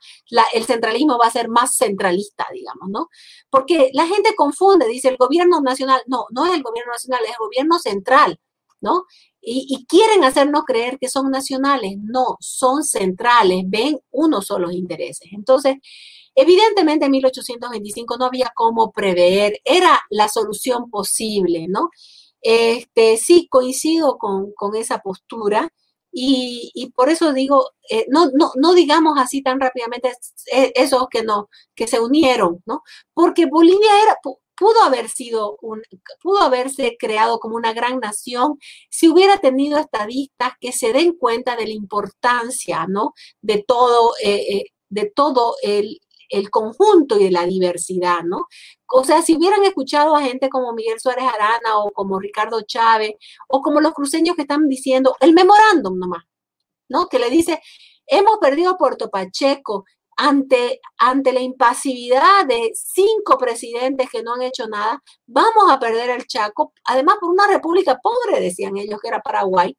el 0.54 0.66
centralismo 0.66 1.18
va 1.18 1.28
a 1.28 1.32
ser 1.32 1.50
más 1.50 1.76
centralista, 1.76 2.46
digamos, 2.54 2.90
¿no? 2.90 3.08
Porque 3.50 3.90
la 3.94 4.08
gente 4.08 4.36
confunde, 4.36 4.88
dice 4.88 5.10
el 5.10 5.18
gobierno 5.18 5.62
nacional, 5.62 6.02
no, 6.08 6.26
no 6.32 6.46
es 6.46 6.54
el 6.54 6.64
gobierno 6.64 6.92
nacional, 6.92 7.22
es 7.24 7.32
el 7.32 7.38
gobierno 7.40 7.80
central, 7.80 8.40
¿no? 8.82 9.06
Y, 9.42 9.86
quieren 9.88 10.26
hacernos 10.26 10.64
creer 10.66 10.98
que 11.00 11.08
son 11.08 11.32
nacionales, 11.32 11.94
no, 12.02 12.36
son 12.42 12.84
centrales, 12.84 13.64
ven 13.66 13.98
unos 14.12 14.48
solos 14.48 14.74
intereses. 14.74 15.30
Entonces, 15.32 15.76
evidentemente 16.36 17.06
en 17.06 17.12
1825 17.12 18.18
no 18.18 18.26
había 18.26 18.52
cómo 18.54 18.92
prever, 18.92 19.60
era 19.64 20.02
la 20.10 20.28
solución 20.28 20.90
posible, 20.90 21.68
¿no? 21.70 21.90
Este, 22.42 23.18
sí, 23.18 23.48
coincido 23.50 24.18
con, 24.18 24.54
esa 24.76 25.00
postura 25.00 25.72
y, 26.20 26.92
por 26.96 27.10
eso 27.10 27.32
digo, 27.32 27.72
eh, 27.90 28.06
no, 28.10 28.32
no, 28.34 28.52
no 28.56 28.74
digamos 28.74 29.20
así 29.20 29.44
tan 29.44 29.60
rápidamente 29.60 30.12
esos 30.76 31.08
que 31.10 31.24
no, 31.24 31.50
que 31.76 31.88
se 31.88 32.00
unieron, 32.00 32.64
¿no? 32.66 32.82
Porque 33.14 33.46
Bolivia 33.46 34.02
era, 34.02 34.18
pudo 34.58 34.82
haber 34.84 35.10
sido 35.10 35.58
un, 35.62 35.84
pudo 36.22 36.40
haberse 36.42 36.98
creado 37.00 37.40
como 37.40 37.56
una 37.56 37.74
gran 37.74 38.00
nación 38.00 38.58
si 38.90 39.08
hubiera 39.10 39.38
tenido 39.38 39.78
estadistas 39.78 40.54
que 40.60 40.72
se 40.72 40.92
den 40.92 41.14
cuenta 41.14 41.56
de 41.56 41.68
la 41.68 41.74
importancia, 41.74 42.88
¿no? 42.88 43.14
De 43.42 43.64
todo, 43.68 44.14
eh, 44.24 44.58
eh, 44.58 44.64
de 44.90 45.12
todo 45.16 45.56
el, 45.62 46.00
el 46.30 46.50
conjunto 46.50 47.20
y 47.20 47.26
de 47.26 47.32
la 47.32 47.46
diversidad, 47.46 48.24
¿no? 48.24 48.48
O 48.90 49.04
sea, 49.04 49.22
si 49.22 49.36
hubieran 49.36 49.64
escuchado 49.64 50.16
a 50.16 50.22
gente 50.22 50.50
como 50.50 50.74
Miguel 50.74 51.00
Suárez 51.00 51.26
Arana 51.26 51.80
o 51.80 51.92
como 51.92 52.20
Ricardo 52.20 52.62
Chávez 52.62 53.12
o 53.48 53.62
como 53.62 53.82
los 53.82 53.94
cruceños 53.94 54.36
que 54.36 54.44
están 54.44 54.68
diciendo 54.68 55.16
el 55.20 55.34
memorándum 55.34 55.98
nomás, 55.98 56.24
¿no? 56.90 57.08
Que 57.08 57.20
le 57.20 57.30
dice, 57.30 57.62
hemos 58.08 58.38
perdido 58.40 58.72
a 58.72 58.78
Puerto 58.78 59.10
Pacheco 59.10 59.86
ante, 60.18 60.82
ante 60.98 61.32
la 61.32 61.42
impasividad 61.42 62.46
de 62.48 62.72
cinco 62.74 63.38
presidentes 63.38 64.10
que 64.10 64.24
no 64.24 64.34
han 64.34 64.42
hecho 64.42 64.68
nada, 64.68 65.02
vamos 65.28 65.72
a 65.72 65.80
perder 65.80 66.10
el 66.10 66.26
Chaco, 66.26 66.74
además 66.86 67.18
por 67.22 67.30
una 67.30 67.48
república 67.48 68.00
pobre, 68.02 68.42
decían 68.42 68.78
ellos 68.78 69.00
que 69.00 69.10
era 69.10 69.22
Paraguay, 69.22 69.78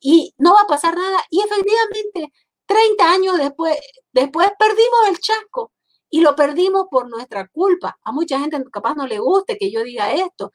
y 0.00 0.34
no 0.38 0.54
va 0.54 0.62
a 0.62 0.66
pasar 0.66 0.96
nada. 0.96 1.18
Y 1.30 1.40
efectivamente, 1.40 2.32
30 2.66 3.12
años 3.12 3.38
después, 3.38 3.76
después 4.12 4.50
perdimos 4.58 5.08
el 5.08 5.18
Chaco 5.18 5.72
y 6.10 6.20
lo 6.20 6.34
perdimos 6.36 6.86
por 6.90 7.08
nuestra 7.08 7.48
culpa. 7.48 7.98
A 8.04 8.12
mucha 8.12 8.38
gente 8.40 8.62
capaz 8.72 8.94
no 8.94 9.06
le 9.06 9.18
guste 9.18 9.58
que 9.58 9.70
yo 9.70 9.82
diga 9.82 10.12
esto. 10.12 10.52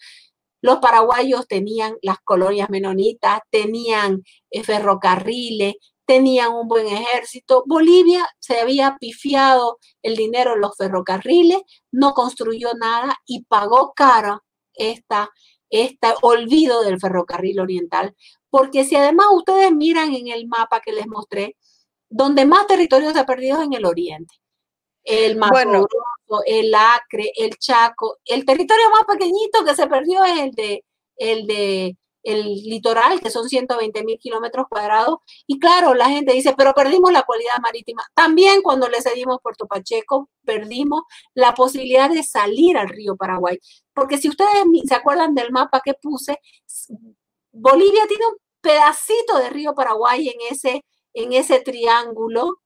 Los 0.61 0.77
paraguayos 0.79 1.47
tenían 1.47 1.95
las 2.01 2.17
colonias 2.23 2.69
menonitas, 2.69 3.39
tenían 3.49 4.23
eh, 4.51 4.63
ferrocarriles, 4.63 5.75
tenían 6.05 6.53
un 6.53 6.67
buen 6.67 6.87
ejército. 6.87 7.63
Bolivia 7.67 8.27
se 8.39 8.59
había 8.59 8.97
pifiado 8.99 9.79
el 10.03 10.15
dinero 10.15 10.53
en 10.55 10.61
los 10.61 10.75
ferrocarriles, 10.77 11.61
no 11.91 12.13
construyó 12.13 12.73
nada 12.75 13.15
y 13.25 13.45
pagó 13.45 13.93
cara 13.95 14.43
esta, 14.73 15.29
este 15.69 16.07
olvido 16.21 16.83
del 16.83 16.99
ferrocarril 16.99 17.59
oriental. 17.59 18.15
Porque 18.49 18.83
si 18.85 18.95
además 18.95 19.27
ustedes 19.33 19.71
miran 19.71 20.13
en 20.13 20.27
el 20.27 20.47
mapa 20.47 20.81
que 20.81 20.91
les 20.91 21.07
mostré, 21.07 21.57
donde 22.09 22.45
más 22.45 22.67
territorio 22.67 23.11
se 23.13 23.19
ha 23.19 23.25
perdido 23.25 23.59
es 23.59 23.65
en 23.65 23.73
el 23.73 23.85
oriente 23.85 24.40
el 25.03 25.37
Mato 25.37 25.87
el 26.45 26.73
Acre, 26.73 27.31
el 27.35 27.57
Chaco. 27.57 28.19
El 28.25 28.45
territorio 28.45 28.89
más 28.89 29.03
pequeñito 29.05 29.65
que 29.65 29.75
se 29.75 29.87
perdió 29.87 30.23
es 30.23 30.39
el 30.39 30.51
de, 30.51 30.85
el 31.17 31.47
de 31.47 31.97
el 32.23 32.45
litoral, 32.45 33.19
que 33.19 33.31
son 33.31 33.49
120 33.49 34.03
mil 34.03 34.19
kilómetros 34.19 34.67
cuadrados. 34.69 35.17
Y 35.47 35.59
claro, 35.59 35.95
la 35.95 36.09
gente 36.09 36.33
dice, 36.33 36.53
pero 36.55 36.73
perdimos 36.73 37.11
la 37.11 37.23
cualidad 37.23 37.57
marítima. 37.61 38.03
También 38.13 38.61
cuando 38.61 38.87
le 38.89 39.01
cedimos 39.01 39.39
Puerto 39.41 39.65
Pacheco, 39.67 40.29
perdimos 40.45 41.01
la 41.33 41.53
posibilidad 41.55 42.09
de 42.09 42.23
salir 42.23 42.77
al 42.77 42.89
río 42.89 43.15
Paraguay. 43.15 43.57
Porque 43.93 44.17
si 44.17 44.29
ustedes 44.29 44.49
se 44.87 44.95
acuerdan 44.95 45.33
del 45.33 45.51
mapa 45.51 45.81
que 45.83 45.95
puse, 45.95 46.37
Bolivia 47.51 48.07
tiene 48.07 48.27
un 48.27 48.37
pedacito 48.61 49.37
de 49.39 49.49
río 49.49 49.73
Paraguay 49.73 50.29
en 50.29 50.39
ese, 50.51 50.85
en 51.13 51.33
ese 51.33 51.59
triángulo 51.59 52.60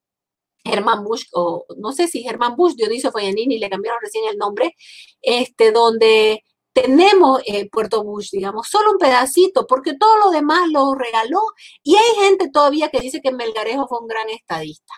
Germán 0.66 1.04
Bush, 1.04 1.26
o 1.34 1.66
no 1.78 1.92
sé 1.92 2.08
si 2.08 2.24
Germán 2.24 2.56
Bush, 2.56 2.74
Dionisio 2.76 3.12
Foyanini, 3.12 3.60
le 3.60 3.70
cambiaron 3.70 4.02
recién 4.02 4.24
el 4.30 4.38
nombre, 4.38 4.76
este, 5.22 5.72
donde 5.72 6.44
tenemos 6.74 7.42
eh, 7.46 7.70
Puerto 7.70 8.04
Bush, 8.04 8.32
digamos, 8.32 8.68
solo 8.68 8.92
un 8.92 8.98
pedacito, 8.98 9.66
porque 9.66 9.94
todo 9.98 10.18
lo 10.18 10.30
demás 10.32 10.68
lo 10.70 10.94
regaló 10.94 11.42
y 11.84 11.96
hay 11.96 12.26
gente 12.26 12.50
todavía 12.50 12.90
que 12.90 13.00
dice 13.00 13.22
que 13.22 13.32
Melgarejo 13.32 13.88
fue 13.88 14.00
un 14.00 14.08
gran 14.08 14.30
estadista. 14.30 14.94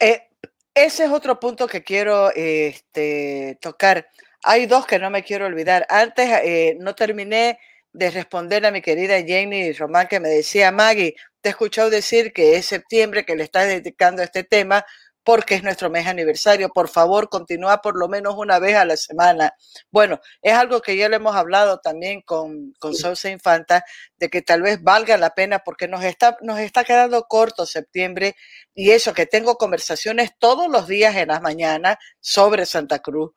Eh, 0.00 0.28
ese 0.74 1.04
es 1.04 1.10
otro 1.10 1.38
punto 1.38 1.68
que 1.68 1.84
quiero 1.84 2.30
este, 2.34 3.58
tocar. 3.60 4.08
Hay 4.42 4.66
dos 4.66 4.86
que 4.86 4.98
no 4.98 5.08
me 5.08 5.22
quiero 5.22 5.46
olvidar. 5.46 5.86
Antes 5.88 6.28
eh, 6.42 6.76
no 6.80 6.94
terminé 6.94 7.58
de 7.92 8.10
responder 8.10 8.66
a 8.66 8.70
mi 8.70 8.82
querida 8.82 9.22
Jenny 9.22 9.72
Román 9.72 10.08
que 10.08 10.20
me 10.20 10.28
decía, 10.28 10.72
Maggie, 10.72 11.14
te 11.46 11.50
he 11.50 11.52
escuchado 11.52 11.90
decir 11.90 12.32
que 12.32 12.56
es 12.56 12.66
septiembre, 12.66 13.24
que 13.24 13.36
le 13.36 13.44
estás 13.44 13.68
dedicando 13.68 14.20
a 14.20 14.24
este 14.24 14.42
tema 14.42 14.84
porque 15.22 15.54
es 15.54 15.62
nuestro 15.62 15.90
mes 15.90 16.08
aniversario. 16.08 16.70
Por 16.70 16.88
favor, 16.88 17.28
continúa 17.28 17.80
por 17.82 17.96
lo 17.96 18.08
menos 18.08 18.34
una 18.36 18.58
vez 18.58 18.74
a 18.74 18.84
la 18.84 18.96
semana. 18.96 19.54
Bueno, 19.92 20.18
es 20.42 20.54
algo 20.54 20.82
que 20.82 20.96
ya 20.96 21.08
le 21.08 21.14
hemos 21.14 21.36
hablado 21.36 21.78
también 21.78 22.20
con, 22.22 22.72
con 22.80 22.96
Sousa 22.96 23.30
Infanta, 23.30 23.84
de 24.16 24.28
que 24.28 24.42
tal 24.42 24.62
vez 24.62 24.82
valga 24.82 25.16
la 25.18 25.36
pena 25.36 25.60
porque 25.60 25.86
nos 25.86 26.02
está, 26.02 26.36
nos 26.40 26.58
está 26.58 26.82
quedando 26.82 27.22
corto 27.28 27.64
septiembre 27.64 28.34
y 28.74 28.90
eso, 28.90 29.14
que 29.14 29.26
tengo 29.26 29.54
conversaciones 29.54 30.32
todos 30.40 30.68
los 30.68 30.88
días 30.88 31.14
en 31.14 31.28
las 31.28 31.42
mañanas 31.42 31.96
sobre 32.18 32.66
Santa 32.66 32.98
Cruz 32.98 33.30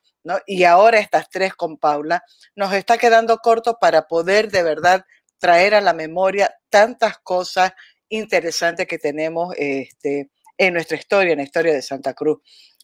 y 0.47 0.63
ahora 0.63 0.97
estas 0.97 1.29
tres 1.29 1.53
con 1.53 1.77
Paula, 1.77 2.23
nos 2.55 2.73
está 2.73 2.97
quedando 2.97 3.37
corto 3.37 3.77
para 3.79 4.07
poder 4.07 4.49
de 4.49 4.63
verdad 4.63 5.05
traer 5.39 5.73
a 5.73 5.81
la 5.81 5.93
memoria 5.93 6.53
tantas 6.69 7.17
cosas 7.19 7.71
interesantes 8.09 8.87
que 8.87 8.99
tenemos 8.99 9.53
este, 9.57 10.29
en 10.57 10.73
nuestra 10.73 10.97
historia, 10.97 11.31
en 11.31 11.37
la 11.37 11.43
historia 11.43 11.73
de 11.73 11.81
Santa 11.81 12.13
Cruz. 12.13 12.39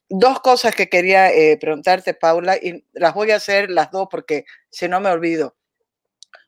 Dos 0.07 0.39
cosas 0.39 0.75
que 0.75 0.87
quería 0.87 1.31
eh, 1.31 1.57
preguntarte, 1.59 2.13
Paula, 2.13 2.57
y 2.57 2.85
las 2.93 3.13
voy 3.13 3.31
a 3.31 3.37
hacer 3.37 3.69
las 3.69 3.91
dos 3.91 4.07
porque 4.09 4.45
si 4.69 4.87
no 4.87 4.99
me 4.99 5.09
olvido. 5.09 5.55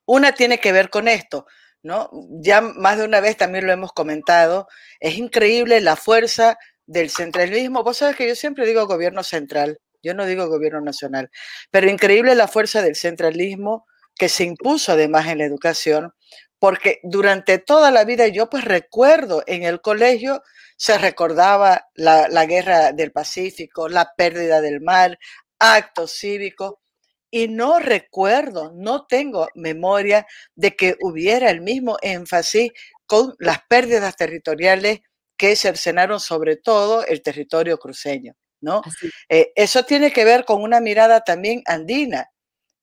Una 0.05 0.31
tiene 0.31 0.59
que 0.59 0.71
ver 0.71 0.89
con 0.89 1.07
esto, 1.07 1.47
¿no? 1.83 2.09
Ya 2.41 2.61
más 2.61 2.97
de 2.97 3.03
una 3.03 3.19
vez 3.19 3.35
también 3.35 3.65
lo 3.65 3.73
hemos 3.73 3.91
comentado. 3.91 4.67
Es 4.99 5.17
increíble 5.17 5.81
la 5.81 5.95
fuerza 5.95 6.57
del 6.85 7.09
centralismo. 7.09 7.83
Vos 7.83 7.97
sabés 7.97 8.15
que 8.15 8.27
yo 8.27 8.35
siempre 8.35 8.65
digo 8.65 8.87
gobierno 8.87 9.23
central, 9.23 9.79
yo 10.01 10.13
no 10.13 10.25
digo 10.25 10.47
gobierno 10.47 10.81
nacional, 10.81 11.29
pero 11.71 11.89
increíble 11.89 12.35
la 12.35 12.47
fuerza 12.47 12.81
del 12.81 12.95
centralismo 12.95 13.85
que 14.15 14.29
se 14.29 14.45
impuso 14.45 14.93
además 14.93 15.27
en 15.27 15.39
la 15.39 15.45
educación, 15.45 16.13
porque 16.59 16.99
durante 17.03 17.59
toda 17.59 17.91
la 17.91 18.03
vida 18.03 18.27
yo 18.27 18.49
pues 18.49 18.65
recuerdo 18.65 19.43
en 19.47 19.63
el 19.63 19.81
colegio 19.81 20.43
se 20.75 20.97
recordaba 20.97 21.87
la, 21.93 22.27
la 22.29 22.45
guerra 22.45 22.91
del 22.91 23.11
Pacífico, 23.11 23.89
la 23.89 24.13
pérdida 24.15 24.61
del 24.61 24.81
mar, 24.81 25.17
actos 25.59 26.13
cívicos, 26.13 26.75
y 27.29 27.47
no 27.47 27.79
recuerdo, 27.79 28.71
no 28.73 29.05
tengo 29.05 29.49
memoria 29.55 30.25
de 30.55 30.75
que 30.75 30.95
hubiera 31.01 31.49
el 31.49 31.61
mismo 31.61 31.97
énfasis 32.01 32.71
con 33.05 33.35
las 33.39 33.59
pérdidas 33.67 34.15
territoriales 34.15 35.01
que 35.35 35.55
cercenaron 35.55 36.19
sobre 36.19 36.55
todo 36.55 37.05
el 37.05 37.21
territorio 37.21 37.77
cruceño. 37.77 38.33
¿no? 38.61 38.81
Eh, 39.29 39.51
eso 39.55 39.83
tiene 39.83 40.11
que 40.11 40.25
ver 40.25 40.45
con 40.45 40.61
una 40.61 40.79
mirada 40.79 41.21
también 41.21 41.61
andina. 41.65 42.31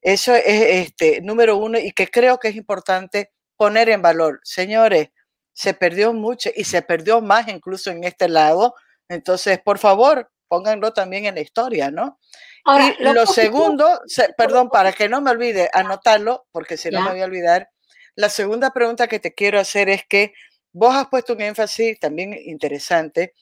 Eso 0.01 0.35
es 0.35 0.89
este 0.89 1.21
número 1.23 1.57
uno 1.57 1.79
y 1.79 1.93
que 1.93 2.09
creo 2.09 2.39
que 2.39 2.49
es 2.49 2.57
importante 2.57 3.33
poner 3.65 3.89
en 3.89 4.03
valor. 4.03 4.41
Señores, 4.43 5.09
se 5.55 5.73
perdió 5.73 6.13
mucho 6.13 6.51
y 6.55 6.65
se 6.65 6.83
perdió 6.83 7.23
más 7.23 7.49
incluso 7.49 7.91
en 7.91 8.05
este 8.05 8.29
lado. 8.29 8.75
Entonces, 9.09 9.59
por 9.65 9.79
favor, 9.79 10.31
pónganlo 10.49 10.93
también 10.93 11.25
en 11.25 11.37
la 11.37 11.41
historia, 11.41 11.91
¿no? 11.91 12.19
y 12.67 13.03
lo, 13.03 13.27
segundo, 13.27 14.01
perdón, 14.37 14.69
para 14.69 14.93
que 14.93 15.09
no 15.09 15.23
me 15.23 15.31
olvide 15.31 15.71
anotarlo, 15.73 16.47
porque 16.53 16.77
si 16.77 16.91
no 16.91 17.01
me 17.03 17.11
voy 17.11 17.21
a 17.21 17.25
olvidar, 17.25 17.71
la 18.17 18.29
segunda 18.29 18.71
pregunta 18.71 19.07
que 19.07 19.19
te 19.19 19.35
quiero 19.35 19.59
hacer 19.59 19.89
es 19.89 20.05
que 20.07 20.35
vos 20.73 20.95
has 20.95 21.09
puesto 21.09 21.33
un 21.33 21.41
énfasis 21.41 21.99
también 21.99 22.35
interesante 22.35 23.35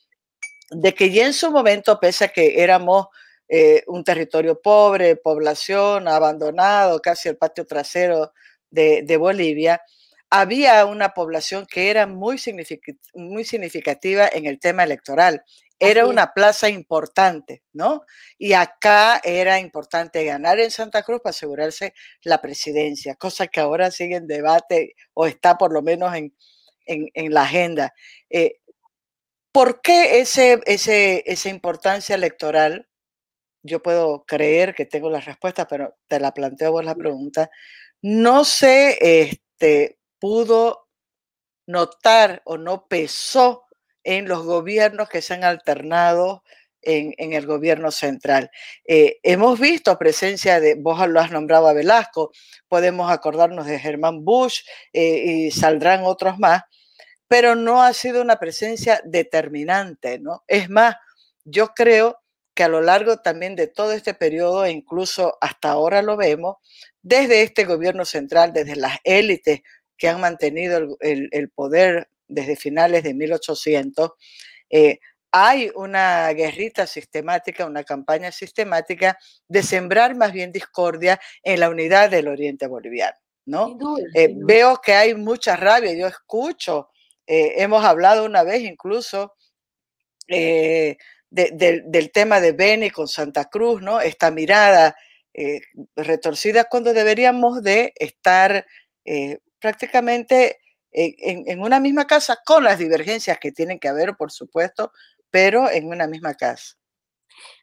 de 0.71 0.95
que 0.95 1.11
ya 1.11 1.27
en 1.27 1.33
su 1.33 1.51
momento, 1.51 1.99
pese 1.99 2.27
a 2.27 2.29
que 2.29 2.63
éramos 2.63 3.07
eh, 3.49 3.83
un 3.89 4.05
territorio 4.05 4.61
pobre, 4.61 5.17
población 5.17 6.07
abandonado, 6.07 7.01
casi 7.01 7.29
el 7.29 7.37
patio 7.37 7.67
trasero 7.67 8.33
de, 8.73 9.17
Bolivia, 9.19 9.83
había 10.33 10.87
una 10.87 11.11
población 11.11 11.67
que 11.71 11.91
era 11.91 12.07
muy, 12.07 12.41
muy 13.13 13.45
significativa 13.45 14.27
en 14.33 14.47
el 14.47 14.59
tema 14.59 14.83
electoral. 14.83 15.45
Era 15.79 16.07
una 16.07 16.33
plaza 16.33 16.71
importante, 16.71 17.63
¿no? 17.75 18.03
Y 18.39 18.55
acá 18.55 19.21
era 19.25 19.61
importante 19.61 20.25
ganar 20.25 20.59
en 20.59 20.71
Santa 20.71 21.03
Cruz 21.03 21.21
para 21.21 21.33
asegurarse 21.33 21.93
la 22.23 22.41
presidencia, 22.41 23.15
cosa 23.17 23.47
que 23.49 23.61
ahora 23.61 23.91
sigue 23.91 24.17
en 24.17 24.27
debate 24.27 24.95
o 25.13 25.27
está 25.27 25.59
por 25.59 25.71
lo 25.71 25.83
menos 25.83 26.15
en, 26.15 26.33
en, 26.87 27.35
la 27.35 27.43
agenda. 27.43 27.93
Eh, 28.31 28.61
¿Por 29.53 29.83
qué 29.83 30.21
ese, 30.21 30.61
ese, 30.65 31.25
esa 31.27 31.51
importancia 31.51 32.15
electoral? 32.15 32.89
Yo 33.63 33.83
puedo 33.83 34.25
creer 34.25 34.75
que 34.75 34.87
tengo 34.87 35.11
la 35.11 35.21
respuesta, 35.21 35.69
pero 35.69 35.95
te 36.09 36.21
la 36.21 36.33
planteo 36.33 36.73
vos 36.73 36.87
la 36.87 36.95
pregunta. 36.95 37.51
No 38.01 38.45
se 38.45 38.97
este, 39.21 39.99
pudo 40.23 40.87
notar 41.67 42.43
o 42.45 42.57
no 42.57 42.87
pesó 42.87 43.65
en 44.05 44.29
los 44.29 44.45
gobiernos 44.45 45.09
que 45.09 45.21
se 45.21 45.35
han 45.35 45.43
alternado 45.43 46.45
en, 46.81 47.33
el 47.33 47.45
gobierno 47.45 47.91
central. 47.91 48.49
Eh, 48.87 49.19
hemos 49.25 49.59
visto 49.59 49.99
presencia 49.99 50.61
de, 50.61 50.77
vos 50.77 51.09
lo 51.09 51.19
has 51.19 51.33
nombrado 51.33 51.67
a 51.67 51.73
Velasco, 51.73 52.31
podemos 52.69 53.11
acordarnos 53.11 53.67
de 53.67 53.81
Germán 53.81 54.25
Bush 54.25 54.61
eh, 54.93 55.25
y 55.27 55.51
saldrán 55.51 56.05
otros 56.05 56.39
más, 56.39 56.63
pero 57.27 57.57
no 57.57 57.83
ha 57.83 57.93
sido 57.93 58.23
una 58.23 58.37
presencia 58.37 59.01
determinante, 59.05 60.21
¿no? 60.21 60.45
Es 60.47 60.71
más, 60.71 60.95
yo 61.45 61.75
creo 61.75 62.21
que 62.55 62.63
a 62.63 62.69
lo 62.69 62.81
largo 62.81 63.17
también 63.17 63.57
de 63.57 63.67
todo 63.67 63.91
este 63.91 64.15
periodo, 64.15 64.69
incluso 64.69 65.37
hasta 65.41 65.71
ahora 65.71 66.01
lo 66.01 66.17
vemos, 66.17 66.59
desde 67.03 67.43
este 67.43 67.65
gobierno 67.65 68.05
central, 68.05 68.53
desde 68.53 68.77
las 68.77 68.99
élites 69.03 69.63
que 69.97 70.09
han 70.09 70.21
mantenido 70.21 70.97
el, 71.01 71.51
poder 71.55 72.09
desde 72.29 72.57
finales 72.57 73.03
de 73.03 73.15
1800, 73.15 74.13
eh, 74.71 74.99
hay 75.33 75.71
una 75.75 76.31
guerrita 76.35 76.87
sistemática, 76.87 77.65
una 77.65 77.85
campaña 77.85 78.31
sistemática 78.31 79.19
de 79.49 79.63
sembrar 79.63 80.15
más 80.15 80.33
bien 80.33 80.53
discordia 80.53 81.19
en 81.43 81.61
la 81.61 81.71
unidad 81.71 82.11
del 82.11 82.29
Oriente 82.29 82.67
Boliviano. 82.67 83.17
¿no? 83.47 83.77
Eh, 84.15 84.33
veo 84.35 84.81
que 84.83 84.95
hay 84.95 85.15
mucha 85.15 85.57
rabia, 85.57 85.93
yo 85.95 86.07
escucho, 86.07 86.91
eh, 87.27 87.55
hemos 87.63 87.85
hablado 87.85 88.25
una 88.25 88.43
vez 88.43 88.63
incluso 88.63 89.35
eh, 90.29 90.97
del 91.31 92.11
tema 92.13 92.41
de 92.41 92.53
Beni 92.53 92.91
con 92.91 93.09
Santa 93.09 93.47
Cruz, 93.47 93.81
¿no? 93.81 94.01
Esta 94.01 94.31
mirada 94.31 94.95
retorcida 95.97 96.65
cuando 96.65 96.93
deberíamos 96.93 97.63
de 97.63 97.95
estar 97.97 98.67
prácticamente 99.63 100.59
en, 100.91 101.49
en, 101.49 101.61
una 101.63 101.81
misma 101.81 102.07
casa 102.07 102.39
con 102.45 102.65
las 102.65 102.79
divergencias 102.79 103.39
que 103.39 103.53
tienen 103.53 103.79
que 103.79 103.89
haber, 103.89 104.15
por 104.17 104.31
supuesto, 104.31 104.93
pero 105.31 105.71
en 105.71 105.89
una 105.89 106.07
misma 106.07 106.35
casa. 106.35 106.75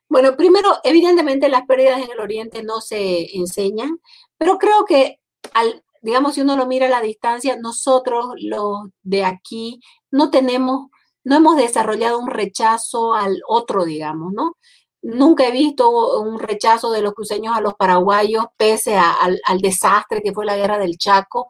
Bueno, 0.08 0.36
primero, 0.36 0.80
evidentemente 0.84 1.50
las 1.50 1.68
pérdidas 1.68 2.02
en 2.02 2.10
el 2.12 2.20
Oriente 2.20 2.64
no 2.64 2.82
se 2.82 3.38
enseñan, 3.38 4.00
pero 4.38 4.58
creo 4.58 4.86
que 4.86 5.20
al, 5.54 5.84
digamos, 6.02 6.36
si 6.36 6.42
uno 6.42 6.56
lo 6.58 6.66
mira 6.66 6.88
a 6.88 6.90
la 6.90 7.02
distancia, 7.02 7.58
nosotros 7.58 8.34
los 8.38 8.90
de 9.04 9.26
aquí 9.26 9.80
no 10.12 10.32
tenemos, 10.32 10.88
no 11.24 11.36
hemos 11.36 11.58
desarrollado 11.58 12.20
un 12.20 12.30
rechazo 12.30 13.14
al 13.14 13.42
otro, 13.48 13.86
digamos, 13.86 14.34
¿no? 14.34 14.58
Nunca 15.02 15.48
he 15.48 15.52
visto 15.52 16.20
un 16.20 16.40
rechazo 16.40 16.92
de 16.92 17.02
los 17.02 17.14
cruceños 17.14 17.56
a 17.56 17.62
los 17.62 17.76
paraguayos, 17.76 18.46
pese 18.58 18.98
al, 18.98 19.40
desastre 19.62 20.22
que 20.22 20.34
fue 20.34 20.46
la 20.46 20.58
guerra 20.58 20.78
del 20.78 20.98
Chaco. 20.98 21.48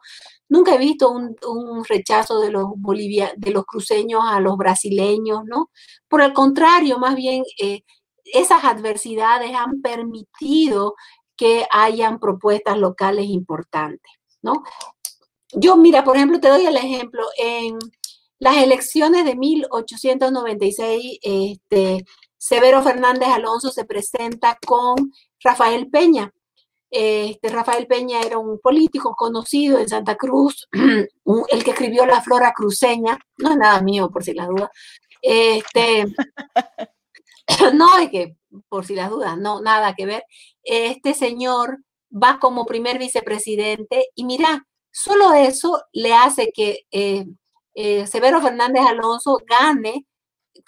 Nunca 0.50 0.74
he 0.74 0.78
visto 0.78 1.10
un, 1.10 1.84
rechazo 1.88 2.40
de 2.40 2.50
los, 2.50 2.66
de 3.36 3.50
los 3.52 3.64
cruceños 3.64 4.22
a 4.26 4.40
los 4.40 4.56
brasileños, 4.56 5.44
¿no? 5.46 5.70
Por 6.08 6.20
el 6.20 6.32
contrario, 6.32 6.98
más 6.98 7.14
bien 7.14 7.44
eh, 7.58 7.84
esas 8.24 8.64
adversidades 8.64 9.52
han 9.54 9.80
permitido 9.80 10.94
que 11.36 11.64
hayan 11.70 12.18
propuestas 12.18 12.76
locales 12.76 13.26
importantes, 13.26 14.12
¿no? 14.42 14.64
Yo, 15.52 15.76
mira, 15.76 16.04
por 16.04 16.16
ejemplo, 16.16 16.40
te 16.40 16.48
doy 16.48 16.66
el 16.66 16.76
ejemplo, 16.76 17.24
en 17.38 17.78
las 18.40 18.56
elecciones 18.56 19.24
de 19.24 19.36
1896, 19.36 21.18
este, 21.22 22.04
Severo 22.36 22.82
Fernández 22.82 23.28
Alonso 23.28 23.70
se 23.70 23.84
presenta 23.84 24.58
con 24.66 25.12
Rafael 25.44 25.88
Peña, 25.90 26.32
este, 26.90 27.48
Rafael 27.48 27.86
Peña 27.86 28.20
era 28.20 28.38
un 28.38 28.58
político 28.58 29.14
conocido 29.16 29.78
en 29.78 29.88
Santa 29.88 30.16
Cruz, 30.16 30.68
el 30.72 31.64
que 31.64 31.70
escribió 31.70 32.04
La 32.06 32.20
Flora 32.22 32.52
Cruceña, 32.54 33.18
no 33.38 33.52
es 33.52 33.56
nada 33.56 33.80
mío 33.80 34.10
por 34.10 34.24
si 34.24 34.34
las 34.34 34.48
dudas. 34.48 34.70
Este, 35.22 36.04
no 37.74 37.98
es 37.98 38.10
que, 38.10 38.36
por 38.68 38.84
si 38.84 38.94
las 38.94 39.10
dudas, 39.10 39.38
no, 39.38 39.60
nada 39.60 39.94
que 39.94 40.06
ver. 40.06 40.24
Este 40.62 41.14
señor 41.14 41.78
va 42.10 42.38
como 42.40 42.66
primer 42.66 42.98
vicepresidente 42.98 44.08
y 44.14 44.24
mira, 44.24 44.66
solo 44.90 45.32
eso 45.32 45.82
le 45.92 46.12
hace 46.12 46.50
que 46.52 46.86
eh, 46.90 47.26
eh, 47.74 48.06
Severo 48.06 48.40
Fernández 48.40 48.82
Alonso 48.86 49.38
gane 49.46 50.06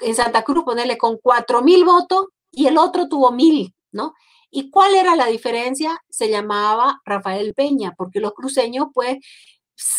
en 0.00 0.14
Santa 0.14 0.42
Cruz, 0.42 0.64
ponerle 0.64 0.96
con 0.96 1.18
cuatro 1.18 1.62
mil 1.62 1.84
votos 1.84 2.26
y 2.50 2.66
el 2.66 2.78
otro 2.78 3.08
tuvo 3.08 3.32
mil, 3.32 3.74
¿no? 3.90 4.14
¿Y 4.52 4.70
cuál 4.70 4.94
era 4.94 5.16
la 5.16 5.26
diferencia? 5.26 5.98
Se 6.10 6.28
llamaba 6.28 7.00
Rafael 7.06 7.54
Peña, 7.54 7.94
porque 7.96 8.20
los 8.20 8.34
cruceños 8.34 8.88
pues 8.92 9.16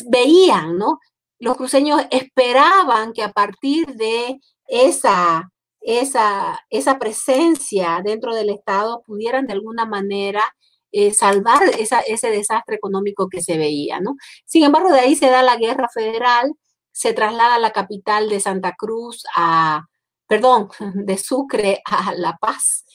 veían, 0.08 0.78
¿no? 0.78 1.00
Los 1.40 1.58
cruceños 1.58 2.04
esperaban 2.12 3.14
que 3.14 3.24
a 3.24 3.32
partir 3.32 3.88
de 3.96 4.40
esa, 4.68 5.50
esa, 5.82 6.64
esa 6.70 7.00
presencia 7.00 8.02
dentro 8.04 8.36
del 8.36 8.52
Estado 8.52 9.02
pudieran 9.06 9.48
de 9.48 9.54
alguna 9.54 9.86
manera 9.86 10.44
eh, 10.92 11.14
salvar 11.14 11.64
ese 11.80 12.30
desastre 12.30 12.76
económico 12.76 13.28
que 13.30 13.42
se 13.42 13.58
veía, 13.58 14.00
¿no? 14.00 14.16
Sin 14.46 14.64
embargo, 14.64 14.92
de 14.92 15.00
ahí 15.00 15.16
se 15.16 15.32
da 15.32 15.42
la 15.42 15.58
guerra 15.58 15.90
federal, 15.92 16.54
se 16.92 17.14
traslada 17.14 17.58
la 17.58 17.72
capital 17.72 18.30
de 18.30 18.40
Santa 18.40 18.74
Cruz 18.78 19.24
a, 19.36 19.88
perdón, 20.28 20.70
de 20.94 21.18
Sucre 21.18 21.82
a 21.86 22.14
La 22.14 22.38
Paz, 22.40 22.86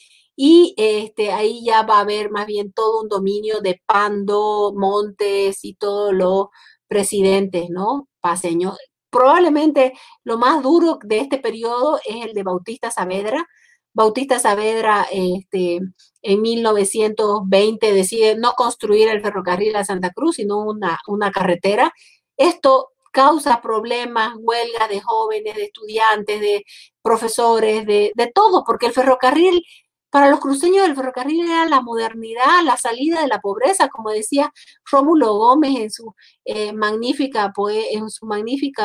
y 0.40 0.72
este, 0.76 1.32
ahí 1.32 1.64
ya 1.64 1.82
va 1.82 1.98
a 1.98 2.02
haber 2.02 2.30
más 2.30 2.46
bien 2.46 2.72
todo 2.72 3.02
un 3.02 3.08
dominio 3.08 3.60
de 3.60 3.82
Pando, 3.86 4.72
Montes 4.72 5.64
y 5.64 5.74
todos 5.74 6.14
los 6.14 6.46
presidentes, 6.86 7.70
¿no? 7.70 8.08
Paseños. 8.20 8.78
Probablemente 9.10 9.94
lo 10.22 10.38
más 10.38 10.62
duro 10.62 11.00
de 11.02 11.18
este 11.18 11.38
periodo 11.38 11.98
es 12.06 12.24
el 12.24 12.34
de 12.34 12.44
Bautista 12.44 12.92
Saavedra. 12.92 13.48
Bautista 13.92 14.38
Saavedra 14.38 15.08
este, 15.10 15.80
en 16.22 16.40
1920 16.42 17.92
decide 17.92 18.36
no 18.36 18.52
construir 18.52 19.08
el 19.08 19.22
ferrocarril 19.22 19.74
a 19.74 19.84
Santa 19.84 20.12
Cruz, 20.12 20.36
sino 20.36 20.58
una, 20.58 21.00
una 21.08 21.32
carretera. 21.32 21.92
Esto 22.36 22.90
causa 23.10 23.60
problemas, 23.60 24.34
huelga 24.38 24.86
de 24.86 25.00
jóvenes, 25.00 25.56
de 25.56 25.64
estudiantes, 25.64 26.40
de 26.40 26.64
profesores, 27.02 27.84
de, 27.86 28.12
de 28.14 28.30
todo, 28.32 28.62
porque 28.64 28.86
el 28.86 28.92
ferrocarril 28.92 29.64
para 30.10 30.30
los 30.30 30.40
cruceños 30.40 30.86
del 30.86 30.96
ferrocarril 30.96 31.48
era 31.48 31.66
la 31.66 31.80
modernidad, 31.80 32.62
la 32.64 32.76
salida 32.76 33.20
de 33.20 33.28
la 33.28 33.40
pobreza, 33.40 33.88
como 33.88 34.10
decía 34.10 34.52
Rómulo 34.90 35.34
Gómez 35.34 35.76
en 35.78 35.90
su, 35.90 36.14
eh, 36.44 36.72
magnífica, 36.72 37.52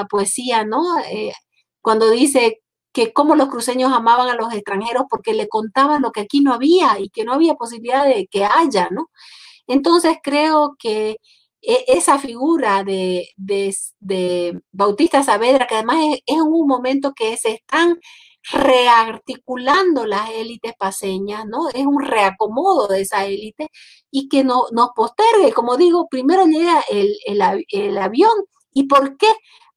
poesía, 0.10 0.66
¿no? 0.66 1.00
Eh, 1.00 1.34
cuando 1.82 2.10
dice 2.10 2.62
que 2.94 3.14
cómo 3.14 3.36
los 3.36 3.50
cruceños 3.50 3.92
amaban 3.94 4.30
a 4.30 4.36
los 4.36 4.54
extranjeros 4.54 5.06
porque 5.10 5.34
le 5.34 5.48
contaban 5.50 6.02
lo 6.02 6.12
que 6.12 6.22
aquí 6.22 6.42
no 6.42 6.54
había 6.54 7.00
y 7.00 7.10
que 7.10 7.24
no 7.26 7.34
había 7.34 7.56
posibilidad 7.56 8.06
de 8.06 8.28
que 8.28 8.46
haya, 8.46 8.90
¿no? 8.92 9.10
Entonces 9.68 10.18
creo 10.24 10.76
que 10.80 11.18
e, 11.62 11.86
esa 11.88 12.20
figura 12.20 12.84
de, 12.84 13.30
Bautista 14.72 15.24
Saavedra, 15.24 15.68
que 15.68 15.76
además 15.76 15.98
es, 16.14 16.22
es, 16.26 16.42
un 16.42 16.68
momento 16.68 17.14
que 17.14 17.38
se 17.38 17.52
están 17.54 18.00
rearticulando 18.52 20.06
las 20.06 20.30
élites 20.32 20.74
paseñas, 20.78 21.46
¿no? 21.46 21.70
Es 21.70 21.86
un 21.86 22.02
reacomodo 22.04 22.88
de 22.88 23.02
esa 23.02 23.26
élite 23.26 23.70
y 24.12 24.28
que 24.30 24.44
no, 24.44 24.66
nos 24.72 24.90
postergue. 24.96 25.54
Como 25.54 25.78
digo, 25.78 26.08
primero 26.10 26.46
llega 26.46 26.84
el, 26.90 27.16
el 27.26 27.98
avión. 27.98 28.34
¿Y 28.74 28.88
por 28.88 29.18
qué? 29.18 29.28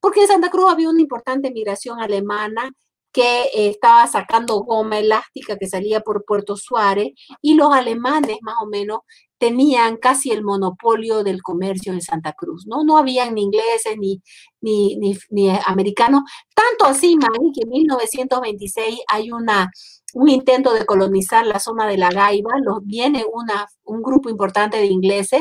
Porque 0.01 0.23
en 0.23 0.29
Santa 0.29 0.51
Cruz 0.51 0.71
había 0.71 0.91
una 0.91 1.01
importante 1.01 1.51
migración 1.51 2.01
alemana 2.01 2.73
que 3.17 3.45
eh, 3.45 3.69
estaba 3.71 4.07
sacando 4.07 4.61
goma 4.61 4.99
elástica 4.99 5.57
que 5.57 5.67
salía 5.67 6.01
por 6.03 6.27
Puerto 6.27 6.55
Suárez 6.55 7.15
y 7.41 7.55
los 7.55 7.73
alemanes 7.73 8.37
más 8.43 8.57
o 8.63 8.67
menos 8.67 8.99
tenían 9.39 9.97
casi 9.97 10.33
el 10.33 10.45
monopolio 10.45 11.25
del 11.25 11.41
comercio 11.41 11.95
en 11.95 12.03
Santa 12.03 12.35
Cruz, 12.35 12.67
¿no? 12.67 12.85
No 12.85 12.99
habían 12.99 13.35
ni 13.35 13.45
ingleses 13.45 13.97
ni, 13.99 14.21
ni, 14.61 14.99
ni, 15.31 15.49
americanos, 15.65 16.25
tanto 16.55 16.85
así, 16.85 17.17
Mari, 17.17 17.53
que 17.55 17.63
en 17.63 17.71
1926 17.71 19.01
hay 19.11 19.33
una, 19.33 19.71
un 20.13 20.29
intento 20.29 20.75
de 20.75 20.85
colonizar 20.85 21.47
la 21.47 21.59
zona 21.59 21.87
de 21.87 21.97
la 21.97 22.11
Gaiba, 22.11 22.51
los, 22.63 22.81
viene 22.85 23.25
una, 23.33 23.67
un 23.85 24.03
grupo 24.03 24.29
importante 24.29 24.77
de 24.77 24.87
ingleses, 24.87 25.41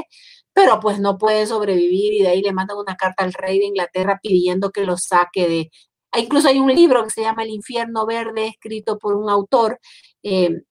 pero 0.53 0.79
pues 0.79 1.01
no 1.01 1.17
pueden 1.17 1.45
sobrevivir 1.45 2.13
y 2.13 2.21
de 2.21 2.29
ahí 2.29 2.41
le 2.41 2.53
mandan 2.53 2.77
una 2.77 2.95
carta 2.95 3.25
al 3.25 3.33
rey 3.33 3.59
de 3.59 3.65
Inglaterra 3.65 4.17
pidiendo 4.23 4.71
que 4.71 4.85
los 4.85 5.03
saque 5.03 5.49
de, 5.49 5.71
Incluso 6.17 6.47
hay 6.47 6.59
un 6.59 6.73
libro 6.73 7.03
que 7.03 7.09
se 7.09 7.21
llama 7.21 7.43
El 7.43 7.49
infierno 7.49 8.05
verde, 8.05 8.47
escrito 8.47 8.97
por 8.97 9.15
un 9.15 9.29
autor, 9.29 9.79
eh, 10.23 10.61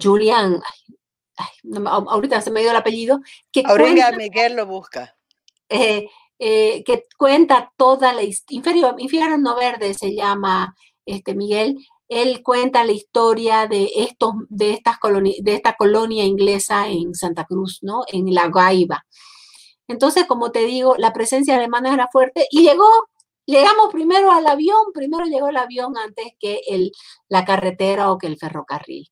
Julian, 0.00 0.60
ahorita 1.84 2.40
se 2.40 2.50
me 2.50 2.60
dio 2.60 2.70
el 2.70 2.76
apellido. 2.76 3.20
Que 3.52 3.62
Aurelia 3.66 4.12
Miguel 4.12 4.56
lo 4.56 4.66
busca. 4.66 5.16
Eh, 5.68 6.08
eh, 6.38 6.84
que 6.84 7.04
cuenta 7.16 7.72
toda 7.76 8.12
la 8.12 8.22
historia, 8.22 8.94
Infierno 8.98 9.38
no 9.38 9.56
verde 9.56 9.94
se 9.94 10.14
llama 10.14 10.76
este 11.06 11.34
Miguel, 11.34 11.78
él 12.08 12.42
cuenta 12.42 12.84
la 12.84 12.92
historia 12.92 13.66
de 13.66 13.90
estos, 13.96 14.34
de 14.48 14.72
estas 14.72 14.98
de 15.40 15.54
esta 15.54 15.74
colonia 15.74 16.24
inglesa 16.24 16.88
en 16.88 17.14
Santa 17.14 17.44
Cruz, 17.46 17.78
¿no? 17.82 18.02
En 18.08 18.32
La 18.34 18.48
Gaiba. 18.48 19.04
Entonces, 19.88 20.26
como 20.26 20.52
te 20.52 20.64
digo, 20.66 20.96
la 20.98 21.12
presencia 21.12 21.56
alemana 21.56 21.94
era 21.94 22.08
fuerte 22.12 22.46
y 22.50 22.62
llegó, 22.62 22.88
llegamos 23.46 23.92
primero 23.92 24.30
al 24.32 24.46
avión, 24.46 24.92
primero 24.92 25.24
llegó 25.24 25.48
el 25.48 25.56
avión 25.56 25.96
antes 25.96 26.26
que 26.38 26.60
el, 26.68 26.92
la 27.28 27.44
carretera 27.44 28.10
o 28.10 28.18
que 28.18 28.26
el 28.26 28.38
ferrocarril. 28.38 29.08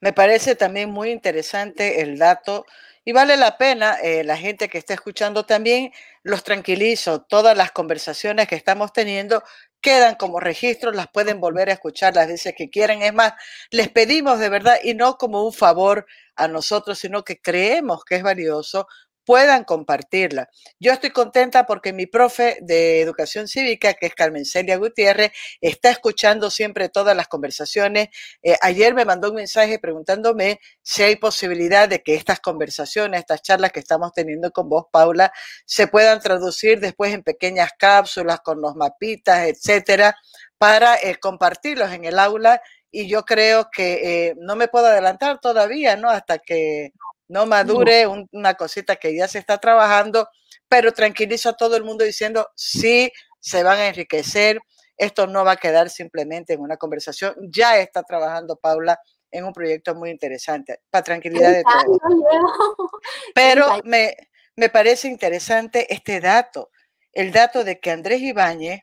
Me 0.00 0.12
parece 0.12 0.54
también 0.54 0.90
muy 0.90 1.10
interesante 1.10 2.02
el 2.02 2.18
dato 2.18 2.66
y 3.04 3.12
vale 3.12 3.36
la 3.36 3.56
pena, 3.56 3.98
eh, 4.02 4.24
la 4.24 4.36
gente 4.36 4.68
que 4.68 4.78
está 4.78 4.94
escuchando 4.94 5.46
también, 5.46 5.92
los 6.24 6.42
tranquilizo, 6.42 7.22
todas 7.22 7.56
las 7.56 7.70
conversaciones 7.70 8.48
que 8.48 8.56
estamos 8.56 8.92
teniendo 8.92 9.44
quedan 9.80 10.16
como 10.16 10.40
registro, 10.40 10.90
las 10.90 11.06
pueden 11.08 11.40
volver 11.40 11.70
a 11.70 11.74
escuchar 11.74 12.16
las 12.16 12.26
veces 12.26 12.54
que 12.56 12.68
quieran. 12.68 13.02
Es 13.02 13.14
más, 13.14 13.34
les 13.70 13.88
pedimos 13.88 14.40
de 14.40 14.48
verdad, 14.48 14.78
y 14.82 14.94
no 14.94 15.16
como 15.18 15.44
un 15.44 15.52
favor 15.52 16.06
a 16.34 16.48
nosotros, 16.48 16.98
sino 16.98 17.22
que 17.22 17.40
creemos 17.40 18.04
que 18.04 18.16
es 18.16 18.24
valioso, 18.24 18.88
puedan 19.26 19.64
compartirla. 19.64 20.48
Yo 20.78 20.92
estoy 20.92 21.10
contenta 21.10 21.66
porque 21.66 21.92
mi 21.92 22.06
profe 22.06 22.58
de 22.62 23.00
educación 23.00 23.48
cívica, 23.48 23.92
que 23.94 24.06
es 24.06 24.14
Carmen 24.14 24.44
Celia 24.46 24.76
Gutiérrez, 24.76 25.32
está 25.60 25.90
escuchando 25.90 26.48
siempre 26.48 26.88
todas 26.88 27.16
las 27.16 27.26
conversaciones. 27.26 28.08
Eh, 28.42 28.56
ayer 28.62 28.94
me 28.94 29.04
mandó 29.04 29.30
un 29.30 29.34
mensaje 29.34 29.80
preguntándome 29.80 30.60
si 30.80 31.02
hay 31.02 31.16
posibilidad 31.16 31.88
de 31.88 32.02
que 32.02 32.14
estas 32.14 32.38
conversaciones, 32.38 33.20
estas 33.20 33.42
charlas 33.42 33.72
que 33.72 33.80
estamos 33.80 34.12
teniendo 34.12 34.52
con 34.52 34.68
vos, 34.68 34.84
Paula, 34.92 35.32
se 35.66 35.88
puedan 35.88 36.20
traducir 36.20 36.78
después 36.78 37.12
en 37.12 37.24
pequeñas 37.24 37.72
cápsulas 37.76 38.40
con 38.40 38.60
los 38.60 38.76
mapitas, 38.76 39.48
etcétera, 39.48 40.14
para 40.56 40.94
eh, 40.96 41.16
compartirlos 41.16 41.90
en 41.92 42.04
el 42.04 42.20
aula. 42.20 42.62
Y 42.92 43.08
yo 43.08 43.24
creo 43.24 43.68
que 43.72 44.28
eh, 44.28 44.34
no 44.38 44.54
me 44.54 44.68
puedo 44.68 44.86
adelantar 44.86 45.40
todavía, 45.40 45.96
¿no? 45.96 46.08
Hasta 46.08 46.38
que 46.38 46.92
no 47.28 47.46
madure 47.46 48.06
una 48.06 48.54
cosita 48.54 48.96
que 48.96 49.16
ya 49.16 49.28
se 49.28 49.38
está 49.38 49.58
trabajando, 49.58 50.28
pero 50.68 50.92
tranquilizo 50.92 51.50
a 51.50 51.56
todo 51.56 51.76
el 51.76 51.84
mundo 51.84 52.04
diciendo, 52.04 52.48
sí, 52.54 53.12
se 53.40 53.62
van 53.62 53.78
a 53.78 53.88
enriquecer, 53.88 54.58
esto 54.96 55.26
no 55.26 55.44
va 55.44 55.52
a 55.52 55.56
quedar 55.56 55.90
simplemente 55.90 56.54
en 56.54 56.60
una 56.60 56.76
conversación, 56.76 57.34
ya 57.50 57.78
está 57.78 58.02
trabajando 58.02 58.56
Paula 58.56 58.98
en 59.30 59.44
un 59.44 59.52
proyecto 59.52 59.94
muy 59.94 60.10
interesante, 60.10 60.80
para 60.90 61.04
tranquilidad 61.04 61.52
de 61.52 61.62
todos. 61.62 61.98
Pero 63.34 63.80
me, 63.84 64.16
me 64.56 64.68
parece 64.70 65.08
interesante 65.08 65.92
este 65.92 66.20
dato, 66.20 66.70
el 67.12 67.32
dato 67.32 67.64
de 67.64 67.78
que 67.80 67.90
Andrés 67.90 68.20
Ibáñez 68.22 68.80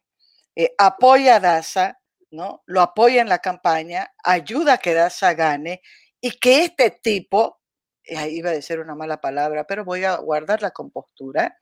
eh, 0.56 0.74
apoya 0.78 1.36
a 1.36 1.40
Daza, 1.40 2.00
¿no? 2.32 2.64
Lo 2.66 2.82
apoya 2.82 3.22
en 3.22 3.30
la 3.30 3.40
campaña, 3.40 4.12
ayuda 4.24 4.74
a 4.74 4.78
que 4.78 4.94
Daza 4.94 5.34
gane 5.34 5.82
y 6.22 6.40
que 6.40 6.64
este 6.64 6.92
tipo, 6.92 7.60
iba 8.06 8.50
a 8.50 8.54
decir 8.54 8.80
una 8.80 8.96
mala 8.96 9.22
palabra, 9.22 9.66
pero 9.66 9.86
voy 9.86 10.04
a 10.04 10.18
guardar 10.18 10.62
la 10.62 10.72
compostura. 10.72 11.58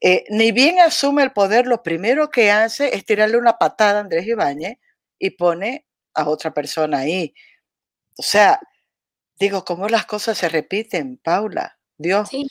Eh, 0.00 0.24
ni 0.30 0.52
bien 0.52 0.80
asume 0.80 1.22
el 1.22 1.32
poder, 1.32 1.66
lo 1.66 1.82
primero 1.82 2.30
que 2.30 2.50
hace 2.50 2.94
es 2.94 3.04
tirarle 3.04 3.36
una 3.36 3.58
patada 3.58 3.98
a 3.98 4.02
Andrés 4.02 4.26
Ibáñez 4.26 4.78
y 5.18 5.30
pone 5.30 5.86
a 6.14 6.28
otra 6.28 6.54
persona 6.54 6.98
ahí. 7.00 7.34
O 8.16 8.22
sea, 8.22 8.60
digo, 9.38 9.64
¿cómo 9.64 9.88
las 9.88 10.06
cosas 10.06 10.38
se 10.38 10.48
repiten, 10.48 11.18
Paula? 11.18 11.78
Dios. 11.98 12.30
Sí. 12.30 12.46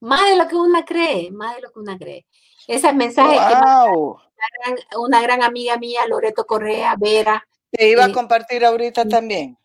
Más 0.00 0.28
de 0.28 0.36
lo 0.36 0.48
que 0.48 0.56
una 0.56 0.84
cree, 0.84 1.30
más 1.30 1.56
de 1.56 1.62
lo 1.62 1.72
que 1.72 1.78
una 1.78 1.98
cree. 1.98 2.26
Ese 2.66 2.92
mensaje 2.92 3.36
que 3.36 4.96
una 4.96 5.20
gran, 5.22 5.42
amiga 5.42 5.76
mía, 5.76 6.06
Loreto 6.08 6.46
Correa, 6.46 6.94
Vera. 6.98 7.46
Te 7.70 7.88
iba 7.88 8.04
a 8.04 8.08
eh, 8.08 8.12
compartir 8.12 8.64
ahorita 8.64 9.06
también. 9.06 9.59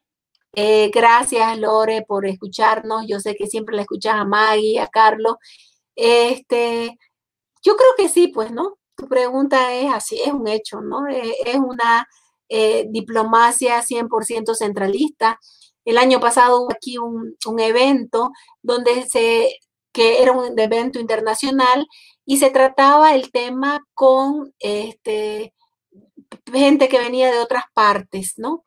Eh, 0.55 0.89
gracias, 0.93 1.57
Lore, 1.59 2.03
por 2.07 2.25
escucharnos. 2.25 3.05
Yo 3.07 3.19
sé 3.19 3.35
que 3.35 3.47
siempre 3.47 3.75
la 3.75 3.81
escuchas 3.83 4.15
a 4.15 4.25
Maggie, 4.25 4.79
a 4.79 4.87
Carlos. 4.87 5.35
Este, 5.95 6.97
yo 7.63 7.75
creo 7.77 7.91
que 7.97 8.09
sí, 8.09 8.27
pues, 8.29 8.51
¿no? 8.51 8.77
Tu 8.95 9.07
pregunta 9.07 9.73
es 9.73 9.91
así, 9.93 10.19
es 10.21 10.31
un 10.33 10.47
hecho, 10.47 10.81
¿no? 10.81 11.07
Eh, 11.09 11.35
es 11.45 11.55
una 11.57 12.07
eh, 12.49 12.85
diplomacia 12.89 13.81
100% 13.83 14.55
centralista. 14.55 15.39
El 15.85 15.97
año 15.97 16.19
pasado 16.19 16.61
hubo 16.63 16.71
aquí 16.71 16.97
un, 16.97 17.35
un, 17.47 17.59
evento 17.59 18.31
donde 18.61 19.05
se, 19.07 19.59
que 19.91 20.21
era 20.23 20.31
un 20.31 20.57
evento 20.59 20.99
internacional 20.99 21.87
y 22.25 22.37
se 22.37 22.49
trataba 22.51 23.15
el 23.15 23.31
tema 23.31 23.81
con 23.93 24.53
este, 24.59 25.53
gente 26.51 26.89
que 26.89 26.99
venía 26.99 27.31
de 27.31 27.39
otras 27.39 27.65
partes, 27.73 28.35
¿no? 28.37 28.63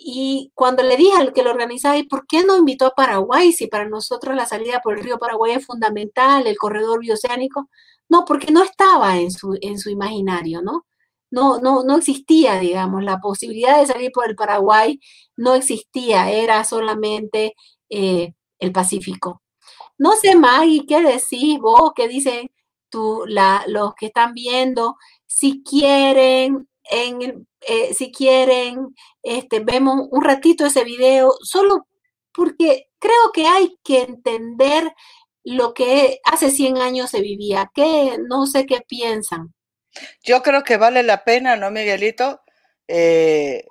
Y 0.00 0.52
cuando 0.54 0.84
le 0.84 0.96
dije 0.96 1.16
al 1.16 1.32
que 1.32 1.42
lo 1.42 1.50
organizaba, 1.50 1.98
¿y 1.98 2.04
por 2.04 2.26
qué 2.26 2.44
no 2.44 2.56
invitó 2.56 2.86
a 2.86 2.94
Paraguay 2.94 3.52
si 3.52 3.66
para 3.66 3.88
nosotros 3.88 4.36
la 4.36 4.46
salida 4.46 4.80
por 4.80 4.96
el 4.96 5.04
río 5.04 5.18
Paraguay 5.18 5.52
es 5.54 5.66
fundamental, 5.66 6.46
el 6.46 6.56
corredor 6.56 7.00
bioceánico? 7.00 7.68
No, 8.08 8.24
porque 8.24 8.52
no 8.52 8.62
estaba 8.62 9.18
en 9.18 9.32
su, 9.32 9.58
en 9.60 9.78
su 9.78 9.90
imaginario, 9.90 10.62
¿no? 10.62 10.86
No, 11.30 11.58
no, 11.60 11.82
no 11.84 11.96
existía, 11.98 12.58
digamos, 12.60 13.02
la 13.04 13.18
posibilidad 13.20 13.80
de 13.80 13.86
salir 13.86 14.12
por 14.12 14.28
el 14.28 14.36
Paraguay 14.36 15.00
no 15.36 15.54
existía, 15.54 16.30
era 16.30 16.64
solamente 16.64 17.54
eh, 17.90 18.34
el 18.60 18.72
Pacífico. 18.72 19.42
No 19.98 20.14
sé, 20.16 20.36
Maggie, 20.36 20.86
¿qué 20.86 21.02
decís 21.02 21.58
vos? 21.60 21.92
¿Qué 21.94 22.08
dicen 22.08 22.50
tú, 22.90 23.24
la, 23.26 23.64
los 23.66 23.94
que 23.94 24.06
están 24.06 24.32
viendo? 24.34 24.96
Si 25.26 25.62
quieren 25.64 26.68
en, 26.90 27.46
eh, 27.60 27.94
si 27.94 28.10
quieren, 28.10 28.94
este, 29.22 29.60
vemos 29.60 30.08
un 30.10 30.24
ratito 30.24 30.66
ese 30.66 30.84
video, 30.84 31.32
solo 31.42 31.86
porque 32.32 32.88
creo 32.98 33.32
que 33.32 33.46
hay 33.46 33.76
que 33.82 34.02
entender 34.02 34.92
lo 35.44 35.74
que 35.74 36.20
hace 36.24 36.50
100 36.50 36.78
años 36.78 37.10
se 37.10 37.20
vivía, 37.20 37.70
que 37.74 38.18
no 38.28 38.46
sé 38.46 38.66
qué 38.66 38.80
piensan. 38.86 39.54
Yo 40.22 40.42
creo 40.42 40.62
que 40.62 40.76
vale 40.76 41.02
la 41.02 41.24
pena, 41.24 41.56
¿no, 41.56 41.70
Miguelito? 41.70 42.42
Eh, 42.86 43.66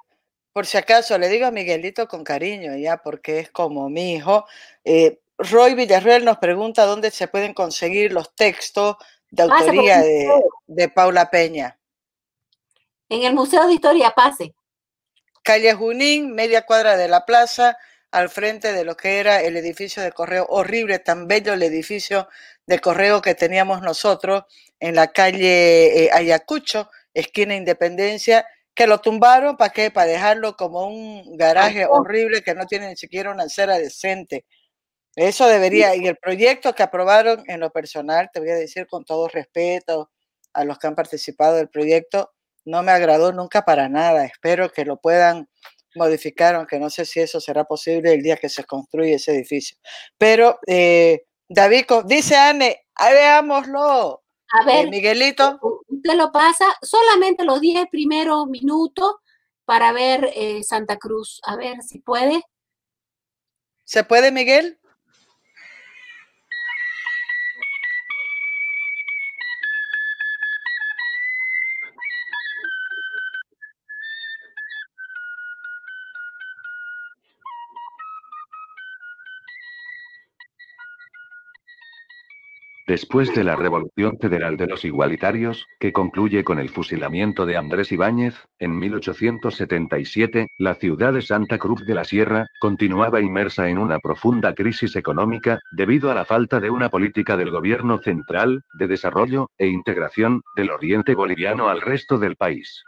por 0.52 0.66
si 0.66 0.78
acaso, 0.78 1.18
le 1.18 1.30
digo 1.30 1.46
a 1.46 1.52
Miguelito 1.52 2.08
con 2.08 2.24
cariño, 2.24 2.76
ya, 2.76 2.98
porque 2.98 3.40
es 3.40 3.52
como 3.52 3.90
mi 3.90 4.14
hijo. 4.14 4.46
Eh, 4.84 5.20
Roy 5.38 5.76
Villarreal 5.76 6.26
nos 6.26 6.40
pregunta 6.40 6.86
dónde 6.86 7.12
se 7.12 7.28
pueden 7.28 7.54
conseguir 7.54 8.12
los 8.12 8.34
textos 8.36 8.98
de 9.30 9.44
autoría 9.44 10.02
de 10.02 10.90
Paula 10.90 11.30
Peña. 11.30 11.78
En 13.10 13.24
el 13.24 13.34
Museo 13.34 13.68
de 13.68 13.74
Historia 13.74 14.12
Pase. 14.12 14.54
Calle 15.44 15.74
Junín, 15.74 16.34
media 16.36 16.66
cuadra 16.66 16.98
de 16.98 17.08
la 17.08 17.26
plaza, 17.26 17.78
al 18.12 18.30
frente 18.30 18.74
de 18.74 18.84
lo 18.84 18.98
que 18.98 19.20
era 19.20 19.42
el 19.42 19.56
edificio 19.56 20.04
de 20.04 20.12
correo, 20.12 20.46
horrible, 20.50 21.00
tan 21.00 21.28
bello 21.28 21.54
el 21.54 21.64
edificio 21.64 22.28
de 22.66 22.80
correo 22.80 23.22
que 23.22 23.36
teníamos 23.36 23.82
nosotros 23.82 24.44
en 24.80 24.96
la 24.96 25.08
calle 25.08 26.06
eh, 26.06 26.10
Ayacucho, 26.12 26.90
esquina 27.14 27.56
Independencia, 27.56 28.46
que 28.76 28.88
lo 28.88 29.00
tumbaron, 29.00 29.58
¿para 29.58 29.72
qué? 29.72 29.90
Para 29.90 30.08
dejarlo 30.08 30.56
como 30.56 30.86
un 30.86 31.36
garaje 31.38 31.86
horrible 31.86 32.44
que 32.44 32.54
no 32.54 32.66
tiene 32.66 32.90
ni 32.90 32.98
siquiera 32.98 33.32
una 33.32 33.44
acera 33.44 33.78
decente. 33.78 34.46
Eso 35.16 35.48
debería, 35.48 35.96
y 35.96 36.06
el 36.06 36.18
proyecto 36.18 36.76
que 36.76 36.84
aprobaron 36.84 37.44
en 37.48 37.60
lo 37.60 37.72
personal, 37.72 38.30
te 38.32 38.40
voy 38.40 38.52
a 38.52 38.56
decir 38.56 38.86
con 38.86 39.04
todo 39.04 39.28
respeto 39.28 40.12
a 40.54 40.64
los 40.64 40.78
que 40.78 40.88
han 40.88 40.96
participado 40.96 41.56
del 41.56 41.70
proyecto, 41.70 42.34
no 42.68 42.84
me 42.84 42.92
agradó 42.92 43.32
nunca 43.32 43.64
para 43.64 43.88
nada. 43.90 44.26
Espero 44.26 44.72
que 44.72 44.86
lo 44.86 44.98
puedan 44.98 45.50
modificar, 45.96 46.56
aunque 46.56 46.80
no 46.80 46.90
sé 46.90 47.06
si 47.06 47.22
eso 47.22 47.40
será 47.40 47.64
posible 47.64 48.14
el 48.14 48.22
día 48.22 48.36
que 48.38 48.50
se 48.50 48.66
construye 48.66 49.16
ese 49.16 49.32
edificio. 49.32 49.78
Pero, 50.18 50.60
eh, 50.68 51.24
David, 51.48 51.86
dice 52.06 52.36
Anne, 52.36 52.86
veámoslo. 53.00 54.22
A 54.52 54.66
ver, 54.66 54.86
eh, 54.86 54.90
Miguelito. 54.90 55.60
Usted 55.88 56.14
lo 56.14 56.32
pasa 56.32 56.66
solamente 56.82 57.46
los 57.46 57.62
10 57.62 57.88
primeros 57.90 58.48
minutos 58.48 59.16
para 59.66 59.94
ver 59.94 60.30
eh, 60.36 60.62
Santa 60.64 60.98
Cruz. 60.98 61.40
A 61.46 61.56
ver 61.56 61.82
si 61.82 62.00
puede. 62.00 62.44
¿Se 63.86 64.04
puede, 64.04 64.32
Miguel? 64.32 64.78
Después 82.88 83.36
de 83.36 83.44
la 83.44 83.58
Revolución 83.58 84.18
Federal 84.18 84.56
de 84.56 84.66
los 84.66 84.86
Igualitarios, 84.86 85.68
que 85.78 85.92
concluye 85.92 86.46
con 86.46 86.58
el 86.58 86.70
fusilamiento 86.70 87.46
de 87.46 87.58
Andrés 87.58 87.92
Ibáñez, 87.92 88.48
en 88.60 88.80
1877, 88.80 90.48
la 90.58 90.74
ciudad 90.76 91.12
de 91.12 91.22
Santa 91.22 91.58
Cruz 91.58 91.86
de 91.86 91.94
la 91.94 92.06
Sierra 92.06 92.48
continuaba 92.62 93.20
inmersa 93.20 93.68
en 93.68 93.78
una 93.78 94.00
profunda 94.00 94.56
crisis 94.56 94.96
económica, 94.96 95.60
debido 95.74 96.10
a 96.10 96.16
la 96.16 96.24
falta 96.24 96.62
de 96.62 96.70
una 96.70 96.88
política 96.88 97.36
del 97.36 97.52
gobierno 97.52 97.98
central, 97.98 98.64
de 98.80 98.88
desarrollo 98.88 99.50
e 99.58 99.68
integración 99.68 100.42
del 100.56 100.72
oriente 100.72 101.14
boliviano 101.14 101.68
al 101.68 101.82
resto 101.82 102.18
del 102.18 102.38
país. 102.38 102.84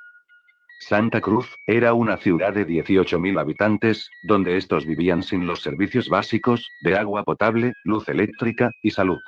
Santa 0.79 1.19
Cruz 1.19 1.53
era 1.67 1.93
una 1.93 2.15
ciudad 2.15 2.53
de 2.53 2.65
18.000 2.65 3.37
habitantes, 3.37 4.09
donde 4.23 4.55
estos 4.55 4.85
vivían 4.85 5.23
sin 5.23 5.45
los 5.45 5.61
servicios 5.61 6.07
básicos, 6.07 6.71
de 6.83 6.95
agua 6.95 7.25
potable, 7.25 7.73
luz 7.83 8.07
eléctrica 8.07 8.71
y 8.81 8.91
salud. 8.91 9.19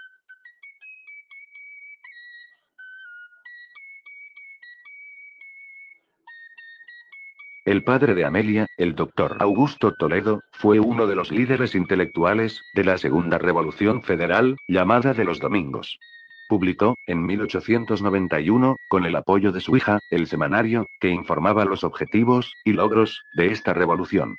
El 7.63 7.83
padre 7.83 8.15
de 8.15 8.25
Amelia, 8.25 8.65
el 8.75 8.95
doctor 8.95 9.37
Augusto 9.39 9.93
Toledo, 9.93 10.41
fue 10.51 10.79
uno 10.79 11.05
de 11.05 11.15
los 11.15 11.29
líderes 11.29 11.75
intelectuales 11.75 12.63
de 12.73 12.83
la 12.83 12.97
Segunda 12.97 13.37
Revolución 13.37 14.01
Federal, 14.01 14.57
llamada 14.67 15.13
de 15.13 15.25
los 15.25 15.39
Domingos. 15.39 15.99
Publicó, 16.49 16.95
en 17.05 17.23
1891, 17.23 18.77
con 18.89 19.05
el 19.05 19.15
apoyo 19.15 19.51
de 19.51 19.61
su 19.61 19.77
hija, 19.77 19.99
el 20.09 20.25
semanario, 20.25 20.87
que 20.99 21.09
informaba 21.09 21.63
los 21.65 21.83
objetivos 21.83 22.51
y 22.65 22.73
logros 22.73 23.21
de 23.33 23.51
esta 23.51 23.75
revolución. 23.75 24.37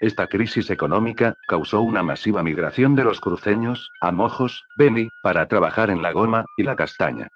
Esta 0.00 0.26
crisis 0.26 0.68
económica 0.70 1.36
causó 1.46 1.80
una 1.80 2.02
masiva 2.02 2.42
migración 2.42 2.96
de 2.96 3.04
los 3.04 3.20
cruceños 3.20 3.88
a 4.00 4.10
Mojos, 4.10 4.64
Beni, 4.76 5.08
para 5.22 5.46
trabajar 5.46 5.90
en 5.90 6.02
la 6.02 6.10
goma 6.10 6.44
y 6.56 6.64
la 6.64 6.74
castaña. 6.74 7.28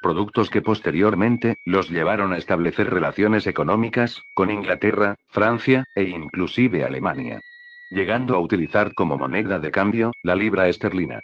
Productos 0.00 0.50
que 0.50 0.62
posteriormente 0.62 1.58
los 1.64 1.90
llevaron 1.90 2.32
a 2.32 2.38
establecer 2.38 2.90
relaciones 2.90 3.46
económicas 3.46 4.22
con 4.34 4.50
Inglaterra, 4.50 5.16
Francia 5.28 5.84
e 5.94 6.04
inclusive 6.04 6.84
Alemania. 6.84 7.40
Llegando 7.90 8.34
a 8.34 8.40
utilizar 8.40 8.94
como 8.94 9.18
moneda 9.18 9.58
de 9.58 9.70
cambio 9.70 10.12
la 10.22 10.34
libra 10.34 10.68
esterlina. 10.68 11.22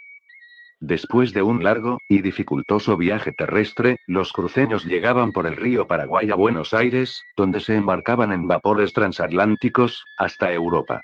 Después 0.79 1.33
de 1.33 1.41
un 1.41 1.63
largo 1.63 1.97
y 2.07 2.21
dificultoso 2.21 2.97
viaje 2.97 3.31
terrestre, 3.31 3.97
los 4.05 4.31
cruceños 4.31 4.85
llegaban 4.85 5.31
por 5.31 5.47
el 5.47 5.55
río 5.55 5.87
Paraguay 5.87 6.29
a 6.29 6.35
Buenos 6.35 6.73
Aires, 6.73 7.23
donde 7.35 7.61
se 7.61 7.75
embarcaban 7.75 8.31
en 8.31 8.47
vapores 8.47 8.93
transatlánticos, 8.93 10.05
hasta 10.17 10.53
Europa. 10.53 11.01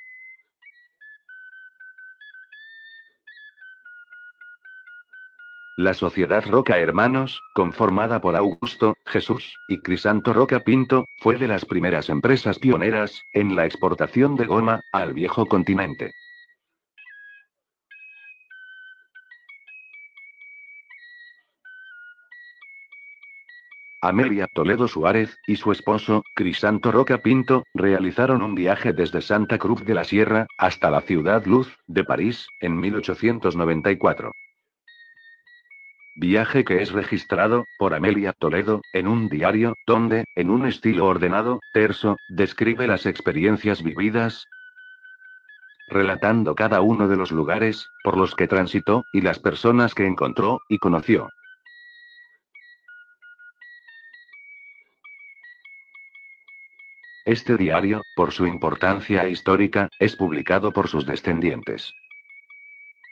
La 5.76 5.96
Sociedad 5.96 6.46
Roca 6.48 6.78
Hermanos, 6.78 7.42
conformada 7.56 8.22
por 8.22 8.36
Augusto, 8.36 8.94
Jesús, 9.08 9.58
y 9.68 9.80
Crisanto 9.80 10.32
Roca 10.32 10.60
Pinto, 10.60 11.06
fue 11.18 11.38
de 11.38 11.48
las 11.48 11.66
primeras 11.66 12.10
empresas 12.10 12.60
pioneras, 12.60 13.24
en 13.34 13.56
la 13.56 13.66
exportación 13.66 14.36
de 14.36 14.46
goma, 14.46 14.82
al 14.92 15.14
viejo 15.14 15.48
continente. 15.48 16.12
Amelia 24.00 24.46
Toledo 24.54 24.88
Suárez, 24.88 25.40
y 25.48 25.56
su 25.56 25.72
esposo, 25.72 26.24
Crisanto 26.36 26.92
Roca 26.92 27.18
Pinto, 27.24 27.64
realizaron 27.74 28.44
un 28.44 28.54
viaje 28.54 28.94
desde 28.94 29.22
Santa 29.22 29.58
Cruz 29.58 29.84
de 29.84 29.96
la 29.96 30.04
Sierra, 30.04 30.46
hasta 30.56 30.92
la 30.92 31.02
Ciudad 31.02 31.44
Luz, 31.48 31.76
de 31.88 32.04
París, 32.04 32.46
en 32.60 32.80
1894. 32.80 34.34
Viaje 36.16 36.64
que 36.64 36.84
es 36.84 36.92
registrado, 36.92 37.66
por 37.80 37.96
Amelia 37.96 38.34
Toledo, 38.34 38.82
en 38.94 39.08
un 39.08 39.30
diario, 39.30 39.76
donde, 39.88 40.26
en 40.36 40.52
un 40.52 40.68
estilo 40.68 41.08
ordenado, 41.08 41.60
terso, 41.74 42.18
describe 42.30 42.86
las 42.86 43.08
experiencias 43.08 43.82
vividas, 43.82 44.46
relatando 45.88 46.54
cada 46.54 46.82
uno 46.82 47.08
de 47.08 47.16
los 47.16 47.32
lugares, 47.32 47.88
por 48.04 48.16
los 48.16 48.36
que 48.36 48.48
transitó, 48.48 49.04
y 49.12 49.22
las 49.22 49.40
personas 49.40 49.96
que 49.96 50.06
encontró, 50.06 50.60
y 50.70 50.78
conoció. 50.78 51.30
Este 57.26 57.58
diario, 57.58 58.04
por 58.16 58.34
su 58.34 58.46
importancia 58.46 59.28
histórica, 59.28 59.90
es 59.98 60.16
publicado 60.16 60.74
por 60.74 60.90
sus 60.90 61.08
descendientes. 61.08 61.92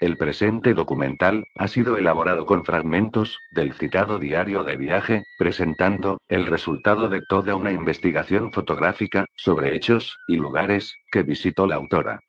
El 0.02 0.18
presente 0.18 0.74
documental 0.74 1.46
ha 1.56 1.68
sido 1.68 1.96
elaborado 1.96 2.48
con 2.48 2.66
fragmentos 2.66 3.38
del 3.52 3.74
citado 3.74 4.18
diario 4.18 4.64
de 4.64 4.76
viaje, 4.76 5.26
presentando 5.38 6.18
el 6.28 6.48
resultado 6.48 7.08
de 7.08 7.22
toda 7.30 7.54
una 7.54 7.72
investigación 7.72 8.52
fotográfica 8.52 9.28
sobre 9.36 9.76
hechos 9.76 10.18
y 10.28 10.38
lugares 10.38 10.96
que 11.12 11.22
visitó 11.22 11.68
la 11.68 11.76
autora. 11.76 12.20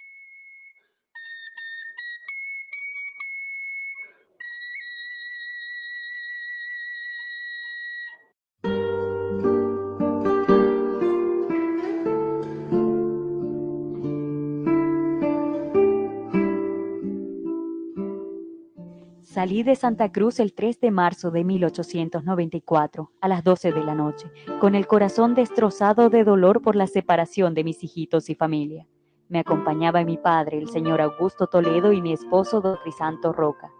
Salí 19.42 19.64
de 19.64 19.74
Santa 19.74 20.12
Cruz 20.12 20.38
el 20.38 20.54
3 20.54 20.80
de 20.80 20.92
marzo 20.92 21.32
de 21.32 21.42
1894, 21.42 23.10
a 23.20 23.26
las 23.26 23.42
12 23.42 23.72
de 23.72 23.82
la 23.82 23.92
noche, 23.92 24.30
con 24.60 24.76
el 24.76 24.86
corazón 24.86 25.34
destrozado 25.34 26.10
de 26.10 26.22
dolor 26.22 26.62
por 26.62 26.76
la 26.76 26.86
separación 26.86 27.52
de 27.52 27.64
mis 27.64 27.82
hijitos 27.82 28.30
y 28.30 28.36
familia. 28.36 28.86
Me 29.28 29.40
acompañaba 29.40 30.04
mi 30.04 30.16
padre, 30.16 30.58
el 30.58 30.68
señor 30.68 31.00
Augusto 31.00 31.48
Toledo, 31.48 31.92
y 31.92 32.00
mi 32.00 32.12
esposo, 32.12 32.60
don 32.60 32.76
Crisanto 32.84 33.32
Roca. 33.32 33.72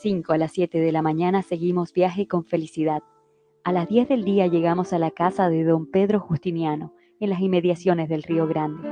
5 0.00 0.32
a 0.32 0.38
las 0.38 0.52
7 0.52 0.78
de 0.78 0.92
la 0.92 1.02
mañana 1.02 1.42
seguimos 1.42 1.92
viaje 1.92 2.28
con 2.28 2.44
felicidad. 2.44 3.02
A 3.64 3.72
las 3.72 3.88
10 3.88 4.08
del 4.08 4.24
día 4.24 4.46
llegamos 4.46 4.92
a 4.92 4.98
la 5.00 5.10
casa 5.10 5.48
de 5.48 5.64
don 5.64 5.90
Pedro 5.90 6.20
Justiniano, 6.20 6.94
en 7.18 7.30
las 7.30 7.40
inmediaciones 7.40 8.08
del 8.08 8.22
Río 8.22 8.46
Grande. 8.46 8.88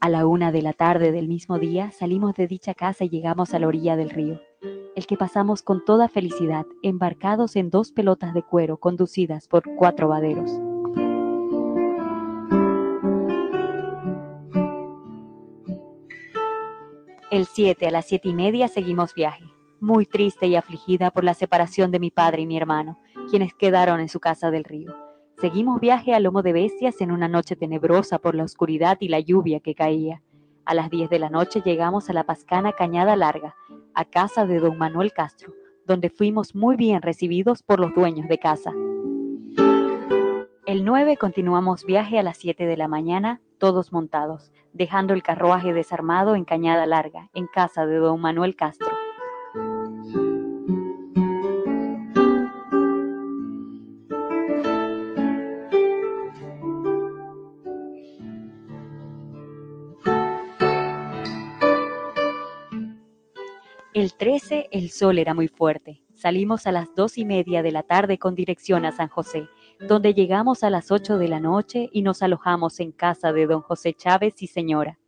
A 0.00 0.08
la 0.08 0.26
una 0.26 0.50
de 0.50 0.62
la 0.62 0.72
tarde 0.72 1.12
del 1.12 1.28
mismo 1.28 1.58
día 1.58 1.90
salimos 1.90 2.34
de 2.34 2.46
dicha 2.46 2.72
casa 2.72 3.04
y 3.04 3.10
llegamos 3.10 3.52
a 3.52 3.58
la 3.58 3.68
orilla 3.68 3.96
del 3.96 4.08
río, 4.08 4.40
el 4.96 5.06
que 5.06 5.18
pasamos 5.18 5.60
con 5.60 5.84
toda 5.84 6.08
felicidad, 6.08 6.64
embarcados 6.82 7.54
en 7.56 7.68
dos 7.68 7.92
pelotas 7.92 8.32
de 8.32 8.42
cuero 8.42 8.78
conducidas 8.78 9.46
por 9.46 9.62
cuatro 9.76 10.08
vaderos. 10.08 10.50
El 17.38 17.46
7 17.46 17.86
a 17.86 17.92
las 17.92 18.06
siete 18.06 18.30
y 18.30 18.34
media 18.34 18.66
seguimos 18.66 19.14
viaje, 19.14 19.44
muy 19.78 20.06
triste 20.06 20.48
y 20.48 20.56
afligida 20.56 21.12
por 21.12 21.22
la 21.22 21.34
separación 21.34 21.92
de 21.92 22.00
mi 22.00 22.10
padre 22.10 22.42
y 22.42 22.46
mi 22.46 22.56
hermano, 22.56 22.98
quienes 23.30 23.54
quedaron 23.54 24.00
en 24.00 24.08
su 24.08 24.18
casa 24.18 24.50
del 24.50 24.64
río. 24.64 24.92
Seguimos 25.40 25.78
viaje 25.78 26.14
a 26.14 26.18
lomo 26.18 26.42
de 26.42 26.52
bestias 26.52 27.00
en 27.00 27.12
una 27.12 27.28
noche 27.28 27.54
tenebrosa 27.54 28.18
por 28.18 28.34
la 28.34 28.42
oscuridad 28.42 28.96
y 28.98 29.06
la 29.06 29.20
lluvia 29.20 29.60
que 29.60 29.76
caía. 29.76 30.20
A 30.64 30.74
las 30.74 30.90
10 30.90 31.10
de 31.10 31.20
la 31.20 31.30
noche 31.30 31.62
llegamos 31.64 32.10
a 32.10 32.12
la 32.12 32.24
Pascana 32.24 32.72
Cañada 32.72 33.14
Larga, 33.14 33.54
a 33.94 34.04
casa 34.04 34.44
de 34.44 34.58
don 34.58 34.76
Manuel 34.76 35.12
Castro, 35.12 35.54
donde 35.86 36.10
fuimos 36.10 36.56
muy 36.56 36.74
bien 36.74 37.02
recibidos 37.02 37.62
por 37.62 37.78
los 37.78 37.94
dueños 37.94 38.26
de 38.26 38.38
casa. 38.38 38.72
El 40.66 40.84
9 40.84 41.16
continuamos 41.16 41.84
viaje 41.84 42.18
a 42.18 42.24
las 42.24 42.36
7 42.38 42.66
de 42.66 42.76
la 42.76 42.88
mañana, 42.88 43.40
todos 43.58 43.92
montados 43.92 44.50
dejando 44.78 45.12
el 45.12 45.24
carruaje 45.24 45.72
desarmado 45.72 46.36
en 46.36 46.44
Cañada 46.44 46.86
Larga, 46.86 47.28
en 47.34 47.48
casa 47.48 47.84
de 47.84 47.96
don 47.96 48.20
Manuel 48.20 48.54
Castro. 48.54 48.88
El 63.92 64.14
13 64.14 64.68
el 64.70 64.90
sol 64.90 65.18
era 65.18 65.34
muy 65.34 65.48
fuerte, 65.48 66.02
Salimos 66.18 66.66
a 66.66 66.72
las 66.72 66.92
dos 66.96 67.16
y 67.16 67.24
media 67.24 67.62
de 67.62 67.70
la 67.70 67.84
tarde 67.84 68.18
con 68.18 68.34
dirección 68.34 68.84
a 68.84 68.90
San 68.90 69.06
José, 69.06 69.48
donde 69.80 70.14
llegamos 70.14 70.64
a 70.64 70.70
las 70.70 70.90
ocho 70.90 71.18
de 71.18 71.28
la 71.28 71.40
noche 71.40 71.88
y 71.92 72.02
nos 72.02 72.22
alojamos 72.22 72.80
en 72.80 72.92
casa 72.92 73.32
de 73.32 73.46
don 73.46 73.60
José 73.60 73.94
Chávez 73.94 74.42
y 74.42 74.46
señora. 74.48 74.98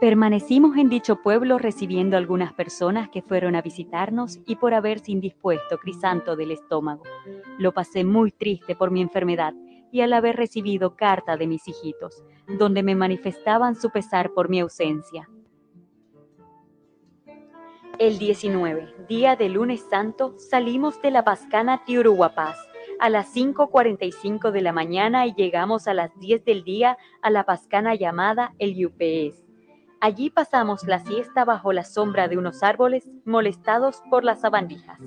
Permanecimos 0.00 0.76
en 0.76 0.90
dicho 0.90 1.22
pueblo 1.22 1.58
recibiendo 1.58 2.16
algunas 2.16 2.52
personas 2.52 3.08
que 3.08 3.22
fueron 3.22 3.56
a 3.56 3.62
visitarnos 3.62 4.40
y 4.46 4.56
por 4.56 4.74
haberse 4.74 5.12
indispuesto 5.12 5.78
Crisanto 5.78 6.36
del 6.36 6.50
estómago. 6.50 7.02
Lo 7.58 7.72
pasé 7.72 8.04
muy 8.04 8.30
triste 8.30 8.76
por 8.76 8.90
mi 8.90 9.00
enfermedad 9.00 9.54
y 9.90 10.02
al 10.02 10.12
haber 10.12 10.36
recibido 10.36 10.96
carta 10.96 11.36
de 11.36 11.46
mis 11.46 11.66
hijitos, 11.66 12.22
donde 12.58 12.82
me 12.82 12.94
manifestaban 12.94 13.74
su 13.74 13.90
pesar 13.90 14.32
por 14.34 14.50
mi 14.50 14.60
ausencia. 14.60 15.30
El 17.98 18.18
19, 18.18 19.06
día 19.08 19.36
de 19.36 19.48
lunes 19.48 19.82
santo, 19.88 20.34
salimos 20.36 21.00
de 21.00 21.10
la 21.10 21.24
Pascana 21.24 21.84
Tiuruguapaz 21.86 22.65
a 23.00 23.10
las 23.10 23.34
5.45 23.34 24.50
de 24.50 24.60
la 24.60 24.72
mañana 24.72 25.26
y 25.26 25.34
llegamos 25.34 25.88
a 25.88 25.94
las 25.94 26.18
10 26.18 26.44
del 26.44 26.64
día 26.64 26.98
a 27.22 27.30
la 27.30 27.44
Pascana 27.44 27.94
llamada 27.94 28.54
el 28.58 28.86
UPS 28.86 29.46
Allí 30.00 30.28
pasamos 30.28 30.84
la 30.86 30.98
siesta 31.00 31.44
bajo 31.44 31.72
la 31.72 31.82
sombra 31.82 32.28
de 32.28 32.36
unos 32.36 32.62
árboles 32.62 33.08
molestados 33.24 34.02
por 34.10 34.24
las 34.24 34.42
sabandijas. 34.42 35.00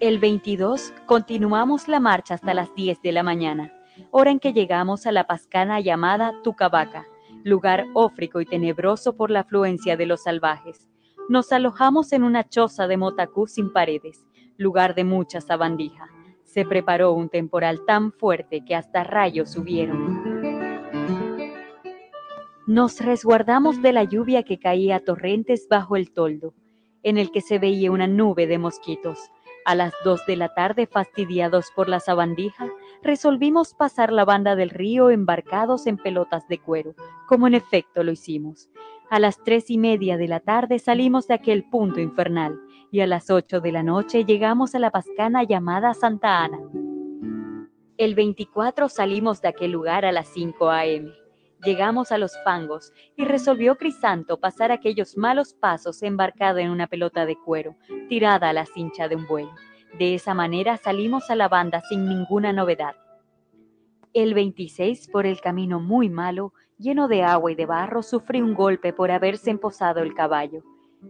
El 0.00 0.20
22 0.20 0.94
continuamos 1.06 1.88
la 1.88 1.98
marcha 1.98 2.34
hasta 2.34 2.54
las 2.54 2.72
10 2.76 3.02
de 3.02 3.12
la 3.12 3.24
mañana, 3.24 3.72
hora 4.12 4.30
en 4.30 4.38
que 4.38 4.52
llegamos 4.52 5.06
a 5.06 5.12
la 5.12 5.26
pascana 5.26 5.80
llamada 5.80 6.32
Tucabaca, 6.44 7.04
lugar 7.44 7.86
ófrico 7.94 8.40
y 8.40 8.46
tenebroso 8.46 9.16
por 9.16 9.30
la 9.30 9.40
afluencia 9.40 9.96
de 9.96 10.06
los 10.06 10.22
salvajes. 10.22 10.88
Nos 11.28 11.52
alojamos 11.52 12.12
en 12.12 12.22
una 12.22 12.48
choza 12.48 12.86
de 12.86 12.96
motacú 12.96 13.46
sin 13.46 13.72
paredes, 13.72 14.24
lugar 14.56 14.94
de 14.94 15.04
mucha 15.04 15.40
sabandija. 15.40 16.08
Se 16.44 16.64
preparó 16.64 17.12
un 17.12 17.28
temporal 17.28 17.84
tan 17.86 18.12
fuerte 18.12 18.64
que 18.64 18.74
hasta 18.74 19.04
rayos 19.04 19.52
subieron. 19.52 20.38
Nos 22.66 23.00
resguardamos 23.00 23.80
de 23.80 23.92
la 23.92 24.04
lluvia 24.04 24.42
que 24.42 24.58
caía 24.58 24.96
a 24.96 25.00
torrentes 25.00 25.68
bajo 25.70 25.96
el 25.96 26.12
toldo, 26.12 26.54
en 27.02 27.16
el 27.16 27.30
que 27.30 27.40
se 27.40 27.58
veía 27.58 27.90
una 27.90 28.06
nube 28.06 28.46
de 28.46 28.58
mosquitos. 28.58 29.18
A 29.64 29.74
las 29.74 29.92
dos 30.04 30.24
de 30.26 30.36
la 30.36 30.54
tarde, 30.54 30.86
fastidiados 30.86 31.70
por 31.74 31.88
la 31.88 32.00
sabandija, 32.00 32.68
resolvimos 33.02 33.74
pasar 33.74 34.12
la 34.12 34.24
banda 34.24 34.56
del 34.56 34.70
río 34.70 35.10
embarcados 35.10 35.86
en 35.86 35.96
pelotas 35.96 36.46
de 36.48 36.58
cuero, 36.58 36.94
como 37.26 37.46
en 37.46 37.54
efecto 37.54 38.02
lo 38.02 38.12
hicimos. 38.12 38.68
A 39.10 39.18
las 39.18 39.42
tres 39.42 39.70
y 39.70 39.78
media 39.78 40.16
de 40.16 40.28
la 40.28 40.40
tarde 40.40 40.78
salimos 40.78 41.26
de 41.28 41.34
aquel 41.34 41.64
punto 41.64 42.00
infernal 42.00 42.60
y 42.90 43.00
a 43.00 43.06
las 43.06 43.30
8 43.30 43.60
de 43.60 43.72
la 43.72 43.82
noche 43.82 44.24
llegamos 44.24 44.74
a 44.74 44.78
la 44.78 44.90
pascana 44.90 45.44
llamada 45.44 45.94
Santa 45.94 46.44
Ana. 46.44 46.58
El 47.96 48.14
24 48.14 48.88
salimos 48.88 49.40
de 49.40 49.48
aquel 49.48 49.72
lugar 49.72 50.04
a 50.04 50.12
las 50.12 50.28
5 50.28 50.70
a.m. 50.70 51.10
Llegamos 51.64 52.12
a 52.12 52.18
los 52.18 52.32
fangos 52.44 52.92
y 53.16 53.24
resolvió 53.24 53.76
Crisanto 53.76 54.38
pasar 54.38 54.70
aquellos 54.70 55.16
malos 55.16 55.54
pasos 55.54 56.02
embarcado 56.02 56.58
en 56.58 56.70
una 56.70 56.86
pelota 56.86 57.26
de 57.26 57.36
cuero, 57.36 57.76
tirada 58.08 58.50
a 58.50 58.52
la 58.52 58.66
cincha 58.66 59.08
de 59.08 59.16
un 59.16 59.26
buey. 59.26 59.48
De 59.96 60.14
esa 60.14 60.34
manera 60.34 60.76
salimos 60.76 61.30
a 61.30 61.36
la 61.36 61.48
banda 61.48 61.80
sin 61.88 62.08
ninguna 62.08 62.52
novedad. 62.52 62.96
El 64.12 64.34
26, 64.34 65.08
por 65.08 65.26
el 65.26 65.40
camino 65.40 65.80
muy 65.80 66.08
malo, 66.08 66.52
lleno 66.78 67.08
de 67.08 67.22
agua 67.22 67.52
y 67.52 67.54
de 67.54 67.66
barro, 67.66 68.02
sufrí 68.02 68.42
un 68.42 68.54
golpe 68.54 68.92
por 68.92 69.10
haberse 69.10 69.50
emposado 69.50 70.00
el 70.00 70.14
caballo. 70.14 70.62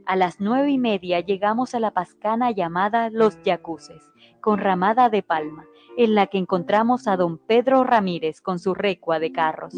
A 0.05 0.17
las 0.17 0.41
nueve 0.41 0.71
y 0.71 0.79
media 0.79 1.21
llegamos 1.21 1.75
a 1.75 1.81
la 1.81 1.93
pascana 1.93 2.51
llamada 2.51 3.11
Los 3.11 3.43
Yacuces, 3.43 4.03
con 4.41 4.59
ramada 4.59 5.09
de 5.09 5.23
palma, 5.23 5.67
en 5.97 6.15
la 6.15 6.27
que 6.27 6.39
encontramos 6.39 7.09
a 7.09 7.17
don 7.17 7.39
Pedro 7.39 7.85
Ramírez 7.85 8.41
con 8.41 8.59
su 8.59 8.75
recua 8.75 9.19
de 9.19 9.33
carros. 9.33 9.75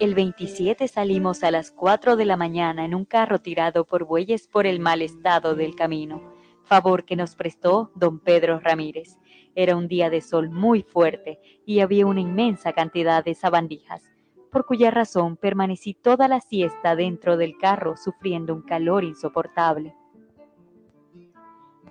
El 0.00 0.14
27 0.14 0.86
salimos 0.86 1.42
a 1.42 1.50
las 1.50 1.72
4 1.72 2.14
de 2.14 2.24
la 2.24 2.36
mañana 2.36 2.84
en 2.84 2.94
un 2.94 3.04
carro 3.04 3.40
tirado 3.40 3.84
por 3.84 4.04
bueyes 4.04 4.46
por 4.46 4.64
el 4.64 4.78
mal 4.78 5.02
estado 5.02 5.56
del 5.56 5.74
camino, 5.74 6.22
favor 6.62 7.04
que 7.04 7.16
nos 7.16 7.34
prestó 7.34 7.90
don 7.96 8.20
Pedro 8.20 8.60
Ramírez. 8.60 9.18
Era 9.56 9.74
un 9.74 9.88
día 9.88 10.08
de 10.08 10.20
sol 10.20 10.50
muy 10.50 10.82
fuerte 10.82 11.40
y 11.66 11.80
había 11.80 12.06
una 12.06 12.20
inmensa 12.20 12.72
cantidad 12.72 13.24
de 13.24 13.34
sabandijas 13.34 14.08
por 14.52 14.66
cuya 14.66 14.90
razón 14.92 15.36
permanecí 15.36 15.94
toda 15.94 16.28
la 16.28 16.40
siesta 16.40 16.94
dentro 16.94 17.36
del 17.36 17.58
carro 17.58 17.96
sufriendo 17.96 18.54
un 18.54 18.62
calor 18.62 19.02
insoportable. 19.04 19.96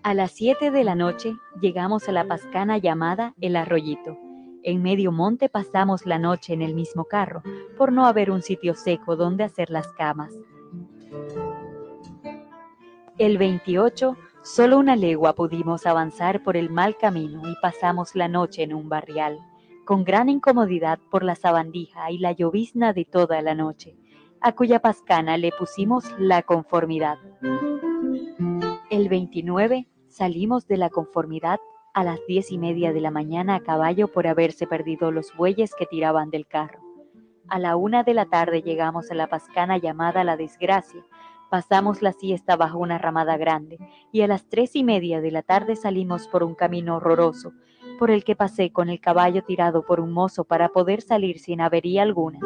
A 0.01 0.13
las 0.13 0.31
siete 0.31 0.71
de 0.71 0.84
la 0.85 0.95
noche 0.95 1.35
llegamos 1.59 2.07
a 2.07 2.13
la 2.13 2.25
pascana 2.25 2.77
llamada 2.77 3.34
El 3.41 3.57
Arroyito. 3.57 4.17
En 4.68 4.81
medio 4.81 5.14
monte 5.14 5.48
pasamos 5.48 6.06
la 6.06 6.19
noche 6.19 6.52
en 6.52 6.61
el 6.61 6.76
mismo 6.76 7.06
carro, 7.06 7.41
por 7.77 7.94
no 7.94 8.06
haber 8.06 8.30
un 8.30 8.41
sitio 8.41 8.76
seco 8.76 9.15
donde 9.15 9.45
hacer 9.45 9.69
las 9.69 9.88
camas. 9.94 10.34
El 13.18 13.38
28, 13.38 14.18
solo 14.44 14.77
una 14.77 14.98
legua 14.98 15.35
pudimos 15.35 15.85
avanzar 15.85 16.44
por 16.44 16.57
el 16.57 16.69
mal 16.69 16.98
camino 16.98 17.48
y 17.48 17.56
pasamos 17.61 18.14
la 18.14 18.27
noche 18.27 18.64
en 18.64 18.73
un 18.73 18.89
barrial 18.89 19.39
con 19.85 20.03
gran 20.03 20.27
incomodidad 20.27 20.99
por 21.10 21.23
la 21.23 21.35
sabandija 21.35 22.11
y 22.11 22.18
la 22.18 22.34
llovizna 22.34 22.91
de 22.91 23.06
toda 23.06 23.41
la 23.41 23.56
noche, 23.56 23.95
a 24.41 24.52
cuya 24.52 24.81
pascana 24.81 25.38
le 25.38 25.53
pusimos 25.57 26.14
la 26.19 26.41
conformidad. 26.41 27.19
El 28.89 29.07
29 29.07 29.88
salimos 30.10 30.68
de 30.68 30.76
la 30.76 30.89
conformidad 30.89 31.61
a 31.97 32.03
las 32.03 32.19
diez 32.27 32.51
y 32.51 32.59
media 32.59 32.93
de 32.93 33.01
la 33.01 33.09
mañana 33.09 33.55
a 33.55 33.59
caballo 33.59 34.07
por 34.07 34.27
haberse 34.27 34.67
perdido 34.67 35.11
los 35.11 35.35
bueyes 35.35 35.73
que 35.73 35.87
tiraban 35.87 36.29
del 36.29 36.45
carro. 36.45 36.79
A 37.47 37.57
la 37.57 37.75
una 37.75 38.03
de 38.03 38.13
la 38.13 38.27
tarde 38.27 38.61
llegamos 38.61 39.09
a 39.09 39.15
la 39.15 39.25
pascana 39.25 39.79
llamada 39.79 40.23
La 40.23 40.37
Desgracia, 40.37 41.03
pasamos 41.49 42.03
la 42.03 42.13
siesta 42.13 42.55
bajo 42.55 42.77
una 42.77 42.99
ramada 42.99 43.35
grande 43.37 43.79
y 44.11 44.21
a 44.21 44.27
las 44.27 44.47
tres 44.47 44.75
y 44.75 44.83
media 44.83 45.21
de 45.21 45.31
la 45.31 45.41
tarde 45.41 45.75
salimos 45.75 46.27
por 46.27 46.43
un 46.43 46.53
camino 46.53 46.97
horroroso 46.97 47.53
por 47.97 48.11
el 48.11 48.23
que 48.23 48.35
pasé 48.35 48.71
con 48.71 48.89
el 48.89 49.01
caballo 49.01 49.43
tirado 49.43 49.83
por 49.83 49.99
un 49.99 50.11
mozo 50.11 50.43
para 50.43 50.69
poder 50.69 51.01
salir 51.01 51.39
sin 51.39 51.61
avería 51.61 52.03
alguna. 52.03 52.37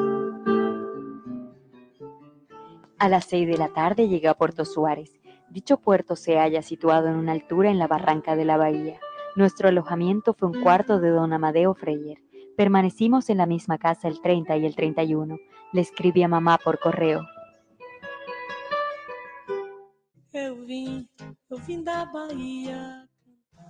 A 3.00 3.10
las 3.10 3.26
seis 3.26 3.50
de 3.50 3.58
la 3.58 3.68
tarde 3.68 4.08
llegué 4.08 4.30
a 4.30 4.34
Puerto 4.34 4.64
Suárez. 4.64 5.20
Dicho 5.50 5.76
puerto 5.76 6.16
se 6.16 6.38
halla 6.38 6.62
situado 6.62 7.10
en 7.10 7.16
una 7.16 7.34
altura 7.34 7.70
en 7.70 7.80
la 7.80 7.88
barranca 7.88 8.38
de 8.38 8.46
la 8.46 8.56
bahía. 8.56 9.02
Nuestro 9.36 9.70
alojamiento 9.70 10.34
fue 10.34 10.50
un 10.50 10.62
cuarto 10.62 11.00
de 11.00 11.10
don 11.10 11.32
Amadeo 11.32 11.74
Freyer. 11.74 12.18
Permanecimos 12.58 13.30
en 13.30 13.38
la 13.38 13.46
misma 13.46 13.78
casa 13.78 14.10
el 14.10 14.22
30 14.22 14.58
y 14.58 14.66
el 14.66 14.76
31. 14.76 15.38
Le 15.72 15.82
escribí 15.82 16.22
a 16.24 16.28
mamá 16.28 16.58
por 16.58 16.80
correo. 16.80 17.22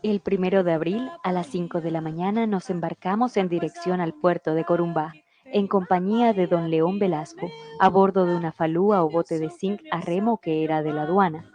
El 0.04 0.20
primero 0.22 0.64
de 0.64 0.74
abril, 0.74 1.10
a 1.24 1.32
las 1.32 1.46
5 1.48 1.80
de 1.82 1.92
la 1.92 2.02
mañana, 2.02 2.48
nos 2.48 2.72
embarcamos 2.72 3.38
en 3.38 3.48
dirección 3.48 4.02
al 4.02 4.14
puerto 4.14 4.56
de 4.56 4.66
Corumbá, 4.66 5.14
en 5.46 5.68
compañía 5.68 6.34
de 6.34 6.48
don 6.48 6.72
León 6.72 6.98
Velasco, 6.98 7.52
a 7.80 7.90
bordo 7.90 8.26
de 8.26 8.36
una 8.36 8.52
falúa 8.52 9.04
o 9.04 9.10
bote 9.10 9.38
de 9.38 9.52
zinc 9.52 9.82
a 9.92 10.02
remo 10.02 10.40
que 10.40 10.64
era 10.64 10.82
de 10.82 10.94
la 10.94 11.04
aduana. 11.04 11.52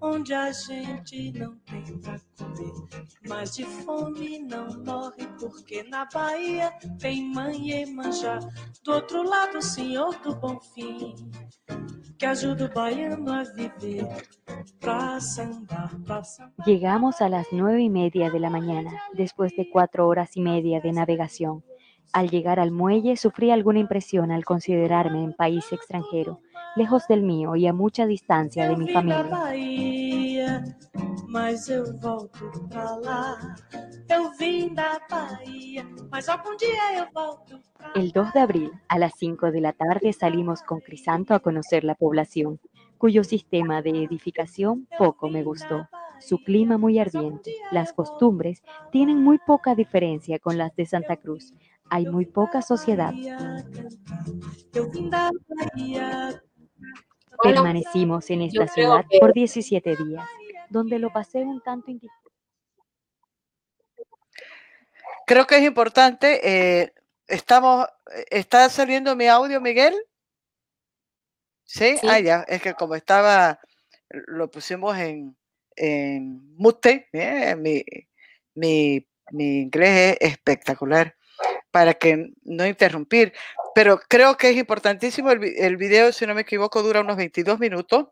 Onde 0.00 0.34
a 0.34 0.50
gente 0.52 1.32
não 1.38 1.56
tem 1.58 1.98
pra 1.98 2.18
comer. 2.38 2.72
Mas 3.28 3.54
de 3.54 3.64
fome 3.64 4.38
não 4.38 4.68
morre, 4.84 5.26
porque 5.38 5.82
na 5.84 6.06
Bahia 6.12 6.72
tem 6.98 7.22
mãe 7.22 7.82
e 7.82 7.86
manjar. 7.86 8.40
Do 8.84 8.92
outro 8.92 9.22
lado, 9.22 9.58
o 9.58 9.62
senhor 9.62 10.16
do 10.20 10.34
bom 10.36 10.58
fim, 10.74 11.14
que 12.18 12.26
ajuda 12.26 12.66
o 12.66 12.74
baiano 12.74 13.32
a 13.32 13.44
viver. 13.44 14.06
Llegamos 16.66 17.20
a 17.20 17.28
las 17.28 17.46
nueve 17.52 17.82
y 17.82 17.90
media 17.90 18.30
de 18.30 18.40
la 18.40 18.50
mañana, 18.50 18.90
después 19.14 19.54
de 19.56 19.68
cuatro 19.70 20.06
horas 20.06 20.36
y 20.36 20.40
media 20.40 20.80
de 20.80 20.92
navegación. 20.92 21.64
Al 22.12 22.28
llegar 22.28 22.58
al 22.58 22.72
muelle 22.72 23.16
sufrí 23.16 23.50
alguna 23.50 23.78
impresión 23.78 24.32
al 24.32 24.44
considerarme 24.44 25.22
en 25.22 25.32
país 25.32 25.72
extranjero 25.72 26.40
lejos 26.76 27.06
del 27.08 27.22
mío 27.22 27.56
y 27.56 27.66
a 27.66 27.72
mucha 27.72 28.06
distancia 28.06 28.68
de 28.68 28.76
mi 28.76 28.92
familia. 28.92 29.26
El 37.94 38.12
2 38.12 38.32
de 38.32 38.40
abril, 38.40 38.72
a 38.88 38.98
las 38.98 39.12
5 39.16 39.52
de 39.52 39.60
la 39.60 39.72
tarde, 39.72 40.12
salimos 40.12 40.62
con 40.62 40.80
Crisanto 40.80 41.34
a 41.34 41.40
conocer 41.40 41.84
la 41.84 41.94
población. 41.94 42.60
cuyo 42.98 43.24
sistema 43.24 43.80
de 43.80 44.04
edificación 44.04 44.86
poco 44.98 45.30
me 45.30 45.42
gustó. 45.42 45.88
Su 46.18 46.36
clima 46.44 46.76
muy 46.76 46.98
ardiente, 46.98 47.54
las 47.70 47.94
costumbres 47.94 48.62
tienen 48.92 49.22
muy 49.22 49.38
poca 49.38 49.74
diferencia 49.74 50.38
con 50.38 50.58
las 50.58 50.76
de 50.76 50.84
Santa 50.84 51.16
Cruz. 51.16 51.54
Hay 51.88 52.06
muy 52.06 52.26
poca 52.26 52.60
sociedad. 52.60 53.14
Permanecimos 57.42 58.28
en 58.30 58.42
esta 58.42 58.66
ciudad 58.68 59.04
por 59.18 59.32
17 59.32 59.96
días, 59.96 60.28
donde 60.68 60.98
lo 60.98 61.10
pasé 61.10 61.38
un 61.38 61.60
tanto 61.60 61.90
Creo 65.26 65.46
que 65.46 65.56
es 65.56 65.62
importante, 65.62 66.40
eh, 66.42 66.92
estamos, 67.28 67.86
¿está 68.30 68.68
saliendo 68.68 69.14
mi 69.14 69.28
audio, 69.28 69.60
Miguel? 69.60 69.94
¿Sí? 71.64 71.96
Ah, 72.02 72.18
ya, 72.18 72.44
es 72.48 72.60
que 72.60 72.74
como 72.74 72.96
estaba, 72.96 73.60
lo 74.08 74.50
pusimos 74.50 74.98
en, 74.98 75.36
en 75.76 76.56
mute, 76.56 77.08
eh, 77.12 77.54
mi, 77.54 77.84
mi, 78.54 79.06
mi 79.30 79.60
inglés 79.60 80.16
es 80.20 80.32
espectacular 80.32 81.16
para 81.70 81.94
que 81.94 82.32
no 82.42 82.66
interrumpir. 82.66 83.32
Pero 83.80 83.98
creo 83.98 84.36
que 84.36 84.50
es 84.50 84.58
importantísimo, 84.58 85.30
el, 85.30 85.76
video, 85.78 86.12
si 86.12 86.26
no 86.26 86.34
me 86.34 86.42
equivoco, 86.42 86.82
dura 86.82 87.00
unos 87.00 87.16
22 87.16 87.58
minutos 87.58 88.08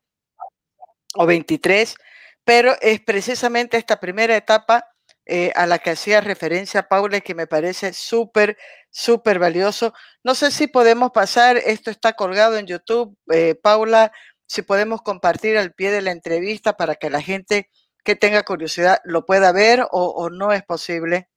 o 1.15 1.27
23, 1.27 1.95
pero 2.43 2.75
es 2.81 3.01
precisamente 3.01 3.77
esta 3.77 4.01
primera 4.01 4.35
etapa 4.35 4.87
eh, 5.27 5.53
a 5.55 5.67
la 5.67 5.79
que 5.79 5.91
hacía 5.91 6.23
referencia 6.23 6.89
Paula 6.89 7.19
y 7.19 7.21
que 7.21 7.35
me 7.35 7.47
parece 7.47 7.93
súper, 7.93 8.57
súper 8.89 9.39
valioso. 9.39 9.93
No 10.25 10.35
sé 10.35 10.53
si 10.53 10.69
podemos 10.69 11.11
pasar, 11.11 11.59
esto 11.59 11.91
está 11.91 12.15
colgado 12.15 12.57
en 12.57 12.67
YouTube, 12.67 13.19
eh, 13.31 13.55
Paula, 13.55 14.11
si 14.47 14.63
podemos 14.63 15.03
compartir 15.03 15.59
al 15.59 15.75
pie 15.75 15.91
de 15.91 16.01
la 16.01 16.13
entrevista 16.13 16.79
para 16.79 16.95
que 16.95 17.11
la 17.11 17.21
gente 17.21 17.69
que 18.03 18.17
tenga 18.17 18.43
curiosidad 18.43 19.03
lo 19.05 19.27
pueda 19.27 19.53
ver 19.53 19.87
o, 19.91 20.31
no 20.31 20.51
es 20.51 20.63
posible. 20.63 21.29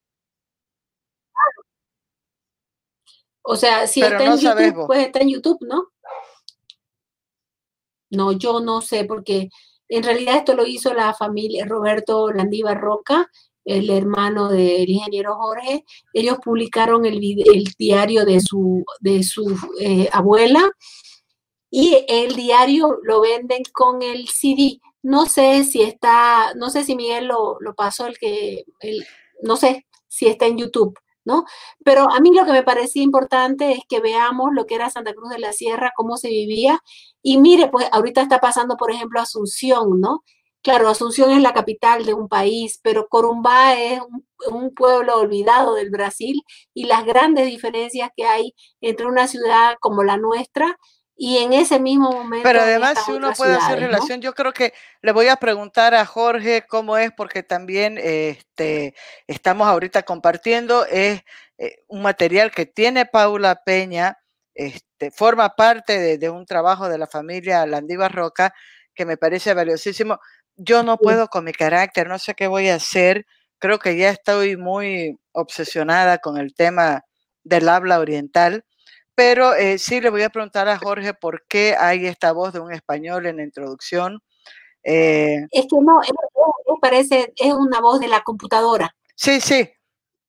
O 3.43 3.55
sea, 3.55 3.87
si 3.87 4.01
está 4.01 4.23
en 4.23 4.37
YouTube, 4.37 4.85
pues 4.85 5.07
está 5.07 5.19
en 5.19 5.29
YouTube, 5.29 5.57
¿no? 5.61 5.87
No, 8.09 8.33
yo 8.33 8.59
no 8.59 8.81
sé, 8.81 9.05
porque 9.05 9.49
en 9.87 10.03
realidad 10.03 10.37
esto 10.37 10.53
lo 10.53 10.65
hizo 10.65 10.93
la 10.93 11.13
familia 11.13 11.65
Roberto 11.65 12.31
Landívar 12.31 12.79
Roca 12.79 13.29
el 13.65 13.89
hermano 13.89 14.49
del 14.49 14.89
ingeniero 14.89 15.35
Jorge, 15.35 15.85
ellos 16.13 16.37
publicaron 16.43 17.05
el, 17.05 17.15
el 17.23 17.63
diario 17.77 18.25
de 18.25 18.39
su, 18.39 18.83
de 18.99 19.23
su 19.23 19.55
eh, 19.79 20.09
abuela 20.11 20.71
y 21.69 22.03
el 22.07 22.35
diario 22.35 22.97
lo 23.03 23.21
venden 23.21 23.63
con 23.71 24.01
el 24.01 24.27
CD. 24.27 24.79
No 25.03 25.25
sé 25.25 25.63
si 25.63 25.81
está, 25.81 26.53
no 26.55 26.69
sé 26.69 26.83
si 26.83 26.95
Miguel 26.95 27.27
lo, 27.27 27.57
pasó, 27.75 28.07
el 28.07 28.17
que, 28.17 28.65
el, 28.79 29.05
no 29.41 29.55
sé 29.55 29.85
si 30.07 30.27
está 30.27 30.47
en 30.47 30.57
YouTube, 30.57 30.97
¿no? 31.25 31.45
Pero 31.83 32.09
a 32.11 32.19
mí 32.19 32.31
lo 32.33 32.45
que 32.45 32.51
me 32.51 32.63
parecía 32.63 33.03
importante 33.03 33.71
es 33.71 33.79
que 33.87 33.99
veamos 33.99 34.49
lo 34.53 34.65
que 34.65 34.75
era 34.75 34.89
Santa 34.89 35.13
Cruz 35.13 35.29
de 35.29 35.39
la 35.39 35.53
Sierra, 35.53 35.91
cómo 35.95 36.17
se 36.17 36.29
vivía. 36.29 36.79
Y 37.21 37.37
mire, 37.39 37.69
pues 37.69 37.87
ahorita 37.91 38.21
está 38.21 38.39
pasando, 38.39 38.77
por 38.77 38.91
ejemplo, 38.91 39.19
Asunción, 39.19 39.99
¿no? 39.99 40.23
Claro, 40.63 40.89
Asunción 40.89 41.31
es 41.31 41.41
la 41.41 41.53
capital 41.53 42.05
de 42.05 42.13
un 42.13 42.27
país, 42.27 42.79
pero 42.83 43.07
Corumbá 43.07 43.73
es 43.79 43.99
un, 44.51 44.73
pueblo 44.75 45.17
olvidado 45.17 45.73
del 45.75 45.89
Brasil 45.89 46.43
y 46.73 46.85
las 46.85 47.05
grandes 47.05 47.47
diferencias 47.47 48.09
que 48.15 48.25
hay 48.25 48.53
entre 48.79 49.07
una 49.07 49.27
ciudad 49.27 49.77
como 49.79 50.03
la 50.03 50.17
nuestra 50.17 50.77
y 51.15 51.37
en 51.37 51.53
ese 51.53 51.79
mismo 51.79 52.11
momento. 52.11 52.43
Pero 52.43 52.61
además, 52.61 52.97
si 53.05 53.11
uno 53.11 53.31
puede 53.33 53.55
hacer 53.55 53.79
relación, 53.79 54.21
yo 54.21 54.33
creo 54.33 54.53
que 54.53 54.73
le 55.01 55.11
voy 55.11 55.27
a 55.27 55.35
preguntar 55.35 55.93
a 55.93 56.05
Jorge 56.05 56.65
cómo 56.67 56.97
es, 56.97 57.11
porque 57.15 57.43
también 57.43 57.97
este, 57.97 58.95
estamos 59.27 59.67
ahorita 59.67 60.03
compartiendo, 60.03 60.85
es 60.85 61.21
eh, 61.57 61.83
un 61.87 62.01
material 62.01 62.51
que 62.51 62.65
tiene 62.65 63.05
Paula 63.05 63.61
Peña, 63.63 64.17
este, 64.55 65.11
forma 65.11 65.55
parte 65.55 65.99
de, 65.99 66.17
de 66.17 66.29
un 66.29 66.45
trabajo 66.45 66.89
de 66.89 66.97
la 66.97 67.07
familia 67.07 67.65
Landívar 67.65 68.13
Roca, 68.13 68.53
que 68.93 69.05
me 69.05 69.17
parece 69.17 69.53
valiosísimo 69.53 70.19
yo 70.63 70.83
no 70.83 70.97
puedo 70.97 71.27
con 71.27 71.43
mi 71.45 71.53
carácter, 71.53 72.07
no 72.07 72.19
sé 72.19 72.35
qué 72.35 72.47
voy 72.47 72.69
a 72.69 72.75
hacer. 72.75 73.25
Creo 73.59 73.79
que 73.79 73.97
ya 73.97 74.09
estoy 74.09 74.57
muy 74.57 75.19
obsesionada 75.31 76.19
con 76.19 76.37
el 76.37 76.53
tema 76.53 77.03
del 77.43 77.69
habla 77.69 77.99
oriental, 77.99 78.65
pero 79.15 79.53
eh, 79.55 79.77
sí 79.77 80.01
le 80.01 80.09
voy 80.09 80.23
a 80.23 80.29
preguntar 80.29 80.67
a 80.67 80.77
Jorge 80.77 81.13
por 81.13 81.45
qué 81.47 81.75
hay 81.79 82.05
esta 82.05 82.31
voz 82.31 82.53
de 82.53 82.59
un 82.59 82.71
español 82.71 83.25
en 83.25 83.37
la 83.37 83.43
introducción. 83.43 84.21
Eh 84.83 85.45
es 85.51 85.67
que 85.67 85.77
no, 85.81 85.99
parece, 86.81 87.33
es 87.35 87.53
una 87.53 87.79
voz 87.79 87.99
de 87.99 88.07
la 88.07 88.21
computadora. 88.21 88.95
Sí, 89.15 89.39
sí, 89.39 89.69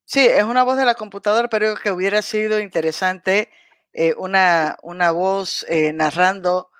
sí, 0.05 0.21
es 0.21 0.45
una 0.45 0.65
voz 0.65 0.77
de 0.77 0.85
la 0.85 0.95
computadora, 0.95 1.49
pero 1.49 1.75
que 1.77 1.91
hubiera 1.91 2.21
sido 2.21 2.61
interesante 2.61 3.49
eh, 3.93 4.15
una, 4.19 4.77
una 4.83 5.11
voz 5.11 5.67
narrando 5.95 6.71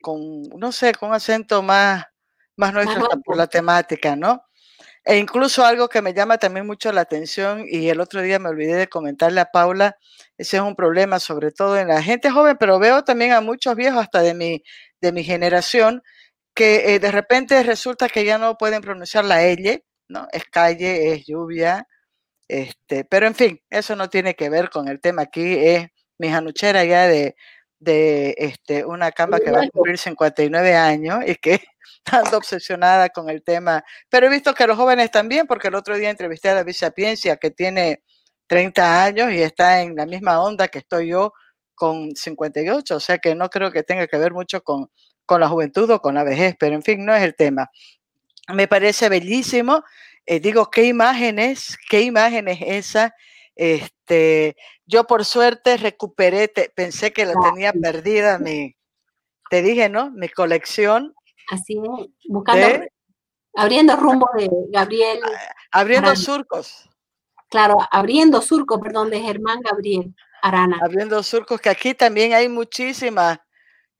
con, 0.00 0.42
no 0.56 0.72
sé, 0.72 0.94
con 0.94 1.10
un 1.10 1.14
acento 1.16 1.62
más 1.62 2.06
más 2.56 2.72
nuestra 2.72 3.00
por 3.24 3.36
la 3.36 3.46
temática, 3.46 4.16
¿no? 4.16 4.44
E 5.04 5.18
incluso 5.18 5.64
algo 5.64 5.88
que 5.88 6.00
me 6.02 6.14
llama 6.14 6.38
también 6.38 6.66
mucho 6.66 6.92
la 6.92 7.00
atención 7.02 7.64
y 7.68 7.88
el 7.88 8.00
otro 8.00 8.22
día 8.22 8.38
me 8.38 8.48
olvidé 8.48 8.74
de 8.76 8.88
comentarle 8.88 9.40
a 9.40 9.46
Paula, 9.46 9.96
ese 10.38 10.58
es 10.58 10.62
un 10.62 10.76
problema 10.76 11.18
sobre 11.18 11.50
todo 11.50 11.76
en 11.78 11.88
la 11.88 12.02
gente 12.02 12.30
joven, 12.30 12.56
pero 12.58 12.78
veo 12.78 13.02
también 13.02 13.32
a 13.32 13.40
muchos 13.40 13.74
viejos 13.74 14.00
hasta 14.02 14.22
de 14.22 14.34
mi, 14.34 14.62
de 15.00 15.12
mi 15.12 15.24
generación 15.24 16.02
que 16.54 16.94
eh, 16.94 16.98
de 17.00 17.10
repente 17.12 17.62
resulta 17.64 18.08
que 18.08 18.24
ya 18.24 18.38
no 18.38 18.56
pueden 18.58 18.82
pronunciar 18.82 19.24
la 19.24 19.42
L, 19.44 19.84
¿no? 20.08 20.28
Es 20.32 20.44
calle, 20.44 21.12
es 21.14 21.26
lluvia, 21.26 21.86
este, 22.48 23.04
pero 23.04 23.26
en 23.26 23.34
fin, 23.34 23.60
eso 23.70 23.96
no 23.96 24.10
tiene 24.10 24.34
que 24.34 24.50
ver 24.50 24.70
con 24.70 24.88
el 24.88 25.00
tema 25.00 25.22
aquí, 25.22 25.42
es 25.58 25.88
mi 26.18 26.28
januchera 26.30 26.84
ya 26.84 27.08
de, 27.08 27.36
de 27.80 28.34
este, 28.38 28.84
una 28.84 29.12
cama 29.12 29.40
que 29.40 29.50
va 29.50 29.62
a 29.62 29.68
cumplir 29.70 29.98
59 29.98 30.74
años 30.76 31.20
y 31.26 31.36
que 31.36 31.60
tanto 32.02 32.36
obsesionada 32.36 33.08
con 33.10 33.28
el 33.30 33.42
tema. 33.42 33.84
Pero 34.08 34.26
he 34.26 34.30
visto 34.30 34.54
que 34.54 34.66
los 34.66 34.76
jóvenes 34.76 35.10
también, 35.10 35.46
porque 35.46 35.68
el 35.68 35.74
otro 35.74 35.96
día 35.96 36.10
entrevisté 36.10 36.50
a 36.50 36.54
David 36.54 36.74
Sapiencia, 36.74 37.36
que 37.36 37.50
tiene 37.50 38.02
30 38.46 39.04
años 39.04 39.32
y 39.32 39.42
está 39.42 39.82
en 39.82 39.96
la 39.96 40.06
misma 40.06 40.42
onda 40.42 40.68
que 40.68 40.78
estoy 40.78 41.08
yo 41.08 41.32
con 41.74 42.14
58, 42.14 42.96
o 42.96 43.00
sea 43.00 43.18
que 43.18 43.34
no 43.34 43.48
creo 43.48 43.72
que 43.72 43.82
tenga 43.82 44.06
que 44.06 44.18
ver 44.18 44.32
mucho 44.32 44.62
con, 44.62 44.90
con 45.26 45.40
la 45.40 45.48
juventud 45.48 45.90
o 45.90 46.00
con 46.00 46.14
la 46.14 46.24
vejez, 46.24 46.54
pero 46.58 46.74
en 46.74 46.82
fin, 46.82 47.04
no 47.04 47.14
es 47.14 47.22
el 47.22 47.34
tema. 47.34 47.70
Me 48.48 48.68
parece 48.68 49.08
bellísimo. 49.08 49.82
Eh, 50.26 50.40
digo, 50.40 50.70
qué 50.70 50.84
imágenes, 50.84 51.78
qué 51.88 52.02
imágenes 52.02 52.58
esa. 52.60 53.14
Este, 53.56 54.56
yo 54.86 55.06
por 55.06 55.24
suerte 55.24 55.76
recuperé, 55.76 56.48
pensé 56.74 57.12
que 57.12 57.24
la 57.24 57.34
tenía 57.34 57.72
perdida, 57.72 58.38
mi, 58.38 58.76
te 59.50 59.62
dije, 59.62 59.88
¿no? 59.88 60.10
Mi 60.10 60.28
colección. 60.28 61.14
Así 61.52 61.74
es, 61.76 62.08
buscando, 62.30 62.86
abriendo 63.54 63.94
rumbo 63.96 64.26
de 64.38 64.48
Gabriel. 64.70 65.20
Abriendo 65.70 66.16
surcos. 66.16 66.88
Claro, 67.50 67.76
abriendo 67.90 68.40
surcos, 68.40 68.80
perdón, 68.80 69.10
de 69.10 69.20
Germán 69.20 69.60
Gabriel 69.60 70.14
Arana. 70.40 70.78
Abriendo 70.82 71.22
surcos, 71.22 71.60
que 71.60 71.68
aquí 71.68 71.92
también 71.92 72.32
hay 72.32 72.48
muchísimas 72.48 73.38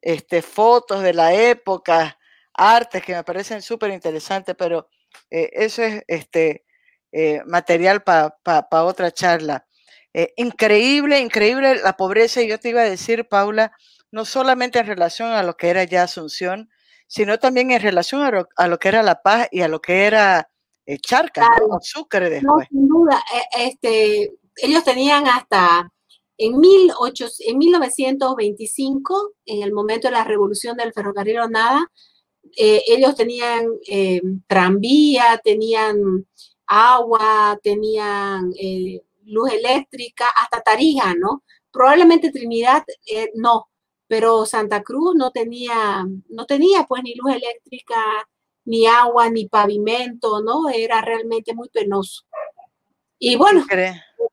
este, 0.00 0.40
fotos 0.40 1.02
de 1.02 1.12
la 1.12 1.34
época, 1.34 2.18
artes 2.54 3.02
que 3.02 3.14
me 3.14 3.22
parecen 3.22 3.60
súper 3.60 3.90
interesantes, 3.90 4.54
pero 4.56 4.88
eh, 5.28 5.50
eso 5.52 5.82
es 5.82 6.02
este, 6.08 6.64
eh, 7.12 7.42
material 7.44 8.02
para 8.02 8.84
otra 8.84 9.10
charla. 9.10 9.66
Eh, 10.14 10.32
increíble, 10.36 11.20
increíble 11.20 11.74
la 11.82 11.98
pobreza. 11.98 12.40
Y 12.40 12.48
yo 12.48 12.58
te 12.58 12.70
iba 12.70 12.80
a 12.80 12.88
decir, 12.88 13.28
Paula, 13.28 13.76
no 14.10 14.24
solamente 14.24 14.78
en 14.78 14.86
relación 14.86 15.32
a 15.32 15.42
lo 15.42 15.58
que 15.58 15.68
era 15.68 15.84
ya 15.84 16.04
Asunción, 16.04 16.70
sino 17.12 17.38
también 17.38 17.70
en 17.70 17.82
relación 17.82 18.22
a 18.22 18.68
lo, 18.68 18.78
que 18.78 18.88
era 18.88 19.02
La 19.02 19.20
Paz 19.20 19.46
y 19.50 19.60
a 19.60 19.68
lo 19.68 19.82
que 19.82 20.06
era 20.06 20.48
eh, 20.86 20.96
Charca, 20.96 21.46
o 21.68 21.78
Sucre 21.82 22.30
después. 22.30 22.66
No, 22.70 22.80
sin 22.80 22.88
duda. 22.88 23.22
E, 23.54 23.66
este, 23.66 24.32
ellos 24.56 24.82
tenían 24.82 25.26
hasta 25.26 25.92
en, 26.38 26.58
18, 26.58 27.26
en 27.48 27.58
1925, 27.58 29.34
en 29.44 29.62
el 29.62 29.74
momento 29.74 30.08
de 30.08 30.12
la 30.12 30.24
revolución 30.24 30.74
del 30.78 30.94
ferrocarril 30.94 31.40
o 31.40 31.48
nada, 31.50 31.86
eh, 32.56 32.80
ellos 32.86 33.14
tenían 33.14 33.66
tranvía, 34.46 35.38
tenían 35.44 36.26
agua, 36.66 37.60
tenían 37.62 38.54
luz 39.26 39.52
eléctrica, 39.52 40.28
hasta 40.40 40.62
Tarija, 40.62 41.14
¿no? 41.14 41.42
Probablemente 41.70 42.32
Trinidad 42.32 42.84
eh, 43.06 43.30
no, 43.34 43.68
pero 44.12 44.44
Santa 44.44 44.82
Cruz 44.82 45.14
no 45.16 45.30
tenía, 45.30 46.04
no 46.28 46.44
tenía 46.44 46.84
pues 46.84 47.02
ni 47.02 47.14
luz 47.14 47.34
eléctrica, 47.34 47.96
ni 48.66 48.86
agua, 48.86 49.30
ni 49.30 49.48
pavimento, 49.48 50.42
¿no? 50.42 50.68
Era 50.68 51.00
realmente 51.00 51.54
muy 51.54 51.70
penoso. 51.70 52.26
Y 53.18 53.36
bueno, 53.36 53.64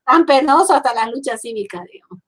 tan 0.04 0.26
penoso 0.26 0.74
hasta 0.74 0.92
las 0.92 1.08
luchas 1.10 1.40
cívicas, 1.40 1.80
digamos. 1.90 2.22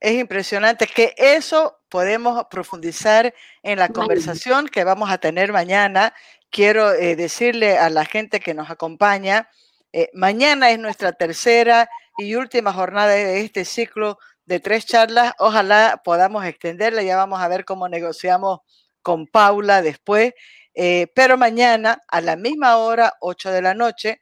Es 0.00 0.14
impresionante 0.14 0.88
que 0.88 1.14
eso 1.16 1.78
podemos 1.88 2.44
profundizar 2.50 3.32
en 3.62 3.78
la 3.78 3.90
conversación 3.90 4.66
que 4.66 4.82
vamos 4.82 5.10
a 5.10 5.18
tener 5.18 5.52
mañana. 5.52 6.12
Quiero 6.50 6.90
eh, 6.90 7.14
decirle 7.14 7.78
a 7.78 7.88
la 7.88 8.04
gente 8.04 8.40
que 8.40 8.52
nos 8.52 8.68
acompaña, 8.68 9.48
eh, 9.92 10.10
mañana 10.12 10.72
es 10.72 10.80
nuestra 10.80 11.12
tercera 11.12 11.88
y 12.18 12.34
última 12.34 12.72
jornada 12.72 13.12
de 13.12 13.42
este 13.42 13.64
ciclo 13.64 14.18
de 14.46 14.60
tres 14.60 14.86
charlas. 14.86 15.32
Ojalá 15.38 16.00
podamos 16.04 16.44
extenderla, 16.44 17.02
ya 17.02 17.16
vamos 17.16 17.40
a 17.40 17.48
ver 17.48 17.64
cómo 17.64 17.88
negociamos 17.88 18.60
con 19.02 19.26
Paula 19.26 19.82
después. 19.82 20.32
Eh, 20.74 21.06
pero 21.14 21.38
mañana 21.38 22.00
a 22.08 22.20
la 22.20 22.36
misma 22.36 22.76
hora, 22.78 23.14
8 23.20 23.50
de 23.52 23.62
la 23.62 23.74
noche, 23.74 24.20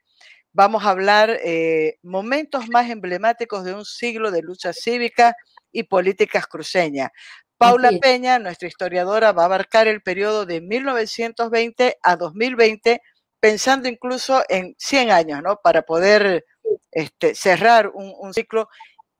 vamos 0.51 0.85
a 0.85 0.91
hablar 0.91 1.31
eh, 1.43 1.97
momentos 2.03 2.69
más 2.69 2.89
emblemáticos 2.89 3.65
de 3.65 3.73
un 3.73 3.85
siglo 3.85 4.31
de 4.31 4.43
lucha 4.43 4.71
cívica 4.71 5.35
y 5.71 5.83
políticas 5.83 6.47
cruceñas. 6.47 7.09
Paula 7.57 7.91
Peña, 8.01 8.39
nuestra 8.39 8.67
historiadora, 8.67 9.31
va 9.31 9.43
a 9.43 9.45
abarcar 9.45 9.87
el 9.87 10.01
periodo 10.01 10.45
de 10.45 10.59
1920 10.61 11.97
a 12.03 12.15
2020, 12.17 13.01
pensando 13.39 13.87
incluso 13.87 14.43
en 14.49 14.75
100 14.77 15.11
años, 15.11 15.41
¿no? 15.41 15.57
Para 15.63 15.83
poder 15.83 16.45
este, 16.91 17.35
cerrar 17.35 17.89
un, 17.93 18.33
ciclo. 18.33 18.67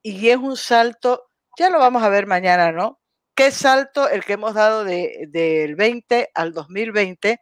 Y 0.03 0.29
es 0.29 0.37
un 0.37 0.57
salto, 0.57 1.31
ya 1.57 1.69
lo 1.69 1.79
vamos 1.79 2.03
a 2.03 2.09
ver 2.09 2.27
mañana, 2.27 2.71
¿no? 2.71 2.99
¿Qué 3.35 3.49
salto 3.51 4.09
el 4.09 4.23
que 4.23 4.33
hemos 4.33 4.53
dado 4.53 4.83
del 4.83 5.75
20 5.75 6.29
al 6.35 6.53
2020? 6.53 7.39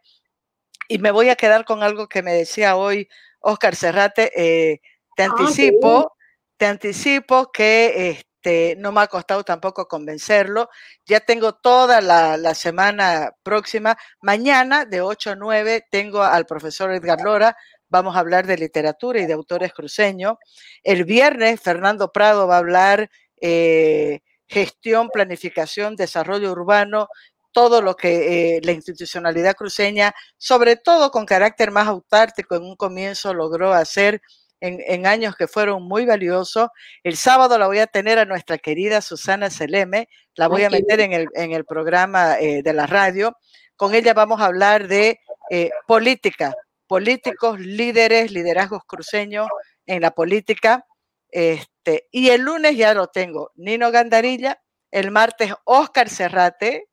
Y 0.88 0.98
me 0.98 1.10
voy 1.10 1.28
a 1.28 1.36
quedar 1.36 1.64
con 1.64 1.82
algo 1.82 2.08
que 2.08 2.22
me 2.22 2.32
decía 2.32 2.76
hoy 2.76 3.08
Oscar 3.40 3.76
Serrate, 3.76 4.30
eh, 4.34 4.80
te 5.16 5.24
ah, 5.24 5.26
anticipo, 5.26 6.16
te 6.56 6.66
anticipo 6.66 7.50
que 7.52 8.10
este, 8.10 8.76
no 8.76 8.92
me 8.92 9.02
ha 9.02 9.06
costado 9.06 9.44
tampoco 9.44 9.86
convencerlo. 9.86 10.68
Ya 11.04 11.20
tengo 11.20 11.54
toda 11.54 12.00
la, 12.00 12.54
semana 12.54 13.32
próxima. 13.42 13.96
Mañana, 14.20 14.84
de 14.84 15.00
8 15.00 15.32
a 15.32 15.36
9, 15.36 15.86
tengo 15.90 16.22
al 16.22 16.46
profesor 16.46 16.92
Edgar 16.92 17.20
Lora. 17.20 17.56
Vamos 17.92 18.16
a 18.16 18.20
hablar 18.20 18.46
de 18.46 18.56
literatura 18.56 19.20
y 19.20 19.26
de 19.26 19.34
autores 19.34 19.74
cruceños. 19.74 20.36
El 20.82 21.04
viernes, 21.04 21.60
Fernando 21.60 22.10
Prado 22.10 22.46
va 22.46 22.56
a 22.56 22.58
hablar 22.58 23.10
eh, 23.40 24.20
gestión, 24.48 25.10
planificación, 25.10 25.94
desarrollo 25.94 26.50
urbano 26.50 27.08
todo 27.52 27.82
lo 27.82 27.96
que 27.96 28.56
eh, 28.56 28.60
la 28.64 28.72
institucionalidad 28.72 29.54
cruceña, 29.54 30.14
sobre 30.38 30.76
todo 30.76 31.10
con 31.10 31.26
carácter 31.26 31.70
más 31.70 31.86
autártico, 31.86 32.56
en 32.56 32.62
un 32.62 32.76
comienzo 32.76 33.34
logró 33.34 33.74
hacer 33.74 34.22
en, 34.62 35.06
años 35.06 35.36
que 35.36 35.48
fueron 35.48 35.82
muy 35.82 36.06
valiosos. 36.06 36.68
El 37.02 37.16
sábado 37.16 37.58
la 37.58 37.66
voy 37.66 37.80
a 37.80 37.86
tener 37.86 38.18
a 38.18 38.24
nuestra 38.24 38.56
querida 38.56 39.02
Susana 39.02 39.50
Seleme, 39.50 40.08
la 40.34 40.48
voy 40.48 40.64
a 40.64 40.70
meter 40.70 41.00
en 41.00 41.12
el, 41.12 41.26
en 41.34 41.52
el 41.52 41.66
programa 41.66 42.38
eh, 42.38 42.62
de 42.62 42.72
la 42.72 42.86
radio. 42.86 43.36
Con 43.76 43.94
ella 43.94 44.14
vamos 44.14 44.40
a 44.40 44.46
hablar 44.46 44.88
de 44.88 45.20
eh, 45.50 45.70
política, 45.86 46.54
políticos, 46.92 47.58
líderes, 47.58 48.32
liderazgos 48.32 48.82
cruceños 48.86 49.48
en 49.86 50.02
la 50.02 50.10
política. 50.10 50.84
Este, 51.30 52.06
y 52.10 52.28
el 52.28 52.42
lunes 52.42 52.76
ya 52.76 52.92
lo 52.92 53.06
tengo, 53.06 53.50
Nino 53.54 53.90
Gandarilla, 53.90 54.60
el 54.90 55.10
martes 55.10 55.54
Oscar 55.64 56.10
Serrate, 56.10 56.84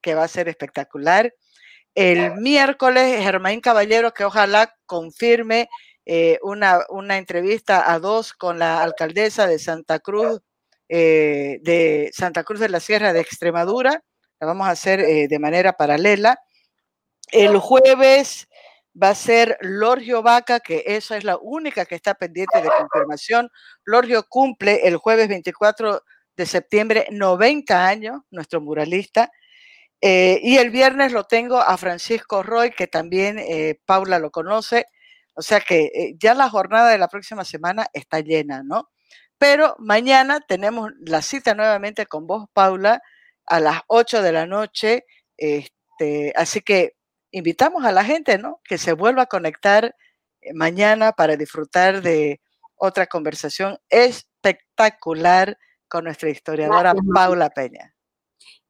que 0.00 0.14
va 0.14 0.22
a 0.22 0.28
ser 0.28 0.48
espectacular. 0.48 1.34
El 1.96 2.36
miércoles, 2.36 3.24
Germain 3.24 3.60
Caballero, 3.60 4.14
que 4.14 4.24
ojalá 4.24 4.72
confirme 4.86 5.68
eh, 6.06 6.38
una, 6.42 6.84
una, 6.88 7.18
entrevista 7.18 7.92
a 7.92 7.98
dos 7.98 8.32
con 8.32 8.60
la 8.60 8.84
alcaldesa 8.84 9.48
de 9.48 9.58
Santa 9.58 9.98
Cruz, 9.98 10.42
eh, 10.88 11.58
de 11.62 12.12
Santa 12.12 12.44
Cruz 12.44 12.60
de 12.60 12.68
la 12.68 12.78
Sierra 12.78 13.12
de 13.12 13.20
Extremadura. 13.20 14.04
La 14.38 14.46
vamos 14.46 14.68
a 14.68 14.70
hacer 14.70 15.00
eh, 15.00 15.26
de 15.26 15.38
manera 15.40 15.72
paralela. 15.72 16.38
El 17.32 17.58
jueves 17.58 18.48
va 19.02 19.10
a 19.10 19.14
ser 19.14 19.56
Lorgio 19.60 20.22
Vaca, 20.22 20.60
que 20.60 20.84
esa 20.86 21.16
es 21.16 21.24
la 21.24 21.38
única 21.38 21.84
que 21.86 21.94
está 21.94 22.14
pendiente 22.14 22.60
de 22.60 22.68
confirmación. 22.68 23.48
Lorgio 23.84 24.24
cumple 24.28 24.86
el 24.86 24.96
jueves 24.96 25.28
24 25.28 26.02
de 26.36 26.46
septiembre 26.46 27.06
90 27.10 27.86
años, 27.86 28.20
nuestro 28.30 28.60
muralista. 28.60 29.30
Eh, 30.00 30.40
y 30.42 30.56
el 30.56 30.70
viernes 30.70 31.12
lo 31.12 31.24
tengo 31.24 31.58
a 31.58 31.76
Francisco 31.76 32.42
Roy, 32.42 32.70
que 32.70 32.86
también 32.86 33.38
eh, 33.38 33.80
Paula 33.86 34.18
lo 34.18 34.30
conoce. 34.30 34.86
O 35.34 35.42
sea 35.42 35.60
que 35.60 35.84
eh, 35.94 36.14
ya 36.18 36.34
la 36.34 36.50
jornada 36.50 36.90
de 36.90 36.98
la 36.98 37.08
próxima 37.08 37.44
semana 37.44 37.86
está 37.92 38.20
llena, 38.20 38.62
¿no? 38.62 38.90
Pero 39.38 39.76
mañana 39.78 40.40
tenemos 40.40 40.90
la 41.00 41.22
cita 41.22 41.54
nuevamente 41.54 42.06
con 42.06 42.26
vos, 42.26 42.46
Paula, 42.52 43.00
a 43.46 43.60
las 43.60 43.82
8 43.88 44.22
de 44.22 44.32
la 44.32 44.46
noche. 44.46 45.04
Este, 45.36 46.32
así 46.36 46.60
que 46.60 46.94
invitamos 47.30 47.84
a 47.84 47.92
la 47.92 48.04
gente, 48.04 48.38
¿no? 48.38 48.60
Que 48.64 48.78
se 48.78 48.92
vuelva 48.92 49.22
a 49.22 49.26
conectar 49.26 49.94
mañana 50.54 51.12
para 51.12 51.36
disfrutar 51.36 52.02
de 52.02 52.40
otra 52.76 53.06
conversación 53.06 53.78
espectacular 53.88 55.58
con 55.88 56.04
nuestra 56.04 56.30
historiadora 56.30 56.94
Paula 57.14 57.50
Peña. 57.50 57.94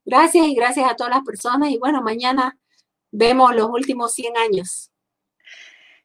Gracias 0.03 0.47
y 0.47 0.55
gracias 0.55 0.89
a 0.89 0.95
todas 0.95 1.13
las 1.13 1.23
personas. 1.23 1.69
Y 1.69 1.77
bueno, 1.77 2.01
mañana 2.01 2.57
vemos 3.11 3.55
los 3.55 3.69
últimos 3.69 4.13
100 4.13 4.37
años. 4.37 4.91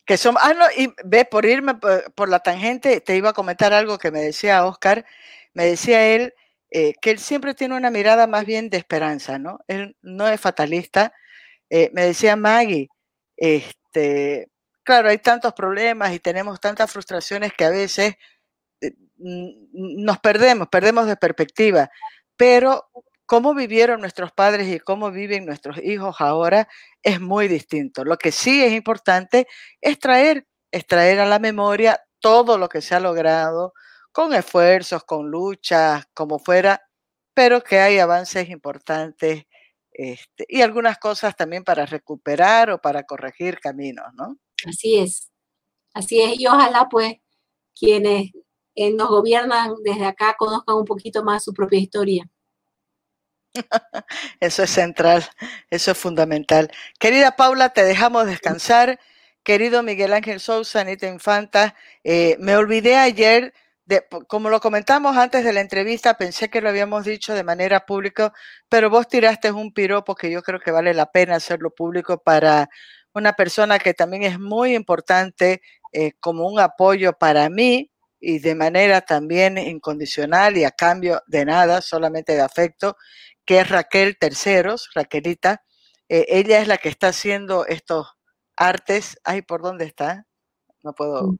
Que 0.04 0.16
son, 0.16 0.36
ah, 0.40 0.54
no, 0.54 0.64
y 0.76 0.92
ve, 1.04 1.24
por 1.24 1.46
irme 1.46 1.74
por, 1.74 2.28
la 2.28 2.38
tangente, 2.38 3.00
te 3.00 3.16
iba 3.16 3.30
a 3.30 3.32
comentar 3.32 3.72
algo 3.72 3.98
que 3.98 4.12
me 4.12 4.20
decía 4.20 4.64
Oscar. 4.64 5.04
Me 5.52 5.64
decía 5.64 6.06
él 6.06 6.34
eh, 6.70 6.94
que 7.00 7.10
él 7.10 7.18
siempre 7.18 7.54
tiene 7.54 7.76
una 7.76 7.90
mirada 7.90 8.26
más 8.26 8.44
bien 8.44 8.70
de 8.70 8.76
esperanza, 8.76 9.38
¿no? 9.38 9.58
Él 9.66 9.96
no 10.02 10.28
es 10.28 10.40
fatalista. 10.40 11.12
Eh, 11.70 11.90
me 11.94 12.04
decía 12.06 12.36
Maggie, 12.36 12.88
este, 13.36 14.48
claro, 14.84 15.08
hay 15.08 15.18
tantos 15.18 15.52
problemas 15.54 16.12
y 16.14 16.20
tenemos 16.20 16.60
tantas 16.60 16.90
frustraciones 16.90 17.52
que 17.54 17.64
a 17.64 17.70
veces 17.70 18.14
eh, 18.82 18.92
nos 19.18 20.18
perdemos, 20.20 20.68
perdemos 20.68 21.06
de 21.06 21.16
perspectiva, 21.16 21.90
pero 22.36 22.88
cómo 23.26 23.54
vivieron 23.54 24.00
nuestros 24.00 24.32
padres 24.32 24.68
y 24.68 24.80
cómo 24.80 25.10
viven 25.10 25.46
nuestros 25.46 25.78
hijos 25.82 26.16
ahora 26.20 26.68
es 27.02 27.20
muy 27.20 27.48
distinto. 27.48 28.04
Lo 28.04 28.16
que 28.18 28.32
sí 28.32 28.64
es 28.64 28.72
importante 28.72 29.46
es 29.80 29.98
traer, 29.98 30.46
a 31.20 31.26
la 31.26 31.38
memoria 31.38 32.00
todo 32.20 32.58
lo 32.58 32.68
que 32.68 32.82
se 32.82 32.94
ha 32.94 33.00
logrado 33.00 33.72
con 34.12 34.34
esfuerzos, 34.34 35.04
con 35.04 35.30
luchas, 35.30 36.06
como 36.14 36.38
fuera, 36.38 36.82
pero 37.34 37.62
que 37.62 37.80
hay 37.80 37.98
avances 37.98 38.48
importantes 38.50 39.44
este, 39.98 40.44
y 40.46 40.60
algunas 40.60 40.98
cosas 40.98 41.34
también 41.34 41.64
para 41.64 41.86
recuperar 41.86 42.70
o 42.70 42.78
para 42.78 43.04
corregir 43.04 43.58
caminos, 43.60 44.04
¿no? 44.12 44.36
Así 44.66 44.98
es, 44.98 45.30
así 45.94 46.20
es. 46.20 46.38
Y 46.38 46.46
ojalá 46.46 46.86
pues 46.90 47.14
quienes 47.74 48.30
eh, 48.74 48.92
nos 48.92 49.08
gobiernan 49.08 49.74
desde 49.82 50.04
acá 50.04 50.36
conozcan 50.38 50.76
un 50.76 50.84
poquito 50.84 51.24
más 51.24 51.44
su 51.44 51.54
propia 51.54 51.78
historia. 51.78 52.28
Eso 54.40 54.64
es 54.64 54.70
central, 54.70 55.24
eso 55.70 55.92
es 55.92 55.96
fundamental. 55.96 56.70
Querida 56.98 57.36
Paula, 57.36 57.70
te 57.70 57.84
dejamos 57.84 58.26
descansar. 58.26 59.00
Querido 59.42 59.82
Miguel 59.82 60.12
Ángel 60.12 60.40
Sousa, 60.40 60.80
Anita 60.80 61.06
Infanta, 61.06 61.74
eh, 62.04 62.36
me 62.38 62.54
olvidé 62.56 62.96
ayer, 62.96 63.54
de, 63.86 64.04
como 64.26 64.50
lo 64.50 64.60
comentamos 64.60 65.16
antes 65.16 65.44
de 65.44 65.52
la 65.52 65.60
entrevista, 65.60 66.18
pensé 66.18 66.50
que 66.50 66.60
lo 66.60 66.68
habíamos 66.68 67.04
dicho 67.04 67.34
de 67.34 67.44
manera 67.44 67.86
pública, 67.86 68.32
pero 68.68 68.90
vos 68.90 69.08
tiraste 69.08 69.52
un 69.52 69.72
piropo 69.72 70.14
que 70.16 70.30
yo 70.30 70.42
creo 70.42 70.60
que 70.60 70.72
vale 70.72 70.92
la 70.92 71.06
pena 71.12 71.36
hacerlo 71.36 71.70
público 71.70 72.18
para 72.18 72.68
una 73.14 73.32
persona 73.34 73.78
que 73.78 73.94
también 73.94 74.24
es 74.24 74.38
muy 74.40 74.74
importante 74.74 75.62
eh, 75.92 76.12
como 76.20 76.48
un 76.48 76.58
apoyo 76.60 77.12
para 77.14 77.48
mí 77.48 77.90
y 78.20 78.40
de 78.40 78.54
manera 78.56 79.02
también 79.02 79.56
incondicional 79.56 80.56
y 80.56 80.64
a 80.64 80.72
cambio 80.72 81.22
de 81.26 81.44
nada, 81.44 81.80
solamente 81.80 82.34
de 82.34 82.42
afecto, 82.42 82.96
que 83.44 83.60
es 83.60 83.68
Raquel 83.68 84.18
Terceros, 84.18 84.90
Raquelita. 84.94 85.62
Eh, 86.08 86.26
ella 86.28 86.60
es 86.60 86.68
la 86.68 86.78
que 86.78 86.88
está 86.88 87.08
haciendo 87.08 87.66
estos 87.66 88.08
artes. 88.56 89.18
Ay, 89.24 89.42
¿por 89.42 89.62
dónde 89.62 89.84
está? 89.84 90.26
No 90.82 90.92
puedo 90.92 91.32
mm. 91.32 91.36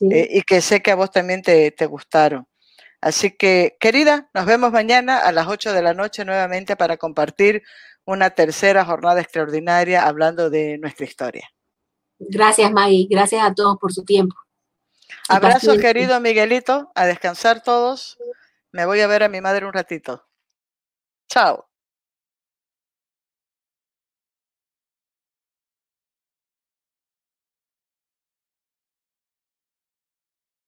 Eh, 0.00 0.28
y 0.30 0.42
que 0.42 0.60
sé 0.60 0.82
que 0.82 0.90
a 0.90 0.94
vos 0.94 1.10
también 1.10 1.42
te, 1.42 1.70
te, 1.70 1.86
gustaron. 1.86 2.46
Así 3.00 3.30
que, 3.30 3.76
querida, 3.80 4.30
nos 4.34 4.46
vemos 4.46 4.72
mañana 4.72 5.18
a 5.18 5.32
las 5.32 5.46
8 5.46 5.72
de 5.72 5.82
la 5.82 5.94
noche 5.94 6.24
nuevamente 6.24 6.76
para 6.76 6.96
compartir 6.96 7.62
una 8.04 8.30
tercera 8.30 8.84
jornada 8.84 9.20
extraordinaria 9.20 10.06
hablando 10.06 10.50
de 10.50 10.78
nuestra 10.78 11.06
historia. 11.06 11.48
Gracias, 12.18 12.70
Maggie. 12.72 13.06
Gracias 13.10 13.42
a 13.42 13.52
todos 13.52 13.76
por 13.78 13.92
su 13.92 14.04
tiempo. 14.04 14.36
Abrazo, 15.28 15.76
querido 15.76 16.20
Miguelito. 16.20 16.90
A 16.94 17.06
descansar 17.06 17.62
todos. 17.62 18.18
Me 18.72 18.86
voy 18.86 19.00
a 19.00 19.06
ver 19.06 19.22
a 19.22 19.28
mi 19.28 19.40
madre 19.40 19.66
un 19.66 19.72
ratito. 19.72 20.26
Ciao. 21.28 21.65